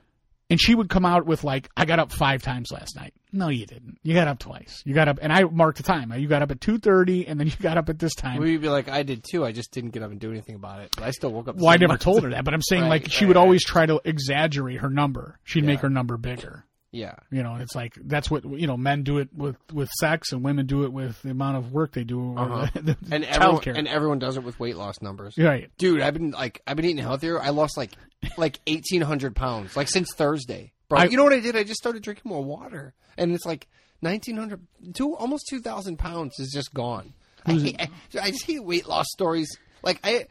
And 0.49 0.59
she 0.61 0.75
would 0.75 0.89
come 0.89 1.05
out 1.05 1.25
with 1.25 1.43
like, 1.43 1.69
I 1.75 1.85
got 1.85 1.97
up 1.99 2.11
five 2.11 2.43
times 2.43 2.69
last 2.71 2.95
night. 2.95 3.13
No, 3.31 3.47
you 3.47 3.65
didn't. 3.65 3.97
You 4.03 4.13
got 4.13 4.27
up 4.27 4.37
twice. 4.37 4.83
You 4.85 4.93
got 4.93 5.07
up, 5.07 5.17
and 5.19 5.33
I 5.33 5.43
marked 5.45 5.77
the 5.77 5.83
time. 5.83 6.13
You 6.13 6.27
got 6.27 6.43
up 6.43 6.51
at 6.51 6.61
two 6.61 6.77
thirty, 6.77 7.25
and 7.25 7.39
then 7.39 7.47
you 7.47 7.53
got 7.59 7.77
up 7.77 7.89
at 7.89 7.97
this 7.97 8.13
time. 8.13 8.37
Well, 8.37 8.47
you'd 8.47 8.61
be 8.61 8.69
like, 8.69 8.87
I 8.87 9.01
did 9.01 9.23
too. 9.23 9.43
I 9.43 9.51
just 9.51 9.71
didn't 9.71 9.91
get 9.91 10.03
up 10.03 10.11
and 10.11 10.19
do 10.19 10.29
anything 10.29 10.53
about 10.55 10.81
it. 10.81 10.89
But 10.95 11.05
I 11.05 11.11
still 11.11 11.31
woke 11.31 11.47
up. 11.47 11.55
well, 11.55 11.69
I 11.69 11.77
never 11.77 11.97
told 11.97 12.23
her 12.23 12.29
that, 12.31 12.43
but 12.45 12.53
I'm 12.53 12.61
saying 12.61 12.83
Right, 12.83 12.89
like 12.89 13.09
she 13.11 13.23
right, 13.25 13.29
would 13.29 13.37
right. 13.37 13.41
always 13.41 13.65
try 13.65 13.85
to 13.87 13.99
exaggerate 14.05 14.81
her 14.81 14.89
number. 14.91 15.39
She'd 15.43 15.63
make 15.63 15.79
her 15.79 15.89
number 15.89 16.17
bigger. 16.17 16.65
Yeah. 16.93 17.15
You 17.31 17.41
know, 17.43 17.55
it's 17.55 17.73
like 17.75 17.95
that's 18.05 18.29
what 18.31 18.45
you 18.45 18.67
know. 18.67 18.77
Men 18.77 19.03
do 19.03 19.17
it 19.17 19.29
with 19.35 19.57
with 19.73 19.89
sex, 19.99 20.31
and 20.31 20.43
women 20.43 20.67
do 20.67 20.83
it 20.85 20.93
with 20.93 21.21
the 21.23 21.31
amount 21.31 21.57
of 21.57 21.73
work 21.73 21.91
they 21.93 22.03
do 22.03 22.21
or 22.21 22.39
Uh-huh. 22.39 22.67
the, 22.75 22.81
the 22.81 22.97
And 23.11 23.25
everyone, 23.25 23.63
and 23.75 23.87
everyone 23.87 24.19
does 24.19 24.37
it 24.37 24.43
with 24.43 24.59
weight 24.59 24.77
loss 24.77 25.01
numbers. 25.01 25.35
right. 25.37 25.69
Dude, 25.77 25.99
I've 26.01 26.13
been 26.13 26.31
like 26.31 26.61
I've 26.67 26.75
been 26.77 26.85
eating 26.85 26.99
healthier. 27.03 27.41
I 27.41 27.49
lost 27.49 27.75
like 27.77 27.91
like 28.37 28.59
eighteen 28.67 29.01
hundred 29.01 29.35
pounds 29.35 29.75
like 29.75 29.89
since 29.89 30.13
Thursday, 30.15 30.71
bro. 30.87 30.99
I- 30.99 31.05
you 31.05 31.17
know 31.17 31.23
what 31.23 31.33
I 31.33 31.39
did? 31.39 31.55
I 31.57 31.63
just 31.63 31.79
started 31.81 32.03
drinking 32.03 32.29
more 32.29 32.43
water, 32.43 32.93
and 33.17 33.33
it's 33.33 33.45
like 33.45 33.67
nineteen 34.01 34.37
hundred, 34.37 34.61
two 34.93 35.15
almost 35.15 35.47
two 35.49 35.61
thousand 35.61 35.97
pounds 35.97 36.39
is 36.39 36.51
just 36.53 36.73
gone. 36.75 37.13
I, 37.47 37.53
hate- 37.53 37.81
I, 37.81 37.89
I 38.21 38.29
just 38.31 38.45
hate 38.45 38.63
weight 38.63 38.87
loss 38.87 39.07
stories. 39.09 39.49
Like 39.81 39.99
I 40.03 40.27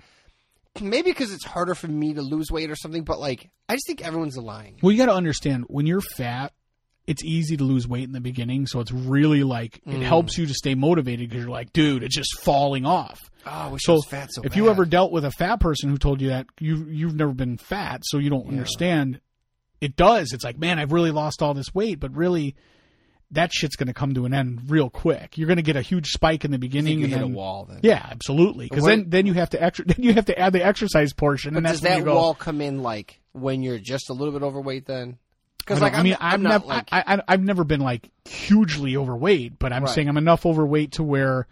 maybe 0.80 1.10
because 1.10 1.32
it's 1.32 1.44
harder 1.44 1.74
for 1.74 1.88
me 1.88 2.14
to 2.14 2.22
lose 2.22 2.50
weight 2.50 2.70
or 2.70 2.76
something, 2.76 3.04
but 3.04 3.18
like 3.20 3.50
I 3.68 3.74
just 3.74 3.86
think 3.86 4.04
everyone's 4.04 4.36
a 4.36 4.40
lying. 4.40 4.78
Well, 4.82 4.92
you 4.92 4.98
got 4.98 5.06
to 5.06 5.14
understand 5.14 5.64
when 5.68 5.86
you're 5.86 6.00
fat, 6.00 6.52
it's 7.06 7.24
easy 7.24 7.56
to 7.56 7.64
lose 7.64 7.86
weight 7.88 8.04
in 8.04 8.12
the 8.12 8.20
beginning. 8.20 8.66
So 8.66 8.80
it's 8.80 8.92
really 8.92 9.42
like 9.42 9.78
it 9.78 9.86
Mm. 9.86 10.02
helps 10.02 10.38
you 10.38 10.46
to 10.46 10.54
stay 10.54 10.74
motivated 10.74 11.28
because 11.28 11.42
you're 11.44 11.50
like, 11.52 11.72
dude, 11.72 12.02
it's 12.04 12.14
just 12.14 12.40
falling 12.42 12.86
off. 12.86 13.18
Oh, 13.44 13.50
I 13.50 13.66
wish 13.68 13.80
I 13.84 13.86
So 13.86 13.94
was 13.94 14.06
fat 14.06 14.28
so 14.32 14.42
if 14.42 14.50
bad. 14.52 14.56
you 14.56 14.70
ever 14.70 14.84
dealt 14.84 15.10
with 15.12 15.24
a 15.24 15.32
fat 15.32 15.58
person 15.60 15.90
who 15.90 15.98
told 15.98 16.20
you 16.20 16.28
that 16.28 16.46
you 16.60 16.86
you've 16.88 17.16
never 17.16 17.32
been 17.32 17.56
fat, 17.58 18.02
so 18.04 18.18
you 18.18 18.30
don't 18.30 18.46
understand, 18.48 19.20
it 19.80 19.96
does. 19.96 20.32
It's 20.32 20.44
like, 20.44 20.58
man, 20.58 20.78
I've 20.78 20.92
really 20.92 21.10
lost 21.10 21.42
all 21.42 21.54
this 21.54 21.74
weight, 21.74 21.98
but 22.00 22.14
really. 22.14 22.54
That 23.32 23.50
shit's 23.52 23.76
going 23.76 23.86
to 23.88 23.94
come 23.94 24.14
to 24.14 24.26
an 24.26 24.34
end 24.34 24.62
real 24.68 24.90
quick. 24.90 25.38
You're 25.38 25.46
going 25.48 25.56
to 25.56 25.62
get 25.62 25.74
a 25.76 25.82
huge 25.82 26.08
spike 26.10 26.44
in 26.44 26.50
the 26.50 26.58
beginning, 26.58 26.98
you 26.98 27.04
and 27.06 27.14
hit 27.14 27.22
a 27.22 27.26
wall 27.26 27.64
then. 27.64 27.80
yeah, 27.82 28.06
absolutely. 28.10 28.68
Because 28.68 28.84
then, 28.84 29.08
then 29.08 29.24
you 29.26 29.32
have 29.34 29.50
to 29.50 29.62
extra, 29.62 29.84
then 29.86 29.96
you 30.00 30.12
have 30.14 30.26
to 30.26 30.38
add 30.38 30.52
the 30.52 30.64
exercise 30.64 31.12
portion, 31.12 31.54
But 31.54 31.58
and 31.58 31.66
that's 31.66 31.80
does 31.80 31.88
that 31.90 32.04
go. 32.04 32.14
wall 32.14 32.34
come 32.34 32.60
in 32.60 32.82
like 32.82 33.20
when 33.32 33.62
you're 33.62 33.78
just 33.78 34.10
a 34.10 34.12
little 34.12 34.32
bit 34.32 34.42
overweight 34.42 34.84
then? 34.86 35.16
I, 35.18 35.54
Because 35.58 35.80
like 35.80 35.94
I 35.94 35.98
I'm, 35.98 36.04
mean, 36.04 36.16
I'm, 36.20 36.34
I've 36.34 36.40
not 36.42 36.48
never, 36.50 36.66
like 36.66 36.88
I, 36.92 37.04
I, 37.06 37.22
I've 37.28 37.42
never 37.42 37.64
been 37.64 37.80
like 37.80 38.10
hugely 38.26 38.96
overweight, 38.96 39.58
but 39.58 39.72
I'm 39.72 39.84
Right. 39.84 39.94
saying 39.94 40.08
I'm 40.08 40.18
enough 40.18 40.44
overweight 40.44 40.92
to 40.92 41.02
where 41.02 41.46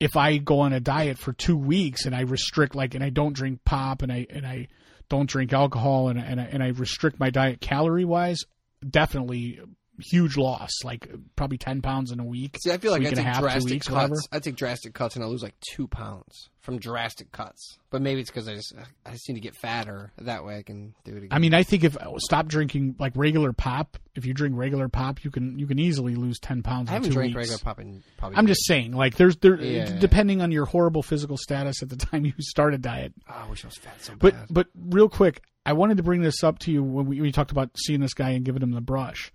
if 0.00 0.16
I 0.16 0.38
go 0.38 0.60
on 0.60 0.72
a 0.72 0.80
diet 0.80 1.18
for 1.18 1.32
two 1.32 1.56
weeks 1.56 2.06
and 2.06 2.14
I 2.14 2.22
restrict, 2.22 2.74
like, 2.74 2.94
and 2.94 3.04
I 3.04 3.10
don't 3.10 3.34
drink 3.34 3.60
pop 3.64 4.00
and 4.02 4.10
I 4.10 4.26
and 4.30 4.46
I 4.46 4.68
don't 5.10 5.28
drink 5.28 5.52
alcohol 5.52 6.08
and 6.08 6.18
and 6.18 6.40
I, 6.40 6.44
and 6.44 6.62
I 6.62 6.68
restrict 6.68 7.20
my 7.20 7.28
diet 7.30 7.60
calorie 7.60 8.04
wise, 8.06 8.44
definitely 8.88 9.60
huge 10.00 10.36
loss, 10.36 10.70
like 10.84 11.08
probably 11.36 11.58
ten 11.58 11.82
pounds 11.82 12.12
in 12.12 12.20
a 12.20 12.24
week. 12.24 12.56
See, 12.62 12.72
I 12.72 12.78
feel 12.78 12.92
like 12.92 13.02
I 13.02 13.10
take 13.10 13.18
half, 13.18 13.40
drastic 13.40 13.70
weeks, 13.72 13.86
cuts. 13.88 13.94
whatever. 13.94 14.16
I 14.32 14.38
take 14.38 14.56
drastic 14.56 14.94
cuts 14.94 15.16
and 15.16 15.24
I 15.24 15.28
lose 15.28 15.42
like 15.42 15.54
two 15.74 15.86
pounds 15.88 16.48
from 16.60 16.78
drastic 16.78 17.32
cuts. 17.32 17.78
But 17.90 18.00
maybe 18.02 18.20
it's 18.20 18.30
because 18.30 18.48
I 18.48 18.54
just 18.54 18.72
I 19.06 19.10
just 19.12 19.28
need 19.28 19.34
to 19.34 19.40
get 19.40 19.54
fatter. 19.54 20.12
That 20.18 20.44
way 20.44 20.56
I 20.58 20.62
can 20.62 20.94
do 21.04 21.12
it 21.12 21.16
again. 21.18 21.28
I 21.30 21.38
mean, 21.38 21.54
I 21.54 21.62
think 21.62 21.84
if 21.84 21.96
stop 22.18 22.46
drinking 22.46 22.96
like 22.98 23.12
regular 23.16 23.52
pop, 23.52 23.98
if 24.14 24.24
you 24.24 24.32
drink 24.34 24.56
regular 24.56 24.88
pop, 24.88 25.24
you 25.24 25.30
can 25.30 25.58
you 25.58 25.66
can 25.66 25.78
easily 25.78 26.14
lose 26.14 26.38
ten 26.38 26.62
pounds. 26.62 26.88
I 26.88 26.92
in 26.92 26.94
haven't 26.96 27.10
two 27.10 27.14
drank 27.14 27.28
weeks. 27.36 27.48
regular 27.48 27.58
pop 27.58 27.80
in 27.80 28.02
probably. 28.16 28.38
I'm 28.38 28.46
just 28.46 28.64
saying, 28.66 28.92
like, 28.92 29.16
there's 29.16 29.36
there 29.36 29.60
Yeah. 29.60 29.98
depending 29.98 30.40
on 30.40 30.50
your 30.52 30.64
horrible 30.64 31.02
physical 31.02 31.36
status 31.36 31.82
at 31.82 31.88
the 31.90 31.96
time 32.06 32.24
you 32.24 32.32
start 32.40 32.74
a 32.74 32.78
diet. 32.78 33.12
Oh, 33.28 33.42
I 33.46 33.50
wish 33.50 33.64
I 33.64 33.68
was 33.68 33.76
fat 33.76 34.02
so 34.02 34.14
But 34.18 34.34
bad. 34.34 34.46
but 34.50 34.66
real 34.74 35.08
quick, 35.08 35.42
I 35.66 35.74
wanted 35.74 35.98
to 35.98 36.02
bring 36.02 36.22
this 36.22 36.42
up 36.42 36.58
to 36.60 36.72
you 36.72 36.82
when 36.82 37.06
we, 37.06 37.20
we 37.20 37.30
talked 37.32 37.50
about 37.52 37.70
seeing 37.76 38.00
this 38.00 38.14
guy 38.14 38.30
and 38.30 38.44
giving 38.44 38.62
him 38.62 38.72
the 38.72 38.80
brush. 38.80 39.32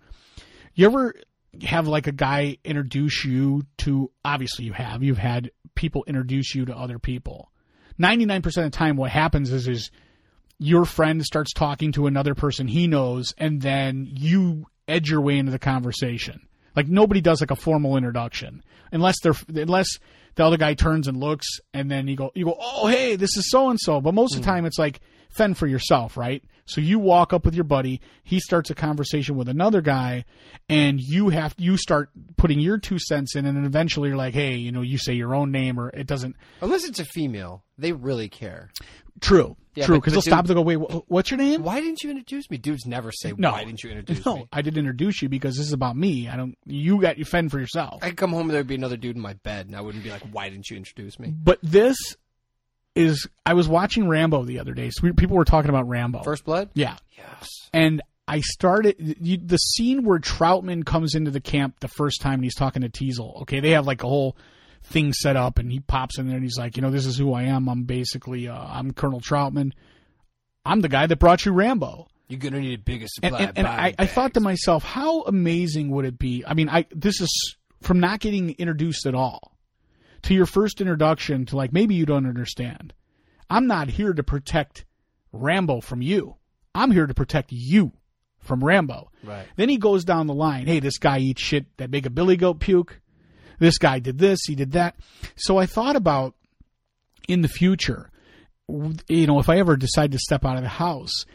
You 0.78 0.86
ever 0.86 1.16
have 1.64 1.88
like 1.88 2.06
a 2.06 2.12
guy 2.12 2.60
introduce 2.64 3.26
you 3.26 3.64
to? 3.80 4.12
Obviously, 4.24 4.66
you 4.66 4.74
have. 4.74 5.02
You've 5.02 5.18
had 5.18 5.50
people 5.74 6.04
introduce 6.06 6.54
you 6.54 6.66
to 6.66 6.78
other 6.78 7.00
people. 7.00 7.52
Ninety 7.98 8.26
nine 8.26 8.44
percent 8.44 8.68
of 8.68 8.72
the 8.72 8.78
time, 8.78 8.96
what 8.96 9.10
happens 9.10 9.52
is 9.52 9.68
is 9.68 9.90
your 10.60 10.86
friend 10.86 11.24
starts 11.26 11.52
talking 11.52 11.94
to 11.94 12.06
another 12.06 12.36
person 12.36 12.68
he 12.68 12.86
knows, 12.86 13.34
and 13.40 13.60
then 13.60 14.08
you 14.08 14.68
edge 14.88 15.10
your 15.10 15.22
way 15.22 15.40
into 15.40 15.52
the 15.52 15.58
conversation. 15.58 16.48
Like 16.76 16.88
nobody 16.88 17.22
does 17.22 17.42
like 17.42 17.50
a 17.50 17.56
formal 17.56 17.98
introduction 17.98 18.64
unless 18.92 19.20
they're 19.24 19.34
unless 19.48 19.98
the 20.36 20.46
other 20.46 20.58
guy 20.58 20.76
turns 20.76 21.08
and 21.08 21.18
looks, 21.18 21.48
and 21.74 21.90
then 21.90 22.08
you 22.08 22.16
go 22.16 22.32
you 22.36 22.46
go, 22.46 22.56
oh 22.56 22.86
hey, 22.86 23.16
this 23.16 23.36
is 23.36 23.50
so 23.50 23.72
and 23.72 23.80
so. 23.80 24.00
But 24.00 24.14
most 24.14 24.36
of 24.36 24.44
the 24.44 24.48
hmm. 24.48 24.54
time, 24.54 24.66
it's 24.66 24.78
like 24.78 25.00
fend 25.38 25.58
for 25.58 25.68
yourself, 25.68 26.18
right? 26.18 26.44
So 26.66 26.82
you 26.82 27.00
walk 27.00 27.32
up 27.32 27.46
with 27.46 27.56
your 27.56 27.64
buddy, 27.64 28.02
he 28.26 28.42
starts 28.42 28.70
a 28.70 28.76
conversation 28.76 29.38
with 29.38 29.48
another 29.48 29.80
guy, 29.80 30.26
and 30.68 31.00
you 31.00 31.30
have 31.30 31.56
you 31.58 31.78
start 31.78 32.10
putting 32.36 32.60
your 32.60 32.78
two 32.78 33.00
cents 33.00 33.36
in, 33.38 33.46
and 33.46 33.56
then 33.56 33.64
eventually 33.66 34.10
you're 34.10 34.18
like, 34.18 34.34
hey, 34.34 34.56
you 34.56 34.72
know, 34.74 34.82
you 34.82 34.98
say 34.98 35.14
your 35.14 35.34
own 35.34 35.50
name, 35.52 35.80
or 35.80 35.90
it 35.90 36.08
doesn't. 36.08 36.36
Unless 36.62 36.84
it's 36.84 37.00
a 37.00 37.06
female, 37.06 37.64
they 37.78 37.94
really 37.94 38.28
care. 38.28 38.70
True, 39.22 39.56
Yeah, 39.76 39.86
true, 39.86 39.96
because 39.96 40.14
they'll 40.14 40.22
stop 40.22 40.46
dude- 40.46 40.58
and 40.58 40.68
they'll 40.68 40.78
go, 40.78 40.86
wait, 40.98 41.04
what's 41.08 41.32
your 41.32 41.38
name? 41.40 41.64
Why 41.64 41.80
didn't 41.80 42.04
you 42.04 42.10
introduce 42.12 42.52
me? 42.52 42.58
Dudes 42.58 42.86
never 42.86 43.12
say 43.12 43.34
No. 43.38 43.52
why 43.54 43.64
didn't 43.64 43.82
you 43.84 43.90
introduce 43.90 44.24
No, 44.26 44.36
me. 44.36 44.48
I 44.54 44.62
didn't 44.62 44.78
introduce 44.78 45.22
you 45.24 45.30
because 45.30 45.56
this 45.58 45.66
is 45.66 45.74
about 45.74 45.96
me. 45.96 46.28
I 46.28 46.36
don't. 46.36 46.56
You 46.66 47.02
got 47.02 47.18
you 47.18 47.26
fend 47.26 47.50
for 47.50 47.60
yourself. 47.60 48.04
I 48.04 48.10
could 48.10 48.18
come 48.18 48.32
home 48.32 48.42
and 48.42 48.52
there'd 48.52 48.68
be 48.68 48.76
another 48.76 48.98
dude 48.98 49.16
in 49.16 49.22
my 49.22 49.34
bed, 49.34 49.68
and 49.68 49.76
I 49.76 49.82
wouldn't 49.82 50.04
be 50.04 50.10
like, 50.12 50.22
"Why 50.32 50.50
didn't 50.50 50.70
you 50.70 50.78
introduce 50.78 51.18
me?" 51.18 51.34
but 51.36 51.58
this 51.64 51.98
is. 52.98 53.28
I 53.46 53.54
was 53.54 53.68
watching 53.68 54.08
Rambo 54.08 54.44
the 54.46 54.60
other 54.60 54.74
day. 54.74 54.90
So 54.92 55.04
we, 55.04 55.12
people 55.14 55.38
were 55.38 55.46
talking 55.46 55.70
about 55.70 55.88
Rambo. 55.88 56.24
First 56.24 56.46
blood. 56.46 56.70
yeah, 56.74 56.96
Yes. 57.18 57.48
and 57.74 58.02
I 58.28 58.42
started 58.42 58.96
you, 59.22 59.38
the 59.38 59.58
scene 59.58 60.04
where 60.04 60.20
Troutman 60.20 60.86
comes 60.86 61.16
into 61.16 61.32
the 61.32 61.40
camp 61.40 61.80
the 61.80 61.88
first 61.88 62.20
time 62.22 62.36
and 62.36 62.44
he's 62.44 62.56
talking 62.56 62.82
to 62.82 62.90
Teasle. 62.90 63.42
Okay, 63.44 63.62
they 63.62 63.72
have 63.72 63.88
like 63.88 64.04
a 64.04 64.08
whole 64.08 64.36
thing 64.84 65.14
set 65.14 65.36
up, 65.36 65.60
and 65.60 65.72
he 65.72 65.80
pops 65.80 66.18
in 66.18 66.28
there 66.28 66.36
and 66.36 66.44
he's 66.44 66.58
like, 66.58 66.76
you 66.76 66.82
know, 66.82 66.92
this 66.92 67.06
is 67.06 67.18
who 67.18 67.34
I 67.34 67.44
am. 67.44 67.70
I'm 67.70 67.84
basically, 67.84 68.48
uh, 68.48 68.58
I'm 68.58 68.92
Colonel 68.94 69.22
Troutman. 69.22 69.72
I'm 70.66 70.82
the 70.82 70.90
guy 70.90 71.08
that 71.08 71.18
brought 71.20 71.46
you 71.46 71.54
Rambo. 71.54 72.08
You're 72.28 72.40
gonna 72.40 72.60
need 72.60 72.80
a 72.80 72.82
bigger 72.82 73.06
and, 73.24 73.32
supply. 73.32 73.40
and, 73.40 73.50
of 73.52 73.58
and 73.58 73.68
I, 73.68 73.96
I 73.98 74.06
thought 74.06 74.34
to 74.34 74.42
myself, 74.42 74.84
how 74.84 75.22
amazing 75.22 75.90
would 75.92 76.04
it 76.04 76.20
be? 76.20 76.44
I 76.46 76.54
mean, 76.54 76.68
I 76.68 76.86
this 76.94 77.22
is 77.22 77.56
from 77.82 78.02
not 78.02 78.20
getting 78.20 78.50
introduced 78.58 79.06
at 79.06 79.16
all 79.16 79.54
to 80.24 80.34
your 80.34 80.46
first 80.46 80.82
introduction 80.82 81.46
to 81.48 81.56
like 81.56 81.74
maybe 81.74 81.96
you 81.96 82.06
don't 82.06 82.26
understand. 82.26 82.94
I'm 83.50 83.68
not 83.68 83.90
here 83.90 84.14
to 84.14 84.24
protect 84.24 84.86
Rambo 85.32 85.82
from 85.82 86.02
you. 86.02 86.36
I'm 86.76 86.92
here 86.92 87.08
to 87.08 87.14
protect 87.14 87.52
you 87.52 87.92
from 88.40 88.64
Rambo. 88.64 89.12
Right. 89.24 89.48
Then 89.56 89.70
he 89.70 89.78
goes 89.78 90.04
down 90.06 90.28
the 90.28 90.34
line. 90.34 90.68
Hey, 90.68 90.80
this 90.80 90.98
guy 90.98 91.20
eats 91.20 91.42
shit 91.42 91.66
that 91.78 91.90
make 91.90 92.06
a 92.06 92.10
billy 92.10 92.38
goat 92.38 92.60
puke. 92.60 93.00
This 93.60 93.78
guy 93.78 94.00
did 94.00 94.18
this. 94.18 94.40
He 94.46 94.56
did 94.56 94.74
that. 94.74 94.96
So 95.36 95.58
I 95.58 95.66
thought 95.66 95.96
about 95.96 96.36
in 97.28 97.42
the 97.42 97.48
future, 97.48 98.12
you 98.68 99.28
know, 99.28 99.40
if 99.40 99.50
I 99.50 99.58
ever 99.58 99.76
decide 99.76 100.12
to 100.12 100.20
step 100.20 100.46
out 100.46 100.58
of 100.58 100.64
the 100.64 100.70
house, 100.70 101.26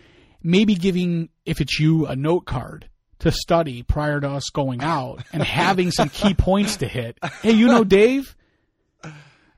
maybe 0.43 0.75
giving, 0.75 1.31
if 1.45 1.61
it's 1.61 1.79
you, 1.81 2.07
a 2.07 2.15
note 2.15 2.47
card 2.47 2.89
to 3.21 3.31
study 3.31 3.83
prior 3.83 4.21
to 4.21 4.29
us 4.29 4.51
going 4.51 4.83
out 4.83 5.25
and 5.33 5.43
having 5.43 5.91
some 5.91 6.09
key 6.09 6.35
points 6.39 6.77
to 6.77 6.89
hit. 6.89 7.19
Hey, 7.43 7.53
you 7.53 7.67
know 7.67 7.85
Dave? 7.85 8.37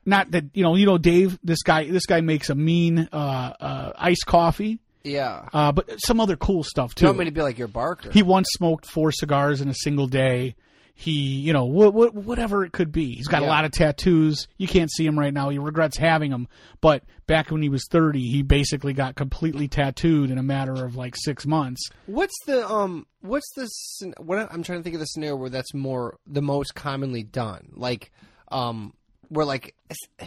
Not 0.05 0.31
that 0.31 0.45
you 0.53 0.63
know, 0.63 0.75
you 0.75 0.85
know 0.85 0.97
Dave. 0.97 1.39
This 1.43 1.63
guy, 1.63 1.89
this 1.89 2.05
guy 2.05 2.21
makes 2.21 2.49
a 2.49 2.55
mean 2.55 3.09
uh, 3.11 3.15
uh, 3.59 3.91
iced 3.97 4.25
coffee, 4.25 4.79
Yeah. 5.03 5.49
uh, 5.53 5.71
but 5.71 5.99
some 5.99 6.19
other 6.19 6.35
cool 6.35 6.63
stuff 6.63 6.91
You 6.95 7.01
too. 7.01 7.05
want 7.07 7.17
me 7.19 7.25
to 7.25 7.31
be 7.31 7.41
like 7.41 7.57
your 7.57 7.67
Barker? 7.67 8.11
He 8.11 8.21
once 8.21 8.47
smoked 8.51 8.85
four 8.85 9.11
cigars 9.11 9.61
in 9.61 9.69
a 9.69 9.73
single 9.73 10.07
day. 10.07 10.55
He, 10.97 11.11
you 11.11 11.51
know, 11.51 11.65
wh- 11.69 11.91
wh- 11.91 12.15
whatever 12.15 12.63
it 12.63 12.71
could 12.71 12.93
be. 12.93 13.15
He's 13.15 13.27
got 13.27 13.41
a 13.43 13.45
lot 13.47 13.65
of 13.65 13.71
tattoos. 13.71 14.47
You 14.57 14.65
can't 14.65 14.89
see 14.89 15.05
him 15.05 15.19
right 15.19 15.33
now. 15.33 15.49
He 15.49 15.57
regrets 15.57 15.97
having 15.97 16.31
them. 16.31 16.47
But 16.79 17.03
back 17.27 17.51
when 17.51 17.61
he 17.61 17.67
was 17.67 17.85
30, 17.91 18.21
he 18.21 18.43
basically 18.43 18.93
got 18.93 19.15
completely 19.15 19.67
tattooed 19.67 20.31
in 20.31 20.37
a 20.37 20.43
matter 20.43 20.85
of 20.85 20.95
like 20.95 21.15
six 21.17 21.45
months. 21.45 21.81
What's 22.05 22.33
the 22.45 22.65
um? 22.69 23.07
What's 23.19 23.51
the? 23.57 24.13
What 24.23 24.37
I'm 24.53 24.63
trying 24.63 24.79
to 24.79 24.83
think 24.83 24.93
of 24.93 25.01
the 25.01 25.05
scenario 25.07 25.35
where 25.35 25.49
that's 25.49 25.73
more 25.73 26.17
the 26.25 26.41
most 26.41 26.75
commonly 26.75 27.23
done. 27.23 27.73
Like, 27.73 28.09
um, 28.49 28.93
where 29.29 29.45
like 29.45 29.75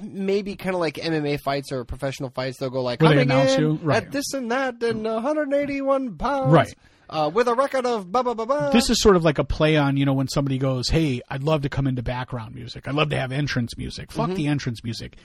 maybe 0.03 0.57
kind 0.57 0.75
of 0.75 0.81
like 0.81 0.95
MMA 0.95 1.41
fights 1.41 1.73
or 1.73 1.85
professional 1.85 2.31
fights, 2.31 2.59
they'll 2.59 2.71
go 2.71 2.83
like 2.83 3.01
Where 3.03 3.15
they 3.15 3.23
announce 3.23 3.57
you? 3.59 3.79
Right. 3.83 4.03
at 4.05 4.13
this 4.13 4.33
and 4.35 4.51
that 4.51 4.83
and 4.83 5.05
181 5.05 6.17
pounds, 6.17 6.53
Right. 6.53 6.75
Uh, 7.11 7.31
with 7.33 7.49
a 7.49 7.55
record 7.55 7.87
of 7.87 8.13
blah 8.13 8.23
blah 8.23 8.35
blah 8.35 8.45
blah. 8.45 8.71
This 8.71 8.91
is 8.91 9.01
sort 9.01 9.17
of 9.17 9.25
like 9.25 9.39
a 9.39 9.45
play 9.45 9.77
on, 9.77 9.97
you 9.97 10.05
know, 10.05 10.13
when 10.13 10.29
somebody 10.29 10.59
goes, 10.59 10.89
Hey, 10.91 11.23
I'd 11.31 11.43
love 11.43 11.63
to 11.63 11.69
come 11.71 11.87
into 11.87 12.03
background 12.03 12.55
music. 12.55 12.87
I'd 12.87 12.95
love 12.95 13.09
to 13.11 13.17
have 13.17 13.33
entrance 13.33 13.77
music. 13.79 14.13
Fuck 14.13 14.35
the 14.35 14.47
entrance 14.47 14.85
music. 14.85 15.17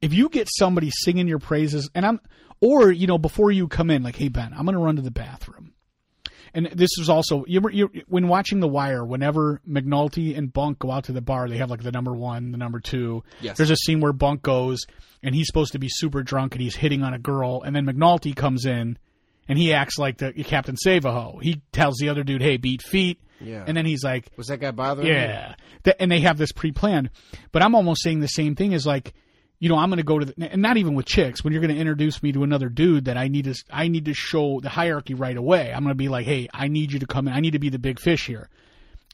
If 0.00 0.14
you 0.14 0.28
get 0.28 0.48
somebody 0.58 0.90
singing 1.02 1.26
your 1.28 1.38
praises, 1.40 1.90
and 1.94 2.06
I'm, 2.06 2.20
or, 2.60 2.90
you 2.92 3.06
know, 3.06 3.18
before 3.18 3.50
you 3.50 3.66
come 3.68 3.90
in, 3.90 4.02
like, 4.02 4.16
Hey, 4.16 4.28
Ben, 4.28 4.52
I'm 4.56 4.64
going 4.64 4.76
to 4.76 4.82
run 4.82 4.96
to 4.96 5.02
the 5.02 5.10
bathroom. 5.10 5.72
And 6.54 6.66
this 6.72 6.90
is 6.98 7.08
also 7.08 7.44
you, 7.48 7.60
you 7.72 7.90
when 8.06 8.28
watching 8.28 8.60
The 8.60 8.68
Wire. 8.68 9.04
Whenever 9.04 9.60
McNulty 9.68 10.38
and 10.38 10.52
Bunk 10.52 10.78
go 10.78 10.90
out 10.92 11.04
to 11.04 11.12
the 11.12 11.20
bar, 11.20 11.48
they 11.48 11.58
have 11.58 11.68
like 11.68 11.82
the 11.82 11.90
number 11.90 12.12
one, 12.12 12.52
the 12.52 12.58
number 12.58 12.78
two. 12.78 13.24
Yes. 13.40 13.56
There's 13.56 13.70
a 13.70 13.76
scene 13.76 14.00
where 14.00 14.12
Bunk 14.12 14.42
goes 14.42 14.86
and 15.22 15.34
he's 15.34 15.48
supposed 15.48 15.72
to 15.72 15.78
be 15.78 15.88
super 15.90 16.22
drunk 16.22 16.54
and 16.54 16.62
he's 16.62 16.76
hitting 16.76 17.02
on 17.02 17.12
a 17.12 17.18
girl, 17.18 17.62
and 17.62 17.74
then 17.74 17.84
McNulty 17.86 18.36
comes 18.36 18.66
in 18.66 18.98
and 19.48 19.58
he 19.58 19.72
acts 19.74 19.98
like 19.98 20.18
the 20.18 20.32
Captain 20.44 20.76
Savaho. 20.76 21.42
He 21.42 21.60
tells 21.72 21.96
the 21.96 22.08
other 22.08 22.22
dude, 22.22 22.40
"Hey, 22.40 22.56
beat 22.56 22.82
feet." 22.82 23.20
Yeah. 23.40 23.64
And 23.66 23.76
then 23.76 23.84
he's 23.84 24.04
like, 24.04 24.30
Was 24.36 24.46
that 24.46 24.60
guy 24.60 24.70
bothering 24.70 25.06
you? 25.08 25.12
yeah. 25.12 25.56
Th- 25.82 25.96
and 25.98 26.10
they 26.10 26.20
have 26.20 26.38
this 26.38 26.52
pre-planned. 26.52 27.10
But 27.52 27.62
I'm 27.62 27.74
almost 27.74 28.02
saying 28.02 28.20
the 28.20 28.28
same 28.28 28.54
thing 28.54 28.72
as 28.72 28.86
like, 28.86 29.12
you 29.58 29.68
know, 29.68 29.76
I'm 29.76 29.88
going 29.88 29.98
to 29.98 30.02
go 30.02 30.18
to 30.18 30.26
the, 30.26 30.34
and 30.52 30.60
not 30.60 30.76
even 30.76 30.94
with 30.94 31.06
chicks. 31.06 31.42
When 31.42 31.52
you're 31.52 31.62
going 31.62 31.74
to 31.74 31.80
introduce 31.80 32.22
me 32.22 32.32
to 32.32 32.42
another 32.42 32.68
dude, 32.68 33.06
that 33.06 33.16
I 33.16 33.28
need 33.28 33.44
to, 33.44 33.54
I 33.70 33.88
need 33.88 34.06
to 34.06 34.14
show 34.14 34.60
the 34.60 34.68
hierarchy 34.68 35.14
right 35.14 35.36
away. 35.36 35.72
I'm 35.72 35.82
going 35.82 35.92
to 35.92 35.94
be 35.94 36.08
like, 36.08 36.26
hey, 36.26 36.48
I 36.52 36.68
need 36.68 36.92
you 36.92 36.98
to 36.98 37.06
come 37.06 37.28
in. 37.28 37.34
I 37.34 37.40
need 37.40 37.52
to 37.52 37.58
be 37.58 37.70
the 37.70 37.78
big 37.78 37.98
fish 37.98 38.26
here. 38.26 38.48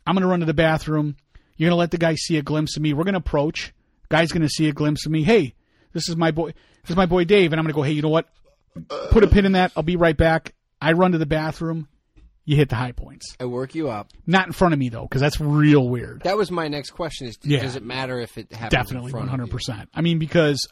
I'm 0.07 0.15
going 0.15 0.23
to 0.23 0.29
run 0.29 0.41
to 0.41 0.47
the 0.47 0.55
bathroom. 0.55 1.17
You're 1.57 1.69
going 1.69 1.77
to 1.77 1.81
let 1.81 1.91
the 1.91 1.99
guy 1.99 2.15
see 2.15 2.37
a 2.39 2.43
glimpse 2.43 2.77
of 2.77 2.83
me. 2.83 2.95
We're 2.95 3.05
going 3.05 3.15
to 3.15 3.19
approach. 3.19 3.73
Guy's 4.09 4.33
going 4.33 4.43
to 4.43 4.49
see 4.49 4.69
a 4.69 4.73
glimpse 4.73 5.07
of 5.07 5.13
me. 5.13 5.23
Hey, 5.23 5.55
this 5.93 6.09
is 6.09 6.17
my 6.17 6.31
boy. 6.31 6.53
This 6.83 6.91
is 6.91 6.97
my 6.97 7.07
boy 7.07 7.25
Dave. 7.25 7.53
And 7.53 7.61
I'm 7.61 7.65
going 7.65 7.75
to 7.75 7.77
go, 7.77 7.83
hey, 7.83 7.93
you 7.93 8.03
know 8.03 8.09
what? 8.09 8.29
Put 9.11 9.25
a 9.25 9.29
pin 9.29 9.47
in 9.47 9.53
that. 9.53 9.73
I'll 9.77 9.83
be 9.83 9.97
right 9.97 10.17
back. 10.17 10.55
I 10.81 10.93
run 10.93 11.13
to 11.13 11.19
the 11.19 11.27
bathroom. 11.27 11.87
You 12.51 12.57
hit 12.57 12.69
the 12.69 12.75
high 12.75 12.91
points. 12.91 13.37
I 13.39 13.45
work 13.45 13.77
you 13.77 13.91
up. 13.91 14.09
Not 14.27 14.47
in 14.49 14.53
front 14.53 14.75
of 14.75 14.81
me 14.81 14.89
though, 14.89 15.03
because 15.05 15.21
that's 15.21 15.41
real 15.41 15.89
weird. 15.89 16.23
That 16.25 16.37
was 16.37 16.51
my 16.51 16.67
next 16.67 16.91
question: 16.91 17.29
Is 17.29 17.39
Yeah. 17.45 17.61
does 17.61 17.77
it 17.77 17.85
matter 17.85 18.19
if 18.19 18.37
it 18.37 18.51
happens? 18.53 18.73
Definitely, 18.73 19.13
one 19.13 19.29
hundred 19.29 19.51
percent. 19.51 19.89
I 19.95 20.01
mean, 20.01 20.19
because 20.19 20.67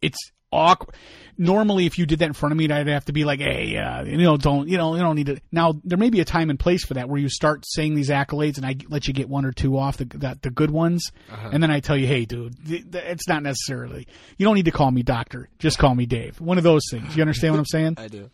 it's 0.00 0.18
awkward. 0.52 0.94
Normally, 1.36 1.86
if 1.86 1.98
you 1.98 2.06
did 2.06 2.18
that 2.18 2.26
in 2.26 2.32
front 2.32 2.52
of 2.52 2.58
me, 2.58 2.68
I'd 2.70 2.86
have 2.88 3.04
to 3.06 3.12
be 3.12 3.24
like, 3.24 3.40
"Hey, 3.40 3.76
uh, 3.76 4.02
you 4.04 4.16
know, 4.18 4.36
don't 4.36 4.68
you 4.68 4.76
know, 4.78 4.94
you 4.94 5.00
don't 5.00 5.16
need 5.16 5.26
to." 5.26 5.40
Now, 5.52 5.78
there 5.84 5.98
may 5.98 6.10
be 6.10 6.20
a 6.20 6.24
time 6.24 6.50
and 6.50 6.58
place 6.58 6.84
for 6.84 6.94
that 6.94 7.08
where 7.08 7.20
you 7.20 7.28
start 7.28 7.64
saying 7.66 7.94
these 7.94 8.08
accolades, 8.10 8.56
and 8.56 8.64
I 8.66 8.76
let 8.88 9.08
you 9.08 9.14
get 9.14 9.28
one 9.28 9.44
or 9.44 9.52
two 9.52 9.76
off 9.78 9.96
the 9.98 10.04
that 10.18 10.42
the 10.42 10.50
good 10.50 10.70
ones, 10.70 11.04
Uh-huh. 11.30 11.50
and 11.52 11.62
then 11.62 11.70
I 11.70 11.80
tell 11.80 11.96
you, 11.96 12.06
"Hey, 12.06 12.24
dude, 12.24 12.56
th- 12.66 12.90
th- 12.90 13.04
it's 13.06 13.28
not 13.28 13.42
necessarily. 13.42 14.06
You 14.38 14.44
don't 14.46 14.54
need 14.54 14.64
to 14.66 14.70
call 14.70 14.90
me 14.90 15.02
doctor. 15.02 15.48
Just 15.58 15.78
call 15.78 15.94
me 15.94 16.06
Dave." 16.06 16.40
One 16.40 16.56
of 16.58 16.64
those 16.64 16.82
things. 16.90 17.14
You 17.16 17.22
understand 17.22 17.52
what 17.52 17.58
I'm 17.60 17.66
saying? 17.66 17.94
I 17.98 18.08
do. 18.08 18.30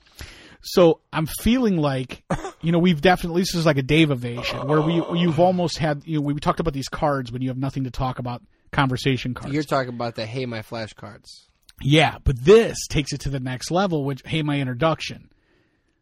So 0.66 1.00
I'm 1.12 1.26
feeling 1.26 1.76
like, 1.76 2.24
you 2.60 2.72
know, 2.72 2.78
we've 2.78 3.00
definitely 3.00 3.42
this 3.42 3.54
is 3.54 3.64
like 3.64 3.78
a 3.78 3.82
Dave 3.82 4.10
evasion 4.10 4.66
where 4.66 4.80
we 4.80 4.94
you've 5.18 5.38
almost 5.40 5.78
had 5.78 6.02
you 6.04 6.16
know 6.16 6.22
we 6.22 6.34
talked 6.40 6.60
about 6.60 6.74
these 6.74 6.88
cards 6.88 7.30
when 7.32 7.40
you 7.42 7.48
have 7.48 7.58
nothing 7.58 7.84
to 7.84 7.90
talk 7.90 8.18
about 8.18 8.42
conversation 8.72 9.32
cards. 9.32 9.54
You're 9.54 9.62
talking 9.62 9.94
about 9.94 10.16
the 10.16 10.26
hey 10.26 10.44
my 10.46 10.60
flashcards. 10.60 11.46
yeah, 11.80 12.18
but 12.24 12.44
this 12.44 12.86
takes 12.88 13.12
it 13.12 13.20
to 13.20 13.28
the 13.28 13.40
next 13.40 13.70
level, 13.70 14.04
which 14.04 14.22
hey 14.24 14.42
my 14.42 14.58
introduction. 14.60 15.30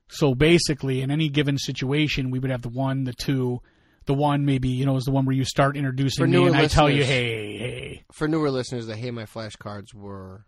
So 0.08 0.34
basically, 0.34 1.00
in 1.02 1.10
any 1.10 1.28
given 1.28 1.58
situation, 1.58 2.30
we 2.30 2.38
would 2.38 2.50
have 2.50 2.62
the 2.62 2.68
one, 2.68 3.04
the 3.04 3.14
two, 3.14 3.60
the 4.06 4.14
one 4.14 4.44
maybe 4.44 4.68
you 4.68 4.86
know 4.86 4.96
is 4.96 5.04
the 5.04 5.10
one 5.10 5.24
where 5.26 5.34
you 5.36 5.44
start 5.44 5.76
introducing 5.76 6.30
me, 6.30 6.46
and 6.46 6.56
I 6.56 6.66
tell 6.68 6.88
you, 6.90 7.04
hey, 7.04 7.58
hey, 7.58 8.04
For 8.12 8.28
newer 8.28 8.50
listeners, 8.50 8.86
the 8.86 8.96
hey 8.96 9.10
my 9.10 9.24
flashcards 9.24 9.92
were 9.94 10.44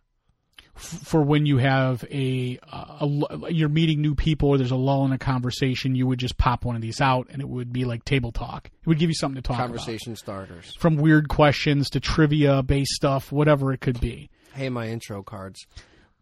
for 0.76 1.22
when 1.22 1.46
you 1.46 1.56
have 1.56 2.04
a, 2.10 2.58
uh, 2.70 3.06
a, 3.06 3.46
a 3.46 3.52
you're 3.52 3.68
meeting 3.68 4.02
new 4.02 4.14
people 4.14 4.50
or 4.50 4.58
there's 4.58 4.70
a 4.70 4.76
lull 4.76 5.04
in 5.06 5.12
a 5.12 5.18
conversation, 5.18 5.94
you 5.94 6.06
would 6.06 6.18
just 6.18 6.36
pop 6.36 6.64
one 6.64 6.76
of 6.76 6.82
these 6.82 7.00
out 7.00 7.28
and 7.30 7.40
it 7.40 7.48
would 7.48 7.72
be 7.72 7.84
like 7.84 8.04
table 8.04 8.32
talk. 8.32 8.66
It 8.66 8.86
would 8.86 8.98
give 8.98 9.10
you 9.10 9.14
something 9.14 9.40
to 9.40 9.46
talk 9.46 9.56
about. 9.56 9.68
conversation 9.68 10.16
starters. 10.16 10.74
From 10.78 10.96
weird 10.96 11.28
questions 11.28 11.90
to 11.90 12.00
trivia 12.00 12.62
based 12.62 12.92
stuff, 12.92 13.32
whatever 13.32 13.72
it 13.72 13.80
could 13.80 14.00
be. 14.00 14.30
Hey 14.52 14.68
my 14.68 14.88
intro 14.88 15.22
cards. 15.22 15.66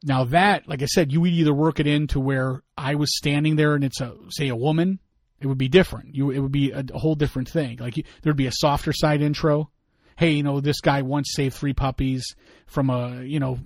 Now 0.05 0.25
that, 0.25 0.69
like 0.69 0.83
I 0.83 0.87
said, 0.87 1.13
you 1.13 1.21
would 1.23 1.31
either 1.31 1.55
work 1.55 1.81
it 1.81 1.87
into 1.87 2.21
where 2.21 2.63
I 2.77 2.95
was 2.95 3.17
standing 3.17 3.57
there 3.57 3.75
and 3.75 3.83
it's 3.83 4.01
a 4.01 4.15
say 4.29 4.49
a 4.49 4.57
woman, 4.57 5.01
it 5.41 5.47
would 5.47 5.59
be 5.59 5.69
different. 5.69 6.15
You 6.15 6.31
it 6.31 6.39
would 6.39 6.53
be 6.53 6.71
a, 6.71 6.85
a 6.93 6.99
whole 6.99 7.15
different 7.15 7.49
thing. 7.49 7.79
Like 7.79 7.97
you, 7.97 8.05
there'd 8.23 8.37
be 8.37 8.47
a 8.47 8.53
softer 8.53 8.93
side 8.93 9.23
intro. 9.23 9.71
Hey, 10.17 10.31
you 10.33 10.43
know, 10.45 10.61
this 10.61 10.81
guy 10.81 11.03
once 11.03 11.33
saved 11.33 11.57
three 11.57 11.73
puppies 11.73 12.37
from 12.67 12.89
a 12.91 13.23
you 13.23 13.41
know 13.41 13.59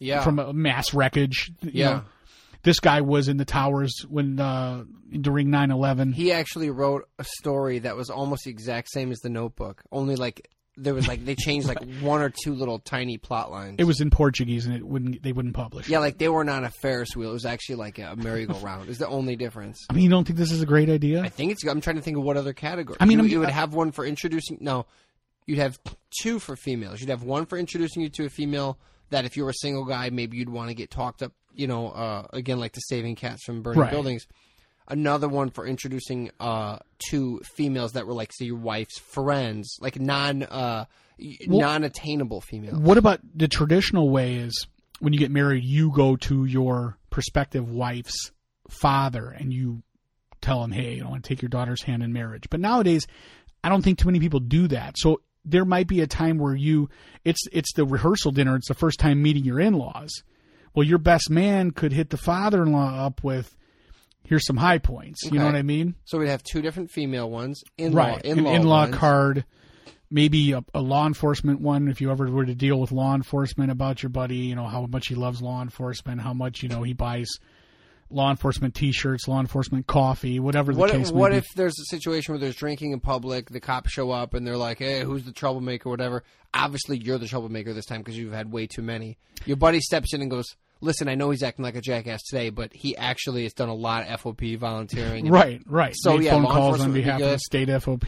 Yeah. 0.00 0.24
from 0.24 0.38
a 0.40 0.52
mass 0.52 0.92
wreckage. 0.92 1.52
you 1.62 1.70
Yeah. 1.74 1.90
know. 1.90 2.02
this 2.64 2.80
guy 2.80 3.00
was 3.02 3.28
in 3.28 3.36
the 3.36 3.44
towers 3.44 4.04
when 4.08 4.40
uh, 4.40 4.84
during 5.20 5.48
9-11. 5.48 6.14
he 6.14 6.32
actually 6.32 6.70
wrote 6.70 7.08
a 7.18 7.24
story 7.24 7.78
that 7.80 7.96
was 7.96 8.10
almost 8.10 8.44
the 8.44 8.50
exact 8.50 8.90
same 8.90 9.12
as 9.12 9.18
the 9.20 9.28
Notebook. 9.30 9.82
Only 9.92 10.16
like 10.16 10.48
there 10.76 10.94
was 10.94 11.06
like 11.08 11.24
they 11.26 11.34
changed 11.34 11.66
like 11.68 11.78
one 12.00 12.22
or 12.22 12.30
two 12.30 12.54
little 12.54 12.78
tiny 12.78 13.18
plot 13.18 13.50
lines. 13.50 13.76
It 13.78 13.84
was 13.84 14.00
in 14.00 14.08
Portuguese 14.10 14.66
and 14.66 14.74
it 14.74 14.86
wouldn't 14.86 15.22
they 15.22 15.32
wouldn't 15.32 15.54
publish. 15.54 15.88
yeah, 15.88 15.98
like 15.98 16.16
they 16.18 16.28
were 16.28 16.44
not 16.44 16.64
a 16.64 16.70
Ferris 16.70 17.14
wheel. 17.14 17.30
It 17.30 17.34
was 17.34 17.44
actually 17.46 17.76
like 17.76 17.98
a 17.98 18.14
merry-go-round. 18.16 18.88
Is 18.88 18.98
the 18.98 19.08
only 19.08 19.36
difference. 19.36 19.78
I 19.90 19.94
mean, 19.94 20.04
you 20.04 20.10
don't 20.10 20.24
think 20.26 20.38
this 20.38 20.52
is 20.52 20.62
a 20.62 20.66
great 20.66 20.88
idea? 20.88 21.20
I 21.22 21.28
think 21.28 21.52
it's. 21.52 21.64
I'm 21.66 21.80
trying 21.82 21.96
to 21.96 22.02
think 22.02 22.16
of 22.16 22.22
what 22.24 22.36
other 22.36 22.52
category. 22.54 22.96
I 23.00 23.04
mean, 23.04 23.18
you, 23.20 23.24
you 23.26 23.40
would 23.40 23.48
have 23.50 23.74
one 23.74 23.90
for 23.92 24.04
introducing. 24.06 24.58
No, 24.60 24.86
you'd 25.46 25.58
have 25.58 25.78
two 26.22 26.38
for 26.38 26.56
females. 26.56 27.00
You'd 27.00 27.10
have 27.10 27.24
one 27.24 27.44
for 27.46 27.58
introducing 27.58 28.02
you 28.02 28.08
to 28.10 28.24
a 28.26 28.30
female 28.30 28.78
that, 29.10 29.24
if 29.24 29.36
you 29.36 29.44
were 29.44 29.50
a 29.50 29.54
single 29.54 29.84
guy, 29.84 30.10
maybe 30.10 30.36
you'd 30.36 30.48
want 30.48 30.68
to 30.68 30.74
get 30.74 30.90
talked 30.90 31.22
up. 31.22 31.32
You 31.54 31.66
know, 31.66 31.88
uh, 31.90 32.26
again, 32.32 32.58
like 32.60 32.72
the 32.72 32.80
saving 32.80 33.16
cats 33.16 33.44
from 33.44 33.62
burning 33.62 33.80
Right. 33.80 33.90
buildings. 33.90 34.26
Another 34.88 35.28
one 35.28 35.50
for 35.50 35.66
introducing 35.66 36.30
uh, 36.40 36.78
two 37.08 37.40
females 37.56 37.92
that 37.92 38.06
were 38.06 38.12
like, 38.14 38.32
say, 38.32 38.46
your 38.46 38.56
wife's 38.56 38.98
friends, 38.98 39.76
like 39.80 40.00
non 40.00 40.42
uh, 40.42 40.86
y- 41.18 41.36
non-attainable 41.46 42.40
females. 42.40 42.78
What 42.80 42.98
about 42.98 43.20
the 43.34 43.46
traditional 43.46 44.10
way 44.10 44.34
is 44.36 44.66
when 44.98 45.12
you 45.12 45.18
get 45.18 45.30
married, 45.30 45.62
you 45.64 45.92
go 45.92 46.16
to 46.16 46.44
your 46.44 46.96
prospective 47.10 47.70
wife's 47.70 48.32
father 48.68 49.30
and 49.30 49.52
you 49.52 49.82
tell 50.40 50.64
him, 50.64 50.72
hey, 50.72 51.00
I 51.00 51.08
want 51.08 51.22
to 51.24 51.28
take 51.28 51.42
your 51.42 51.48
daughter's 51.50 51.82
hand 51.82 52.02
in 52.02 52.12
marriage. 52.12 52.48
But 52.50 52.60
nowadays, 52.60 53.06
I 53.62 53.68
don't 53.68 53.82
think 53.82 53.98
too 53.98 54.06
many 54.06 54.18
people 54.20 54.40
do 54.40 54.68
that. 54.68 54.94
So 54.98 55.20
there 55.44 55.64
might 55.64 55.86
be 55.86 56.00
a 56.00 56.06
time 56.06 56.38
where 56.38 56.54
you 56.54 56.88
it's 57.24 57.46
it's 57.52 57.72
the 57.74 57.84
rehearsal 57.84 58.32
dinner, 58.32 58.56
it's 58.56 58.68
the 58.68 58.74
first 58.74 58.98
time 58.98 59.22
meeting 59.22 59.44
your 59.44 59.60
in-laws. 59.60 60.22
Well, 60.74 60.86
your 60.86 60.98
best 60.98 61.30
man 61.30 61.72
could 61.72 61.92
hit 61.92 62.10
the 62.10 62.16
father-in-law 62.16 63.06
up 63.06 63.24
with 63.24 63.56
here's 64.24 64.46
some 64.46 64.56
high 64.56 64.78
points. 64.78 65.24
You 65.24 65.38
know 65.38 65.46
what 65.46 65.56
I 65.56 65.62
mean? 65.62 65.96
So 66.04 66.18
we'd 66.18 66.28
have 66.28 66.42
two 66.42 66.62
different 66.62 66.90
female 66.90 67.28
ones, 67.28 67.62
in-law, 67.76 68.04
right 68.04 68.24
an 68.24 68.38
in-law, 68.38 68.54
in-law 68.54 68.82
ones. 68.82 68.96
card 68.96 69.44
maybe 70.10 70.52
a, 70.52 70.64
a 70.74 70.80
law 70.80 71.06
enforcement 71.06 71.60
one 71.60 71.88
if 71.88 72.00
you 72.00 72.10
ever 72.10 72.30
were 72.30 72.44
to 72.44 72.54
deal 72.54 72.80
with 72.80 72.90
law 72.90 73.14
enforcement 73.14 73.70
about 73.70 74.02
your 74.02 74.10
buddy 74.10 74.36
you 74.36 74.54
know 74.54 74.66
how 74.66 74.84
much 74.86 75.06
he 75.06 75.14
loves 75.14 75.40
law 75.40 75.62
enforcement 75.62 76.20
how 76.20 76.34
much 76.34 76.62
you 76.62 76.68
know 76.68 76.82
he 76.82 76.92
buys 76.92 77.38
law 78.10 78.30
enforcement 78.30 78.74
t-shirts 78.74 79.28
law 79.28 79.40
enforcement 79.40 79.86
coffee 79.86 80.40
whatever 80.40 80.72
the 80.72 80.78
What, 80.78 80.90
case 80.90 81.12
what 81.12 81.32
if 81.32 81.46
there's 81.54 81.78
a 81.78 81.84
situation 81.84 82.32
where 82.34 82.40
there's 82.40 82.56
drinking 82.56 82.92
in 82.92 83.00
public, 83.00 83.50
the 83.50 83.60
cops 83.60 83.90
show 83.92 84.10
up 84.10 84.34
and 84.34 84.46
they're 84.46 84.56
like, 84.56 84.78
hey, 84.78 85.02
who's 85.04 85.24
the 85.24 85.32
troublemaker, 85.32 85.88
whatever. 85.88 86.24
Obviously, 86.52 86.98
you're 86.98 87.18
the 87.18 87.28
troublemaker 87.28 87.72
this 87.72 87.86
time 87.86 88.00
because 88.00 88.18
you've 88.18 88.32
had 88.32 88.50
way 88.52 88.66
too 88.66 88.82
many. 88.82 89.18
Your 89.46 89.56
buddy 89.56 89.80
steps 89.80 90.12
in 90.12 90.20
and 90.22 90.30
goes, 90.30 90.56
listen, 90.80 91.08
I 91.08 91.14
know 91.14 91.30
he's 91.30 91.42
acting 91.42 91.64
like 91.64 91.76
a 91.76 91.80
jackass 91.80 92.22
today, 92.24 92.50
but 92.50 92.72
he 92.74 92.96
actually 92.96 93.44
has 93.44 93.52
done 93.52 93.68
a 93.68 93.74
lot 93.74 94.08
of 94.08 94.20
FOP 94.20 94.58
volunteering. 94.58 95.28
right 95.30 95.62
right 95.66 95.94
So, 95.96 96.16
Made 96.16 96.24
yeah, 96.24 96.30
phone 96.32 96.46
calls 96.46 96.80
on 96.80 96.88
would 96.88 96.94
be 96.94 97.00
behalf 97.02 97.20
of 97.20 97.30
the 97.30 97.38
state 97.38 97.68
fop 97.82 98.04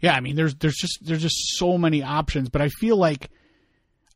yeah 0.00 0.14
i 0.14 0.20
mean 0.20 0.36
there's 0.36 0.54
there's 0.56 0.76
just 0.76 0.98
there's 1.02 1.22
just 1.22 1.56
so 1.56 1.78
many 1.78 2.02
options 2.02 2.48
but 2.48 2.62
i 2.62 2.68
feel 2.68 2.96
like 2.96 3.30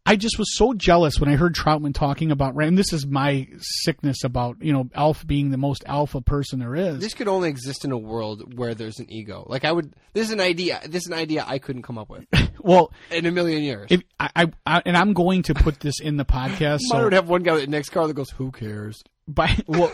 I 0.06 0.16
just 0.16 0.38
was 0.38 0.56
so 0.56 0.72
jealous 0.72 1.20
when 1.20 1.28
I 1.30 1.36
heard 1.36 1.54
Troutman 1.54 1.94
talking 1.94 2.32
about, 2.32 2.54
and 2.54 2.76
this 2.76 2.92
is 2.92 3.06
my 3.06 3.46
sickness 3.60 4.24
about, 4.24 4.56
you 4.60 4.72
know, 4.72 4.88
Alf 4.94 5.24
being 5.26 5.50
the 5.50 5.56
most 5.58 5.84
alpha 5.86 6.20
person 6.20 6.58
there 6.58 6.74
is. 6.74 6.98
This 6.98 7.14
could 7.14 7.28
only 7.28 7.48
exist 7.48 7.84
in 7.84 7.92
a 7.92 7.98
world 7.98 8.58
where 8.58 8.74
there's 8.74 8.98
an 8.98 9.10
ego. 9.10 9.44
Like 9.48 9.64
I 9.64 9.70
would, 9.72 9.94
this 10.14 10.26
is 10.26 10.32
an 10.32 10.40
idea. 10.40 10.80
This 10.88 11.02
is 11.04 11.08
an 11.08 11.14
idea 11.14 11.44
I 11.46 11.58
couldn't 11.58 11.82
come 11.82 11.98
up 11.98 12.08
with 12.08 12.24
well, 12.60 12.92
in 13.10 13.26
a 13.26 13.30
million 13.30 13.62
years. 13.62 13.88
if 13.90 14.02
I, 14.18 14.30
I, 14.34 14.52
I 14.66 14.82
and 14.84 14.96
I'm 14.96 15.12
going 15.12 15.42
to 15.44 15.54
put 15.54 15.80
this 15.80 16.00
in 16.00 16.16
the 16.16 16.24
podcast. 16.24 16.80
I 16.92 16.96
So 16.98 17.04
would 17.04 17.12
have 17.12 17.28
one 17.28 17.42
guy 17.42 17.52
with 17.52 17.64
the 17.64 17.70
next 17.70 17.90
car 17.90 18.06
that 18.08 18.14
goes, 18.14 18.30
"Who 18.30 18.50
cares?" 18.50 19.02
by 19.28 19.56
well, 19.68 19.92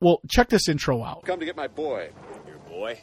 well, 0.00 0.20
check 0.30 0.48
this 0.48 0.68
intro 0.68 1.02
out. 1.02 1.24
Come 1.24 1.40
to 1.40 1.44
get 1.44 1.56
my 1.56 1.68
boy. 1.68 2.10
Your 2.46 2.58
boy? 2.60 2.98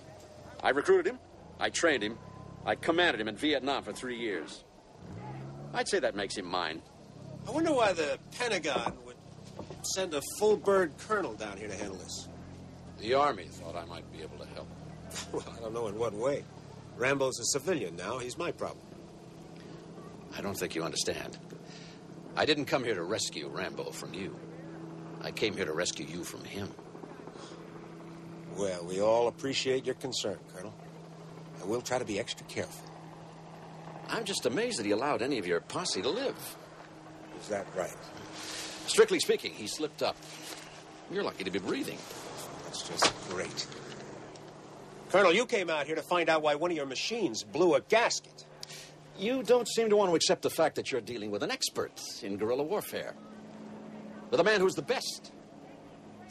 I 0.64 0.70
recruited 0.70 1.12
him. 1.12 1.20
I 1.60 1.70
trained 1.70 2.04
him. 2.04 2.18
I 2.66 2.76
commanded 2.76 3.22
him 3.22 3.28
in 3.28 3.36
Vietnam 3.36 3.84
for 3.84 3.94
three 3.94 4.18
years. 4.18 4.64
I'd 5.74 5.88
say 5.88 6.00
that 6.00 6.16
makes 6.16 6.38
him 6.38 6.46
mine. 6.46 6.82
I 7.48 7.52
wonder 7.52 7.74
why 7.74 7.94
the 7.94 8.18
Pentagon 8.38 8.94
would 9.06 9.16
send 9.84 10.14
a 10.14 10.22
full 10.38 10.58
bird 10.58 10.92
colonel 10.98 11.34
down 11.34 11.58
here 11.58 11.68
to 11.68 11.76
handle 11.76 11.96
this. 11.98 12.28
The 13.00 13.14
Army 13.14 13.46
thought 13.46 13.76
I 13.76 13.86
might 13.86 14.12
be 14.12 14.22
able 14.22 14.38
to 14.38 14.48
help. 14.54 14.68
Well, 15.34 15.44
I 15.58 15.60
don't 15.60 15.74
know 15.74 15.88
in 15.88 15.98
what 15.98 16.14
way. 16.14 16.44
Rambo's 16.96 17.40
a 17.40 17.46
civilian 17.46 17.96
now. 17.96 18.20
He's 18.20 18.38
my 18.38 18.52
problem. 18.52 18.86
I 20.38 20.42
don't 20.42 20.54
think 20.56 20.76
you 20.76 20.84
understand. 20.84 21.38
I 22.36 22.46
didn't 22.46 22.66
come 22.66 22.84
here 22.84 22.94
to 22.96 23.04
rescue 23.04 23.48
Rambo 23.48 23.92
from 23.92 24.14
you. 24.14 24.38
I 25.22 25.32
came 25.32 25.56
here 25.56 25.66
to 25.66 25.74
rescue 25.74 26.06
you 26.06 26.24
from 26.24 26.44
him. 26.44 26.70
Well, 28.56 28.86
we 28.86 29.02
all 29.02 29.28
appreciate 29.28 29.86
your 29.86 29.96
concern, 29.96 30.38
Colonel. 30.54 30.74
And 31.60 31.70
we'll 31.70 31.82
try 31.82 31.98
to 31.98 32.06
be 32.06 32.20
extra 32.20 32.46
careful. 32.48 32.89
I'm 34.10 34.24
just 34.26 34.46
amazed 34.46 34.80
that 34.80 34.86
he 34.86 34.92
allowed 34.92 35.22
any 35.22 35.38
of 35.38 35.46
your 35.46 35.60
posse 35.60 36.02
to 36.02 36.10
live. 36.10 36.36
Is 37.40 37.48
that 37.50 37.66
right? 37.76 37.96
Strictly 38.88 39.20
speaking, 39.20 39.54
he 39.54 39.68
slipped 39.68 40.02
up. 40.02 40.18
You're 41.12 41.24
lucky 41.24 41.44
to 41.44 41.52
be 41.52 41.60
breathing. 41.60 41.98
That's 42.66 42.88
just 42.88 43.30
great. 43.30 43.68
Colonel, 45.10 45.34
you 45.34 45.46
came 45.46 45.70
out 45.70 45.86
here 45.86 45.96
to 45.96 46.02
find 46.02 46.30
out 46.30 46.42
why 46.42 46.56
one 46.56 46.72
of 46.72 46.78
your 46.78 46.86
machines 46.86 47.44
blew 47.44 47.76
a 47.76 47.82
gasket. 47.82 48.46
You 49.18 49.44
don't 49.44 49.68
seem 49.68 49.90
to 49.90 49.96
want 49.96 50.12
to 50.12 50.16
accept 50.16 50.44
the 50.44 50.50
fact 50.50 50.76
that 50.76 50.92
you're 50.92 51.02
dealing 51.02 51.30
with 51.32 51.44
an 51.44 51.52
expert 51.52 52.00
in 52.22 52.38
guerrilla 52.38 52.64
warfare. 52.64 53.16
With 54.32 54.40
a 54.40 54.44
man 54.44 54.60
who's 54.60 54.76
the 54.76 54.82
best, 54.82 55.32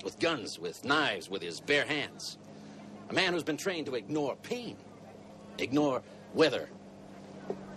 with 0.04 0.18
guns, 0.18 0.58
with 0.58 0.84
knives, 0.84 1.28
with 1.28 1.42
his 1.42 1.60
bare 1.60 1.84
hands. 1.84 2.38
A 3.10 3.12
man 3.12 3.32
who's 3.32 3.42
been 3.42 3.56
trained 3.56 3.86
to 3.86 3.94
ignore 3.94 4.36
pain, 4.36 4.76
ignore 5.58 6.02
weather, 6.34 6.68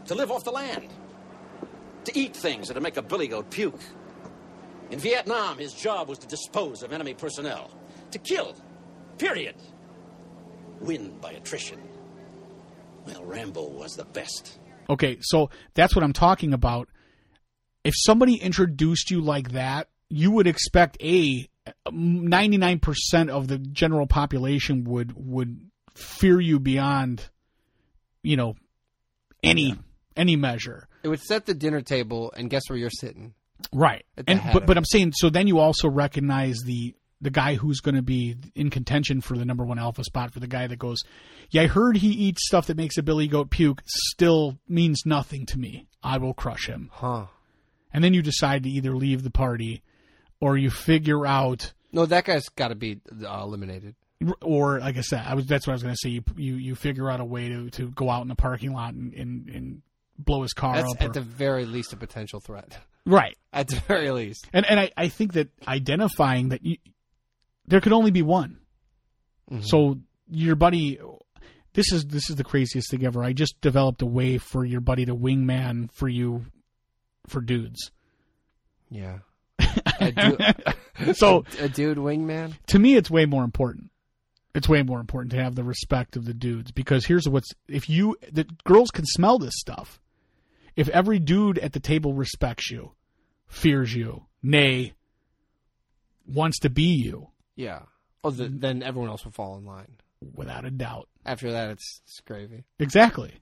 to 0.06 0.16
live 0.16 0.32
off 0.32 0.43
the 0.43 0.52
land, 0.52 0.88
to 2.06 2.18
eat 2.18 2.36
things 2.36 2.70
and 2.70 2.76
to 2.76 2.82
make 2.82 2.97
a 2.97 3.02
billy 3.02 3.28
goat 3.28 3.49
puke. 3.49 3.80
In 4.89 4.99
Vietnam, 4.99 5.58
his 5.58 5.74
job 5.74 6.10
was 6.10 6.18
to 6.20 6.28
dispose 6.28 6.84
of 6.84 6.91
enemy 6.91 7.14
personnel, 7.14 7.72
to 8.12 8.20
kill, 8.20 8.56
period. 9.18 9.56
Win 10.82 11.18
by 11.22 11.32
attrition. 11.32 11.80
Well, 13.06 13.24
Rambo 13.24 13.70
was 13.70 13.95
the 13.95 14.06
best. 14.06 14.60
Okay, 14.89 15.18
so 15.22 15.49
that's 15.74 15.95
what 15.95 16.04
I'm 16.04 16.14
talking 16.14 16.54
about. 16.54 16.89
If 17.84 17.93
somebody 17.95 18.36
introduced 18.36 19.10
you 19.12 19.22
like 19.22 19.52
that, 19.52 19.89
you 20.10 20.32
would 20.32 20.47
expect 20.47 20.97
a 21.02 21.47
99% 21.88 23.30
of 23.30 23.47
the 23.47 23.58
general 23.58 24.08
population 24.08 24.84
would 24.84 25.14
would 25.16 25.70
fear 25.95 26.39
you 26.39 26.60
beyond 26.60 27.30
you 28.24 28.36
know 28.36 28.56
any 29.43 29.78
any 30.16 30.36
measure. 30.36 30.88
It 31.03 31.07
would 31.07 31.22
set 31.22 31.45
the 31.45 31.53
dinner 31.53 31.82
table, 31.82 32.32
and 32.36 32.49
guess 32.49 32.64
where 32.68 32.78
you're 32.78 32.89
sitting? 32.89 33.34
Right. 33.74 34.05
And 34.28 34.41
but 34.53 34.66
but 34.66 34.72
it. 34.72 34.78
I'm 34.78 34.86
saying 34.86 35.14
so 35.16 35.30
then 35.30 35.47
you 35.47 35.59
also 35.59 35.89
recognize 35.89 36.57
the 36.66 36.95
the 37.22 37.30
guy 37.30 37.53
who's 37.53 37.80
going 37.82 37.95
to 37.95 38.01
be 38.01 38.36
in 38.55 38.72
contention 38.72 39.22
for 39.22 39.38
the 39.38 39.45
number 39.45 39.64
1 39.64 39.78
alpha 39.78 40.03
spot 40.03 40.34
for 40.34 40.39
the 40.39 40.47
guy 40.47 40.66
that 40.66 40.80
goes, 40.80 41.03
"Yeah, 41.51 41.64
I 41.64 41.68
heard 41.68 41.97
he 41.97 42.09
eats 42.09 42.47
stuff 42.47 42.66
that 42.68 42.78
makes 42.78 42.97
a 42.97 43.03
billy 43.03 43.28
goat 43.28 43.51
puke, 43.51 43.84
still 43.86 44.57
means 44.68 45.03
nothing 45.05 45.45
to 45.47 45.59
me. 45.59 45.88
I 46.01 46.18
will 46.18 46.34
crush 46.34 46.68
him." 46.68 46.89
Huh? 46.91 47.28
And 47.93 48.03
then 48.03 48.14
you 48.14 48.22
decide 48.22 48.64
to 48.64 48.70
either 48.70 48.95
leave 48.95 49.24
the 49.24 49.30
party 49.30 49.84
or 50.39 50.57
you 50.57 50.70
figure 50.72 51.26
out 51.28 51.74
No, 51.91 52.05
that 52.05 52.26
guy's 52.26 52.49
got 52.49 52.70
to 52.70 52.76
be 52.76 52.99
uh, 53.24 53.41
eliminated. 53.43 53.95
or 54.41 54.80
like 54.80 54.97
I 54.97 55.01
said, 55.01 55.24
I 55.26 55.36
was 55.36 55.45
that's 55.45 55.68
what 55.68 55.74
I 55.74 55.76
was 55.76 55.84
going 55.84 55.95
to 55.95 55.99
say. 56.01 56.09
You, 56.09 56.24
you 56.36 56.55
you 56.55 56.76
figure 56.76 57.09
out 57.09 57.20
a 57.20 57.26
way 57.26 57.49
to, 57.49 57.70
to 57.72 57.89
go 57.91 58.09
out 58.09 58.24
in 58.24 58.28
the 58.30 58.36
parking 58.36 58.74
lot 58.74 58.93
and, 58.93 59.14
and, 59.14 59.49
and 59.49 59.82
blow 60.26 60.41
his 60.43 60.53
car 60.53 60.76
That's 60.76 60.91
up. 60.93 61.01
at 61.01 61.09
or- 61.09 61.13
the 61.13 61.22
very 61.22 61.65
least 61.65 61.93
a 61.93 61.97
potential 61.97 62.39
threat. 62.39 62.78
right. 63.05 63.38
At 63.53 63.67
the 63.67 63.82
very 63.88 64.11
least. 64.11 64.47
And 64.53 64.65
and 64.65 64.80
I, 64.80 64.91
I 64.95 65.09
think 65.09 65.34
that 65.34 65.49
identifying 65.67 66.49
that 66.49 66.63
you, 66.65 66.78
there 67.67 67.82
could 67.82 67.91
only 67.91 68.11
be 68.11 68.22
one. 68.22 68.59
Mm-hmm. 69.51 69.63
So 69.63 69.99
your 70.30 70.55
buddy, 70.55 70.99
this 71.74 71.91
is 71.91 72.05
this 72.05 72.30
is 72.30 72.38
the 72.38 72.45
craziest 72.45 72.89
thing 72.89 73.03
ever. 73.05 73.22
I 73.24 73.34
just 73.34 73.59
developed 73.59 74.01
a 74.01 74.05
way 74.05 74.38
for 74.38 74.63
your 74.63 74.80
buddy 74.80 75.03
to 75.05 75.13
wingman 75.15 75.91
for 75.91 76.07
you, 76.07 76.45
for 77.28 77.41
dudes. 77.41 77.91
Yeah. 78.89 79.19
A, 79.99 80.11
du- 80.11 81.13
So 81.13 81.43
a 81.59 81.67
dude 81.67 81.97
wingman. 81.97 82.53
to 82.67 82.80
me, 82.80 82.95
it's 82.95 83.09
way 83.11 83.26
more 83.26 83.43
important. 83.43 83.89
It's 84.55 84.67
way 84.69 84.82
more 84.84 84.99
important 84.99 85.32
to 85.32 85.41
have 85.43 85.55
the 85.55 85.63
respect 85.63 86.15
of 86.15 86.26
the 86.26 86.34
dudes 86.34 86.72
because 86.72 87.05
here's 87.05 87.28
what's 87.28 87.49
if 87.67 87.89
you 87.89 88.15
the 88.32 88.45
girls 88.63 88.91
can 88.91 89.05
smell 89.05 89.39
this 89.39 89.53
stuff. 89.57 89.99
If 90.76 90.88
every 90.89 91.19
dude 91.19 91.57
at 91.59 91.74
the 91.74 91.80
table 91.80 92.13
respects 92.13 92.72
you, 92.72 92.91
fears 93.47 93.93
you, 93.93 94.26
nay, 94.41 94.93
wants 96.28 96.59
to 96.59 96.69
be 96.69 96.84
you, 96.95 97.30
Yeah. 97.55 97.82
Oh, 98.24 98.30
the, 98.30 98.47
then 98.47 98.84
everyone 98.84 99.09
else 99.09 99.26
will 99.26 99.32
fall 99.32 99.57
in 99.57 99.65
line. 99.65 99.97
without 100.36 100.63
a 100.65 100.69
doubt. 100.72 101.07
After 101.26 101.51
that, 101.51 101.72
it's, 101.72 102.01
it's 102.05 102.19
gravy. 102.22 102.63
Exactly. 102.80 103.34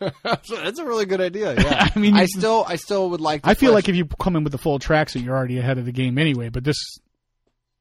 That's 0.00 0.78
a 0.78 0.84
really 0.84 1.06
good 1.06 1.20
idea. 1.20 1.54
Yeah. 1.58 1.88
I 1.94 1.98
mean, 1.98 2.14
I 2.16 2.26
still, 2.26 2.64
I 2.66 2.76
still 2.76 3.10
would 3.10 3.20
like. 3.20 3.42
To 3.42 3.48
I 3.48 3.54
feel 3.54 3.72
like 3.72 3.88
if 3.88 3.94
you 3.96 4.04
come 4.06 4.36
in 4.36 4.42
with 4.44 4.52
the 4.52 4.58
full 4.58 4.78
tracksuit, 4.78 5.24
you're 5.24 5.36
already 5.36 5.58
ahead 5.58 5.78
of 5.78 5.84
the 5.86 5.92
game 5.92 6.18
anyway. 6.18 6.48
But 6.48 6.64
this, 6.64 6.76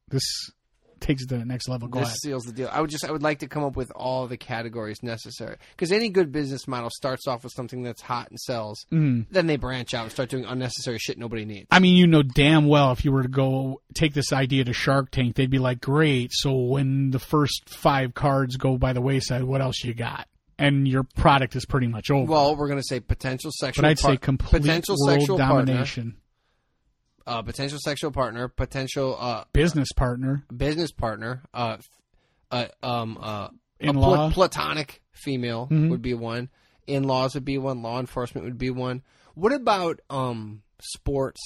this 0.10 0.24
takes 1.00 1.24
it 1.24 1.30
to 1.30 1.38
the 1.38 1.46
next 1.46 1.68
level. 1.68 1.88
Go 1.88 2.00
this 2.00 2.08
ahead. 2.10 2.18
seals 2.22 2.44
the 2.46 2.52
deal. 2.52 2.70
I 2.72 2.82
would 2.82 2.90
just 2.90 3.06
I 3.06 3.12
would 3.12 3.24
like 3.24 3.40
to 3.40 3.48
come 3.48 3.64
up 3.64 3.76
with 3.76 3.92
all 3.96 4.28
the 4.28 4.38
categories 4.38 5.04
necessary 5.04 5.58
because 5.72 5.92
any 5.92 6.10
good 6.10 6.32
business 6.32 6.68
model 6.68 6.90
starts 6.90 7.28
off 7.28 7.44
with 7.44 7.54
something 7.54 7.84
that's 7.84 8.02
hot 8.02 8.30
and 8.30 8.40
sells. 8.40 8.86
Mm. 8.92 9.26
Then 9.30 9.48
they 9.48 9.58
branch 9.58 9.94
out 9.94 10.04
and 10.04 10.12
start 10.12 10.30
doing 10.30 10.46
unnecessary 10.46 10.98
shit 11.00 11.18
nobody 11.18 11.46
needs. 11.46 11.68
I 11.72 11.80
mean, 11.80 11.98
you 11.98 12.08
know 12.08 12.24
damn 12.24 12.68
well 12.68 12.92
if 12.92 13.06
you 13.06 13.12
were 13.12 13.24
to 13.24 13.30
go 13.30 13.82
take 13.94 14.14
this 14.14 14.32
idea 14.34 14.64
to 14.66 14.74
Shark 14.74 15.12
Tank, 15.12 15.36
they'd 15.36 15.50
be 15.50 15.60
like, 15.60 15.82
"Great, 15.82 16.32
so 16.34 16.54
when 16.54 17.12
the 17.12 17.20
first 17.20 17.70
five 17.70 18.14
cards 18.14 18.58
go 18.58 18.78
by 18.78 18.94
the 18.94 19.02
wayside, 19.02 19.44
what 19.44 19.62
else 19.62 19.84
you 19.84 19.94
got?" 19.94 20.28
And 20.58 20.88
your 20.88 21.04
product 21.04 21.56
is 21.58 21.66
pretty 21.66 21.88
much 21.88 22.10
over. 22.10 22.32
Well, 22.32 22.56
we're 22.56 22.70
going 22.70 22.80
to 22.80 22.88
say 22.88 23.02
potential 23.02 23.52
sexual. 23.54 23.82
but 23.82 23.90
I'd 23.90 24.00
say 24.00 24.16
complete 24.16 24.62
potential 24.62 24.96
world 24.98 25.20
sexual 25.20 25.38
partner, 25.38 25.66
domination, 25.66 26.16
uh, 27.28 27.42
potential 27.42 27.80
sexual 27.82 28.12
partner, 28.12 28.48
potential 28.48 29.18
uh, 29.20 29.44
business 29.54 29.92
partner, 29.94 30.44
business 30.56 30.92
partner, 30.92 31.42
uh, 31.54 31.78
uh, 32.52 32.68
um, 32.84 33.18
uh, 33.22 33.48
a 33.82 33.86
In-law. 33.88 34.16
Mm-hmm. 34.18 34.34
pla- 34.34 34.48
platonic 34.48 35.02
female 35.12 35.68
would 35.70 36.02
be 36.02 36.14
one. 36.14 36.50
In 36.88 37.04
laws 37.04 37.34
would 37.34 37.46
be 37.46 37.58
one. 37.58 37.82
Law 37.82 38.00
enforcement 38.00 38.46
would 38.46 38.58
be 38.58 38.70
one. 38.70 39.02
What 39.34 39.52
about 39.52 40.00
um 40.10 40.62
sports? 40.82 41.42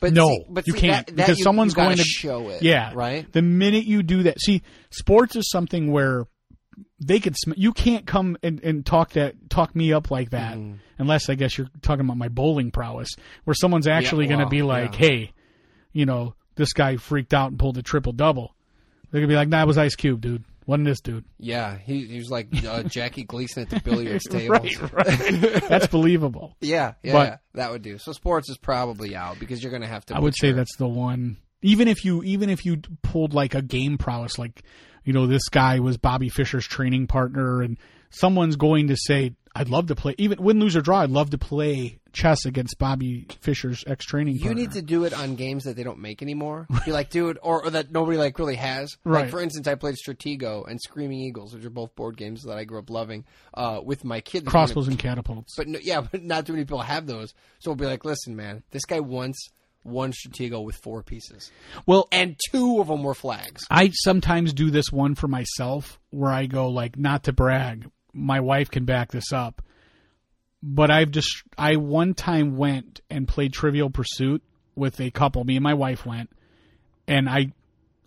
But 0.00 0.14
no, 0.14 0.28
see- 0.30 0.44
but 0.48 0.66
you 0.66 0.72
see, 0.72 0.78
can't 0.80 1.06
that- 1.06 1.16
that 1.16 1.26
because 1.26 1.38
you- 1.38 1.44
someone's 1.44 1.72
you 1.72 1.76
going 1.76 1.96
to 1.98 2.02
show 2.04 2.48
it. 2.48 2.62
Yeah, 2.62 2.92
right. 2.94 3.30
The 3.32 3.42
minute 3.42 3.84
you 3.84 4.02
do 4.02 4.24
that, 4.24 4.40
see, 4.40 4.62
sports 4.90 5.36
is 5.36 5.48
something 5.50 5.92
where 5.92 6.26
they 7.00 7.20
could. 7.20 7.36
Sm- 7.36 7.52
you 7.56 7.72
can't 7.72 8.06
come 8.06 8.36
and, 8.42 8.62
and 8.62 8.84
talk 8.86 9.10
that 9.12 9.50
talk 9.50 9.74
me 9.76 9.92
up 9.92 10.10
like 10.10 10.30
that 10.30 10.56
Mm-hmm. 10.56 10.74
unless 10.98 11.28
I 11.28 11.34
guess 11.34 11.56
you're 11.58 11.68
talking 11.82 12.04
about 12.04 12.16
my 12.16 12.28
bowling 12.28 12.70
prowess, 12.70 13.10
where 13.44 13.54
someone's 13.54 13.86
actually 13.86 14.26
going 14.26 14.40
to 14.40 14.46
be 14.48 14.62
like, 14.62 14.92
yeah. 14.98 15.06
"Hey, 15.08 15.32
you 15.92 16.06
know, 16.06 16.34
this 16.54 16.72
guy 16.72 16.96
freaked 16.96 17.34
out 17.34 17.50
and 17.50 17.58
pulled 17.58 17.78
a 17.78 17.82
triple 17.82 18.12
double." 18.12 18.54
They're 19.10 19.20
gonna 19.20 19.28
be 19.28 19.36
like, 19.36 19.48
"Nah, 19.48 19.62
it 19.62 19.66
was 19.66 19.76
Ice 19.78 19.94
Cube, 19.94 20.20
dude. 20.20 20.44
Wasn't 20.64 20.86
this 20.86 21.00
dude?" 21.00 21.24
Yeah, 21.38 21.76
he, 21.76 22.06
he 22.06 22.18
was 22.18 22.30
like 22.30 22.48
uh, 22.66 22.82
Jackie 22.88 23.24
Gleason 23.24 23.64
at 23.64 23.70
the 23.70 23.80
billiards 23.80 24.24
table. 24.24 24.54
right, 24.54 24.92
right. 24.92 25.68
That's 25.68 25.88
believable. 25.88 26.56
Yeah, 26.60 26.94
yeah, 27.02 27.12
But- 27.12 27.28
yeah, 27.28 27.36
that 27.54 27.70
would 27.72 27.82
do. 27.82 27.98
So 27.98 28.12
sports 28.12 28.48
is 28.48 28.56
probably 28.56 29.14
out 29.16 29.38
because 29.38 29.62
you're 29.62 29.70
going 29.72 29.82
to 29.82 29.88
have 29.88 30.06
to. 30.06 30.16
I 30.16 30.20
would 30.20 30.34
say 30.36 30.52
that's 30.52 30.76
the 30.76 30.88
one. 30.88 31.36
Even 31.64 31.88
if 31.88 32.04
you 32.04 32.22
even 32.24 32.48
if 32.50 32.64
you 32.64 32.78
pulled 33.02 33.34
like 33.34 33.54
a 33.54 33.62
game 33.62 33.98
prowess, 33.98 34.38
like 34.38 34.62
you 35.04 35.12
know 35.12 35.26
this 35.26 35.48
guy 35.48 35.80
was 35.80 35.96
Bobby 35.96 36.28
Fischer's 36.28 36.66
training 36.66 37.06
partner, 37.06 37.62
and 37.62 37.78
someone's 38.10 38.56
going 38.56 38.88
to 38.88 38.96
say, 38.96 39.34
"I'd 39.54 39.68
love 39.68 39.88
to 39.88 39.94
play 39.94 40.14
even 40.18 40.42
win, 40.42 40.60
lose 40.60 40.76
or 40.76 40.82
draw. 40.82 41.00
I'd 41.00 41.10
love 41.10 41.30
to 41.30 41.38
play 41.38 41.98
chess 42.12 42.44
against 42.44 42.78
Bobby 42.78 43.26
Fischer's 43.40 43.84
ex 43.86 44.04
training 44.04 44.34
partner. 44.34 44.50
You 44.50 44.54
partner." 44.54 44.62
need 44.62 44.80
to 44.80 44.82
do 44.82 45.04
it 45.04 45.14
on 45.14 45.34
games 45.34 45.64
that 45.64 45.76
they 45.76 45.82
don't 45.82 45.98
make 45.98 46.22
anymore. 46.22 46.66
Be 46.84 46.92
like, 46.92 47.10
dude, 47.10 47.38
or, 47.42 47.64
or 47.64 47.70
that 47.70 47.90
nobody 47.90 48.18
like 48.18 48.38
really 48.38 48.56
has. 48.56 48.96
Right. 49.04 49.22
Like 49.22 49.30
for 49.30 49.40
instance, 49.40 49.66
I 49.66 49.74
played 49.74 49.96
Stratego 49.96 50.68
and 50.68 50.80
Screaming 50.80 51.20
Eagles, 51.20 51.54
which 51.54 51.64
are 51.64 51.70
both 51.70 51.94
board 51.96 52.16
games 52.16 52.42
that 52.44 52.58
I 52.58 52.64
grew 52.64 52.78
up 52.78 52.90
loving. 52.90 53.24
Uh, 53.54 53.80
with 53.82 54.04
my 54.04 54.20
kid, 54.20 54.46
crossbows 54.46 54.88
and 54.88 54.98
catapults. 54.98 55.54
But 55.56 55.68
no, 55.68 55.78
yeah, 55.82 56.00
but 56.10 56.22
not 56.22 56.46
too 56.46 56.52
many 56.52 56.64
people 56.64 56.80
have 56.80 57.06
those. 57.06 57.34
So 57.58 57.70
we'll 57.70 57.76
be 57.76 57.86
like, 57.86 58.04
listen, 58.04 58.36
man, 58.36 58.62
this 58.70 58.84
guy 58.84 59.00
once 59.00 59.50
won 59.84 60.12
Stratego 60.12 60.64
with 60.64 60.76
four 60.76 61.02
pieces, 61.02 61.50
Well, 61.86 62.08
and 62.12 62.36
two 62.50 62.80
of 62.80 62.88
them 62.88 63.02
were 63.02 63.14
flags. 63.14 63.64
I 63.70 63.90
sometimes 63.92 64.52
do 64.52 64.70
this 64.70 64.92
one 64.92 65.14
for 65.14 65.28
myself 65.28 65.98
where 66.10 66.30
I 66.30 66.46
go 66.46 66.68
like 66.68 66.96
not 66.98 67.24
to 67.24 67.32
brag. 67.32 67.90
My 68.12 68.40
wife 68.40 68.70
can 68.70 68.84
back 68.84 69.10
this 69.12 69.32
up. 69.32 69.62
But 70.62 70.92
I've 70.92 71.10
just 71.10 71.42
I 71.58 71.76
one 71.76 72.14
time 72.14 72.56
went 72.56 73.00
and 73.10 73.26
played 73.26 73.52
Trivial 73.52 73.90
Pursuit 73.90 74.42
with 74.76 75.00
a 75.00 75.10
couple. 75.10 75.42
Me 75.42 75.56
and 75.56 75.62
my 75.64 75.74
wife 75.74 76.06
went 76.06 76.30
and 77.08 77.28
I 77.28 77.52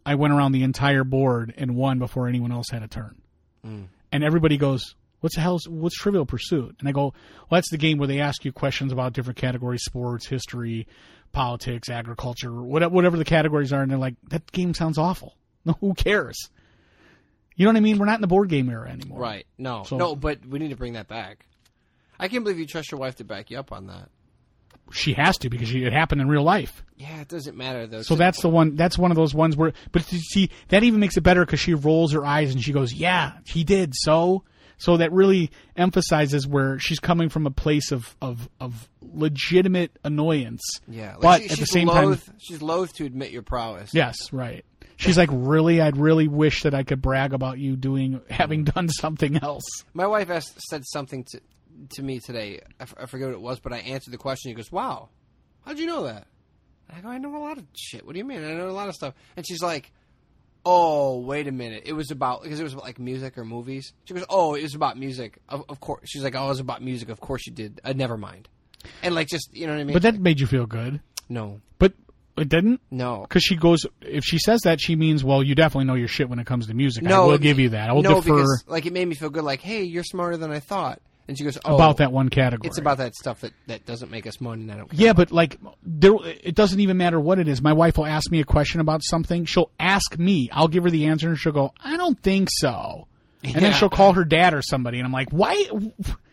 I 0.06 0.16
went 0.16 0.34
around 0.34 0.52
the 0.52 0.64
entire 0.64 1.04
board 1.04 1.54
and 1.58 1.76
won 1.76 2.00
before 2.00 2.28
anyone 2.28 2.52
else 2.52 2.68
had 2.72 2.84
a 2.84 2.88
turn. 2.88 3.22
Mm. 3.66 3.88
And 4.12 4.24
everybody 4.24 4.58
goes, 4.58 4.96
"What's 5.20 5.36
the 5.36 5.42
hell's 5.42 5.68
what's 5.68 5.96
Trivial 5.96 6.26
Pursuit?" 6.26 6.76
And 6.80 6.88
I 6.88 6.92
go, 6.92 7.14
"Well, 7.50 7.58
that's 7.58 7.72
the 7.72 7.78
game 7.78 7.98
where 7.98 8.08
they 8.08 8.20
ask 8.20 8.46
you 8.46 8.52
questions 8.52 8.92
about 8.92 9.14
different 9.14 9.38
categories: 9.38 9.84
sports, 9.84 10.28
history, 10.28 10.88
politics, 11.36 11.90
agriculture, 11.90 12.52
whatever, 12.52 12.94
whatever 12.94 13.18
the 13.18 13.26
categories 13.26 13.72
are." 13.72 13.82
And 13.84 13.92
they're 13.92 13.98
like, 14.00 14.16
"That 14.30 14.52
game 14.52 14.74
sounds 14.74 14.98
awful. 14.98 15.36
No, 15.66 15.74
who 15.82 15.94
cares?" 15.96 16.50
You 17.56 17.66
know 17.66 17.70
what 17.72 17.78
I 17.78 17.82
mean? 17.82 17.98
We're 17.98 18.06
not 18.06 18.16
in 18.16 18.22
the 18.22 18.28
board 18.28 18.50
game 18.50 18.70
era 18.70 18.90
anymore. 18.90 19.20
Right? 19.20 19.48
No, 19.58 19.84
So- 19.84 19.98
no, 19.98 20.16
but 20.16 20.46
we 20.46 20.60
need 20.60 20.70
to 20.70 20.76
bring 20.76 20.94
that 20.94 21.08
back. 21.08 21.46
I 22.20 22.28
can't 22.28 22.44
believe 22.44 22.60
you 22.60 22.66
trust 22.68 22.92
your 22.92 23.00
wife 23.00 23.16
to 23.18 23.24
back 23.24 23.50
you 23.50 23.58
up 23.60 23.72
on 23.72 23.88
that. 23.88 24.10
She 24.92 25.14
has 25.14 25.38
to 25.40 25.50
because 25.50 25.68
she, 25.70 25.84
it 25.84 25.92
happened 25.94 26.22
in 26.22 26.28
real 26.28 26.44
life. 26.44 26.84
Yeah, 26.98 27.22
it 27.22 27.28
doesn't 27.28 27.58
matter 27.58 27.88
though. 27.88 28.04
So 28.04 28.14
that's 28.16 28.42
the 28.42 28.50
one. 28.50 28.76
That's 28.76 28.98
one 28.98 29.10
of 29.12 29.18
those 29.18 29.34
ones 29.34 29.58
where. 29.58 29.74
But 29.92 30.04
see, 30.04 30.52
that 30.68 30.84
even 30.84 31.00
makes 31.00 31.18
it 31.18 31.22
better 31.22 31.44
because 31.44 31.60
she 31.60 31.74
rolls 31.74 32.12
her 32.14 32.24
eyes 32.26 32.52
and 32.54 32.64
she 32.64 32.72
goes, 32.72 32.94
"Yeah, 32.94 33.32
he 33.48 33.64
did." 33.64 33.94
So, 33.96 34.44
so 34.78 34.98
that 34.98 35.12
really 35.12 35.52
emphasizes 35.76 36.48
where 36.48 36.80
she's 36.80 37.00
coming 37.00 37.30
from 37.30 37.46
a 37.46 37.52
place 37.52 37.92
of 37.92 38.16
of, 38.22 38.50
of 38.60 38.90
legitimate 39.02 39.98
annoyance. 40.04 40.64
yeah. 40.88 41.14
Like 41.14 41.22
but 41.22 41.42
she- 41.44 41.50
at 41.50 41.60
the 41.60 41.66
same 41.66 41.88
loath, 41.88 42.26
time, 42.26 42.36
she's 42.40 42.62
loath 42.62 42.94
to 42.94 43.06
admit 43.06 43.32
your 43.32 43.44
prowess. 43.44 43.94
yes, 43.94 44.32
right. 44.32 44.66
She's 44.98 45.18
like, 45.18 45.30
"Really? 45.32 45.82
I'd 45.82 45.98
really 45.98 46.30
wish 46.30 46.64
that 46.64 46.74
I 46.74 46.84
could 46.84 47.02
brag 47.02 47.34
about 47.34 47.60
you 47.60 47.76
doing 47.76 48.22
having 48.30 48.64
mm-hmm. 48.64 48.74
done 48.74 48.90
something 48.90 49.38
else." 49.44 49.66
My 49.94 50.08
wife 50.08 50.30
asked, 50.30 50.58
said 50.70 50.84
something 50.86 51.26
to 51.32 51.42
to 51.96 52.02
me 52.02 52.20
today. 52.20 52.62
I, 52.80 52.84
f- 52.84 52.96
I 52.98 53.06
forget 53.06 53.28
what 53.28 53.34
it 53.34 53.42
was, 53.42 53.60
but 53.60 53.74
I 53.74 53.80
answered 53.80 54.12
the 54.12 54.18
question. 54.18 54.52
He 54.52 54.56
goes, 54.56 54.72
"Wow, 54.72 55.10
how'd 55.66 55.80
you 55.80 55.86
know 55.86 56.04
that?" 56.04 56.28
I 56.90 57.02
go, 57.02 57.10
I 57.10 57.18
know 57.18 57.36
a 57.36 57.40
lot 57.40 57.58
of 57.58 57.66
shit. 57.76 58.06
What 58.06 58.14
do 58.14 58.20
you 58.20 58.26
mean? 58.26 58.44
I 58.44 58.54
know 58.54 58.70
a 58.70 58.72
lot 58.72 58.90
of 58.90 58.96
stuff. 58.96 59.14
And 59.36 59.46
she's 59.46 59.62
like, 59.62 59.92
Oh, 60.66 61.20
wait 61.20 61.48
a 61.48 61.52
minute. 61.52 61.84
It 61.86 61.94
was 61.94 62.10
about 62.12 62.42
because 62.44 62.60
it 62.60 62.64
was 62.64 62.74
about, 62.74 62.86
like 62.86 63.00
music 63.00 63.38
or 63.38 63.46
movies. 63.46 63.94
She 64.06 64.14
goes, 64.14 64.26
Oh, 64.30 64.56
it 64.56 64.64
was 64.64 64.74
about 64.76 64.98
music. 64.98 65.38
Of, 65.48 65.64
of 65.70 65.80
course. 65.80 66.10
She's 66.10 66.24
like, 66.24 66.36
Oh, 66.36 66.46
it 66.46 66.50
was 66.50 66.60
about 66.60 66.82
music. 66.82 67.10
Of 67.10 67.20
course 67.20 67.46
you 67.46 67.54
did. 67.54 67.80
Uh, 67.84 67.94
never 67.94 68.18
mind. 68.18 68.48
And 69.04 69.14
like, 69.16 69.28
just 69.28 69.56
you 69.56 69.68
know 69.68 69.74
what 69.74 69.82
I 69.82 69.84
mean? 69.84 69.94
But 69.94 70.02
that 70.04 70.20
made 70.20 70.40
you 70.40 70.48
feel 70.48 70.66
good. 70.66 71.02
no, 71.30 71.62
But 71.78 71.94
it 72.38 72.50
didn't? 72.50 72.82
no. 72.92 73.22
Because 73.22 73.44
she 73.44 73.56
goes, 73.56 73.86
if 74.02 74.24
she 74.24 74.38
says 74.40 74.62
that, 74.62 74.82
she 74.82 74.96
means, 74.96 75.24
well, 75.24 75.42
you 75.42 75.56
definitely 75.56 75.86
know 75.86 75.94
your 75.96 76.08
shit 76.08 76.30
when 76.30 76.40
it 76.40 76.46
comes 76.46 76.68
to 76.68 76.74
music. 76.74 77.04
No, 77.04 77.24
I 77.24 77.28
will 77.28 77.38
give 77.38 77.60
you 77.60 77.70
that. 77.70 77.90
I 77.90 77.94
will 77.94 78.02
no, 78.02 78.16
defer 78.16 78.36
because 78.36 78.64
like 78.68 78.86
it 78.86 78.94
made 78.94 79.08
me 79.08 79.16
feel 79.16 79.30
good. 79.30 79.44
Like, 79.44 79.62
hey, 79.62 79.84
you're 79.84 80.04
smarter 80.04 80.38
than 80.38 80.52
I 80.52 80.60
thought. 80.60 81.00
And 81.28 81.38
she 81.38 81.44
goes, 81.44 81.58
oh, 81.66 81.76
about 81.76 81.98
that 81.98 82.12
one 82.12 82.30
category. 82.30 82.68
It's 82.68 82.78
about 82.78 83.00
that 83.00 83.16
stuff 83.16 83.42
that, 83.42 83.52
that 83.68 83.86
doesn't 83.86 84.12
make 84.12 84.28
us 84.28 84.40
money. 84.40 84.62
And 84.62 84.72
I 84.72 84.78
don't. 84.78 84.90
Care 84.90 85.00
Yeah, 85.08 85.14
but 85.14 85.32
like, 85.32 85.58
there, 85.84 86.14
it 86.24 86.54
doesn't 86.54 86.80
even 86.80 86.98
matter 86.98 87.20
what 87.20 87.40
it 87.40 87.48
is. 87.48 87.62
My 87.62 87.74
wife 87.74 87.98
will 87.98 88.06
ask 88.06 88.30
me 88.30 88.42
a 88.42 88.46
question 88.46 88.80
about 88.80 89.04
something. 89.04 89.46
She'll 89.46 89.72
ask 89.80 90.18
me. 90.20 90.50
I'll 90.52 90.68
give 90.68 90.84
her 90.84 90.92
the 90.92 91.06
answer, 91.08 91.30
and 91.30 91.38
she'll 91.38 91.52
go, 91.52 91.74
"I 91.84 91.98
don't 91.98 92.22
think 92.22 92.50
so." 92.52 93.08
And 93.44 93.56
then 93.56 93.74
she'll 93.74 93.90
call 93.90 94.14
her 94.14 94.24
dad 94.24 94.54
or 94.54 94.62
somebody, 94.62 95.00
and 95.00 95.06
I'm 95.06 95.12
like, 95.12 95.30
"Why?" 95.32 95.66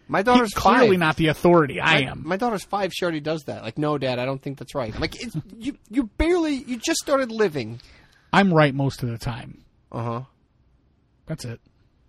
My 0.09 0.21
daughter's 0.21 0.53
He's 0.53 0.63
clearly 0.63 0.91
five. 0.91 0.99
not 0.99 1.17
the 1.17 1.29
authority. 1.29 1.81
I 1.81 1.85
My, 2.03 2.11
am. 2.11 2.23
my 2.27 2.37
daughter's 2.37 2.65
five. 2.65 2.93
She 2.93 3.03
already 3.05 3.21
does 3.21 3.45
that. 3.45 3.63
Like, 3.63 3.79
no, 3.79 3.97
Dad, 3.97 4.19
I 4.19 4.27
don't 4.27 4.43
think 4.43 4.59
that's 4.59 4.75
right. 4.75 4.95
I'm 4.95 5.01
like, 5.01 5.23
it's, 5.23 5.35
you, 5.57 5.79
you 5.89 6.03
barely, 6.19 6.57
you 6.57 6.77
just 6.77 6.99
started 7.01 7.31
living. 7.31 7.81
I'm 8.31 8.53
right 8.53 8.75
most 8.75 9.03
of 9.03 9.09
the 9.09 9.17
time. 9.17 9.65
Uh 9.91 10.03
huh. 10.03 10.21
That's 11.27 11.47
it. 11.47 11.61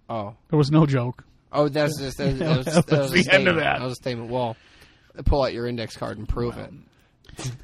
Oh, 0.10 0.36
There 0.50 0.58
was 0.58 0.70
no 0.70 0.86
joke. 0.86 1.24
Oh, 1.54 1.70
that's 1.70 1.98
just 2.00 2.18
that, 2.18 2.38
that 2.40 2.58
was, 2.58 2.66
That 2.66 2.88
that 2.88 3.00
was 3.00 3.12
was 3.12 3.26
the 3.26 3.32
end 3.32 3.48
of 3.48 3.56
statement. 3.56 3.58
that. 3.60 3.80
That 3.80 3.84
was 3.84 3.94
a 3.94 3.96
statement. 3.96 4.30
Well, 4.32 4.58
pull 5.26 5.44
out 5.44 5.54
your 5.54 5.68
index 5.68 5.96
card 5.96 6.18
and 6.18 6.28
prove 6.28 6.58
it. 6.58 6.72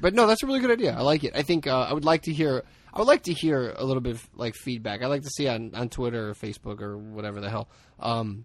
But 0.00 0.14
no, 0.14 0.26
that's 0.26 0.42
a 0.42 0.46
really 0.46 0.60
good 0.60 0.70
idea. 0.70 0.94
I 0.96 1.02
like 1.02 1.22
it. 1.24 1.32
I 1.34 1.42
think 1.42 1.66
uh, 1.66 1.80
I 1.80 1.92
would 1.92 2.04
like 2.04 2.22
to 2.22 2.32
hear. 2.32 2.64
I 2.92 2.98
would 2.98 3.06
like 3.08 3.24
to 3.24 3.32
hear 3.32 3.72
a 3.76 3.84
little 3.84 4.00
bit 4.00 4.14
of 4.14 4.28
like 4.34 4.54
feedback. 4.56 5.02
I 5.02 5.06
like 5.06 5.22
to 5.22 5.30
see 5.30 5.46
on, 5.46 5.74
on 5.74 5.88
Twitter 5.88 6.30
or 6.30 6.34
Facebook 6.34 6.80
or 6.80 6.98
whatever 6.98 7.40
the 7.40 7.48
hell 7.48 7.68
um, 8.00 8.44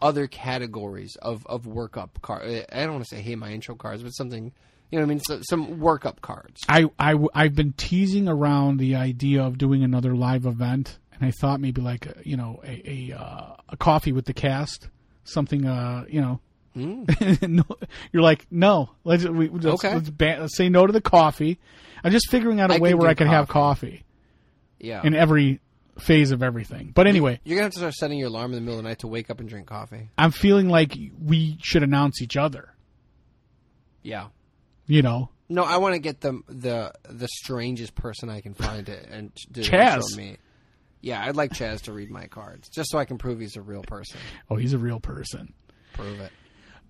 other 0.00 0.26
categories 0.26 1.16
of 1.22 1.46
of 1.46 1.62
workup 1.62 2.20
cards. 2.22 2.66
I 2.72 2.80
don't 2.80 2.94
want 2.94 3.04
to 3.04 3.16
say 3.16 3.22
hey 3.22 3.36
my 3.36 3.50
intro 3.50 3.76
cards, 3.76 4.02
but 4.02 4.10
something 4.10 4.52
you 4.90 4.98
know 4.98 5.06
what 5.06 5.10
I 5.10 5.14
mean. 5.14 5.20
So, 5.20 5.40
some 5.48 5.80
workup 5.80 6.20
cards. 6.20 6.60
I, 6.68 6.86
I, 6.98 7.16
I've 7.34 7.54
been 7.54 7.72
teasing 7.72 8.28
around 8.28 8.78
the 8.78 8.96
idea 8.96 9.42
of 9.42 9.58
doing 9.58 9.82
another 9.82 10.14
live 10.14 10.46
event, 10.46 10.98
I 11.24 11.30
thought 11.32 11.60
maybe 11.60 11.80
like 11.80 12.06
a, 12.06 12.14
you 12.24 12.36
know 12.36 12.60
a 12.64 12.90
a, 13.12 13.18
uh, 13.18 13.56
a 13.70 13.76
coffee 13.76 14.12
with 14.12 14.24
the 14.26 14.34
cast, 14.34 14.88
something 15.24 15.66
uh 15.66 16.04
you 16.08 16.20
know. 16.20 16.40
no, 16.76 17.62
you're 18.12 18.22
like 18.22 18.46
no. 18.50 18.90
Let's 19.04 19.24
we 19.24 19.48
let's. 19.48 19.64
Okay. 19.64 19.94
let's, 19.94 20.10
ban, 20.10 20.40
let's 20.40 20.56
say 20.56 20.68
no 20.68 20.86
to 20.86 20.92
the 20.92 21.00
coffee. 21.00 21.60
I'm 22.02 22.10
just 22.10 22.28
figuring 22.30 22.58
out 22.60 22.72
a 22.72 22.74
I 22.74 22.78
way 22.78 22.94
where 22.94 23.08
I 23.08 23.14
can 23.14 23.28
have 23.28 23.46
coffee 23.46 24.02
Yeah. 24.80 25.00
in 25.04 25.14
every 25.14 25.60
phase 26.00 26.32
of 26.32 26.42
everything. 26.42 26.90
But 26.92 27.06
anyway, 27.06 27.38
You're 27.44 27.54
gonna 27.58 27.66
have 27.66 27.72
to 27.74 27.78
start 27.78 27.94
setting 27.94 28.18
your 28.18 28.26
alarm 28.26 28.46
in 28.52 28.56
the 28.56 28.60
middle 28.60 28.78
of 28.78 28.82
the 28.82 28.88
night 28.88 28.98
to 28.98 29.06
wake 29.06 29.30
up 29.30 29.38
and 29.38 29.48
drink 29.48 29.68
coffee. 29.68 30.10
I'm 30.18 30.32
feeling 30.32 30.68
like 30.68 30.96
we 31.24 31.58
should 31.62 31.84
announce 31.84 32.20
each 32.20 32.36
other. 32.36 32.74
Yeah. 34.02 34.26
You 34.86 35.02
know, 35.02 35.30
No, 35.48 35.62
I 35.62 35.76
want 35.76 35.94
to 35.94 36.00
get 36.00 36.20
the 36.20 36.42
the 36.48 36.92
the 37.08 37.28
strangest 37.28 37.94
person 37.94 38.28
I 38.28 38.40
can 38.40 38.54
find 38.54 38.86
to 38.86 39.12
and 39.12 39.30
to 39.54 39.60
Chaz. 39.60 40.16
me. 40.16 40.38
Yeah, 41.04 41.22
I'd 41.22 41.36
like 41.36 41.52
Chaz 41.52 41.82
to 41.82 41.92
read 41.92 42.10
my 42.10 42.26
cards 42.28 42.70
just 42.70 42.90
so 42.90 42.98
I 42.98 43.04
can 43.04 43.18
prove 43.18 43.38
he's 43.38 43.56
a 43.56 43.60
real 43.62 43.82
person. 43.82 44.18
oh, 44.50 44.56
he's 44.56 44.72
a 44.72 44.78
real 44.78 45.00
person. 45.00 45.52
Prove 45.92 46.18
it. 46.18 46.32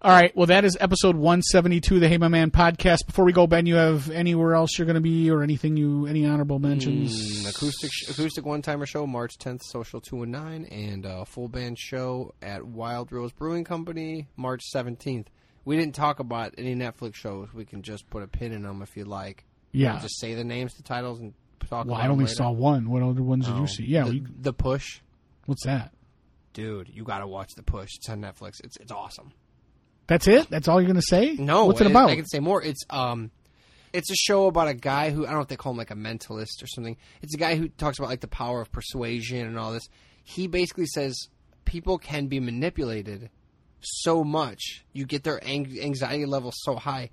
All 0.00 0.10
right. 0.12 0.36
Well, 0.36 0.46
that 0.46 0.64
is 0.64 0.76
episode 0.80 1.16
172 1.16 1.96
of 1.96 2.00
the 2.00 2.08
Hey 2.08 2.18
My 2.18 2.28
Man 2.28 2.52
podcast. 2.52 3.06
Before 3.06 3.24
we 3.24 3.32
go, 3.32 3.48
Ben, 3.48 3.66
you 3.66 3.74
have 3.74 4.10
anywhere 4.10 4.54
else 4.54 4.78
you're 4.78 4.86
going 4.86 4.94
to 4.94 5.00
be 5.00 5.30
or 5.30 5.42
anything 5.42 5.76
you, 5.76 6.06
any 6.06 6.26
honorable 6.26 6.60
mentions? 6.60 7.42
Mm, 7.42 7.50
acoustic 7.50 7.90
acoustic 8.08 8.44
one 8.46 8.62
timer 8.62 8.86
show 8.86 9.04
March 9.06 9.36
10th, 9.38 9.62
Social 9.64 10.00
two 10.00 10.22
and 10.22 10.30
nine, 10.30 10.66
and 10.66 11.04
a 11.06 11.24
full 11.24 11.48
band 11.48 11.76
show 11.78 12.34
at 12.40 12.64
Wild 12.64 13.10
Rose 13.10 13.32
Brewing 13.32 13.64
Company 13.64 14.28
March 14.36 14.62
17th. 14.72 15.26
We 15.64 15.76
didn't 15.76 15.94
talk 15.96 16.20
about 16.20 16.54
any 16.56 16.76
Netflix 16.76 17.14
shows. 17.16 17.52
We 17.52 17.64
can 17.64 17.82
just 17.82 18.08
put 18.10 18.22
a 18.22 18.28
pin 18.28 18.52
in 18.52 18.62
them 18.62 18.80
if 18.82 18.96
you'd 18.96 19.08
like. 19.08 19.44
Yeah. 19.72 19.98
just 20.00 20.20
say 20.20 20.34
the 20.34 20.44
names, 20.44 20.74
the 20.74 20.84
titles, 20.84 21.18
and 21.18 21.32
talk. 21.64 21.86
Well, 21.86 21.96
I 21.96 22.08
only 22.08 22.24
later? 22.24 22.34
saw 22.36 22.50
one. 22.50 22.90
What 22.90 23.02
other 23.02 23.22
ones 23.22 23.46
did 23.46 23.54
Oh. 23.54 23.60
you 23.62 23.66
see? 23.66 23.84
Yeah. 23.84 24.04
the, 24.04 24.22
the 24.40 24.52
push. 24.52 25.00
what's 25.46 25.64
that? 25.64 25.92
Dude, 26.52 26.88
you 26.92 27.02
gotta 27.04 27.26
watch 27.26 27.50
The 27.56 27.62
Push. 27.64 27.90
It's 27.96 28.08
on 28.08 28.20
Netflix. 28.20 28.62
It's 28.62 28.76
it's 28.76 28.92
awesome. 28.92 29.32
That's 30.06 30.28
it? 30.28 30.48
That's 30.50 30.68
all 30.68 30.80
you're 30.80 30.86
going 30.86 31.00
to 31.00 31.02
say? 31.02 31.32
No, 31.32 31.64
What's 31.64 31.80
it 31.80 31.86
I- 31.86 31.90
about? 31.90 32.10
I, 32.10 32.16
can 32.16 32.26
say 32.26 32.38
more. 32.38 32.62
It's 32.62 32.82
um, 32.90 33.30
it's 33.92 34.10
a 34.10 34.14
show 34.14 34.46
about 34.46 34.68
a 34.68 34.74
guy 34.74 35.10
who 35.10 35.22
I 35.24 35.30
don't 35.30 35.36
know 35.36 35.42
if 35.42 35.48
they 35.48 35.56
call 35.56 35.72
him 35.72 35.78
like 35.78 35.90
a 35.90 35.96
mentalist 35.96 36.62
or 36.62 36.66
something. 36.66 36.96
It's 37.22 37.34
a 37.34 37.38
guy 37.38 37.56
who 37.56 37.68
talks 37.70 37.98
about 37.98 38.10
like 38.10 38.20
the 38.20 38.28
power 38.28 38.60
of 38.60 38.70
persuasion 38.70 39.46
and 39.46 39.58
all 39.58 39.72
this. 39.72 39.88
He 40.22 40.46
basically 40.46 40.86
says 40.86 41.16
people 41.64 41.98
can 41.98 42.26
be 42.28 42.38
manipulated 42.38 43.30
so 43.80 44.22
much. 44.22 44.84
You 44.92 45.06
get 45.06 45.24
their 45.24 45.42
ang- 45.44 45.76
anxiety 45.82 46.26
level 46.26 46.52
so 46.54 46.76
high. 46.76 47.10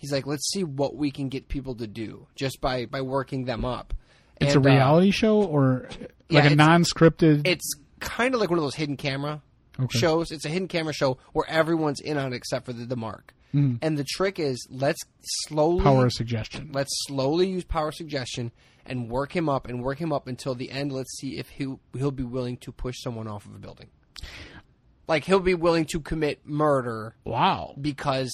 He's 0.00 0.10
like, 0.12 0.26
let's 0.26 0.48
see 0.50 0.64
what 0.64 0.96
we 0.96 1.10
can 1.10 1.28
get 1.28 1.46
people 1.48 1.74
to 1.76 1.86
do 1.86 2.26
just 2.34 2.60
by 2.62 2.86
by 2.86 3.02
working 3.02 3.44
them 3.44 3.64
up. 3.66 3.92
it's 4.40 4.54
And, 4.54 4.64
a 4.66 4.68
uh, 4.68 4.72
reality 4.72 5.10
show 5.10 5.42
or 5.42 5.88
yeah, 6.30 6.40
like 6.42 6.50
a 6.52 6.56
non 6.56 6.84
scripted? 6.84 7.42
it's 7.46 7.70
kind 8.00 8.34
of 8.34 8.40
like 8.40 8.48
one 8.48 8.58
of 8.58 8.62
those 8.64 8.74
hidden 8.76 8.96
camera 8.96 9.42
Okay. 9.78 9.98
shows. 9.98 10.30
It's 10.30 10.44
a 10.46 10.48
hidden 10.48 10.68
camera 10.68 10.92
show 10.94 11.18
where 11.34 11.48
everyone's 11.48 12.00
in 12.00 12.16
on 12.18 12.32
it 12.32 12.36
except 12.36 12.64
for 12.66 12.72
the, 12.72 12.84
the 12.86 12.96
mark. 12.96 13.34
And 13.52 13.98
the 13.98 14.04
trick 14.04 14.38
is 14.38 14.64
let's 14.70 15.00
slowly 15.48 15.82
Power 15.82 16.08
suggestion. 16.08 16.70
let's 16.72 16.90
slowly 17.08 17.48
use 17.48 17.64
power 17.64 17.90
suggestion 17.92 18.52
and 18.86 19.10
work 19.10 19.34
him 19.36 19.48
up 19.48 19.66
and 19.68 19.82
work 19.82 19.98
him 19.98 20.12
up 20.12 20.28
until 20.28 20.54
the 20.54 20.70
end. 20.70 20.92
Let's 20.92 21.18
see 21.18 21.36
if 21.36 21.48
he 21.50 21.74
he'll 21.92 22.10
be 22.12 22.22
willing 22.22 22.56
to 22.58 22.70
push 22.72 22.96
someone 23.02 23.26
off 23.26 23.46
of 23.46 23.54
a 23.54 23.58
building. 23.58 23.88
Like 25.08 25.24
he'll 25.24 25.40
be 25.40 25.54
willing 25.54 25.84
to 25.86 26.00
commit 26.00 26.46
murder 26.46 27.16
Wow. 27.24 27.74
because 27.80 28.30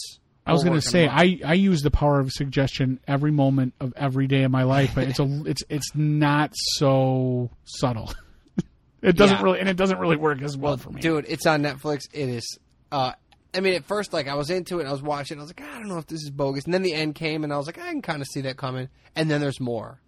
I 0.46 0.52
was 0.52 0.62
going 0.64 0.78
to 0.80 0.86
say. 0.86 1.08
I, 1.08 1.40
I 1.44 1.54
use 1.54 1.82
the 1.82 1.90
power 1.90 2.20
of 2.20 2.30
suggestion 2.30 3.00
every 3.08 3.30
moment 3.32 3.74
of 3.80 3.92
every 3.96 4.26
day 4.28 4.44
of 4.44 4.50
my 4.50 4.62
life, 4.62 4.92
but 4.94 5.08
it's 5.08 5.18
a 5.18 5.42
it's 5.46 5.62
it's 5.68 5.90
not 5.94 6.52
so 6.54 7.50
subtle. 7.64 8.12
it 9.02 9.16
doesn't 9.16 9.38
Yeah. 9.38 9.42
really 9.42 9.60
and 9.60 9.68
it 9.68 9.76
doesn't 9.76 9.98
really 9.98 10.16
work 10.16 10.40
as 10.42 10.56
well, 10.56 10.72
Well, 10.72 10.76
for 10.78 10.90
me. 10.90 11.00
dude, 11.00 11.26
it's 11.28 11.46
on 11.46 11.62
Netflix. 11.62 12.02
It 12.12 12.28
is. 12.28 12.58
Uh, 12.92 13.12
I 13.54 13.60
mean, 13.60 13.74
at 13.74 13.84
first, 13.84 14.12
like 14.12 14.28
I 14.28 14.34
was 14.34 14.50
into 14.50 14.80
it, 14.80 14.86
I 14.86 14.92
was 14.92 15.02
watching. 15.02 15.38
I 15.38 15.40
was 15.40 15.50
like, 15.50 15.62
I 15.62 15.78
don't 15.78 15.88
know 15.88 15.98
if 15.98 16.06
this 16.06 16.22
is 16.22 16.30
bogus. 16.30 16.64
And 16.64 16.74
then 16.74 16.82
the 16.82 16.92
end 16.94 17.14
came, 17.14 17.42
and 17.42 17.52
I 17.52 17.56
was 17.56 17.66
like, 17.66 17.78
I 17.78 17.90
can 17.90 18.02
kind 18.02 18.20
of 18.20 18.28
see 18.28 18.42
that 18.42 18.56
coming. 18.56 18.88
And 19.14 19.30
then 19.30 19.40
there's 19.40 19.60
more. 19.60 20.00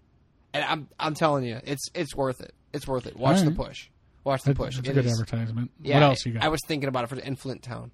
And 0.55 0.65
I'm 0.65 0.89
I'm 1.01 1.15
telling 1.15 1.45
you, 1.45 1.59
it's 1.65 1.89
it's 1.95 2.15
worth 2.15 2.41
it. 2.41 2.55
It's 2.73 2.87
worth 2.87 3.07
it. 3.07 3.17
Watch 3.17 3.39
All 3.39 3.45
the 3.45 3.51
push. 3.53 3.89
Watch 4.25 4.43
the 4.43 4.55
push. 4.55 4.77
That's 4.77 4.89
a 4.89 4.93
good 4.93 5.07
is- 5.07 5.13
advertisement. 5.21 5.71
Yeah, 5.83 5.95
what 5.97 6.03
else 6.05 6.27
you 6.27 6.33
got? 6.35 6.45
I 6.45 6.49
was 6.49 6.61
thinking 6.67 6.89
about 6.89 7.05
it 7.05 7.07
for 7.09 7.17
in 7.19 7.35
Flint 7.37 7.63
Town. 7.63 7.91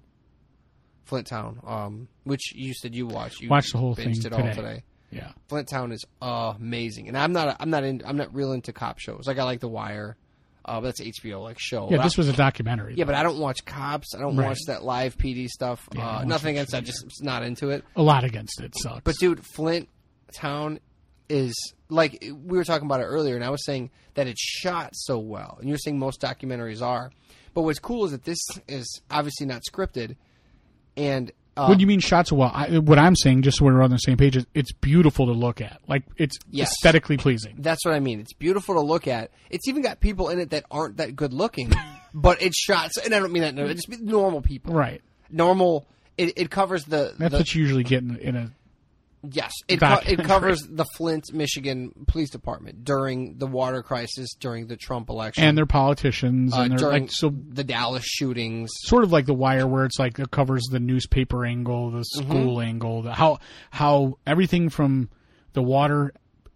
Flint 1.05 1.27
Town, 1.27 1.59
um, 1.65 2.07
which 2.23 2.53
you 2.55 2.73
said 2.73 2.93
you 2.95 3.07
watched. 3.07 3.39
You 3.41 3.49
Watched 3.49 3.71
the 3.73 3.77
whole 3.79 3.95
thing 3.95 4.09
it 4.11 4.33
all 4.33 4.39
today. 4.39 4.53
today. 4.53 4.83
yeah. 5.11 5.31
Flint 5.47 5.67
Town 5.69 5.91
is 5.91 6.03
amazing, 6.21 7.07
and 7.07 7.17
I'm 7.17 7.31
not 7.33 7.57
I'm 7.59 7.69
not 7.69 7.83
in 7.83 8.01
I'm 8.05 8.17
not 8.17 8.33
real 8.33 8.51
into 8.53 8.73
cop 8.73 8.99
shows. 8.99 9.23
Like 9.27 9.37
I 9.39 9.43
like 9.43 9.59
The 9.59 9.67
Wire, 9.69 10.17
uh, 10.65 10.81
but 10.81 10.87
that's 10.87 11.01
HBO 11.01 11.41
like 11.43 11.57
show. 11.59 11.87
Yeah, 11.89 11.97
But 11.97 12.03
this 12.03 12.17
was 12.17 12.27
a 12.27 12.33
documentary. 12.33 12.95
yeah, 12.95 13.03
though. 13.05 13.11
but 13.11 13.15
I 13.15 13.23
don't 13.23 13.37
watch 13.39 13.63
cops. 13.65 14.15
I 14.15 14.19
don't 14.19 14.35
Right. 14.35 14.47
watch 14.47 14.59
that 14.67 14.83
live 14.83 15.17
PD 15.17 15.47
stuff. 15.47 15.87
Yeah, 15.93 16.17
uh, 16.19 16.23
nothing 16.23 16.51
against 16.55 16.71
that. 16.71 16.83
Just 16.83 17.23
not 17.23 17.43
into 17.43 17.69
it. 17.69 17.83
a 17.95 18.01
lot 18.01 18.23
against 18.23 18.59
it 18.61 18.73
sucks. 18.81 19.01
But 19.03 19.15
dude, 19.19 19.45
Flint 19.45 19.87
Town 20.33 20.79
is 21.29 21.53
like 21.89 22.19
we 22.23 22.57
were 22.57 22.63
talking 22.63 22.85
about 22.87 22.99
it 22.99 23.05
earlier, 23.05 23.35
and 23.35 23.43
I 23.43 23.49
was 23.49 23.63
saying 23.65 23.91
that 24.15 24.27
it's 24.27 24.41
shot 24.41 24.91
so 24.93 25.19
well, 25.19 25.57
and 25.59 25.69
you're 25.69 25.77
saying 25.77 25.99
most 25.99 26.21
documentaries 26.21 26.81
are. 26.81 27.11
But 27.53 27.61
what's 27.61 27.79
cool 27.79 28.03
is 28.05 28.11
that 28.11 28.25
this 28.25 28.39
is 28.67 29.01
obviously 29.09 29.45
not 29.45 29.61
scripted, 29.71 30.17
and 30.97 31.31
uh, 31.57 31.67
what 31.67 31.77
do 31.77 31.81
you 31.81 31.87
mean 31.87 31.99
shots 32.01 32.31
well? 32.31 32.51
I, 32.53 32.79
what 32.79 32.99
I'm 32.99 33.15
saying, 33.15 33.43
just 33.43 33.57
so 33.59 33.65
we're 33.65 33.81
on 33.81 33.89
the 33.89 33.97
same 33.97 34.17
page, 34.17 34.35
is 34.35 34.45
it's 34.53 34.71
beautiful 34.73 35.27
to 35.27 35.31
look 35.31 35.61
at. 35.61 35.79
Like 35.87 36.03
it's 36.17 36.37
Yes. 36.51 36.71
aesthetically 36.71 37.17
pleasing. 37.17 37.55
That's 37.59 37.85
what 37.85 37.93
I 37.93 37.99
mean. 37.99 38.19
It's 38.19 38.33
beautiful 38.33 38.75
to 38.75 38.81
look 38.81 39.07
at. 39.07 39.31
It's 39.49 39.67
even 39.67 39.81
got 39.81 39.99
people 40.01 40.29
in 40.29 40.39
it 40.39 40.49
that 40.49 40.65
aren't 40.69 40.97
that 40.97 41.15
good 41.15 41.33
looking, 41.33 41.71
but 42.13 42.41
it's 42.41 42.59
shots, 42.59 42.97
And 42.97 43.13
I 43.15 43.19
don't 43.19 43.31
mean 43.31 43.43
that. 43.43 43.55
No, 43.55 43.65
it's 43.65 43.87
normal 43.87 44.41
people. 44.41 44.73
Right. 44.73 45.01
Normal. 45.29 45.87
It, 46.17 46.33
it 46.37 46.49
covers 46.49 46.83
the. 46.85 47.13
That's 47.17 47.31
the 47.31 47.37
what 47.39 47.55
you 47.55 47.61
usually 47.61 47.83
get 47.83 48.03
in, 48.03 48.15
in 48.17 48.35
a. 48.35 48.51
yes. 49.31 49.51
It 49.67 49.79
co- 49.79 49.99
it 50.05 50.23
covers 50.23 50.61
the 50.69 50.85
Flint, 50.95 51.25
Michigan 51.33 51.91
Police 52.07 52.29
Department 52.29 52.83
during 52.83 53.37
the 53.37 53.47
water 53.47 53.83
crisis, 53.83 54.33
during 54.39 54.67
the 54.67 54.77
Trump 54.77 55.09
election, 55.09 55.43
And 55.43 55.57
they're 55.57 55.65
politicians, 55.65 56.53
uh, 56.53 56.61
and 56.61 56.71
they're 56.71 56.77
during 56.77 57.03
like 57.03 57.11
so 57.11 57.33
the 57.49 57.63
Dallas 57.63 58.05
shootings. 58.05 58.69
sort 58.83 59.03
of 59.03 59.11
like 59.11 59.25
the 59.25 59.33
wire 59.33 59.67
where 59.67 59.85
it's 59.85 59.99
like 59.99 60.19
it 60.19 60.31
covers 60.31 60.63
the 60.71 60.79
newspaper 60.79 61.45
angle 61.45 61.91
the 61.91 61.99
Mm-hmm. 61.99 62.29
school 62.31 62.61
angle 62.61 63.01
the, 63.03 63.13
how 63.13 63.39
how 63.71 64.17
everything 64.27 64.69
from 64.69 65.09
the 65.53 65.61
water 65.63 66.13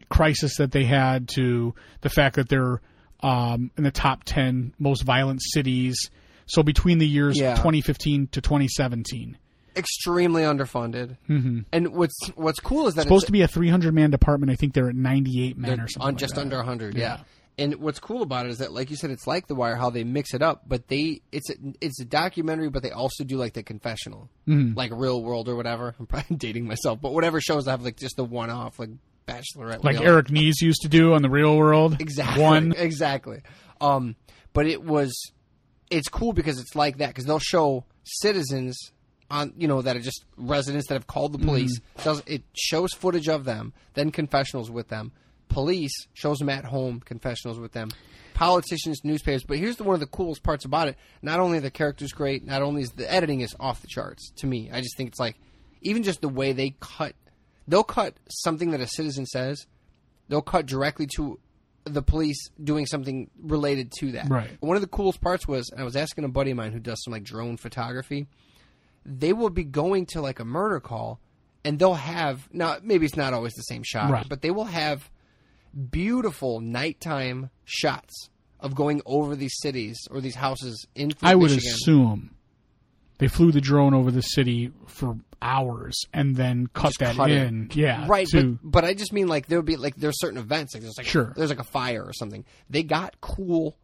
crisis 0.10 0.58
that 0.58 0.72
they 0.72 0.86
had 0.86 1.28
to 1.30 1.74
the 2.02 2.10
fact 2.10 2.36
that 2.36 2.50
they're 2.50 2.82
um, 3.22 3.72
in 3.78 3.84
the 3.84 3.92
top 3.92 4.24
10 4.24 4.74
most 4.80 5.04
violent 5.04 5.42
cities 5.42 6.10
so 6.46 6.64
between 6.64 6.98
the 6.98 7.08
years 7.08 7.38
Yeah. 7.38 7.56
2015 7.56 8.28
to 8.32 8.42
2017 8.42 9.38
extremely 9.76 10.44
underfunded. 10.44 11.18
Mm-hmm. 11.30 11.60
And 11.72 11.94
what's 11.94 12.18
what's 12.36 12.60
cool 12.60 12.88
is 12.88 12.96
that 12.96 13.02
it's 13.02 13.06
Supposed 13.08 13.24
it's, 13.24 13.28
to 13.28 13.32
be 13.34 13.42
a 13.42 13.48
300 13.48 13.94
man 13.94 14.10
department. 14.12 14.52
I 14.52 14.56
think 14.56 14.74
they're 14.74 14.90
at 14.90 14.96
98 14.96 15.58
men 15.58 15.80
or 15.80 15.88
something. 15.88 16.02
on 16.02 16.14
like 16.14 16.18
just 16.18 16.36
that. 16.36 16.42
under 16.42 16.58
100 16.58 16.96
yeah. 16.96 17.02
Yeah. 17.18 17.24
and 17.66 17.76
what's 17.76 18.00
cool 18.00 18.22
about 18.22 18.46
it 18.46 18.50
is 18.52 18.58
that 18.60 18.72
like 18.74 18.90
you 18.90 18.96
said 18.96 19.10
it's 19.12 19.28
like 19.28 19.48
the 19.48 19.56
wire 19.56 19.76
how 19.76 19.90
they 19.90 20.04
mix 20.04 20.34
it 20.34 20.42
up 20.42 20.64
but 20.68 20.88
they 20.88 21.22
it's 21.32 21.50
a, 21.50 21.54
it's 21.82 22.00
a 22.00 22.06
documentary 22.06 22.70
but 22.70 22.84
they 22.84 22.92
also 22.92 23.24
do 23.24 23.38
like 23.38 23.54
the 23.54 23.64
confessional 23.64 24.30
Mm-hmm. 24.48 24.78
like 24.78 24.92
real 24.94 25.22
world 25.22 25.48
or 25.50 25.56
whatever 25.56 25.94
i'm 26.00 26.08
probably 26.08 26.38
dating 26.38 26.66
myself 26.66 27.00
but 27.02 27.14
whatever 27.14 27.40
shows 27.42 27.68
have 27.68 27.82
like 27.84 27.98
just 27.98 28.16
the 28.16 28.24
one 28.24 28.50
off 28.50 28.80
like 28.80 28.90
bachelorette 29.28 29.84
Like 29.84 30.00
Real- 30.00 30.10
Eric 30.14 30.28
Nies 30.32 30.62
used 30.62 30.82
to 30.84 30.88
do 30.90 31.14
on 31.14 31.22
the 31.22 31.30
Real 31.30 31.56
World. 31.58 32.00
exactly 32.02 32.42
One. 32.44 32.72
exactly 32.78 33.42
um 33.82 34.16
but 34.54 34.66
it 34.66 34.84
was 34.84 35.14
it's 35.92 36.08
cool 36.10 36.34
because 36.34 36.60
it's 36.60 36.76
like 36.76 36.98
that 37.00 37.10
because 37.10 37.26
they'll 37.26 37.40
show 37.40 37.84
citizens 38.04 38.92
on 39.30 39.54
you 39.58 39.68
know 39.68 39.82
that 39.82 39.96
are 39.96 40.02
just 40.02 40.26
residents 40.38 40.88
that 40.88 40.96
have 40.96 41.08
called 41.08 41.34
the 41.34 41.40
police. 41.40 41.80
Mm-hmm. 41.80 42.04
Does 42.04 42.24
it 42.26 42.44
shows 42.54 42.94
footage 42.94 43.28
of 43.28 43.46
them 43.46 43.74
then 43.94 44.12
confessionals 44.12 44.72
with 44.72 44.88
them. 44.88 45.12
Police 45.48 46.08
shows 46.14 46.38
them 46.38 46.50
at 46.50 46.66
home 46.66 47.02
confessionals 47.04 47.60
with 47.60 47.72
them. 47.72 47.90
Politicians 48.34 49.02
newspapers. 49.04 49.44
But 49.44 49.58
here's 49.58 49.76
the 49.76 49.84
one 49.84 49.96
of 49.96 50.00
the 50.00 50.06
coolest 50.06 50.44
parts 50.44 50.64
about 50.64 50.88
it. 50.88 50.98
Not 51.22 51.40
only 51.40 51.58
are 51.58 51.62
the 51.62 51.72
characters 51.72 52.12
great 52.12 52.46
not 52.46 52.62
only 52.62 52.84
is 52.84 52.92
the 52.92 53.12
editing 53.12 53.42
is 53.42 53.56
off 53.60 53.82
the 53.82 53.88
charts 53.88 54.32
to 54.38 54.48
me. 54.48 54.70
I 54.72 54.82
just 54.82 54.96
think 54.96 55.10
it's 55.10 55.20
like 55.20 55.38
even 55.82 56.04
just 56.04 56.22
the 56.22 56.30
way 56.30 56.54
they 56.54 56.76
cut 56.80 57.16
they'll 57.68 57.84
cut 57.84 58.16
something 58.30 58.72
that 58.72 58.82
a 58.82 58.88
citizen 58.88 59.26
says. 59.26 59.66
They'll 60.28 60.42
cut 60.42 60.68
directly 60.68 61.08
to 61.16 61.40
the 61.86 62.02
police 62.02 62.50
doing 62.64 62.86
something 62.86 63.30
related 63.42 63.92
to 64.00 64.12
that. 64.14 64.30
Right. 64.30 64.50
One 64.60 64.76
of 64.76 64.82
the 64.82 64.88
coolest 64.88 65.22
parts 65.22 65.48
was 65.48 65.72
I 65.76 65.84
was 65.84 65.96
asking 65.96 66.24
a 66.24 66.30
buddy 66.30 66.52
of 66.52 66.58
mine 66.58 66.72
who 66.72 66.80
does 66.80 67.04
some 67.04 67.14
like 67.14 67.24
drone 67.24 67.58
photography. 67.58 68.28
They 69.06 69.34
will 69.34 69.50
be 69.50 69.64
going 69.64 70.06
to 70.08 70.22
like 70.22 70.40
a 70.40 70.46
murder 70.46 70.80
call 70.80 71.20
and 71.66 71.78
they'll 71.80 71.94
have 71.96 72.48
now 72.54 72.78
maybe 72.84 73.06
it's 73.06 73.16
not 73.18 73.34
always 73.34 73.54
the 73.54 73.64
same 73.64 73.84
shot, 73.84 74.12
Right. 74.12 74.28
but 74.30 74.42
they 74.42 74.52
will 74.52 74.66
have 74.66 75.10
beautiful 75.90 76.60
nighttime 76.62 77.50
shots 77.66 78.30
of 78.60 78.76
going 78.76 79.02
over 79.06 79.36
these 79.36 79.54
cities 79.60 79.98
or 80.12 80.20
these 80.22 80.36
houses 80.36 80.86
in 80.96 81.12
I 81.22 81.36
would 81.36 81.52
Michigan. 81.52 81.74
assume 81.74 82.32
they 83.20 83.28
flew 83.28 83.52
the 83.52 83.62
drone 83.62 83.94
over 83.94 84.12
the 84.12 84.22
city 84.22 84.72
for 84.88 85.18
hours 85.42 85.98
and 86.14 86.36
then 86.36 86.68
cut 86.74 86.94
that 87.00 87.16
cut 87.16 87.30
it. 87.32 87.38
in. 87.48 87.70
Yeah, 87.74 88.06
right 88.08 88.28
to- 88.28 88.58
but, 88.62 88.72
but 88.72 88.84
i 88.86 88.94
just 88.94 89.14
mean 89.14 89.28
like 89.28 89.48
there 89.48 89.58
would 89.58 89.66
be 89.66 89.78
like 89.78 89.96
there's 89.96 90.20
certain 90.20 90.38
events 90.38 90.74
like 90.74 90.84
there's 90.84 90.98
like 90.98 91.08
Sure. 91.08 91.34
there's 91.38 91.50
like 91.50 91.60
a 91.60 91.64
fire 91.64 92.04
or 92.04 92.12
something 92.14 92.44
they 92.70 92.84
got 92.84 93.22
cool 93.22 93.78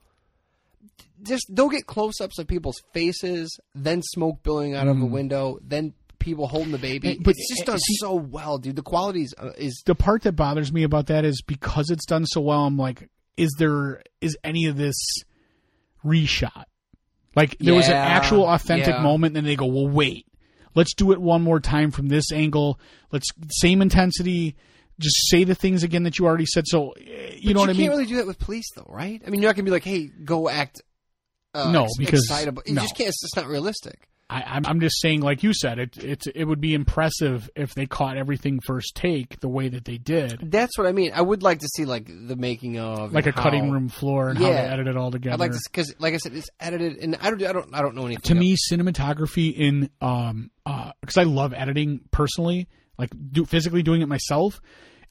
just 1.24 1.46
they'll 1.50 1.70
get 1.70 1.86
close-ups 1.88 2.38
of 2.40 2.48
people's 2.48 2.82
faces 2.94 3.58
then 3.74 4.02
smoke 4.02 4.44
billowing 4.44 4.76
out 4.76 4.88
of 4.88 5.02
a 5.02 5.06
window 5.06 5.58
then 5.62 5.94
people 6.20 6.48
holding 6.48 6.72
the 6.72 6.78
baby 6.78 7.20
but, 7.22 7.36
it's 7.38 7.50
just 7.50 7.66
done 7.66 7.78
so 8.00 8.16
well 8.16 8.58
dude 8.58 8.76
the 8.76 8.82
quality 8.82 9.22
is, 9.22 9.34
uh, 9.38 9.52
is 9.58 9.82
the 9.86 9.96
part 9.96 10.24
that 10.24 10.34
bothers 10.34 10.72
me 10.74 10.84
about 10.84 11.08
that 11.08 11.24
is 11.26 11.42
because 11.42 11.90
it's 11.90 12.06
done 12.06 12.26
so 12.26 12.42
well. 12.42 12.66
I'm 12.66 12.78
like, 12.78 13.10
is 13.38 13.54
there 13.60 14.02
is 14.22 14.38
any 14.44 14.66
of 14.66 14.78
this 14.78 14.96
reshot? 16.04 16.66
Like 17.36 17.58
there 17.60 17.74
was 17.74 17.88
an 17.88 17.92
Yeah, 17.92 18.06
actual 18.06 18.48
authentic 18.48 18.96
yeah. 18.96 19.02
moment, 19.04 19.36
and 19.38 19.46
they 19.46 19.56
go, 19.56 19.66
"Well, 19.66 19.88
wait, 19.88 20.26
let's 20.74 20.94
do 20.94 21.12
it 21.12 21.20
one 21.20 21.42
more 21.42 21.60
time 21.60 21.92
from 21.92 22.08
this 22.08 22.32
angle. 22.32 22.80
Let's 23.12 23.28
same 23.50 23.82
intensity." 23.82 24.56
Just 25.00 25.30
say 25.30 25.44
the 25.44 25.56
things 25.56 25.84
again 25.84 26.04
that 26.04 26.18
you 26.20 26.26
already 26.26 26.46
said. 26.46 26.66
So, 26.68 26.92
eh, 26.92 27.36
you 27.38 27.54
know 27.54 27.60
But 27.60 27.60
what 27.62 27.70
I 27.70 27.74
mean. 27.74 27.82
you 27.82 27.88
can't 27.90 27.98
really 27.98 28.06
do 28.10 28.16
that 28.18 28.28
with 28.28 28.40
police 28.40 28.70
though 28.76 28.88
right 28.90 29.22
i 29.26 29.30
mean 29.30 29.42
you're 29.42 29.50
not 29.50 29.56
gonna 29.56 29.66
be 29.66 29.72
like 29.72 29.84
hey 29.84 30.08
go 30.24 30.48
act 30.50 30.82
uh, 31.54 31.72
No, 31.72 31.84
ex- 31.84 31.98
because- 31.98 32.24
excitable 32.24 32.64
you 32.66 32.74
no. 32.76 32.82
just 32.82 32.96
can't 32.96 33.10
it's 33.10 33.22
just 33.22 33.36
not 33.36 33.48
realistic 33.48 34.08
I, 34.28 34.42
I'm, 34.42 34.66
I'm 34.66 34.80
just 34.80 35.00
saying, 35.02 35.22
like 35.22 35.44
you 35.44 35.54
said, 35.54 35.78
it 35.78 35.98
it 36.04 36.24
it 36.34 36.46
would 36.46 36.60
be 36.60 36.74
impressive 36.74 37.48
if 37.56 37.76
they 37.76 37.86
caught 37.86 38.18
everything 38.18 38.60
first 38.66 38.96
take 38.96 39.40
the 39.40 39.48
way 39.48 39.70
that 39.70 39.86
they 39.86 40.00
did, 40.00 40.40
that's 40.50 40.80
what 40.80 40.88
i 40.88 40.92
mean 40.94 41.12
i 41.14 41.22
would 41.22 41.44
like 41.44 41.60
to 41.60 41.68
see 41.68 41.86
like 41.86 42.08
the 42.08 42.36
making 42.36 42.80
of 42.80 43.14
like 43.14 43.26
a 43.28 43.30
and 43.30 43.36
cutting 43.36 43.70
room 43.70 43.88
floor 43.88 44.30
and 44.30 44.40
how 44.40 44.46
they 44.46 44.50
Yeah. 44.50 44.62
edited 44.74 44.88
it 44.96 44.98
all 44.98 45.12
together. 45.12 45.36
I'd 45.36 45.40
like 45.40 45.52
to 45.52 45.60
because, 45.72 45.94
like 46.00 46.16
I 46.16 46.18
said, 46.18 46.34
it's 46.34 46.50
edited, 46.60 46.98
and 47.04 47.16
I 47.22 47.30
don't, 47.30 47.44
I 47.44 47.54
don't, 47.54 47.76
I 47.76 47.82
don't 47.84 47.94
know 47.94 48.08
anything. 48.08 48.24
to 48.24 48.34
me 48.34 48.56
cinematography 48.72 49.54
in 49.54 49.92
um 50.02 50.50
uh 50.66 50.92
because 51.02 51.18
i 51.18 51.24
love 51.24 51.54
editing 51.54 52.00
personally 52.10 52.68
like 52.98 53.12
do 53.32 53.46
physically 53.46 53.84
doing 53.84 54.02
it 54.02 54.08
myself. 54.08 54.62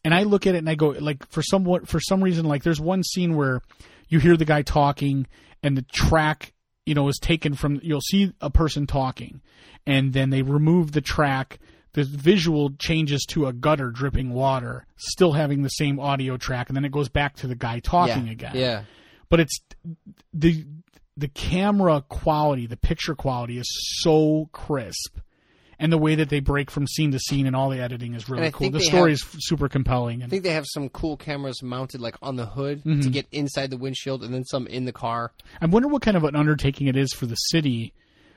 And 0.05 0.15
i 0.15 0.25
look 0.25 0.47
at 0.47 0.55
it 0.55 0.59
and 0.59 0.69
i 0.69 0.75
go 0.75 0.89
like 0.89 1.27
for 1.31 1.43
somewhat 1.43 1.89
for 1.89 1.99
some 1.99 2.23
reason 2.23 2.45
like 2.45 2.63
there's 2.63 2.81
one 2.81 3.03
scene 3.03 3.37
where 3.37 3.63
you 4.09 4.19
hear 4.19 4.37
the 4.37 4.45
guy 4.45 4.61
talking 4.61 5.27
and 5.63 5.79
the 5.79 5.83
track 5.83 6.53
you 6.85 6.95
know 6.95 7.09
is 7.09 7.19
taken 7.19 7.55
from 7.55 7.81
you'll 7.83 8.03
see 8.03 8.35
a 8.43 8.51
person 8.51 8.87
talking 8.87 9.41
and 9.87 10.13
then 10.13 10.31
they 10.31 10.43
remove 10.43 10.93
the 10.93 11.01
track. 11.01 11.59
The 11.93 12.05
visual 12.05 12.71
changes 12.79 13.25
to 13.31 13.47
a 13.47 13.53
gutter 13.53 13.91
dripping 13.91 14.33
water 14.33 14.85
still 14.97 15.33
having 15.33 15.63
the 15.63 15.69
same 15.69 16.01
audio 16.01 16.37
track. 16.37 16.69
And 16.69 16.77
then 16.77 16.85
it 16.85 16.91
goes 16.91 17.09
back 17.09 17.37
to 17.37 17.47
the 17.47 17.55
guy 17.55 17.79
talking 17.79 18.27
yeah, 18.27 18.33
again. 18.33 18.53
Yeah, 18.55 18.83
but 19.29 19.41
it's 19.41 19.61
the 20.33 20.67
the 21.17 21.29
camera 21.29 22.05
quality, 22.09 22.67
the 22.67 22.77
picture 22.77 23.15
quality 23.15 23.59
is 23.59 23.69
so 24.01 24.49
crisp, 24.51 25.19
and 25.79 25.93
the 25.93 25.99
way 25.99 26.15
that 26.15 26.29
they 26.29 26.41
break 26.41 26.71
from 26.71 26.87
scene 26.87 27.13
to 27.13 27.19
scene 27.19 27.47
and 27.47 27.55
all 27.57 27.71
the 27.71 27.81
editing 27.81 28.15
is 28.15 28.29
really 28.29 28.51
cool. 28.51 28.71
The 28.71 28.81
story 28.81 29.11
have- 29.13 29.21
is 29.21 29.27
super 29.47 29.69
compelling, 29.69 30.23
I 30.23 30.27
think 30.29 30.43
they 30.43 30.51
have 30.53 30.67
some 30.67 30.89
cool 30.89 31.17
cameras 31.17 31.63
mounted 31.63 32.01
like 32.01 32.17
on 32.23 32.37
the 32.37 32.47
hood 32.47 32.83
Mm-hmm. 32.85 33.01
to 33.01 33.11
get 33.11 33.27
inside 33.33 33.71
the 33.71 33.77
windshield, 33.77 34.23
and 34.25 34.33
then 34.35 34.45
some 34.45 34.67
in 34.67 34.85
the 34.85 34.93
car. 34.93 35.33
I 35.61 35.67
wonder 35.67 35.89
what 35.89 36.03
kind 36.03 36.17
of 36.17 36.25
an 36.25 36.37
undertaking 36.37 36.87
it 36.87 36.97
is 36.97 37.13
for 37.13 37.27
the 37.27 37.35
city. 37.37 37.93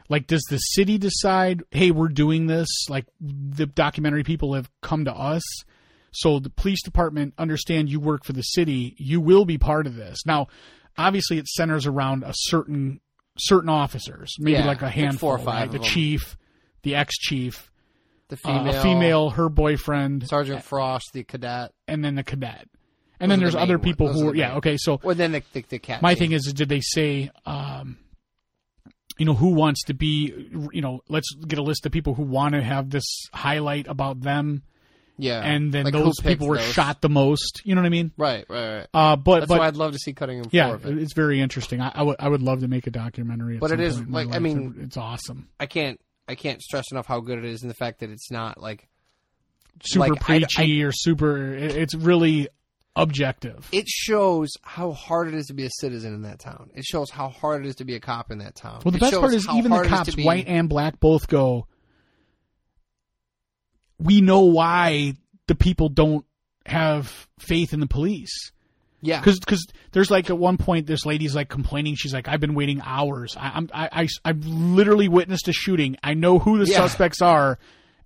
Like, 0.10 0.26
does 0.28 0.44
the 0.50 0.58
city 0.58 0.98
decide, 0.98 1.64
hey, 1.72 1.92
we're 1.92 2.08
doing 2.08 2.48
this? 2.48 2.68
Like, 2.90 3.06
the 3.20 3.66
documentary 3.66 4.24
people 4.24 4.54
have 4.54 4.70
come 4.82 5.04
to 5.06 5.14
us. 5.14 5.44
So 6.14 6.40
the 6.40 6.50
police 6.50 6.82
department 6.82 7.34
understand 7.38 7.90
you 7.90 8.00
work 8.00 8.24
for 8.24 8.32
the 8.34 8.42
city. 8.42 8.96
You 8.98 9.20
will 9.20 9.44
be 9.44 9.58
part 9.58 9.86
of 9.86 9.96
this. 9.96 10.20
Now, 10.26 10.48
obviously, 10.98 11.38
it 11.38 11.48
centers 11.48 11.86
around 11.86 12.24
a 12.24 12.32
certain 12.34 13.02
certain 13.38 13.70
officers, 13.70 14.34
maybe 14.40 14.58
Yeah, 14.58 14.66
like 14.66 14.82
a 14.82 14.86
like 14.86 14.94
handful, 14.96 15.30
four 15.32 15.36
or 15.36 15.40
five 15.46 15.70
right? 15.74 15.80
of 15.80 15.86
the 16.92 16.98
them. 16.98 17.06
chief, 17.10 17.72
the 18.30 18.36
ex-chief, 18.36 18.42
The 18.44 18.50
uh, 18.50 18.54
female, 18.60 18.76
a 18.76 18.82
female, 18.84 19.30
her 19.32 19.50
boyfriend, 19.50 20.28
Sergeant 20.28 20.64
Frost, 20.64 21.12
the 21.14 21.24
cadet, 21.24 21.72
and 21.88 22.04
then 22.04 22.16
the 22.16 22.24
cadet. 22.24 22.68
And 23.20 23.32
Those 23.32 23.36
then 23.38 23.40
there's 23.40 23.54
the 23.54 23.60
other 23.62 23.80
people 23.80 24.12
who 24.14 24.28
are, 24.28 24.32
are 24.32 24.36
yeah, 24.36 24.48
main- 24.50 24.58
okay. 24.58 24.78
So 24.78 25.00
or 25.04 25.14
then 25.16 25.32
the 25.32 25.44
the, 25.54 25.62
the 25.70 25.80
cat. 25.80 26.02
my 26.02 26.14
thing 26.16 26.34
is, 26.34 26.44
did 26.54 26.70
they 26.70 26.82
say, 26.82 27.32
um, 27.46 27.98
you 29.18 29.26
know, 29.26 29.34
who 29.34 29.54
wants 29.56 29.84
to 29.86 29.94
be, 29.96 30.50
you 30.72 30.82
know, 30.82 31.02
let's 31.10 31.34
get 31.34 31.58
a 31.58 31.64
list 31.64 31.86
of 31.88 31.92
people 31.92 32.14
who 32.14 32.24
want 32.24 32.54
to 32.54 32.62
have 32.62 32.92
this 32.92 33.06
highlight 33.34 33.88
about 33.88 34.22
them, 34.22 34.62
yeah, 35.18 35.42
and 35.44 35.72
then 35.74 35.86
Like, 35.86 35.94
those 35.94 36.20
people 36.22 36.48
were 36.48 36.58
those? 36.58 36.72
shot 36.74 37.02
the 37.02 37.10
most. 37.10 37.62
You 37.64 37.74
know 37.74 37.82
what 37.82 37.88
I 37.88 37.90
mean? 37.90 38.12
Right, 38.18 38.46
right, 38.48 38.76
right. 38.78 38.88
Uh, 38.94 39.16
but 39.16 39.40
That's 39.40 39.50
but 39.50 39.60
why 39.62 39.66
I'd 39.68 39.76
love 39.76 39.94
to 39.94 39.98
see 39.98 40.14
cutting 40.14 40.38
room 40.38 40.50
yeah, 40.52 40.66
floor 40.66 40.76
of 40.76 40.86
it. 40.86 41.02
it's 41.02 41.14
very 41.14 41.42
interesting. 41.42 41.82
I, 41.82 41.92
I 41.96 42.04
would 42.04 42.18
I 42.20 42.30
would 42.30 42.44
love 42.44 42.60
to 42.60 42.68
make 42.68 42.86
a 42.86 42.92
documentary. 42.92 43.58
But 43.58 43.72
it 43.72 43.80
is, 43.80 44.00
like, 44.08 44.36
I 44.36 44.38
mean- 44.38 44.76
it's 44.82 44.98
awesome, 44.98 45.48
I 45.60 45.66
can't, 45.66 46.00
I 46.28 46.36
can't 46.36 46.62
stress 46.62 46.86
enough 46.92 47.06
how 47.08 47.20
good 47.22 47.38
it 47.40 47.46
is, 47.46 47.62
and 47.62 47.70
the 47.70 47.76
fact 47.76 48.00
that 48.02 48.10
it's 48.10 48.30
not 48.32 48.60
like 48.62 48.88
super 49.84 50.10
Like, 50.10 50.22
I- 50.30 50.40
preachy 50.40 50.84
or 50.84 50.92
super. 50.92 51.54
It's 51.56 51.96
really 51.96 52.50
objective. 52.96 53.70
it 53.72 53.88
shows 53.88 54.50
how 54.64 54.92
hard 54.92 55.28
it 55.28 55.36
is 55.36 55.46
to 55.48 55.54
be 55.54 55.64
a 55.66 55.70
citizen 55.80 56.14
in 56.16 56.24
that 56.24 56.40
town. 56.40 56.72
It 56.74 56.84
shows 56.84 57.12
how 57.12 57.30
hard 57.30 57.64
it 57.66 57.70
is 57.70 57.76
to 57.76 57.86
be 57.86 57.94
a 57.96 58.00
cop 58.00 58.32
in 58.32 58.40
that 58.40 58.56
town. 58.56 58.82
Well, 58.84 58.92
the 58.92 58.98
It 58.98 59.02
best 59.02 59.14
part 59.20 59.34
is 59.36 59.48
even 59.50 59.66
the 59.66 59.70
hard 59.70 59.86
it 59.86 59.92
is 59.92 59.98
cops, 59.98 60.16
be- 60.16 60.24
white 60.24 60.48
and 60.48 60.68
black, 60.68 61.00
both 61.00 61.28
go. 61.28 61.68
We 64.00 64.22
know 64.22 64.42
why 64.42 65.14
the 65.48 65.56
people 65.56 65.90
don't 65.90 66.26
have 66.66 67.28
faith 67.40 67.74
in 67.74 67.80
the 67.80 67.88
police 67.88 68.52
yeah, 69.02 69.20
because 69.20 69.40
because 69.40 69.66
there's 69.92 70.10
like 70.12 70.30
at 70.30 70.38
one 70.38 70.58
point 70.58 70.88
this 70.88 71.06
lady's 71.06 71.36
like 71.36 71.50
complaining. 71.50 71.96
She's 71.96 72.14
like, 72.14 72.28
"I've 72.28 72.40
been 72.40 72.56
waiting 72.56 72.82
hours. 72.84 73.36
I, 73.38 73.52
I'm 73.56 73.70
I, 73.74 73.90
I 74.04 74.08
I've 74.26 74.46
literally 74.46 75.08
witnessed 75.08 75.48
a 75.48 75.54
shooting. 75.54 75.98
I 76.04 76.14
know 76.14 76.40
who 76.40 76.58
the 76.64 76.70
Yeah. 76.72 76.78
suspects 76.78 77.22
are." 77.22 77.60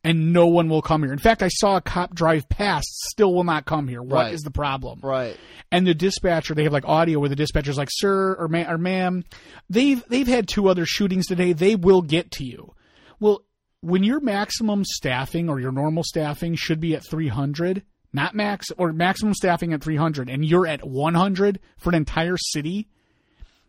And 0.04 0.34
no 0.34 0.48
one 0.48 0.68
will 0.68 0.82
come 0.82 1.04
here. 1.04 1.14
In 1.14 1.20
fact, 1.20 1.44
I 1.44 1.48
saw 1.50 1.76
a 1.78 1.82
cop 1.82 2.16
drive 2.16 2.50
past, 2.50 2.88
still 3.12 3.36
will 3.36 3.44
not 3.44 3.66
come 3.66 3.88
here. 3.88 4.02
What 4.02 4.32
is 4.34 4.40
Right. 4.40 4.44
the 4.46 4.50
problem? 4.50 5.00
right. 5.04 5.38
and 5.72 5.86
the 5.86 5.94
dispatcher 5.94 6.56
they 6.56 6.64
have 6.64 6.74
like 6.74 6.88
audio 6.88 7.20
where 7.20 7.30
the 7.30 7.36
dispatcher's 7.36 7.78
like 7.78 7.90
sir 7.92 8.34
or, 8.40 8.48
ma- 8.48 8.66
or 8.68 8.80
ma'am 8.80 9.24
they've 9.70 10.04
they've 10.10 10.28
had 10.28 10.48
two 10.48 10.68
other 10.68 10.86
shootings 10.88 11.28
today 11.28 11.54
they 11.54 11.76
will 11.76 12.02
get 12.02 12.32
to 12.32 12.44
you 12.44 12.74
well 13.20 13.42
when 13.82 14.04
your 14.04 14.20
maximum 14.20 14.84
staffing 14.84 15.48
or 15.50 15.60
your 15.60 15.72
normal 15.72 16.04
staffing 16.04 16.56
should 16.56 16.80
be 16.80 16.96
at 16.96 17.06
300 17.08 17.84
not 18.14 18.36
max 18.36 18.68
or 18.78 18.92
maximum 18.94 19.34
staffing 19.34 19.74
at 19.74 19.84
300 19.84 20.30
and 20.30 20.44
you're 20.46 20.68
at 20.68 20.86
100 20.86 21.60
for 21.78 21.90
an 21.90 21.96
entire 21.96 22.38
city 22.38 22.88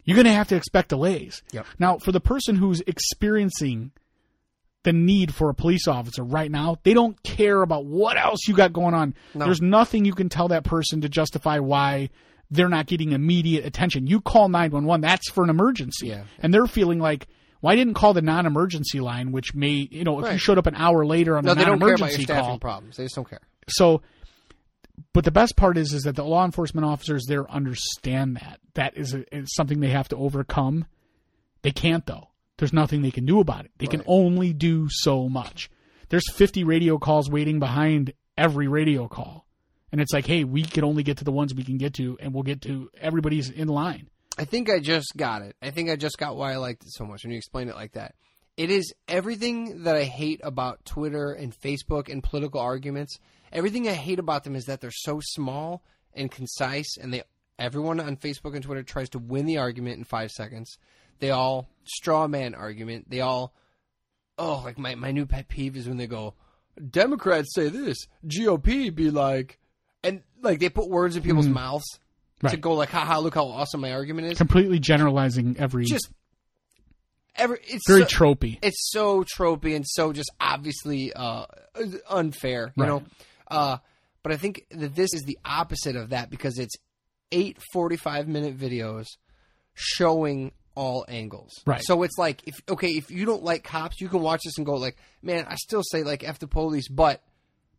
you're 0.05 0.17
going 0.17 0.27
to 0.27 0.33
have 0.33 0.49
to 0.49 0.57
expect 0.57 0.89
delays 0.89 1.43
Yep. 1.53 1.67
now 1.79 1.99
for 1.99 2.11
the 2.13 2.21
person 2.21 2.57
who's 2.57 2.81
experiencing 2.89 3.93
the 4.85 4.93
need 4.93 5.33
for 5.33 5.49
a 5.49 5.55
police 5.55 5.87
officer 5.87 6.25
right 6.25 6.51
now. 6.51 6.77
They 6.83 6.93
don't 6.93 7.23
care 7.23 7.63
about 7.63 7.85
what 7.85 8.17
else 8.19 8.49
you 8.49 8.55
got 8.55 8.73
going 8.73 8.95
on. 8.95 9.15
No. 9.33 9.45
There's 9.45 9.63
nothing 9.63 10.05
you 10.05 10.13
can 10.13 10.29
tell 10.29 10.49
that 10.49 10.65
person 10.65 11.03
to 11.03 11.09
justify 11.09 11.61
why 11.61 12.11
they're 12.51 12.69
not 12.69 12.87
getting 12.87 13.13
immediate 13.13 13.65
attention. 13.65 14.09
You 14.09 14.21
call 14.21 14.49
911, 14.49 15.01
that's 15.03 15.31
for 15.31 15.45
an 15.45 15.51
emergency. 15.51 16.09
Yeah. 16.09 16.25
And 16.41 16.53
they're 16.53 16.67
feeling 16.67 16.99
like, 16.99 17.29
Why 17.61 17.77
didn't 17.77 17.95
call 17.95 18.13
the 18.13 18.23
non-emergency 18.23 18.99
line, 18.99 19.31
which 19.31 19.55
may, 19.55 19.87
you 19.89 20.03
know, 20.03 20.19
if 20.25 20.33
you 20.33 20.39
showed 20.39 20.59
up 20.59 20.67
an 20.67 20.75
hour 20.75 21.07
later 21.07 21.37
on 21.39 21.45
No, 21.45 21.53
a 21.53 21.55
they 21.55 21.65
don't 21.65 21.79
care 21.79 21.95
about 21.95 21.99
your 21.99 21.99
non-emergency 21.99 22.25
staffing 22.25 22.45
call. 22.45 22.59
problems. 22.59 22.97
They 22.97 23.05
just 23.05 23.15
don't 23.15 23.31
care. 23.31 23.41
So, 23.69 24.03
but 25.13 25.25
the 25.25 25.31
best 25.31 25.57
part 25.57 25.77
is, 25.77 25.93
is 25.93 26.03
that 26.03 26.17
the 26.17 26.25
law 26.25 26.45
enforcement 26.45 26.87
officers 26.87 27.25
there 27.27 27.51
understand 27.51 28.37
that 28.37 28.61
that 28.75 28.97
is, 28.97 29.15
a, 29.15 29.37
is 29.37 29.55
something 29.55 29.81
they 29.81 29.91
have 29.91 30.09
to 30.09 30.17
overcome. 30.17 30.87
They 31.63 31.71
can't 31.71 32.07
though. 32.07 32.29
There's 32.59 32.73
nothing 32.73 33.03
they 33.03 33.11
can 33.11 33.27
do 33.27 33.41
about 33.41 33.65
it. 33.65 33.73
They 33.79 33.87
can 33.87 34.03
only 34.07 34.53
do 34.53 34.87
so 34.91 35.29
much. 35.29 35.71
There's 36.11 36.31
50 36.33 36.65
radio 36.65 36.99
calls 36.99 37.31
waiting 37.31 37.59
behind 37.59 38.13
every 38.37 38.69
radio 38.69 39.09
call. 39.09 39.47
And 39.91 40.01
it's 40.01 40.13
like, 40.13 40.27
hey, 40.27 40.45
we 40.45 40.63
can 40.63 40.85
only 40.85 41.03
get 41.03 41.19
to 41.19 41.25
the 41.25 41.33
ones 41.33 41.55
we 41.55 41.65
can 41.65 41.77
get 41.77 41.95
to, 41.95 42.17
and 42.21 42.33
we'll 42.33 42.45
get 42.45 42.63
to 42.63 42.91
everybody's 42.99 43.51
in 43.51 43.69
line. 43.69 44.09
I 44.39 44.45
think 44.45 44.71
I 44.71 44.81
just 44.81 45.13
got 45.17 45.43
it. 45.43 45.57
I 45.61 45.71
think 45.71 45.91
I 45.91 45.97
just 45.97 46.17
got 46.17 46.37
why 46.37 46.53
I 46.53 46.57
liked 46.57 46.85
it 46.85 46.93
so 46.93 47.05
much 47.05 47.25
when 47.25 47.33
you 47.33 47.37
explained 47.37 47.69
it 47.69 47.77
like 47.77 47.93
that. 47.93 48.15
It 48.57 48.71
is 48.71 48.95
everything 49.09 49.85
that 49.85 49.97
I 49.97 50.05
hate 50.05 50.41
about 50.43 50.85
Twitter 50.85 51.33
and 51.33 51.59
Facebook 51.59 52.11
and 52.11 52.23
political 52.23 52.61
arguments. 52.61 53.19
Everything 53.53 53.89
I 53.89 53.93
hate 53.93 54.19
about 54.19 54.45
them 54.45 54.57
is 54.57 54.65
that 54.67 54.81
they're 54.81 54.91
so 54.91 55.21
small 55.23 55.83
and 56.15 56.31
concise, 56.31 56.97
and 56.97 57.13
they 57.13 57.23
everyone 57.59 58.01
on 58.01 58.17
Facebook 58.17 58.55
and 58.55 58.63
Twitter 58.65 58.83
tries 58.83 59.09
to 59.11 59.19
win 59.19 59.47
the 59.47 59.59
argument 59.59 59.99
in 59.99 60.05
five 60.05 60.31
seconds. 60.31 60.79
They 61.21 61.31
all 61.31 61.69
straw 61.85 62.27
man 62.27 62.55
argument. 62.55 63.11
They 63.11 63.21
all 63.21 63.55
oh 64.39 64.63
like 64.65 64.79
my 64.79 64.95
my 64.95 65.11
new 65.13 65.27
pet 65.27 65.49
peeve 65.49 65.77
is 65.77 65.87
when 65.89 65.99
they 65.99 66.07
go 66.07 66.35
Democrats 66.91 67.55
say 67.55 67.69
this, 67.69 67.99
GOP 68.27 68.95
be 68.95 69.11
like, 69.11 69.59
and 70.03 70.23
like 70.41 70.59
they 70.59 70.71
put 70.71 70.89
words 70.89 71.17
in 71.17 71.23
people's 71.23 71.47
mouths 71.47 71.85
to 72.49 72.57
go 72.57 72.73
like, 72.73 72.89
haha, 72.89 73.19
look 73.19 73.35
how 73.35 73.45
awesome 73.47 73.83
my 73.83 73.93
argument 73.93 74.29
is 74.33 74.39
Completely 74.39 74.79
generalizing 74.79 75.57
every 75.59 75.85
just 75.85 76.11
every 77.37 77.59
it's 77.65 77.87
very 77.87 78.03
so, 78.03 78.07
tropey. 78.09 78.59
it's 78.63 78.91
so 78.91 79.25
tropey 79.25 79.77
and 79.77 79.85
so 79.87 80.13
just 80.13 80.31
obviously 80.41 81.13
uh, 81.13 81.45
unfair, 82.09 82.73
you 82.77 82.83
Right. 82.83 82.89
know. 82.89 83.03
Uh, 83.53 83.79
but 84.23 84.33
I 84.33 84.37
think 84.37 84.67
that 84.71 84.95
this 84.95 85.15
is 85.15 85.23
the 85.23 85.39
opposite 85.45 85.97
of 85.97 86.11
that 86.11 86.31
because 86.31 86.59
it's 86.59 86.75
eight 87.31 87.59
45 87.73 88.29
minute 88.29 88.59
videos 88.59 89.07
showing 89.75 90.53
all 90.75 91.05
angles. 91.09 91.53
Right. 91.67 91.83
So 91.83 92.03
it's 92.03 92.19
like 92.19 92.47
if 92.47 92.55
okay, 92.69 92.91
if 92.91 93.11
you 93.11 93.25
don't 93.27 93.43
like 93.43 93.65
cops, 93.65 94.01
you 94.01 94.09
can 94.09 94.23
watch 94.23 94.41
this 94.45 94.57
and 94.57 94.67
go 94.67 94.75
like, 94.75 94.97
man, 95.23 95.47
I 95.49 95.57
still 95.57 95.83
say 95.83 96.03
like 96.03 96.27
f 96.27 96.39
the 96.39 96.47
police, 96.47 96.89
but 96.89 97.23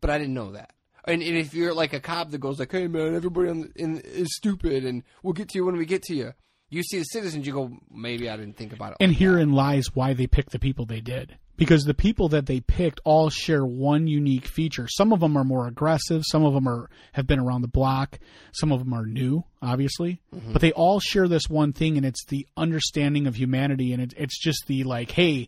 but 0.01 0.09
I 0.09 0.17
didn't 0.17 0.33
know 0.33 0.51
that. 0.51 0.73
And, 1.05 1.21
and 1.21 1.37
if 1.37 1.53
you're 1.53 1.73
like 1.73 1.91
a 1.93 1.99
cop 1.99 2.31
that 2.31 2.37
goes 2.37 2.59
like, 2.59 2.71
hey 2.71 2.87
man, 2.87 3.15
everybody 3.15 3.49
on 3.49 3.61
the, 3.61 3.71
in, 3.75 3.99
is 3.99 4.35
stupid, 4.35 4.85
and 4.85 5.03
we'll 5.21 5.33
get 5.33 5.49
to 5.49 5.57
you 5.57 5.65
when 5.65 5.75
we 5.75 5.85
get 5.85 6.03
to 6.03 6.15
you. 6.15 6.33
You 6.73 6.83
see 6.83 6.97
the 6.97 7.03
citizens, 7.05 7.45
you 7.45 7.53
go, 7.53 7.71
maybe 7.91 8.29
I 8.29 8.35
didn't 8.35 8.57
think 8.57 8.73
about 8.73 8.91
it. 8.91 8.97
And 8.99 9.11
like 9.11 9.19
that." 9.19 9.23
herein 9.23 9.53
lies 9.53 9.95
why 9.95 10.13
they 10.13 10.27
picked 10.27 10.51
the 10.51 10.59
people 10.59 10.85
they 10.85 11.01
did. 11.01 11.37
Because 11.55 11.83
the 11.83 11.93
people 11.93 12.29
that 12.29 12.47
they 12.47 12.61
picked 12.61 12.99
all 13.03 13.29
share 13.29 13.63
one 13.63 14.07
unique 14.07 14.47
feature. 14.47 14.87
Some 14.87 15.13
of 15.13 15.19
them 15.19 15.37
are 15.37 15.43
more 15.43 15.67
aggressive. 15.67 16.23
Some 16.25 16.43
of 16.43 16.55
them 16.55 16.67
are 16.67 16.89
have 17.11 17.27
been 17.27 17.39
around 17.39 17.61
the 17.61 17.67
block. 17.67 18.17
Some 18.53 18.71
of 18.71 18.79
them 18.79 18.91
are 18.91 19.05
new, 19.05 19.43
obviously. 19.61 20.19
Mm-hmm. 20.35 20.51
But 20.51 20.63
they 20.63 20.71
all 20.71 20.99
share 20.99 21.27
this 21.27 21.47
one 21.47 21.71
thing, 21.71 21.95
and 21.95 22.05
it's 22.07 22.25
the 22.25 22.47
understanding 22.57 23.27
of 23.27 23.35
humanity. 23.35 23.93
And 23.93 24.01
it, 24.01 24.15
it's 24.17 24.41
just 24.41 24.65
the 24.65 24.83
like, 24.83 25.11
hey, 25.11 25.47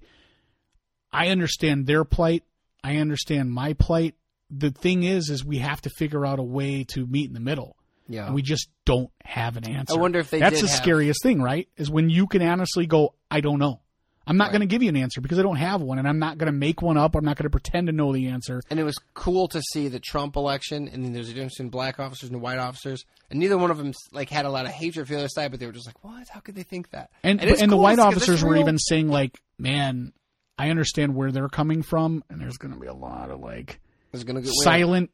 I 1.12 1.30
understand 1.30 1.88
their 1.88 2.04
plight. 2.04 2.44
I 2.84 2.98
understand 2.98 3.52
my 3.52 3.74
plight. 3.74 4.14
The 4.52 4.70
thing 4.70 5.02
is, 5.04 5.32
is 5.32 5.44
we 5.44 5.58
have 5.58 5.82
to 5.82 5.90
figure 5.90 6.24
out 6.24 6.38
a 6.38 6.44
way 6.44 6.84
to 6.90 7.08
meet 7.08 7.30
in 7.30 7.34
the 7.34 7.40
middle. 7.40 7.78
Yeah. 8.08 8.26
And 8.28 8.36
we 8.36 8.42
just 8.42 8.70
don't 8.86 9.10
have 9.24 9.58
an 9.58 9.68
answer. 9.68 9.94
I 9.96 9.98
wonder 9.98 10.20
if 10.20 10.30
they 10.30 10.40
That's 10.40 10.62
the 10.62 10.68
have- 10.68 10.78
scariest 10.78 11.24
thing, 11.24 11.42
right? 11.42 11.68
Is 11.78 11.90
when 11.90 12.10
you 12.10 12.28
can 12.28 12.42
honestly 12.42 12.86
go, 12.86 13.16
I 13.32 13.42
don't 13.42 13.60
know. 13.60 13.82
I'm 14.28 14.38
not 14.38 14.50
going 14.50 14.62
to 14.62 14.66
give 14.68 14.82
you 14.82 14.90
an 14.90 14.96
answer 14.96 15.22
because 15.22 15.38
I 15.38 15.44
don't 15.44 15.58
have 15.58 15.84
one, 15.84 16.00
and 16.00 16.08
I'm 16.08 16.18
not 16.18 16.40
going 16.40 16.48
to 16.48 16.58
make 16.58 16.82
one 16.82 16.98
up. 16.98 17.14
I'm 17.16 17.24
not 17.24 17.38
going 17.38 17.44
to 17.44 17.50
pretend 17.52 17.86
to 17.88 17.94
know 17.94 18.12
the 18.12 18.28
answer. 18.30 18.60
and 18.72 18.80
it 18.80 18.84
was 18.84 18.98
cool 19.14 19.48
to 19.50 19.62
see 19.62 19.88
the 19.88 20.00
Trump 20.00 20.36
election, 20.36 20.88
and 20.88 21.06
then 21.06 21.14
there's 21.14 21.30
a 21.30 21.34
difference 21.34 21.60
in 21.60 21.70
black 21.70 22.00
officers 22.00 22.32
and 22.32 22.42
white 22.42 22.58
officers, 22.58 23.06
and 23.30 23.40
neither 23.40 23.56
one 23.56 23.70
of 23.70 23.78
them 23.78 23.94
like 24.14 24.32
had 24.32 24.46
a 24.46 24.50
lot 24.50 24.66
of 24.66 24.72
hatred 24.72 25.06
for 25.08 25.14
the 25.14 25.20
other 25.20 25.28
side, 25.28 25.52
but 25.52 25.60
they 25.60 25.68
were 25.68 25.72
just 25.72 25.86
like, 25.86 26.04
"What? 26.04 26.28
How 26.30 26.40
could 26.40 26.56
they 26.56 26.64
think 26.64 26.90
that?" 26.90 27.12
And 27.22 27.40
and, 27.40 27.52
the 27.56 27.68
cool 27.68 27.80
white 27.80 28.00
'cause 28.00 28.14
it's 28.14 28.18
officers 28.24 28.44
were 28.44 28.54
real- 28.54 28.62
even 28.62 28.80
saying 28.80 29.10
like, 29.10 29.40
"Man, 29.60 30.12
I 30.58 30.72
understand 30.72 31.14
where 31.14 31.32
they're 31.32 31.48
coming 31.48 31.84
from," 31.84 32.24
and 32.28 32.42
there's 32.42 32.58
going 32.58 32.74
to 32.74 32.80
be 32.80 32.88
a 32.88 32.94
lot 32.96 33.30
of 33.30 33.42
like 33.42 33.80
gonna 34.26 34.42
get 34.42 34.50
silent 34.64 35.12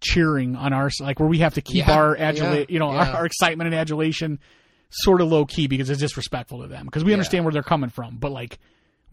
cheering 0.00 0.56
on 0.56 0.72
our 0.72 0.90
like 1.00 1.20
where 1.20 1.28
we 1.28 1.38
have 1.38 1.54
to 1.54 1.60
keep 1.60 1.86
Yeah, 1.86 1.96
our 1.98 2.16
adula- 2.16 2.60
yeah, 2.60 2.64
you 2.68 2.78
know 2.78 2.92
yeah. 2.92 3.10
our, 3.10 3.16
our 3.18 3.26
excitement 3.26 3.66
and 3.68 3.74
adulation 3.74 4.38
sort 4.90 5.20
of 5.20 5.28
low 5.28 5.44
key 5.46 5.66
because 5.68 5.88
it's 5.90 6.00
disrespectful 6.00 6.62
to 6.62 6.68
them 6.68 6.84
because 6.84 7.04
we 7.04 7.12
understand 7.12 7.44
where 7.44 7.52
they're 7.52 7.62
coming 7.62 7.90
from, 7.90 8.16
but 8.16 8.32
like 8.32 8.58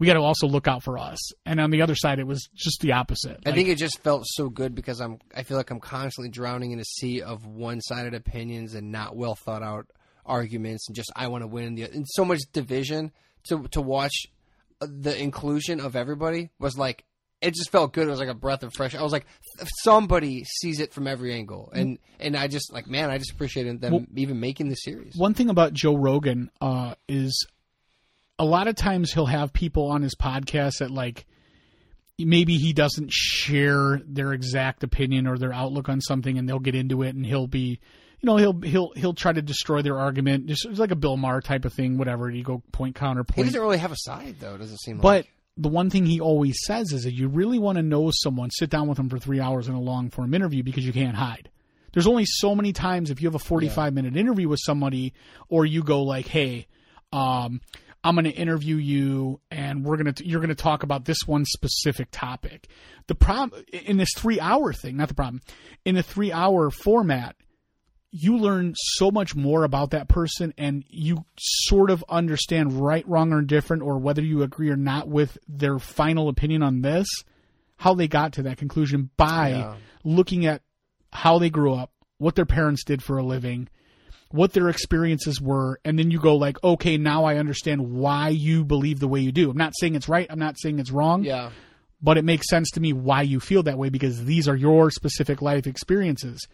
we 0.00 0.06
got 0.06 0.14
to 0.14 0.20
also 0.20 0.46
look 0.46 0.68
out 0.68 0.82
for 0.84 0.96
us. 0.96 1.18
And 1.44 1.58
on 1.60 1.70
the 1.70 1.82
other 1.82 1.96
side, 1.96 2.20
it 2.20 2.26
was 2.26 2.48
just 2.54 2.80
the 2.82 2.92
opposite. 2.92 3.38
I 3.44 3.48
Like, 3.50 3.54
think 3.56 3.68
it 3.68 3.78
just 3.78 4.00
felt 4.04 4.22
so 4.26 4.48
good 4.48 4.72
because 4.74 5.00
I'm. 5.00 5.18
I 5.34 5.42
feel 5.42 5.56
like 5.56 5.70
I'm 5.72 5.80
constantly 5.80 6.30
drowning 6.30 6.70
in 6.70 6.78
a 6.78 6.84
sea 6.84 7.20
of 7.22 7.44
one-sided 7.46 8.14
opinions 8.14 8.74
and 8.74 8.92
not 8.92 9.16
well 9.16 9.34
thought 9.34 9.62
out 9.64 9.86
arguments, 10.24 10.88
and 10.88 10.94
just 10.96 11.10
I 11.16 11.26
want 11.28 11.42
to 11.42 11.48
win. 11.48 11.74
The 11.74 11.82
and 11.84 12.06
so 12.08 12.24
much 12.24 12.40
division 12.52 13.10
to 13.48 13.66
to 13.72 13.80
watch 13.80 14.26
uh, 14.80 14.86
the 14.88 15.20
inclusion 15.20 15.80
of 15.80 15.96
everybody 15.96 16.50
was 16.60 16.78
like 16.78 17.04
it 17.40 17.54
just 17.54 17.70
felt 17.70 17.92
good. 17.92 18.06
It 18.08 18.10
was 18.10 18.18
like 18.18 18.28
a 18.28 18.34
breath 18.34 18.62
of 18.62 18.72
fresh. 18.74 18.94
I 18.94 19.02
was 19.02 19.12
like, 19.12 19.26
somebody 19.82 20.44
sees 20.44 20.80
it 20.80 20.92
from 20.92 21.06
every 21.06 21.32
angle, 21.34 21.70
and 21.72 21.98
and 22.18 22.36
I 22.36 22.48
just 22.48 22.72
like, 22.72 22.86
man, 22.86 23.10
I 23.10 23.18
just 23.18 23.30
appreciated 23.32 23.80
them 23.80 23.92
Well- 23.92 24.06
even 24.16 24.40
making 24.40 24.68
the 24.68 24.74
series. 24.74 25.14
one 25.16 25.34
thing 25.34 25.50
about 25.50 25.72
Joe 25.72 25.96
Rogan 25.96 26.50
uh, 26.60 26.94
is 27.08 27.46
a 28.38 28.44
lot 28.44 28.68
of 28.68 28.74
times 28.76 29.12
he'll 29.12 29.26
have 29.26 29.52
people 29.52 29.90
on 29.90 30.02
his 30.02 30.14
podcast 30.14 30.78
that 30.78 30.90
like 30.90 31.26
maybe 32.18 32.56
he 32.56 32.72
doesn't 32.72 33.12
share 33.12 34.00
their 34.04 34.32
exact 34.32 34.82
opinion 34.82 35.26
or 35.26 35.38
their 35.38 35.52
outlook 35.52 35.88
on 35.88 36.00
something, 36.00 36.38
and 36.38 36.48
they'll 36.48 36.58
get 36.58 36.74
into 36.74 37.02
it, 37.02 37.14
and 37.14 37.24
he'll 37.24 37.46
be, 37.46 37.78
you 38.20 38.26
know, 38.26 38.36
he'll 38.36 38.60
he'll 38.62 38.92
he'll 38.96 39.14
try 39.14 39.32
to 39.32 39.42
destroy 39.42 39.82
their 39.82 39.98
argument, 39.98 40.46
just 40.46 40.64
it's 40.66 40.80
like 40.80 40.90
a 40.90 40.96
Bill 40.96 41.16
Maher 41.16 41.40
type 41.40 41.64
of 41.64 41.72
thing, 41.72 41.98
whatever. 41.98 42.28
You 42.30 42.42
go 42.42 42.62
point 42.72 42.96
He 42.96 43.00
counterpoint, 43.00 43.46
doesn't 43.46 43.60
really 43.60 43.78
have 43.78 43.92
a 43.92 43.96
side 43.96 44.36
though. 44.40 44.56
Doesn't 44.58 44.78
seem 44.80 44.98
but. 44.98 45.04
like. 45.26 45.32
The 45.60 45.68
one 45.68 45.90
thing 45.90 46.06
he 46.06 46.20
always 46.20 46.56
says 46.64 46.92
is 46.92 47.02
that 47.02 47.14
you 47.14 47.26
really 47.26 47.58
want 47.58 47.76
to 47.76 47.82
know 47.82 48.12
someone, 48.12 48.50
sit 48.50 48.70
down 48.70 48.86
with 48.86 48.96
them 48.96 49.08
for 49.08 49.18
three 49.18 49.40
hours 49.40 49.66
in 49.66 49.74
a 49.74 49.80
long 49.80 50.08
form 50.08 50.32
interview 50.32 50.62
because 50.62 50.86
you 50.86 50.92
can't 50.92 51.16
hide. 51.16 51.50
There's 51.92 52.06
only 52.06 52.24
so 52.26 52.54
many 52.54 52.72
times 52.72 53.10
if 53.10 53.20
you 53.20 53.26
have 53.26 53.34
a 53.34 53.40
45 53.40 53.92
minute 53.92 54.16
interview 54.16 54.48
with 54.48 54.60
somebody, 54.62 55.14
or 55.48 55.66
you 55.66 55.82
go 55.82 56.02
like, 56.04 56.28
"Hey, 56.28 56.68
um, 57.12 57.60
I'm 58.04 58.14
going 58.14 58.24
to 58.24 58.30
interview 58.30 58.76
you, 58.76 59.40
and 59.50 59.84
we're 59.84 59.96
going 59.96 60.14
to 60.14 60.26
you're 60.26 60.40
going 60.40 60.48
to 60.50 60.54
talk 60.54 60.84
about 60.84 61.06
this 61.06 61.26
one 61.26 61.44
specific 61.44 62.08
topic." 62.12 62.68
The 63.08 63.16
problem 63.16 63.64
in 63.72 63.96
this 63.96 64.10
three 64.16 64.38
hour 64.38 64.72
thing, 64.72 64.96
not 64.96 65.08
the 65.08 65.14
problem, 65.14 65.40
in 65.84 65.96
a 65.96 66.02
three 66.02 66.30
hour 66.30 66.70
format, 66.70 67.34
you 68.10 68.38
learn 68.38 68.74
so 68.76 69.10
much 69.10 69.34
more 69.36 69.64
about 69.64 69.90
that 69.90 70.08
person 70.08 70.54
and 70.56 70.84
you 70.88 71.24
sort 71.38 71.90
of 71.90 72.02
understand 72.08 72.72
right, 72.80 73.06
wrong, 73.06 73.32
or 73.32 73.40
indifferent, 73.40 73.82
or 73.82 73.98
whether 73.98 74.22
you 74.22 74.42
agree 74.42 74.70
or 74.70 74.76
not 74.76 75.08
with 75.08 75.36
their 75.46 75.78
final 75.78 76.28
opinion 76.28 76.62
on 76.62 76.80
this, 76.80 77.06
how 77.76 77.94
they 77.94 78.08
got 78.08 78.32
to 78.34 78.42
that 78.44 78.56
conclusion 78.56 79.10
by 79.16 79.50
Yeah. 79.50 79.74
looking 80.04 80.46
at 80.46 80.62
how 81.12 81.38
they 81.38 81.50
grew 81.50 81.74
up, 81.74 81.92
what 82.18 82.34
their 82.34 82.46
parents 82.46 82.82
did 82.84 83.02
for 83.02 83.18
a 83.18 83.22
living, 83.22 83.68
what 84.30 84.52
their 84.52 84.68
experiences 84.68 85.40
were, 85.40 85.78
and 85.84 85.98
then 85.98 86.10
you 86.10 86.18
go 86.18 86.34
like, 86.36 86.62
okay, 86.64 86.96
now 86.96 87.24
I 87.24 87.36
understand 87.36 87.90
why 87.92 88.28
you 88.30 88.64
believe 88.64 89.00
the 89.00 89.08
way 89.08 89.20
you 89.20 89.32
do. 89.32 89.50
I'm 89.50 89.56
not 89.56 89.72
saying 89.78 89.94
it's 89.94 90.08
right, 90.08 90.26
I'm 90.30 90.38
not 90.38 90.58
saying 90.58 90.78
it's 90.78 90.90
wrong, 90.90 91.24
Yeah. 91.24 91.50
but 92.02 92.18
it 92.18 92.24
makes 92.24 92.48
sense 92.48 92.70
to 92.72 92.80
me 92.80 92.92
why 92.92 93.22
you 93.22 93.38
feel 93.40 93.62
that 93.64 93.78
way 93.78 93.90
because 93.90 94.24
these 94.24 94.48
are 94.48 94.56
your 94.56 94.90
specific 94.90 95.40
life 95.42 95.66
experiences. 95.66 96.46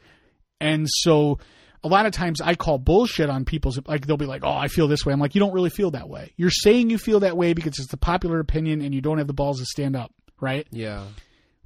And 0.61 0.87
so 0.89 1.39
a 1.83 1.89
lot 1.89 2.07
of 2.07 2.13
times 2.13 2.41
I 2.41 2.55
call 2.55 2.79
bullshit 2.79 3.29
on 3.29 3.45
people's 3.45 3.79
like 3.87 4.07
they'll 4.07 4.17
be 4.17 4.27
like, 4.27 4.43
"Oh, 4.45 4.53
I 4.53 4.69
feel 4.69 4.89
this 4.89 5.05
way." 5.05 5.13
I'm 5.13 5.21
like, 5.21 5.35
"You 5.35 5.41
don't 5.41 5.53
really 5.53 5.71
feel 5.71 5.91
that 5.93 6.09
way. 6.09 6.33
You're 6.37 6.51
saying 6.51 6.91
you 6.91 6.99
feel 6.99 7.21
that 7.21 7.37
way 7.37 7.53
because 7.53 7.79
it's 7.79 7.89
the 7.91 7.97
popular 7.97 8.41
opinion 8.41 8.81
and 8.81 8.95
you 8.95 9.01
don't 9.01 9.19
have 9.19 9.27
the 9.27 9.35
balls 9.35 9.61
to 9.61 9.67
stand 9.67 9.95
up, 9.95 10.13
right?" 10.41 10.67
Yeah. 10.71 11.05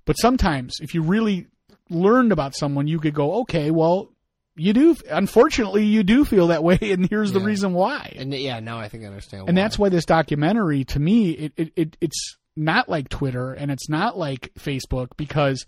But 0.05 0.15
sometimes 0.15 0.75
if 0.81 0.95
you 0.95 1.03
really 1.03 1.47
learned 1.91 2.33
about 2.33 2.57
someone, 2.57 2.89
you 2.89 2.99
could 2.99 3.15
go, 3.15 3.41
"Okay, 3.43 3.71
well, 3.71 4.11
you 4.57 4.73
do 4.73 4.97
unfortunately 5.09 5.85
you 5.85 6.03
do 6.03 6.25
feel 6.25 6.49
that 6.49 6.65
way 6.65 6.79
and 6.83 7.09
here's 7.09 7.31
the 7.33 7.41
reason 7.41 7.75
why." 7.75 8.13
And 8.17 8.35
yeah, 8.35 8.59
now 8.59 8.79
I 8.81 8.89
think 8.89 9.05
I 9.05 9.07
understand. 9.07 9.49
and 9.49 9.57
that's 9.57 9.79
why 9.79 9.89
this 9.89 10.05
documentary 10.05 10.83
to 10.87 10.99
me 10.99 11.31
it, 11.31 11.53
it, 11.57 11.73
it 11.77 11.97
it's 12.01 12.37
not 12.57 12.89
like 12.89 13.09
twitter 13.09 13.53
and 13.53 13.71
it's 13.71 13.89
not 13.89 14.19
like 14.19 14.53
facebook 14.59 15.11
because 15.17 15.65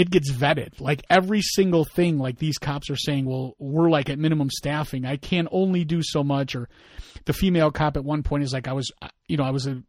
it 0.00 0.08
gets 0.08 0.32
vetted. 0.32 0.80
Like 0.80 1.04
every 1.10 1.42
single 1.42 1.84
thing 1.84 2.16
like 2.16 2.38
these 2.38 2.56
cops 2.56 2.88
are 2.88 2.96
saying 2.96 3.26
well 3.26 3.54
we're 3.58 3.90
like 3.90 4.08
at 4.08 4.18
minimum 4.18 4.48
staffing. 4.50 5.04
I 5.04 5.18
can 5.18 5.46
only 5.52 5.84
do 5.84 6.02
so 6.02 6.24
much. 6.24 6.56
Or 6.56 6.70
the 7.26 7.34
female 7.34 7.70
cop 7.70 7.98
at 7.98 8.04
one 8.04 8.22
point 8.22 8.42
is 8.42 8.52
like 8.54 8.66
i 8.66 8.72
was 8.72 8.90
uh, 9.02 9.08
you 9.28 9.36
know 9.36 9.44
i 9.44 9.50
was 9.50 9.66
a 9.66 9.82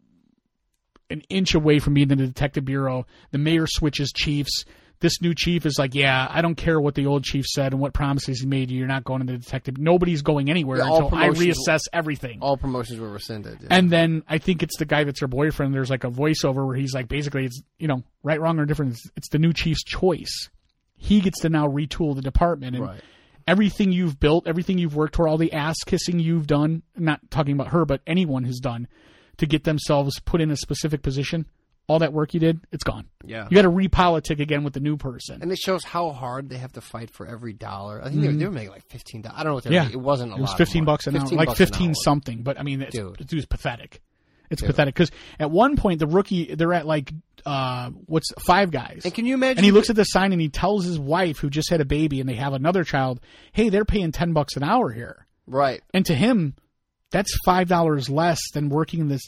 an 1.10 1.22
inch 1.30 1.56
away 1.56 1.80
from 1.80 1.94
being 1.94 2.12
in 2.12 2.18
the 2.18 2.28
detective 2.28 2.66
bureau. 2.66 3.06
The 3.32 3.38
mayor 3.38 3.68
switches 3.68 4.12
chiefs 4.12 4.66
this 5.02 5.22
new 5.22 5.36
chief 5.36 5.66
is 5.66 5.78
like, 5.78 5.94
yeah, 5.94 6.28
I 6.30 6.42
don't 6.42 6.56
care 6.56 6.80
what 6.80 6.96
the 6.96 7.06
old 7.08 7.24
chief 7.26 7.46
said 7.46 7.74
and 7.74 7.82
what 7.82 7.94
promises 7.94 8.40
he 8.40 8.48
made 8.48 8.72
you. 8.72 8.78
You're 8.78 8.88
not 8.88 9.04
going 9.04 9.20
to 9.26 9.32
the 9.32 9.38
detective. 9.38 9.78
Nobody's 9.78 10.22
going 10.22 10.50
anywhere 10.50 10.78
Yeah, 10.78 10.86
until 10.90 11.14
I 11.14 11.30
reassess 11.30 11.82
everything. 11.92 12.40
All 12.42 12.56
promotions 12.56 13.00
were 13.00 13.10
rescinded. 13.10 13.60
yeah. 13.62 13.68
And 13.72 13.90
then 13.90 14.24
I 14.30 14.38
think 14.38 14.64
it's 14.64 14.78
the 14.78 14.86
guy 14.86 15.04
that's 15.04 15.20
her 15.20 15.28
boyfriend. 15.28 15.74
There's 15.74 15.90
like 15.90 16.04
a 16.06 16.10
voiceover 16.10 16.66
where 16.66 16.76
he's 16.78 16.94
like, 16.94 17.08
basically, 17.10 17.46
it's 17.46 17.62
you 17.78 17.88
know, 17.88 18.04
right, 18.24 18.40
wrong, 18.40 18.58
or 18.60 18.66
different. 18.66 18.94
It's, 18.94 19.10
it's 19.18 19.30
the 19.30 19.40
new 19.40 19.52
chief's 19.54 19.84
choice. 19.84 20.50
He 20.96 21.20
gets 21.20 21.42
to 21.42 21.50
now 21.50 21.68
retool 21.68 22.16
the 22.16 22.22
department 22.22 22.76
and 22.76 22.86
Right. 22.86 23.02
everything 23.48 23.92
you've 23.92 24.20
built, 24.20 24.48
everything 24.48 24.78
you've 24.78 24.96
worked 24.96 25.16
for, 25.16 25.28
all 25.28 25.38
the 25.38 25.52
ass 25.54 25.78
kissing 25.86 26.20
you've 26.20 26.46
done. 26.48 26.84
Not 26.96 27.20
talking 27.32 27.54
about 27.54 27.70
her, 27.70 27.86
but 27.86 28.02
anyone 28.06 28.44
has 28.44 28.60
done 28.60 28.88
to 29.38 29.48
get 29.48 29.64
themselves 29.64 30.20
put 30.20 30.42
in 30.42 30.52
a 30.52 30.56
specific 30.58 31.02
position. 31.02 31.48
All 31.88 32.00
that 32.00 32.14
work 32.14 32.34
you 32.34 32.40
did, 32.40 32.62
it's 32.72 32.84
gone. 32.86 33.08
Yeah. 33.26 33.48
you 33.50 33.56
got 33.56 33.64
to 33.64 33.70
repolitic 33.70 34.40
again 34.40 34.64
with 34.64 34.74
the 34.74 34.80
new 34.80 34.96
person. 34.96 35.42
And 35.42 35.52
it 35.52 35.58
shows 35.58 35.84
how 35.84 36.12
hard 36.12 36.48
they 36.50 36.58
have 36.58 36.72
to 36.74 36.82
fight 36.82 37.10
for 37.10 37.26
every 37.28 37.52
dollar. 37.52 38.02
I 38.02 38.10
think 38.10 38.22
they, 38.22 38.28
were, 38.28 38.34
they 38.34 38.46
were 38.46 38.52
making 38.52 38.70
like 38.72 38.86
fifteen 38.88 39.22
dollars. 39.22 39.36
I 39.40 39.44
don't 39.44 39.52
know 39.52 39.56
what 39.56 39.64
they 39.66 39.70
Mm-hmm. 39.72 39.74
Yeah. 39.76 39.84
making. 39.84 40.00
It 40.00 40.04
wasn't 40.04 40.32
a 40.32 40.36
It 40.36 40.42
was 40.42 40.50
lot. 40.52 40.58
fifteen 40.58 40.86
bucks 40.86 41.08
an 41.08 41.14
money. 41.16 41.32
hour, 41.38 41.46
like 41.46 41.58
fifteen 41.58 41.94
something. 41.96 42.44
But 42.44 42.60
I 42.60 42.64
mean, 42.64 42.82
it's, 42.82 42.96
Dude. 42.96 43.20
it's 43.20 43.46
pathetic. 43.46 44.02
It's 44.50 44.62
pathetic 44.62 44.94
because 44.96 45.12
at 45.40 45.50
one 45.50 45.78
point 45.78 46.00
the 46.00 46.08
rookie 46.08 46.56
they're 46.56 46.74
at 46.74 46.86
like 46.86 47.14
uh 47.46 47.90
what's 48.06 48.30
five 48.46 48.70
guys. 48.70 49.02
And 49.06 49.14
can 49.14 49.26
you 49.26 49.34
imagine? 49.34 49.60
And 49.60 49.66
he 49.66 49.72
looks 49.72 49.90
at 49.90 49.96
the 49.96 50.04
sign 50.04 50.32
and 50.34 50.42
he 50.42 50.50
tells 50.50 50.84
his 50.86 51.00
wife, 51.00 51.40
who 51.40 51.50
just 51.50 51.70
had 51.70 51.80
a 51.82 51.86
baby 51.86 52.20
and 52.20 52.30
they 52.30 52.36
have 52.36 52.54
another 52.54 52.84
child, 52.84 53.20
hey, 53.54 53.70
they're 53.70 53.86
paying 53.86 54.12
10 54.12 54.34
bucks 54.34 54.56
an 54.58 54.64
hour 54.64 54.92
here. 54.92 55.26
right. 55.48 55.82
And 55.94 56.06
to 56.08 56.14
him, 56.16 56.56
that's 57.12 57.34
$5 57.48 58.10
less 58.10 58.40
than 58.54 58.68
working 58.70 59.00
in 59.00 59.08
this 59.08 59.22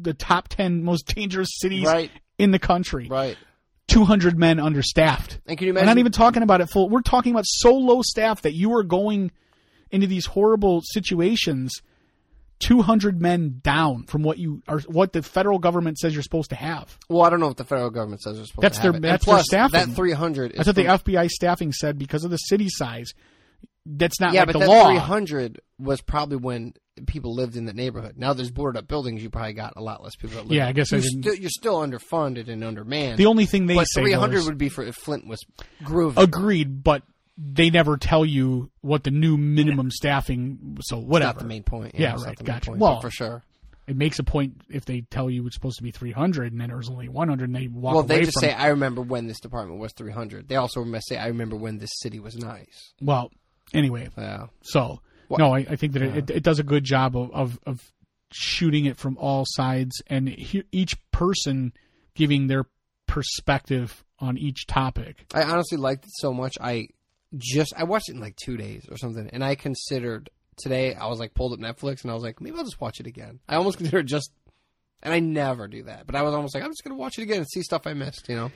the 0.00 0.14
top 0.14 0.48
10 0.48 0.84
most 0.84 1.06
dangerous 1.14 1.48
cities 1.58 1.84
Right. 1.86 2.10
in 2.38 2.50
the 2.50 2.58
country. 2.58 3.08
Right. 3.08 3.36
200 3.88 4.38
men 4.38 4.60
understaffed. 4.60 5.40
And 5.46 5.58
can 5.58 5.66
you 5.66 5.74
We're 5.74 5.84
not 5.84 5.98
even 5.98 6.12
talking 6.12 6.42
about 6.42 6.60
it 6.60 6.70
full. 6.70 6.88
We're 6.88 7.00
talking 7.02 7.32
about 7.32 7.44
so 7.46 7.74
low 7.74 8.02
staff 8.02 8.42
that 8.42 8.54
you 8.54 8.72
are 8.74 8.84
going 8.84 9.32
into 9.90 10.06
these 10.06 10.26
horrible 10.26 10.80
situations 10.84 11.72
200 12.60 13.20
men 13.22 13.58
down 13.64 14.04
from 14.04 14.22
what 14.22 14.36
you 14.38 14.62
are 14.68 14.80
what 14.80 15.14
the 15.14 15.22
federal 15.22 15.58
government 15.58 15.98
says 15.98 16.12
you're 16.12 16.22
supposed 16.22 16.50
to 16.50 16.56
have. 16.56 16.98
well, 17.08 17.22
I 17.22 17.30
don't 17.30 17.40
know 17.40 17.46
what 17.48 17.56
the 17.56 17.64
federal 17.64 17.88
government 17.90 18.20
says 18.20 18.36
they're 18.36 18.44
supposed 18.46 18.62
That's 18.62 18.76
to 18.78 18.82
their- 18.82 18.92
have. 18.92 18.98
it. 18.98 19.02
that's 19.02 19.24
and 19.26 19.30
their 19.32 19.36
plus, 19.38 19.44
staffing. 19.46 19.88
That 19.90 19.96
three 19.96 20.12
hundred. 20.12 20.52
That's 20.54 20.66
what 20.66 20.76
the 20.76 20.84
FBI 20.84 21.28
staffing 21.28 21.72
said 21.72 21.98
because 21.98 22.22
of 22.22 22.30
the 22.30 22.36
city 22.36 22.68
size. 22.68 23.12
That's 23.86 24.20
not 24.20 24.34
Yeah, 24.34 24.40
like 24.40 24.48
but 24.48 24.52
the 24.52 24.58
that 24.60 24.68
law. 24.68 24.88
three 24.88 24.98
hundred 24.98 25.60
was 25.78 26.02
probably 26.02 26.36
when 26.36 26.74
people 27.06 27.34
lived 27.34 27.56
in 27.56 27.64
that 27.66 27.76
neighborhood. 27.76 28.14
Now 28.16 28.32
there's 28.32 28.50
boarded 28.50 28.78
up 28.78 28.88
buildings. 28.88 29.22
You 29.22 29.30
probably 29.30 29.52
got 29.54 29.74
a 29.76 29.82
lot 29.82 30.02
less 30.02 30.14
people 30.16 30.36
that 30.36 30.46
live. 30.46 30.52
Yeah, 30.56 30.68
I 30.68 30.72
guess 30.72 30.92
I 30.92 30.96
you're, 30.96 31.02
didn't- 31.02 31.22
still, 31.22 31.34
you're 31.34 31.50
still 31.50 31.76
underfunded 31.80 32.48
and 32.48 32.62
undermanned. 32.64 33.18
The 33.18 33.26
only 33.26 33.46
thing 33.46 33.66
they 33.66 33.74
but 33.76 33.84
say 33.84 34.02
three 34.02 34.12
hundred 34.12 34.36
was- 34.36 34.46
would 34.46 34.58
be 34.58 34.68
for 34.68 34.82
if 34.84 34.96
Flint 34.96 35.26
was 35.26 35.40
grooving. 35.82 36.22
agreed, 36.22 36.82
but 36.84 37.02
they 37.38 37.70
never 37.70 37.96
tell 37.96 38.24
you 38.24 38.70
what 38.82 39.02
the 39.04 39.10
new 39.10 39.36
minimum 39.36 39.90
staffing. 39.90 40.78
So 40.82 40.98
whatever. 40.98 41.28
not 41.34 41.38
the 41.38 41.44
main 41.46 41.62
point. 41.62 41.94
Yeah, 41.94 42.12
not 42.12 42.24
right, 42.26 42.36
the 42.36 42.44
main 42.44 42.54
gotcha. 42.54 42.70
point, 42.70 42.80
Well, 42.80 43.00
for 43.00 43.10
sure. 43.10 43.42
It 43.86 43.96
makes 43.96 44.20
a 44.20 44.22
point 44.24 44.60
if 44.68 44.84
they 44.84 45.00
tell 45.00 45.28
you 45.28 45.44
it's 45.46 45.56
supposed 45.56 45.78
to 45.78 45.82
be 45.82 45.90
300 45.90 46.52
and 46.52 46.60
then 46.60 46.68
there's 46.68 46.88
only 46.88 47.08
100 47.08 47.44
and 47.48 47.56
they 47.56 47.66
walk 47.66 47.92
away. 47.92 47.94
Well, 47.94 48.02
they 48.04 48.24
just 48.24 48.38
say, 48.38 48.52
"I 48.52 48.68
remember 48.68 49.00
when 49.02 49.26
this 49.26 49.40
department 49.40 49.80
was 49.80 49.92
300." 49.94 50.46
They 50.48 50.54
also 50.56 50.84
must 50.84 51.08
say, 51.08 51.16
"I 51.16 51.26
remember 51.26 51.56
when 51.56 51.78
this 51.78 51.90
city 51.94 52.20
was 52.20 52.36
nice." 52.36 52.92
Well, 53.02 53.32
anyway, 53.74 54.08
Yeah, 54.16 54.46
so 54.62 55.00
no, 55.38 55.54
I, 55.54 55.58
I 55.58 55.76
think 55.76 55.92
that 55.94 56.02
it, 56.02 56.30
it 56.30 56.42
does 56.42 56.58
a 56.58 56.64
good 56.64 56.84
job 56.84 57.16
of, 57.16 57.30
of, 57.32 57.58
of 57.66 57.92
shooting 58.32 58.84
it 58.84 58.96
from 58.96 59.16
all 59.18 59.44
sides 59.46 60.02
and 60.06 60.28
he, 60.28 60.64
each 60.72 60.96
person 61.10 61.72
giving 62.14 62.46
their 62.46 62.66
perspective 63.06 64.04
on 64.18 64.38
each 64.38 64.66
topic. 64.66 65.26
I 65.34 65.42
honestly 65.42 65.78
liked 65.78 66.04
it 66.04 66.12
so 66.14 66.32
much. 66.32 66.56
I 66.60 66.88
just 67.36 67.72
I 67.76 67.84
watched 67.84 68.08
it 68.08 68.14
in 68.14 68.20
like 68.20 68.36
two 68.36 68.56
days 68.56 68.86
or 68.90 68.96
something, 68.96 69.28
and 69.32 69.44
I 69.44 69.54
considered 69.54 70.30
today. 70.56 70.94
I 70.94 71.06
was 71.06 71.18
like 71.18 71.34
pulled 71.34 71.52
up 71.52 71.58
Netflix, 71.58 72.02
and 72.02 72.10
I 72.10 72.14
was 72.14 72.22
like, 72.22 72.40
maybe 72.40 72.56
I'll 72.56 72.64
just 72.64 72.80
watch 72.80 73.00
it 73.00 73.06
again. 73.06 73.40
I 73.48 73.56
almost 73.56 73.78
considered 73.78 74.06
just, 74.06 74.30
and 75.02 75.12
I 75.14 75.20
never 75.20 75.68
do 75.68 75.84
that, 75.84 76.06
but 76.06 76.14
I 76.14 76.22
was 76.22 76.34
almost 76.34 76.54
like, 76.54 76.64
I'm 76.64 76.70
just 76.70 76.84
gonna 76.84 76.96
watch 76.96 77.18
it 77.18 77.22
again 77.22 77.38
and 77.38 77.48
see 77.48 77.62
stuff 77.62 77.86
I 77.86 77.94
missed. 77.94 78.28
You 78.28 78.36
know, 78.36 78.52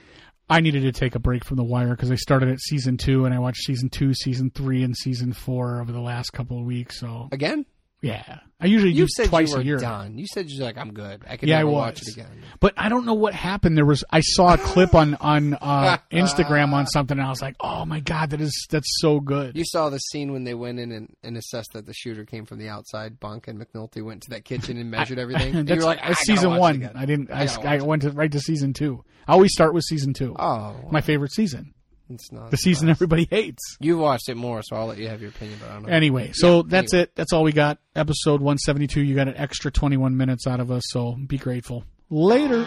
I 0.49 0.61
needed 0.61 0.83
to 0.83 0.93
take 0.93 1.15
a 1.15 1.19
break 1.19 1.45
from 1.45 1.57
The 1.57 1.65
Wire 1.65 1.91
because 1.91 2.11
I 2.11 2.17
started 2.17 2.51
at 2.51 2.61
season 2.61 2.97
two 2.99 3.25
and 3.25 3.35
I 3.35 3.39
watched 3.39 3.65
season 3.65 3.89
two, 3.89 4.13
season 4.13 4.51
three, 4.51 4.83
and 4.83 4.97
season 4.97 5.33
four 5.33 5.81
over 5.81 5.91
the 5.91 6.01
last 6.01 6.33
couple 6.33 6.59
of 6.59 6.67
weeks. 6.67 7.01
So 7.01 7.29
again. 7.33 7.65
Yeah, 8.05 8.41
I 8.61 8.67
usually 8.67 8.93
You 8.93 9.05
do 9.05 9.09
said 9.09 9.29
twice 9.29 9.51
you 9.51 9.57
were 9.57 9.61
a 9.63 9.65
year. 9.65 9.79
done. 9.79 10.17
You 10.19 10.27
said 10.27 10.49
you're 10.49 10.65
like, 10.65 10.79
I'm 10.79 10.93
good. 10.95 11.25
I 11.29 11.37
can 11.37 11.49
Yeah, 11.49 11.61
I 11.61 11.65
was. 11.65 11.73
watch 11.75 12.03
it 12.03 12.09
again. 12.09 12.43
But 12.61 12.75
I 12.77 12.89
don't 12.89 13.05
know 13.05 13.15
what 13.15 13.35
happened. 13.35 13.77
There 13.77 13.85
was 13.85 14.05
I 14.11 14.21
saw 14.21 14.55
a 14.55 14.59
clip 14.59 14.95
on 14.95 15.15
on 15.17 15.55
uh, 15.61 15.99
Instagram 16.13 16.73
on 16.73 16.87
something, 16.87 17.19
and 17.19 17.27
I 17.27 17.31
was 17.31 17.43
like, 17.43 17.57
"Oh 17.61 17.85
my 17.85 18.01
god, 18.01 18.31
that 18.31 18.41
is 18.41 18.67
that's 18.71 18.89
so 19.01 19.21
good." 19.21 19.57
You 19.57 19.65
saw 19.65 19.91
the 19.91 19.99
scene 19.99 20.33
when 20.33 20.45
they 20.45 20.55
went 20.55 20.79
in 20.79 20.93
and, 20.93 21.15
and 21.23 21.37
assessed 21.37 21.73
that 21.73 21.87
the 21.87 21.93
shooter 21.95 22.25
came 22.25 22.47
from 22.47 22.59
the 22.59 22.69
outside 22.69 23.19
bunk, 23.19 23.49
and 23.49 23.61
McNulty 23.61 24.03
went 24.05 24.23
to 24.23 24.31
that 24.31 24.45
kitchen 24.45 24.77
and 24.79 24.91
measured 24.91 25.19
everything. 25.19 25.55
And 25.57 25.69
that's 25.69 25.79
you're 25.79 25.87
like, 25.87 26.01
I 26.03 26.13
season 26.15 26.57
one. 26.57 26.89
I 26.95 27.05
didn't. 27.07 27.31
I, 27.31 27.49
I 27.63 27.77
I, 27.77 27.81
went 27.81 28.03
to 28.03 28.11
right 28.11 28.31
to 28.31 28.41
season 28.41 28.73
two. 28.73 29.05
I 29.27 29.33
always 29.33 29.53
start 29.53 29.75
with 29.75 29.85
season 29.85 30.13
two. 30.15 30.35
Oh, 30.39 30.77
my 30.91 31.01
favorite 31.01 31.33
season, 31.33 31.74
it's 32.11 32.31
not 32.33 32.51
the 32.51 32.57
season 32.57 32.89
everybody 32.89 33.27
hates. 33.31 33.63
You 33.81 33.99
watched 33.99 34.29
it 34.29 34.37
more, 34.37 34.63
so 34.63 34.77
I'll 34.77 34.87
let 34.87 34.99
you 34.99 35.09
have 35.09 35.21
your 35.21 35.31
opinion. 35.31 35.59
But 35.61 35.71
I 35.71 35.73
don't 35.75 35.83
know. 35.85 35.89
Anyway, 35.89 36.33
so 36.33 36.57
Yeah, 36.59 36.63
that's 36.67 36.93
anyway. 36.95 37.03
it. 37.05 37.15
That's 37.17 37.33
all 37.33 37.43
we 37.43 37.53
got. 37.53 37.79
Episode 37.97 38.41
one 38.41 38.59
seventy 38.59 38.87
two. 38.87 39.03
You 39.03 39.15
got 39.15 39.29
an 39.29 39.37
extra 39.37 39.71
twenty 39.71 39.97
one 39.97 40.17
minutes 40.17 40.47
out 40.47 40.61
of 40.61 40.71
us, 40.71 40.83
so 40.89 41.17
be 41.27 41.39
grateful. 41.39 41.85
Later. 42.11 42.67